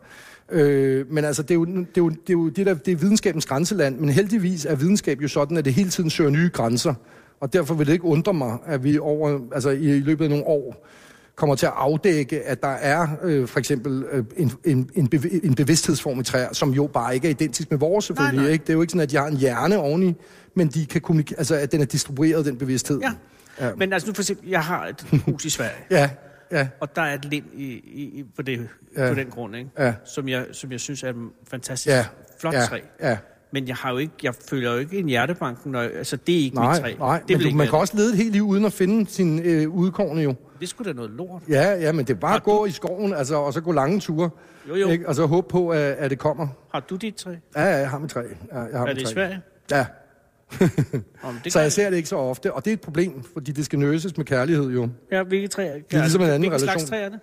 Øh, 0.51 1.13
men 1.13 1.25
altså, 1.25 1.43
det 1.43 1.51
er 1.51 1.55
jo 1.55 1.65
det, 1.65 1.79
er 1.79 1.85
jo, 1.97 2.09
det, 2.09 2.29
er 2.29 2.33
jo 2.33 2.49
det, 2.49 2.67
der, 2.67 2.75
det 2.75 2.93
er 2.93 2.97
videnskabens 2.97 3.47
grænseland, 3.47 3.99
men 3.99 4.09
heldigvis 4.09 4.65
er 4.67 4.75
videnskab 4.75 5.23
jo 5.23 5.29
sådan, 5.29 5.57
at 5.57 5.65
det 5.65 5.75
hele 5.75 5.91
tiden 5.91 6.11
søger 6.11 6.31
nye 6.31 6.51
grænser. 6.53 6.95
Og 7.41 7.53
derfor 7.53 7.75
vil 7.75 7.87
det 7.87 7.93
ikke 7.93 8.05
undre 8.05 8.35
mig, 8.35 8.59
at 8.67 8.85
vi 8.85 8.99
over, 8.99 9.41
altså 9.53 9.71
i, 9.71 10.01
løbet 10.01 10.25
af 10.25 10.31
nogle 10.31 10.47
år 10.47 10.87
kommer 11.37 11.55
til 11.55 11.67
at 11.67 11.73
afdække, 11.77 12.43
at 12.43 12.63
der 12.63 12.69
er 12.69 13.09
øh, 13.23 13.49
for 13.49 13.59
eksempel 13.59 14.05
øh, 14.13 14.25
en, 14.37 14.53
en, 14.65 14.91
en, 14.95 15.09
bev- 15.15 15.41
en 15.47 15.55
bevidsthedsform 15.55 16.21
i 16.21 16.23
træer, 16.23 16.53
som 16.53 16.71
jo 16.71 16.87
bare 16.87 17.15
ikke 17.15 17.27
er 17.27 17.31
identisk 17.31 17.71
med 17.71 17.79
vores 17.79 18.05
selvfølgelig. 18.05 18.37
Nej, 18.37 18.45
nej. 18.45 18.53
Ikke? 18.53 18.63
Det 18.63 18.71
er 18.71 18.75
jo 18.75 18.81
ikke 18.81 18.91
sådan, 18.91 19.03
at 19.03 19.11
de 19.11 19.17
har 19.17 19.27
en 19.27 19.37
hjerne 19.37 19.79
oveni, 19.79 20.15
men 20.55 20.69
de 20.69 20.87
kan 20.87 21.01
kommunikere, 21.01 21.39
altså 21.39 21.55
at 21.55 21.73
den 21.73 21.81
er 21.81 21.85
distribueret, 21.85 22.47
den 22.47 22.57
bevidsthed. 22.57 23.01
Ja. 23.01 23.13
Ja. 23.61 23.71
Men 23.77 23.93
altså 23.93 24.09
nu 24.09 24.15
for 24.15 24.23
eksempel, 24.23 24.49
jeg 24.49 24.61
har 24.61 24.87
et 24.87 25.21
hus 25.27 25.45
i 25.45 25.51
Sverige, 25.51 25.73
Ja, 25.91 26.11
ja, 26.53 26.69
og 26.81 26.97
der 26.97 27.03
er 27.03 27.15
et 27.15 27.25
lind 27.25 27.45
i, 27.55 27.65
i, 27.73 28.03
i, 28.19 28.25
på, 28.37 28.43
det, 28.43 28.69
Ja. 28.97 29.09
på 29.09 29.15
den 29.15 29.27
grund, 29.27 29.57
ikke? 29.57 29.71
Ja. 29.79 29.95
Som, 30.05 30.29
jeg, 30.29 30.47
som 30.53 30.73
jeg 30.73 30.81
synes 30.81 31.03
er 31.03 31.09
et 31.11 31.17
fantastisk 31.49 31.95
ja. 31.97 32.07
flot 32.41 32.55
ja, 32.55 32.61
træ. 32.61 32.81
Ja. 33.01 33.19
Men 33.53 33.69
jeg, 33.69 33.77
har 33.77 33.91
jo 33.93 33.99
ikke, 33.99 34.13
jeg 34.23 34.35
føler 34.49 34.73
jo 34.73 34.79
ikke 34.79 34.99
en 34.99 35.09
hjertebanken, 35.09 35.73
når, 35.73 35.81
altså 35.81 36.17
det 36.17 36.35
er 36.35 36.39
ikke 36.45 36.57
Nej, 36.57 36.73
mit 36.73 36.81
træ. 36.81 36.95
nej, 36.99 37.23
det 37.29 37.39
men 37.39 37.51
du, 37.51 37.57
man 37.57 37.67
kan 37.69 37.79
også 37.79 37.97
lede 37.97 38.11
et 38.11 38.17
helt 38.17 38.33
liv 38.33 38.43
uden 38.47 38.65
at 38.65 38.73
finde 38.73 39.11
sin 39.11 39.39
øh, 39.45 39.69
udkårne 39.71 40.21
jo. 40.23 40.35
det. 40.61 40.69
Skulle 40.69 40.93
da 40.93 40.97
noget 40.97 41.11
lort. 41.11 41.43
Ja, 41.49 41.75
ja, 41.75 41.93
men 41.93 42.05
det 42.07 42.15
er 42.15 42.19
bare 42.21 42.31
Har 42.31 42.37
at 42.37 42.43
gå 42.43 42.67
i 42.67 42.71
skoven, 42.71 43.13
altså, 43.15 43.37
og 43.37 43.53
så 43.53 43.61
gå 43.61 43.73
lange 43.73 44.01
ture. 44.01 44.31
Jo, 44.69 44.75
jo. 44.75 44.89
Ikke? 44.89 45.09
Og 45.09 45.15
så 45.15 45.27
håbe 45.27 45.49
på, 45.49 45.69
at, 45.69 45.79
at 45.81 46.11
det 46.11 46.19
kommer. 46.19 46.49
Har 46.73 46.81
du 46.81 46.97
dit 46.97 47.15
træ? 47.15 47.31
Ja, 47.57 47.63
ja, 47.63 47.77
jeg 47.77 47.91
har 47.91 47.99
mit 47.99 48.11
træ. 48.11 48.21
Ja, 48.53 48.61
jeg 48.61 48.79
har 48.79 48.81
Er 48.81 48.87
mit 48.87 48.97
det 48.97 49.03
i 49.03 49.05
træ. 49.05 49.13
Sverige? 49.13 49.41
Ja, 49.71 49.87
Om, 51.23 51.39
det 51.45 51.53
så 51.53 51.61
jeg 51.61 51.73
ser 51.73 51.91
det 51.91 51.97
ikke 51.97 52.09
så 52.09 52.17
ofte, 52.17 52.53
og 52.53 52.65
det 52.65 52.71
er 52.71 52.75
et 52.75 52.81
problem, 52.81 53.23
fordi 53.33 53.53
det 53.53 53.65
skal 53.65 53.79
nøses 53.79 54.17
med 54.17 54.25
kærlighed 54.25 54.71
jo. 54.71 54.89
Ja, 55.13 55.23
hvilke 55.23 55.49
træ? 55.49 55.63
Det 55.63 55.85
er 55.91 56.01
ligesom 56.01 56.23
en 56.23 56.29
anden 56.29 56.41
Hvilken 56.41 56.59
slags 56.59 56.77
relation. 56.77 56.89
træ 56.89 57.05
er 57.05 57.09
det? 57.09 57.21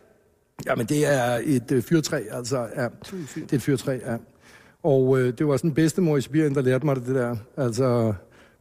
Jamen, 0.66 0.86
det 0.86 1.14
er 1.14 1.40
et 1.44 1.72
øh, 1.72 1.84
fyrtræ, 1.84 2.22
altså. 2.32 2.68
Ja. 2.78 2.88
Det 3.36 3.52
er 3.52 3.56
et 3.56 3.62
fyrtræ, 3.62 4.00
ja. 4.06 4.18
Og 4.84 5.20
øh, 5.20 5.34
det 5.38 5.48
var 5.48 5.58
sådan 5.58 5.74
bedstemor 5.74 6.18
i 6.18 6.22
Sibirien, 6.22 6.56
der 6.56 6.62
lærte 6.62 6.86
mig 6.86 6.96
det, 6.96 7.06
det 7.06 7.16
der. 7.16 7.36
Altså, 7.58 8.14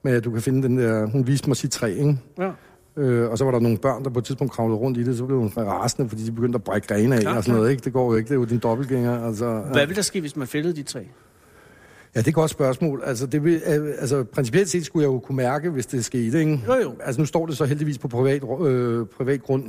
med 0.02 0.12
at 0.12 0.24
du 0.24 0.30
kan 0.30 0.42
finde 0.42 0.62
den 0.62 0.78
der... 0.78 1.06
Hun 1.06 1.26
viste 1.26 1.48
mig 1.48 1.56
sit 1.56 1.70
træ, 1.70 1.90
ikke? 1.90 2.18
Ja. 2.38 2.50
Øh, 2.96 3.30
og 3.30 3.38
så 3.38 3.44
var 3.44 3.50
der 3.50 3.60
nogle 3.60 3.78
børn, 3.78 4.04
der 4.04 4.10
på 4.10 4.18
et 4.18 4.24
tidspunkt 4.24 4.52
kravlede 4.52 4.78
rundt 4.78 4.98
i 4.98 5.02
det, 5.02 5.16
så 5.16 5.24
blev 5.24 5.38
hun 5.38 5.52
rasende, 5.56 6.08
fordi 6.08 6.24
de 6.24 6.32
begyndte 6.32 6.56
at 6.56 6.64
brække 6.64 6.86
grene 6.86 7.14
af 7.14 7.20
Klar, 7.20 7.36
og 7.36 7.44
sådan 7.44 7.58
noget, 7.58 7.70
ikke? 7.70 7.84
Det 7.84 7.92
går 7.92 8.12
jo 8.12 8.16
ikke, 8.16 8.28
det 8.28 8.34
er 8.34 8.38
jo 8.38 8.44
din 8.44 8.58
dobbeltgænger, 8.58 9.26
altså... 9.26 9.62
Hvad 9.72 9.86
vil 9.86 9.96
der 9.96 10.02
ske, 10.02 10.20
hvis 10.20 10.36
man 10.36 10.46
fældede 10.46 10.76
dit 10.76 10.86
træ? 10.86 11.00
Ja, 12.14 12.20
det 12.20 12.26
er 12.26 12.30
et 12.30 12.34
godt 12.34 12.50
spørgsmål. 12.50 13.02
Altså, 13.06 13.26
det 13.26 13.44
vil, 13.44 13.62
øh, 13.66 13.94
altså, 13.98 14.24
principielt 14.24 14.68
set 14.68 14.86
skulle 14.86 15.02
jeg 15.02 15.08
jo 15.12 15.18
kunne 15.18 15.36
mærke, 15.36 15.70
hvis 15.70 15.86
det 15.86 16.04
skete, 16.04 16.38
ikke? 16.40 16.60
Jo, 16.68 16.74
jo. 16.82 16.94
Altså, 17.04 17.20
nu 17.20 17.26
står 17.26 17.46
det 17.46 17.56
så 17.56 17.64
heldigvis 17.64 17.98
på 17.98 18.08
privat, 18.08 18.42
øh, 18.66 19.06
privat 19.06 19.42
grund, 19.42 19.64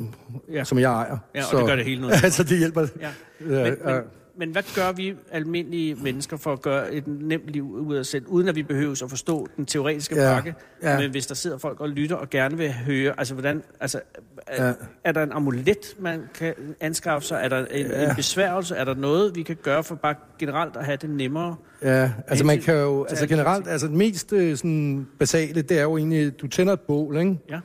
Ja. 0.52 0.64
som 0.64 0.80
jeg 0.80 0.92
ejer. 0.94 1.18
Ja, 1.36 1.39
og 1.44 1.50
så, 1.52 1.58
det 1.58 1.66
gør 1.66 1.76
det 1.76 1.86
hele 1.86 2.02
noget. 2.02 2.14
altså, 2.24 2.44
det 2.44 2.58
hjælper. 2.58 2.82
Ja, 3.02 3.08
Men, 3.39 3.52
ja. 3.54 3.64
men, 3.64 4.02
men 4.38 4.52
hvad 4.52 4.64
gør 4.76 4.92
vi 4.92 5.14
almindelige 5.32 5.96
mennesker 5.96 6.38
for 6.38 6.54
at 6.54 6.62
gøre 6.62 6.94
et 6.94 7.08
nemt 7.08 7.48
liv 7.48 7.72
ud 7.72 7.96
af 7.96 8.06
selv, 8.06 8.26
uden 8.28 8.48
at 8.48 8.56
vi 8.56 8.64
behøver 8.64 9.04
at 9.04 9.10
forstå 9.10 9.48
den 9.58 9.66
teoretiske 9.66 10.16
Ja, 10.16 10.34
pakke? 10.34 10.56
ja. 10.84 11.00
Men 11.00 11.12
hvis 11.12 11.28
der 11.28 11.36
sidder 11.36 11.58
folk 11.58 11.80
og 11.82 11.90
lytter 11.90 12.16
og 12.16 12.30
gerne 12.30 12.58
vil 12.58 12.74
høre, 12.74 13.14
altså 13.18 13.34
hvordan, 13.34 13.64
altså, 13.80 14.00
er, 14.48 14.68
Ja. 14.68 14.74
er 15.04 15.12
der 15.12 15.24
en 15.24 15.32
amulet, 15.32 15.96
man 16.00 16.22
kan 16.34 16.54
anskaffe 16.80 17.28
sig? 17.28 17.40
Er 17.44 17.50
der 17.50 17.66
en, 17.66 17.86
Ja. 17.88 18.10
en 18.10 18.16
besværgelse? 18.16 18.76
Er 18.76 18.84
der 18.86 18.94
noget, 18.96 19.36
vi 19.36 19.44
kan 19.44 19.58
gøre 19.64 19.84
for 19.84 19.96
bare 19.96 20.16
generelt 20.40 20.76
at 20.78 20.86
have 20.86 20.98
det 20.98 21.10
nemmere? 21.10 21.56
Ja, 21.82 22.12
altså 22.28 22.46
man 22.46 22.60
kan 22.62 22.76
jo, 22.76 23.04
altså 23.06 23.28
generelt, 23.28 23.68
altså 23.68 23.88
det 23.88 23.96
mest 23.96 24.34
øh, 24.34 24.58
sådan 24.58 25.08
basale, 25.20 25.62
det 25.62 25.78
er 25.80 25.84
jo 25.84 25.98
egentlig, 25.98 26.40
du 26.42 26.48
tænder 26.48 26.74
et 26.74 26.82
bål, 26.82 27.18
ikke? 27.18 27.38
Ja. 27.50 27.60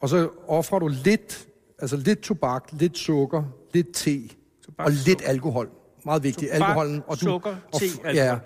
Og 0.00 0.08
så 0.08 0.28
offrer 0.48 0.78
du 0.78 0.90
lidt, 1.04 1.46
altså 1.78 1.96
lidt 1.96 2.20
tobak, 2.20 2.64
lidt 2.72 2.98
sukker, 2.98 3.42
lidt 3.74 3.92
te 3.94 4.20
Tobak, 4.66 4.86
og 4.86 4.92
lidt 5.06 5.22
alkohol. 5.26 5.68
Meget 6.04 6.22
vigtigt. 6.22 6.52
Tobak, 6.52 6.68
Alkoholen 6.68 7.02
og 7.06 7.16
du, 7.20 7.24
sukker, 7.24 7.54
og, 7.72 7.80
te, 7.80 7.84
alkohol. 7.86 8.14
Ja, 8.16 8.36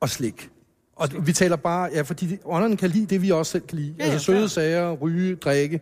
og 0.00 0.08
slik. 0.08 0.50
Og 0.96 1.08
vi 1.22 1.32
taler 1.32 1.56
bare, 1.56 1.90
ja, 1.94 2.02
fordi 2.02 2.26
de- 2.26 2.38
ånderne 2.44 2.76
kan 2.76 2.90
lide 2.90 3.06
det, 3.06 3.22
vi 3.22 3.30
også 3.30 3.52
selv 3.52 3.66
kan 3.66 3.78
lide. 3.78 3.94
Ja, 3.98 4.04
altså 4.04 4.18
søde 4.24 4.38
fair. 4.40 4.46
sager, 4.46 4.92
ryge, 4.92 5.34
drikke. 5.36 5.80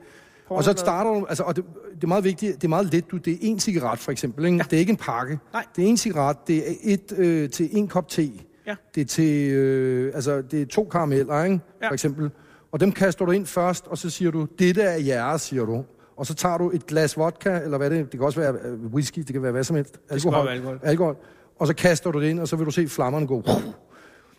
Og 0.49 0.65
så 0.65 0.75
starter 0.77 1.11
du, 1.11 1.27
altså, 1.29 1.43
og 1.43 1.57
det, 1.57 1.65
det 1.95 2.05
er 2.05 2.09
meget 2.09 2.25
vigtigt, 2.25 2.55
det 2.57 2.65
er 2.65 2.69
meget 2.69 2.93
let, 2.93 3.11
du, 3.11 3.17
det 3.17 3.33
er 3.33 3.37
en 3.41 3.61
cigaret 3.61 3.99
for 3.99 4.13
eksempel, 4.13 4.45
ikke? 4.45 4.57
Ja. 4.57 4.63
det 4.63 4.73
er 4.73 4.81
ikke 4.81 4.91
en 4.91 4.97
pakke. 4.97 5.39
Nej. 5.53 5.65
Det 5.77 5.85
er 5.85 5.89
en 5.89 5.97
cigaret, 5.97 6.37
det 6.47 6.71
er 6.71 6.75
et 6.83 7.13
øh, 7.17 7.51
til 7.51 7.69
en 7.73 7.89
kop 7.89 8.09
te. 8.09 8.31
Ja. 8.67 8.75
Det 8.95 9.01
er 9.01 9.05
til, 9.05 9.51
øh, 9.51 10.13
altså, 10.15 10.43
det 10.43 10.63
er 10.63 10.67
to 10.67 10.85
karameller, 10.85 11.45
ikke? 11.45 11.61
Ja. 11.83 11.89
For 11.89 11.95
eksempel. 11.95 12.31
Og 12.73 12.81
dem 12.81 12.93
kaster 12.93 13.25
du 13.25 13.31
ind 13.31 13.47
først, 13.47 13.87
og 13.87 13.99
så 13.99 14.11
siger 14.11 14.31
du, 14.31 14.47
dette 14.59 14.83
er 14.83 14.97
jeres, 14.99 15.43
siger 15.43 15.65
du. 15.65 15.85
Og 16.17 16.27
så 16.27 16.35
tager 16.35 16.59
du 16.59 16.71
et 16.71 16.87
glas 16.87 17.17
vodka, 17.17 17.61
eller 17.65 17.79
hvad 17.79 17.91
det 17.91 17.99
det 17.99 18.11
kan 18.11 18.21
også 18.21 18.41
være 18.41 18.55
øh, 18.65 18.87
whisky, 18.87 19.19
det 19.19 19.33
kan 19.33 19.43
være 19.43 19.53
hvad 19.53 19.65
som 19.65 19.77
helst, 19.77 20.01
alkohol, 20.09 20.49
alkohol. 20.49 20.81
alkohol, 20.83 21.17
og 21.59 21.67
så 21.67 21.75
kaster 21.75 22.11
du 22.11 22.21
det 22.21 22.29
ind, 22.29 22.41
og 22.41 22.49
så 22.49 22.57
vil 22.57 22.67
du 22.67 22.71
se 22.71 22.89
flammerne 22.89 23.27
gå. 23.27 23.43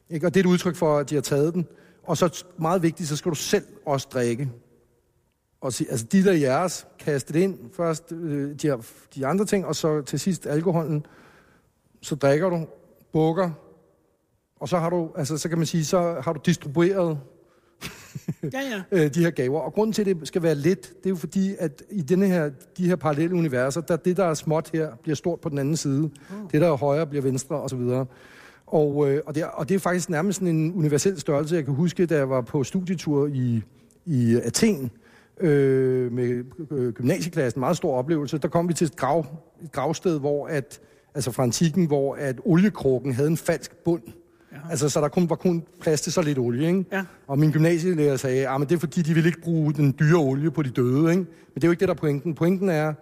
Ikke? 0.09 0.27
Og 0.27 0.33
det 0.33 0.39
er 0.39 0.43
et 0.43 0.49
udtryk 0.49 0.75
for, 0.75 0.97
at 0.97 1.09
de 1.09 1.15
har 1.15 1.21
taget 1.21 1.53
den. 1.53 1.67
Og 2.03 2.17
så 2.17 2.45
meget 2.57 2.83
vigtigt, 2.83 3.09
så 3.09 3.15
skal 3.15 3.29
du 3.29 3.35
selv 3.35 3.65
også 3.85 4.07
drikke. 4.13 4.51
Og 5.61 5.73
sige, 5.73 5.91
altså 5.91 6.05
de 6.11 6.23
der 6.23 6.31
er 6.31 6.35
jeres, 6.35 6.87
kaste 6.99 7.33
det 7.33 7.39
ind 7.39 7.59
først, 7.73 8.11
øh, 8.11 8.55
de, 8.61 8.67
her, 8.67 8.77
de 9.15 9.27
andre 9.27 9.45
ting, 9.45 9.65
og 9.65 9.75
så 9.75 10.01
til 10.01 10.19
sidst 10.19 10.47
alkoholen. 10.47 11.05
Så 12.01 12.15
drikker 12.15 12.49
du, 12.49 12.67
bukker, 13.13 13.51
og 14.59 14.69
så 14.69 14.77
har 14.77 14.89
du, 14.89 15.09
altså 15.15 15.37
så 15.37 15.49
kan 15.49 15.57
man 15.57 15.67
sige, 15.67 15.85
så 15.85 16.21
har 16.23 16.33
du 16.33 16.39
distribueret 16.45 17.19
Ja, 18.53 18.59
ja. 18.59 18.81
øh, 19.03 19.13
de 19.15 19.23
her 19.23 19.29
gaver. 19.29 19.59
Og 19.59 19.73
grunden 19.73 19.93
til, 19.93 20.01
at 20.01 20.07
det 20.19 20.27
skal 20.27 20.43
være 20.43 20.55
let, 20.55 20.81
det 20.81 21.05
er 21.05 21.09
jo 21.09 21.15
fordi, 21.15 21.55
at 21.59 21.83
i 21.91 22.01
denne 22.01 22.27
her, 22.27 22.49
de 22.77 22.87
her 22.87 22.95
parallelle 22.95 23.35
universer, 23.35 23.81
der 23.81 23.95
det, 23.95 24.17
der 24.17 24.25
er 24.25 24.33
småt 24.33 24.69
her, 24.73 24.89
bliver 25.03 25.15
stort 25.15 25.39
på 25.39 25.49
den 25.49 25.57
anden 25.57 25.77
side. 25.77 26.01
Mm. 26.01 26.09
Det, 26.51 26.61
der 26.61 26.67
er 26.67 26.77
højre, 26.77 27.07
bliver 27.07 27.21
venstre, 27.21 27.61
osv. 27.61 27.79
Og, 28.67 29.09
øh, 29.11 29.21
og, 29.25 29.35
det 29.35 29.43
er, 29.43 29.47
og 29.47 29.69
det 29.69 29.75
er 29.75 29.79
faktisk 29.79 30.09
nærmest 30.09 30.39
sådan 30.39 30.55
en 30.55 30.73
universel 30.73 31.19
størrelse. 31.19 31.55
Jeg 31.55 31.65
kan 31.65 31.73
huske, 31.73 32.05
da 32.05 32.15
jeg 32.15 32.29
var 32.29 32.41
på 32.41 32.63
studietur 32.63 33.27
i, 33.27 33.61
i 34.05 34.35
Athen, 34.43 34.91
øh, 35.39 36.11
med 36.11 36.43
øh, 36.71 36.93
gymnasieklassen, 36.93 37.59
meget 37.59 37.77
stor 37.77 37.97
oplevelse, 37.97 38.37
der 38.37 38.47
kom 38.47 38.69
vi 38.69 38.73
til 38.73 38.85
et, 38.85 38.95
grav, 38.95 39.25
et 39.63 39.71
gravsted, 39.71 40.19
hvor 40.19 40.47
at, 40.47 40.81
altså 41.15 41.31
fra 41.31 41.43
antikken, 41.43 41.85
hvor 41.85 42.15
at 42.15 42.39
oliekrukken 42.45 43.13
havde 43.13 43.27
en 43.27 43.37
falsk 43.37 43.75
bund. 43.75 44.03
Ja. 44.55 44.59
Altså, 44.69 44.89
så 44.89 45.01
der 45.01 45.07
kun 45.07 45.29
var 45.29 45.35
kun 45.35 45.63
plads 45.81 46.01
til 46.01 46.11
så 46.13 46.21
lidt 46.21 46.37
olie, 46.37 46.67
ikke? 46.67 46.85
Ja. 46.91 47.03
Og 47.27 47.39
min 47.39 47.51
gymnasielærer 47.51 48.15
sagde, 48.17 48.49
at 48.49 48.69
det 48.69 48.75
er 48.75 48.79
fordi, 48.79 49.01
de 49.01 49.13
vil 49.13 49.25
ikke 49.25 49.41
bruge 49.41 49.73
den 49.73 49.95
dyre 49.99 50.17
olie 50.17 50.51
på 50.51 50.61
de 50.61 50.69
døde, 50.69 51.11
ikke? 51.11 51.23
Men 51.23 51.55
det 51.55 51.63
er 51.63 51.67
jo 51.67 51.71
ikke 51.71 51.79
det, 51.79 51.87
der 51.87 51.93
er 51.93 51.99
pointen. 51.99 52.35
Pointen 52.35 52.69
er, 52.69 52.93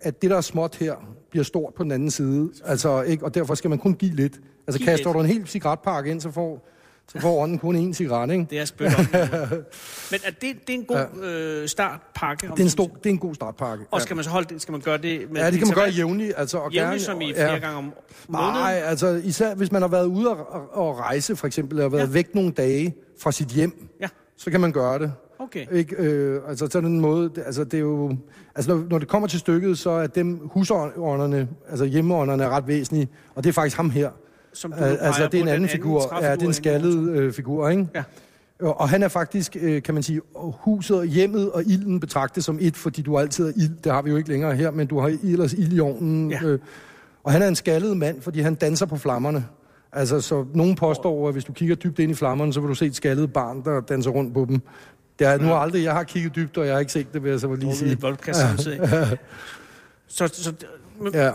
at 0.00 0.22
det, 0.22 0.30
der 0.30 0.36
er 0.36 0.40
småt 0.40 0.76
her, 0.76 0.94
bliver 1.30 1.44
stort 1.44 1.74
på 1.74 1.82
den 1.82 1.92
anden 1.92 2.10
side. 2.10 2.50
Altså, 2.64 3.02
ikke? 3.02 3.24
Og 3.24 3.34
derfor 3.34 3.54
skal 3.54 3.70
man 3.70 3.78
kun 3.78 3.94
give 3.94 4.14
lidt. 4.14 4.40
Altså, 4.66 4.78
Giv 4.78 4.86
kaster 4.86 5.06
lidt. 5.06 5.14
du 5.14 5.20
en 5.20 5.26
hel 5.26 5.46
cigaretpakke 5.46 6.10
ind, 6.10 6.20
så 6.20 6.30
får, 6.30 6.68
så 7.12 7.20
får 7.20 7.42
ånden 7.42 7.58
kun 7.58 7.90
én 7.90 7.92
cigaret, 7.92 8.30
ikke? 8.30 8.46
Det 8.50 8.58
er 8.58 8.64
spødt. 8.64 8.92
Men 10.10 10.20
er 10.24 10.30
det, 10.30 10.40
det 10.40 10.50
er 10.68 10.78
en 10.78 10.84
god 10.84 11.22
øh, 11.24 11.68
startpakke? 11.68 12.46
om 12.50 12.56
Det 12.56 12.60
er 12.62 12.64
en, 12.64 12.70
stor, 12.70 12.84
det 12.86 13.06
er 13.06 13.10
en 13.10 13.18
god 13.18 13.34
startpakke. 13.34 13.84
Og 13.90 14.00
skal 14.02 14.16
man 14.16 14.24
så 14.24 14.30
holde 14.30 14.54
det, 14.54 14.62
skal 14.62 14.72
man 14.72 14.80
gøre 14.80 14.98
det 14.98 15.32
med 15.32 15.40
Ja, 15.40 15.50
det 15.50 15.58
kan 15.58 15.68
man 15.68 15.74
gøre 15.74 15.88
jævnligt. 15.88 16.32
Altså, 16.36 16.58
og 16.58 16.72
Jævnligt 16.72 17.06
gerne, 17.06 17.20
som 17.20 17.20
i 17.20 17.32
ja. 17.32 17.46
flere 17.48 17.60
gange 17.60 17.78
om 17.78 17.92
måneden? 18.28 18.52
Nej, 18.52 18.72
altså 18.84 19.08
især 19.24 19.54
hvis 19.54 19.72
man 19.72 19.82
har 19.82 19.88
været 19.88 20.06
ude 20.06 20.30
og, 20.30 20.46
og, 20.52 20.86
og 20.88 20.98
rejse, 20.98 21.36
for 21.36 21.46
eksempel, 21.46 21.78
eller 21.78 21.88
været 21.88 22.00
Ja. 22.00 22.06
ja. 22.06 22.12
væk 22.12 22.34
nogle 22.34 22.52
dage 22.52 22.94
fra 23.20 23.32
sit 23.32 23.48
hjem, 23.48 23.88
Ja, 24.00 24.08
så 24.36 24.50
kan 24.50 24.60
man 24.60 24.72
gøre 24.72 24.98
det. 24.98 25.12
okay. 25.38 25.66
Ikke, 25.72 25.96
øh, 25.96 26.40
altså 26.48 26.68
sådan 26.70 26.90
en 26.90 27.00
måde, 27.00 27.28
det, 27.28 27.42
altså 27.46 27.64
det 27.64 27.74
er 27.74 27.78
jo, 27.78 28.16
altså 28.54 28.74
når, 28.74 28.84
når 28.90 28.98
det 28.98 29.08
kommer 29.08 29.28
til 29.28 29.38
stykket, 29.40 29.78
så 29.78 29.90
er 29.90 30.06
dem 30.06 30.40
husånderne, 30.44 31.48
altså 31.70 31.84
hjemmeånderne 31.84 32.44
er 32.44 32.48
ret 32.48 32.66
væsentlige, 32.66 33.08
og 33.34 33.44
det 33.44 33.48
er 33.48 33.52
faktisk 33.54 33.76
ham 33.76 33.90
her. 33.90 34.10
Som 34.54 34.72
du 34.72 34.76
altså 34.78 35.22
det 35.26 35.34
er 35.34 35.40
en 35.40 35.46
den 35.46 35.54
anden 35.54 35.68
figur, 35.68 36.18
ja, 36.22 36.32
det 36.32 36.42
er 36.42 36.46
en 36.46 36.54
skaldet 36.54 37.08
øh, 37.08 37.32
figur, 37.32 37.68
ikke? 37.68 37.86
Ja. 37.94 38.02
Og, 38.60 38.88
han 38.88 39.02
er 39.02 39.08
faktisk, 39.08 39.56
øh, 39.60 39.82
kan 39.82 39.94
man 39.94 40.02
sige, 40.02 40.20
huset, 40.36 40.96
og 40.96 41.04
hjemmet 41.04 41.52
og 41.52 41.62
ilden 41.66 42.00
betragtet 42.00 42.44
som 42.44 42.58
et, 42.60 42.76
fordi 42.76 43.02
du 43.02 43.18
altid 43.18 43.44
har 43.44 43.52
ild. 43.56 43.82
Det 43.84 43.92
har 43.92 44.02
vi 44.02 44.10
jo 44.10 44.16
ikke 44.16 44.28
længere 44.28 44.54
her, 44.54 44.70
men 44.70 44.86
du 44.86 44.98
har 45.00 45.18
ellers 45.22 45.52
ild 45.52 45.72
i 45.72 45.80
ovnen. 45.80 46.30
Ja. 46.30 46.42
Øh, 46.44 46.58
og 47.24 47.32
han 47.32 47.42
er 47.42 47.48
en 47.48 47.54
skaldet 47.54 47.96
mand, 47.96 48.22
fordi 48.22 48.40
han 48.40 48.54
danser 48.54 48.86
på 48.86 48.96
flammerne. 48.96 49.46
Altså, 49.92 50.20
så 50.20 50.44
nogen 50.54 50.74
påstår, 50.74 51.28
at 51.28 51.34
hvis 51.34 51.44
du 51.44 51.52
kigger 51.52 51.74
dybt 51.74 51.98
ind 51.98 52.10
i 52.12 52.14
flammerne, 52.14 52.52
så 52.52 52.60
vil 52.60 52.68
du 52.68 52.74
se 52.74 52.86
et 52.86 52.96
skaldet 52.96 53.32
barn, 53.32 53.64
der 53.64 53.80
danser 53.80 54.10
rundt 54.10 54.34
på 54.34 54.44
dem. 54.48 54.60
Det 55.18 55.26
er 55.26 55.38
nu 55.38 55.54
aldrig, 55.54 55.84
jeg 55.84 55.92
har 55.92 56.02
kigget 56.02 56.36
dybt, 56.36 56.58
og 56.58 56.66
jeg 56.66 56.74
har 56.74 56.80
ikke 56.80 56.92
set 56.92 57.12
det, 57.14 57.22
vil 57.22 57.30
jeg 57.30 57.40
så 57.40 57.54
lige 57.54 57.76
sige. 57.76 58.00
vodka 58.00 58.32
samtidig. 58.32 58.80
Så, 60.08 60.28
så 60.28 60.52
men 61.00 61.14
Ja. 61.14 61.30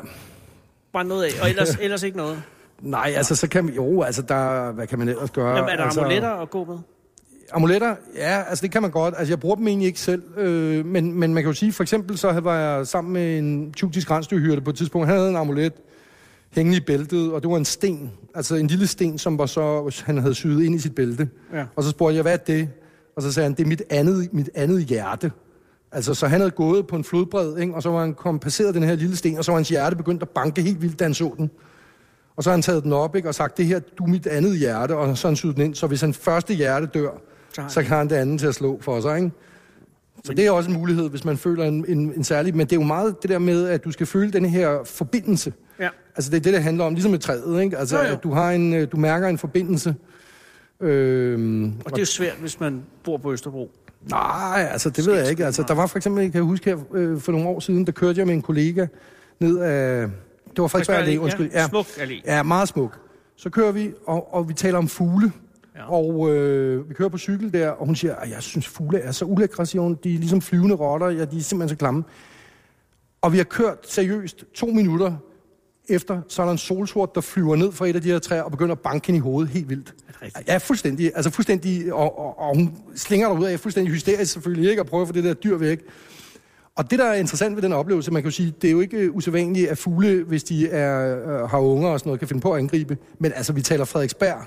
bare 0.94 1.04
noget 1.06 1.24
af, 1.24 1.30
og 1.42 1.50
ellers, 1.50 1.78
ellers 1.82 2.04
ikke 2.04 2.18
noget. 2.18 2.42
Nej, 2.82 3.14
altså, 3.16 3.36
så 3.36 3.48
kan 3.50 3.66
man, 3.66 3.74
jo, 3.74 4.02
altså, 4.02 4.22
der, 4.22 4.72
hvad 4.72 4.88
kan 4.88 5.00
man 5.00 5.10
ellers 5.10 5.32
gøre? 5.32 5.56
Jamen, 5.56 5.70
er 5.70 5.76
der 5.76 5.84
altså, 5.84 6.00
amuletter 6.00 6.30
at 6.30 6.50
gå 6.50 6.66
med? 6.66 6.78
Amuletter? 7.54 7.96
Ja, 8.16 8.44
altså 8.50 8.62
det 8.62 8.72
kan 8.72 8.82
man 8.82 8.92
godt. 8.92 9.14
Altså 9.18 9.32
jeg 9.32 9.40
bruger 9.40 9.56
dem 9.56 9.68
egentlig 9.68 9.88
ikke 9.88 10.00
selv, 10.00 10.24
øh, 10.38 10.86
men, 10.86 11.20
men 11.20 11.34
man 11.34 11.44
kan 11.44 11.50
jo 11.50 11.54
sige, 11.54 11.72
for 11.72 11.84
eksempel 11.84 12.18
så 12.18 12.32
var 12.32 12.56
jeg 12.56 12.88
sammen 12.88 13.14
med 13.14 13.38
en 13.38 13.74
tjuktisk 13.74 14.12
rensdyrhyrde 14.12 14.62
på 14.62 14.70
et 14.70 14.76
tidspunkt. 14.76 15.08
Han 15.08 15.18
havde 15.18 15.30
en 15.30 15.36
amulet 15.36 15.74
hængende 16.52 16.78
i 16.78 16.82
bæltet, 16.82 17.34
og 17.34 17.42
det 17.42 17.50
var 17.50 17.58
en 17.58 17.66
sten. 17.66 18.12
Altså 18.36 18.56
en 18.56 18.68
lille 18.68 18.88
sten, 18.88 19.18
som 19.18 19.38
var 19.38 19.46
så, 19.46 20.02
han 20.06 20.18
havde 20.18 20.36
syet 20.36 20.64
ind 20.64 20.76
i 20.76 20.80
sit 20.80 20.96
bælte. 20.96 21.30
Ja. 21.54 21.66
Og 21.76 21.84
så 21.84 21.90
spurgte 21.90 22.16
jeg, 22.16 22.22
hvad 22.22 22.34
er 22.34 22.38
det? 22.38 22.70
Og 23.16 23.22
så 23.22 23.32
sagde 23.32 23.46
han, 23.46 23.58
det 23.58 23.64
er 23.64 23.68
mit 23.68 23.84
andet, 23.90 24.34
mit 24.34 24.50
andet 24.56 24.86
hjerte. 24.86 25.32
Altså, 25.92 26.14
så 26.14 26.28
han 26.28 26.40
havde 26.40 26.52
gået 26.52 26.88
på 26.88 26.96
en 26.96 27.04
flodbred, 27.04 27.58
ikke? 27.58 27.76
og 27.76 27.84
så 27.84 27.90
var 27.90 28.00
han 28.00 28.14
kom 28.14 28.40
passeret 28.40 28.76
den 28.76 28.84
her 28.84 28.96
lille 28.96 29.16
sten, 29.16 29.38
og 29.38 29.46
så 29.46 29.52
var 29.52 29.58
hans 29.58 29.70
hjerte 29.70 29.96
begyndt 29.96 30.22
at 30.22 30.30
banke 30.30 30.62
helt 30.62 30.82
vildt, 30.82 31.00
da 31.00 31.04
han 31.04 31.14
så 31.14 31.34
den. 31.38 31.50
Og 32.40 32.44
så 32.44 32.50
har 32.50 32.56
han 32.56 32.62
taget 32.62 32.84
den 32.84 32.94
op, 32.94 33.16
ikke? 33.16 33.28
og 33.30 33.36
sagt, 33.36 33.58
det 33.58 33.66
her, 33.66 33.80
du 33.80 34.04
er 34.04 34.08
mit 34.08 34.28
andet 34.28 34.58
hjerte, 34.58 34.96
og 34.96 35.18
så 35.18 35.28
har 35.28 35.30
han 35.32 35.36
syet 35.36 35.56
den 35.56 35.66
ind. 35.66 35.76
Så 35.76 35.88
hvis 35.88 36.02
han 36.02 36.14
første 36.14 36.54
hjerte 36.54 36.86
dør, 36.86 37.10
Så 37.54 37.62
så 37.68 37.82
kan 37.84 37.98
han 37.98 38.10
det 38.10 38.16
andet 38.16 38.40
til 38.40 38.48
at 38.48 38.56
slå 38.56 38.80
for 38.82 39.02
sig, 39.02 39.18
ikke? 39.18 39.32
Så 40.24 40.34
det 40.34 40.46
er 40.48 40.52
også 40.52 40.70
en 40.70 40.78
mulighed, 40.78 41.10
hvis 41.10 41.26
man 41.26 41.38
føler 41.38 41.66
en, 41.66 41.86
en, 41.88 42.14
en 42.16 42.24
særlig... 42.24 42.56
Men 42.56 42.68
det 42.68 42.72
er 42.72 42.76
jo 42.76 42.84
meget 42.88 43.22
det 43.22 43.30
der 43.30 43.40
med, 43.40 43.68
at 43.68 43.84
du 43.84 43.92
skal 43.92 44.06
føle 44.06 44.32
den 44.32 44.46
her 44.46 44.78
forbindelse. 44.86 45.54
Ja. 45.80 45.90
Altså 46.16 46.32
det 46.32 46.38
er 46.38 46.42
det, 46.42 46.54
det 46.54 46.64
handler 46.64 46.84
om, 46.86 46.94
ligesom 46.94 47.12
med 47.12 47.20
træet, 47.20 47.64
ikke? 47.64 47.78
Altså 47.78 47.98
Jo, 47.98 48.04
jo. 48.04 48.14
at 48.14 48.24
du, 48.24 48.34
har 48.34 48.52
en, 48.52 48.74
øh, 48.74 48.88
du 48.92 48.98
mærker 48.98 49.28
en 49.28 49.38
forbindelse. 49.38 49.96
Øhm, 50.82 51.66
Og 51.86 51.92
det 51.92 51.98
er 51.98 52.02
jo 52.02 52.06
svært, 52.06 52.36
hvis 52.40 52.60
man 52.60 52.84
bor 53.04 53.18
på 53.18 53.34
Østerbro. 53.34 53.72
Nej, 54.10 54.68
altså 54.72 54.90
det 54.90 55.06
ved 55.08 55.16
jeg 55.16 55.30
ikke. 55.30 55.46
Altså, 55.46 55.64
der 55.68 55.74
var 55.74 55.88
for 55.88 55.98
eksempel, 55.98 56.24
jeg 56.24 56.32
kan 56.32 56.44
huske 56.44 56.70
her 56.70 56.78
øh, 56.94 57.20
for 57.20 57.32
nogle 57.32 57.48
år 57.48 57.60
siden, 57.60 57.86
der 57.86 57.92
kørte 57.92 58.20
jeg 58.20 58.28
med 58.28 58.36
en 58.36 58.42
kollega 58.42 58.88
ned 59.40 59.58
af... 59.60 60.08
Det 60.60 60.64
var 60.64 60.68
Frederiksberg 60.68 61.07
Allé, 61.07 61.18
undskyld. 61.18 61.51
Ja, 61.51 61.68
smuk 61.68 61.86
allé. 61.86 62.22
Ja, 62.26 62.43
meget 62.43 62.68
smuk. 62.68 62.99
Så 63.36 63.49
kører 63.49 63.72
vi, 63.72 63.91
og, 64.05 64.34
og 64.34 64.49
vi 64.49 64.53
taler 64.53 64.78
om 64.78 64.88
fugle. 64.88 65.32
Ja. 65.76 65.91
Og 65.91 66.36
øh, 66.36 66.89
vi 66.89 66.93
kører 66.93 67.10
på 67.10 67.18
cykel 67.18 67.53
der, 67.53 67.70
og 67.70 67.86
hun 67.86 67.95
siger, 67.95 68.16
at 68.16 68.30
jeg 68.30 68.43
synes, 68.43 68.68
fugle 68.68 68.99
er 68.99 69.12
så 69.12 69.26
ulækre, 69.26 69.66
siger 69.66 69.82
hun. 69.82 69.97
De 70.03 70.16
er 70.16 70.20
ligesom 70.20 70.41
flyvende 70.41 70.76
rotter, 70.76 71.10
ja, 71.10 71.26
de 71.26 71.38
er 71.38 71.41
simpelthen 71.41 71.70
så 71.70 71.76
klamme. 71.76 72.03
Og 73.22 73.34
vi 73.34 73.38
har 73.38 73.43
kørt 73.43 73.78
seriøst 73.88 74.43
to 74.53 74.66
minutter 74.66 75.14
efter, 75.89 76.22
så 76.28 76.41
er 76.41 76.45
der 76.45 76.51
en 76.51 76.57
solsort, 76.57 77.16
der 77.16 77.22
flyver 77.22 77.55
ned 77.55 77.72
fra 77.72 77.88
et 77.88 77.95
af 77.95 78.01
de 78.01 78.12
her 78.12 78.20
træer 78.20 78.41
og 78.41 78.51
begynder 78.51 78.76
at 78.76 78.80
banke 78.80 79.07
hende 79.07 79.18
i 79.18 79.22
hovedet 79.22 79.51
helt 79.51 79.70
vildt. 79.70 79.93
Ja, 80.47 80.57
fuldstændig. 80.57 81.12
Altså 81.16 81.30
fuldstændig, 81.32 81.93
og, 81.93 82.20
og, 82.20 82.39
og 82.39 82.55
hun 82.55 82.78
slinger 82.95 83.28
derud 83.28 83.45
af, 83.45 83.60
fuldstændig 83.60 83.93
hysterisk 83.93 84.34
selvfølgelig, 84.34 84.70
ikke? 84.70 84.82
Og 84.82 84.86
prøver 84.86 85.01
at 85.01 85.07
få 85.07 85.14
det 85.14 85.24
der 85.24 85.34
dyr 85.34 85.57
væk. 85.57 85.80
Og 86.80 86.92
det, 86.92 87.00
der 87.00 87.06
er 87.06 87.14
interessant 87.14 87.56
ved 87.56 87.64
den 87.64 87.74
oplevelse, 87.74 88.12
man 88.12 88.22
kan 88.22 88.30
jo 88.32 88.36
sige, 88.36 88.54
det 88.62 88.68
er 88.68 88.72
jo 88.72 88.80
ikke 88.80 88.98
øh, 88.98 89.16
usædvanligt, 89.16 89.70
at 89.70 89.78
fugle, 89.78 90.24
hvis 90.24 90.44
de 90.44 90.70
er, 90.70 91.18
øh, 91.18 91.50
har 91.50 91.60
unger 91.60 91.90
og 91.90 92.00
sådan 92.00 92.10
noget, 92.10 92.20
kan 92.20 92.28
finde 92.28 92.42
på 92.42 92.54
at 92.54 92.60
angribe. 92.60 92.98
Men 93.20 93.32
altså, 93.36 93.54
vi 93.54 93.62
taler 93.62 93.86
Frederiksberg, 93.86 94.38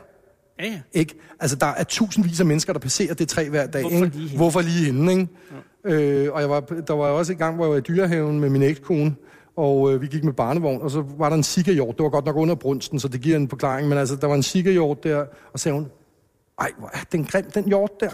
Ja, 0.60 0.64
ja. 0.64 0.80
ikke? 0.92 1.14
Altså, 1.40 1.56
der 1.56 1.66
er 1.66 1.84
tusindvis 1.84 2.40
af 2.40 2.46
mennesker, 2.46 2.72
der 2.72 2.80
passerer 2.80 3.14
det 3.14 3.28
træ 3.28 3.48
hver 3.48 3.66
dag, 3.66 3.82
Hvorfor 3.82 4.04
ikke? 4.04 4.16
lige 4.16 4.28
hende? 4.28 4.36
Hvorfor 4.36 4.60
lige 4.60 4.84
hende, 4.84 5.12
ikke? 5.12 5.28
Ja. 5.84 5.92
Øh, 5.94 6.32
og 6.34 6.40
jeg 6.40 6.50
var, 6.50 6.60
der 6.60 6.94
var 6.94 7.04
også 7.04 7.32
en 7.32 7.38
gang, 7.38 7.56
hvor 7.56 7.64
jeg 7.64 7.70
var 7.70 7.76
i 7.76 7.80
dyrehaven 7.80 8.40
med 8.40 8.48
min 8.48 8.62
ekskone, 8.62 9.14
og 9.56 9.92
øh, 9.94 10.02
vi 10.02 10.06
gik 10.06 10.24
med 10.24 10.32
barnevogn, 10.32 10.82
og 10.82 10.90
så 10.90 11.04
var 11.18 11.28
der 11.28 11.36
en 11.36 11.42
sikkehjort. 11.42 11.96
Det 11.96 12.04
var 12.04 12.10
godt 12.10 12.24
nok 12.24 12.36
under 12.36 12.54
brunsten, 12.54 13.00
så 13.00 13.08
det 13.08 13.20
giver 13.20 13.36
en 13.36 13.48
forklaring, 13.48 13.88
men 13.88 13.98
altså, 13.98 14.16
der 14.16 14.26
var 14.26 14.34
en 14.34 14.42
sikkehjort 14.42 15.04
der, 15.04 15.16
og 15.52 15.58
så 15.58 15.62
sagde 15.62 15.74
hun, 15.74 15.88
ej, 16.60 16.70
hvor 16.78 16.90
er 16.94 17.04
den 17.12 17.24
grim, 17.24 17.44
den 17.54 17.64
hjort 17.64 18.00
der. 18.00 18.10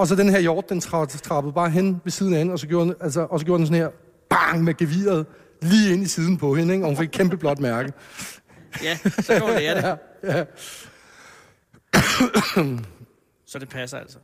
Og 0.00 0.06
så 0.06 0.14
den 0.14 0.28
her 0.28 0.40
hjort, 0.40 0.68
den 0.68 0.78
tra- 0.78 1.18
trappede 1.18 1.52
bare 1.52 1.70
hen 1.70 2.00
ved 2.04 2.12
siden 2.12 2.32
af 2.32 2.38
hende, 2.38 2.52
og 2.52 2.58
så 2.58 2.66
gjorde 2.66 2.86
den, 2.86 2.94
altså, 3.00 3.26
og 3.30 3.40
så 3.40 3.46
gjorde 3.46 3.58
den 3.58 3.66
sådan 3.66 3.82
her, 3.82 3.90
bang, 4.30 4.64
med 4.64 4.74
geviret, 4.74 5.26
lige 5.62 5.92
ind 5.92 6.02
i 6.02 6.06
siden 6.06 6.36
på 6.36 6.54
hende, 6.54 6.74
ikke? 6.74 6.84
og 6.84 6.88
hun 6.88 6.96
fik 6.96 7.08
et 7.08 7.12
kæmpe 7.12 7.36
blåt 7.36 7.58
mærke. 7.58 7.92
Ja, 8.82 8.96
så 8.96 9.32
kan 9.32 9.42
man 9.42 9.54
lære 9.58 9.76
det. 9.76 9.98
Ja. 10.24 10.44
Så 13.46 13.58
det 13.58 13.68
passer 13.68 13.98
altså. 13.98 14.18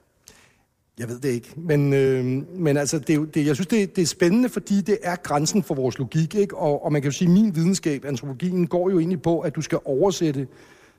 Jeg 0.98 1.08
ved 1.08 1.18
det 1.20 1.28
ikke, 1.28 1.52
men, 1.56 1.92
øh, 1.92 2.24
men 2.58 2.76
altså, 2.76 2.98
det 2.98 3.34
det, 3.34 3.46
jeg 3.46 3.54
synes, 3.54 3.66
det, 3.66 3.96
det 3.96 4.02
er 4.02 4.06
spændende, 4.06 4.48
fordi 4.48 4.80
det 4.80 4.98
er 5.02 5.16
grænsen 5.16 5.62
for 5.62 5.74
vores 5.74 5.98
logik, 5.98 6.34
ikke? 6.34 6.56
Og, 6.56 6.84
og 6.84 6.92
man 6.92 7.02
kan 7.02 7.10
jo 7.10 7.16
sige, 7.16 7.28
at 7.28 7.34
min 7.34 7.54
videnskab, 7.54 8.04
antropologien, 8.04 8.66
går 8.66 8.90
jo 8.90 8.98
egentlig 8.98 9.22
på, 9.22 9.40
at 9.40 9.56
du 9.56 9.60
skal 9.60 9.78
oversætte 9.84 10.46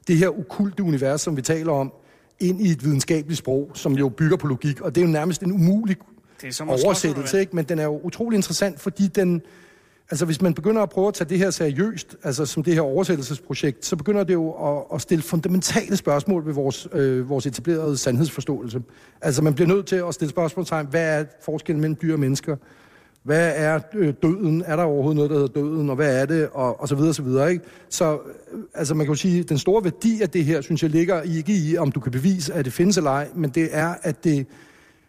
det 0.08 0.18
her 0.18 0.40
okulte 0.40 0.84
univers, 0.84 1.22
som 1.22 1.38
vi 1.38 1.42
taler 1.42 1.72
om, 1.72 1.94
ind 2.40 2.62
i 2.62 2.72
et 2.72 2.84
videnskabeligt 2.84 3.38
sprog, 3.38 3.72
som 3.74 3.94
jo 3.94 4.10
bygger 4.10 4.38
på 4.38 4.48
logik, 4.48 4.82
og 4.82 4.96
det 4.96 5.02
er 5.02 5.06
jo 5.06 5.12
nærmest 5.12 5.44
en 5.44 5.52
umulig 5.52 5.98
Det 6.42 6.48
er 6.48 6.52
som 6.52 6.70
oversættelse, 6.70 7.40
ikke? 7.40 7.56
Men 7.56 7.66
den 7.66 7.80
er 7.80 7.84
jo 7.84 8.00
utrolig 8.04 8.38
interessant, 8.38 8.80
fordi 8.80 9.08
den... 9.08 9.42
Altså, 10.12 10.26
hvis 10.26 10.42
man 10.42 10.54
begynder 10.54 10.82
at 10.82 10.90
prøve 10.90 11.08
at 11.08 11.14
tage 11.14 11.30
det 11.30 11.38
her 11.38 11.50
seriøst, 11.50 12.16
altså 12.24 12.46
som 12.46 12.64
det 12.64 12.74
her 12.74 12.82
oversættelsesprojekt, 12.82 13.86
så 13.86 13.96
begynder 13.96 14.24
det 14.24 14.34
jo 14.34 14.52
at, 14.52 14.84
at 14.94 15.02
stille 15.02 15.22
fundamentale 15.22 15.98
spørgsmål 15.98 16.46
ved 16.46 16.54
vores, 16.54 16.88
øh, 16.94 17.30
vores 17.30 17.46
etablerede 17.46 17.98
sandhedsforståelse. 17.98 18.82
Altså, 19.22 19.42
man 19.42 19.54
bliver 19.54 19.68
nødt 19.68 19.86
til 19.86 19.96
at 19.96 20.14
stille 20.14 20.30
spørgsmålstegn, 20.30 20.88
hvad 20.88 21.20
er 21.20 21.26
forskellen 21.46 21.82
mellem 21.82 21.98
dyr 22.02 22.14
og 22.14 22.20
mennesker? 22.20 22.56
Hvad 23.28 23.54
er 23.56 23.80
øh, 23.94 24.14
døden? 24.24 24.64
Er 24.66 24.76
der 24.76 24.84
overhovedet 24.84 25.16
noget, 25.16 25.32
der 25.32 25.36
hedder 25.38 25.62
døden? 25.62 25.90
Og 25.90 25.96
hvad 25.96 26.22
er 26.22 26.26
det? 26.26 26.50
Og, 26.54 26.82
og 26.82 26.88
så 26.88 26.96
videre, 26.96 27.14
så 27.14 27.22
videre, 27.22 27.52
ikke? 27.52 27.66
Så, 27.90 28.20
øh, 28.54 28.60
altså, 28.74 28.96
man 28.96 29.06
kan 29.06 29.14
jo 29.14 29.18
sige, 29.18 29.44
den 29.44 29.58
store 29.58 29.84
værdi 29.84 30.22
af 30.22 30.30
det 30.30 30.46
her, 30.46 30.62
synes 30.62 30.84
jeg, 30.84 30.92
ligger 30.92 31.22
ikke 31.22 31.54
i, 31.54 31.78
om 31.78 31.92
du 31.92 32.00
kan 32.00 32.12
bevise, 32.12 32.54
at 32.54 32.66
det 32.66 32.74
findes 32.74 32.98
eller 32.98 33.12
ej, 33.12 33.30
men 33.36 33.50
det 33.50 33.70
er, 33.72 33.96
at 34.02 34.24
det 34.24 34.48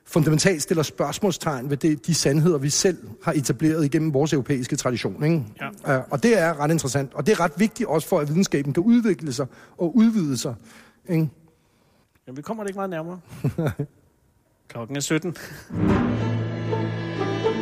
fundamentalt 0.07 0.63
stiller 0.63 0.83
spørgsmålstegn 0.83 1.71
ved 1.71 1.77
det, 1.77 2.07
de 2.07 2.15
sandheder, 2.15 2.59
vi 2.59 2.71
selv 2.71 2.99
har 3.25 3.33
etableret 3.33 3.85
igennem 3.85 4.15
vores 4.15 4.33
europæiske 4.33 4.77
tradition. 4.77 5.25
Ikke? 5.25 5.45
Ja. 5.87 5.99
Uh, 5.99 6.05
og 6.11 6.23
det 6.23 6.39
er 6.39 6.61
ret 6.61 6.71
interessant, 6.71 7.15
og 7.15 7.27
det 7.27 7.33
er 7.33 7.41
ret 7.41 7.53
vigtigt 7.57 7.89
også 7.89 8.09
for, 8.09 8.19
at 8.21 8.29
videnskaben 8.29 8.73
kan 8.73 8.83
udvikle 8.83 9.33
sig 9.33 9.47
og 9.77 9.97
udvide 9.97 10.39
sig. 10.39 10.55
Ikke? 11.09 11.29
Jamen, 12.27 12.37
vi 12.37 12.43
kommer 12.43 12.63
det 12.63 12.71
ikke 12.71 12.79
meget 12.79 12.91
nærmere. 12.91 13.21
Klokken 14.69 14.97
er 14.97 15.01
17. 15.01 15.37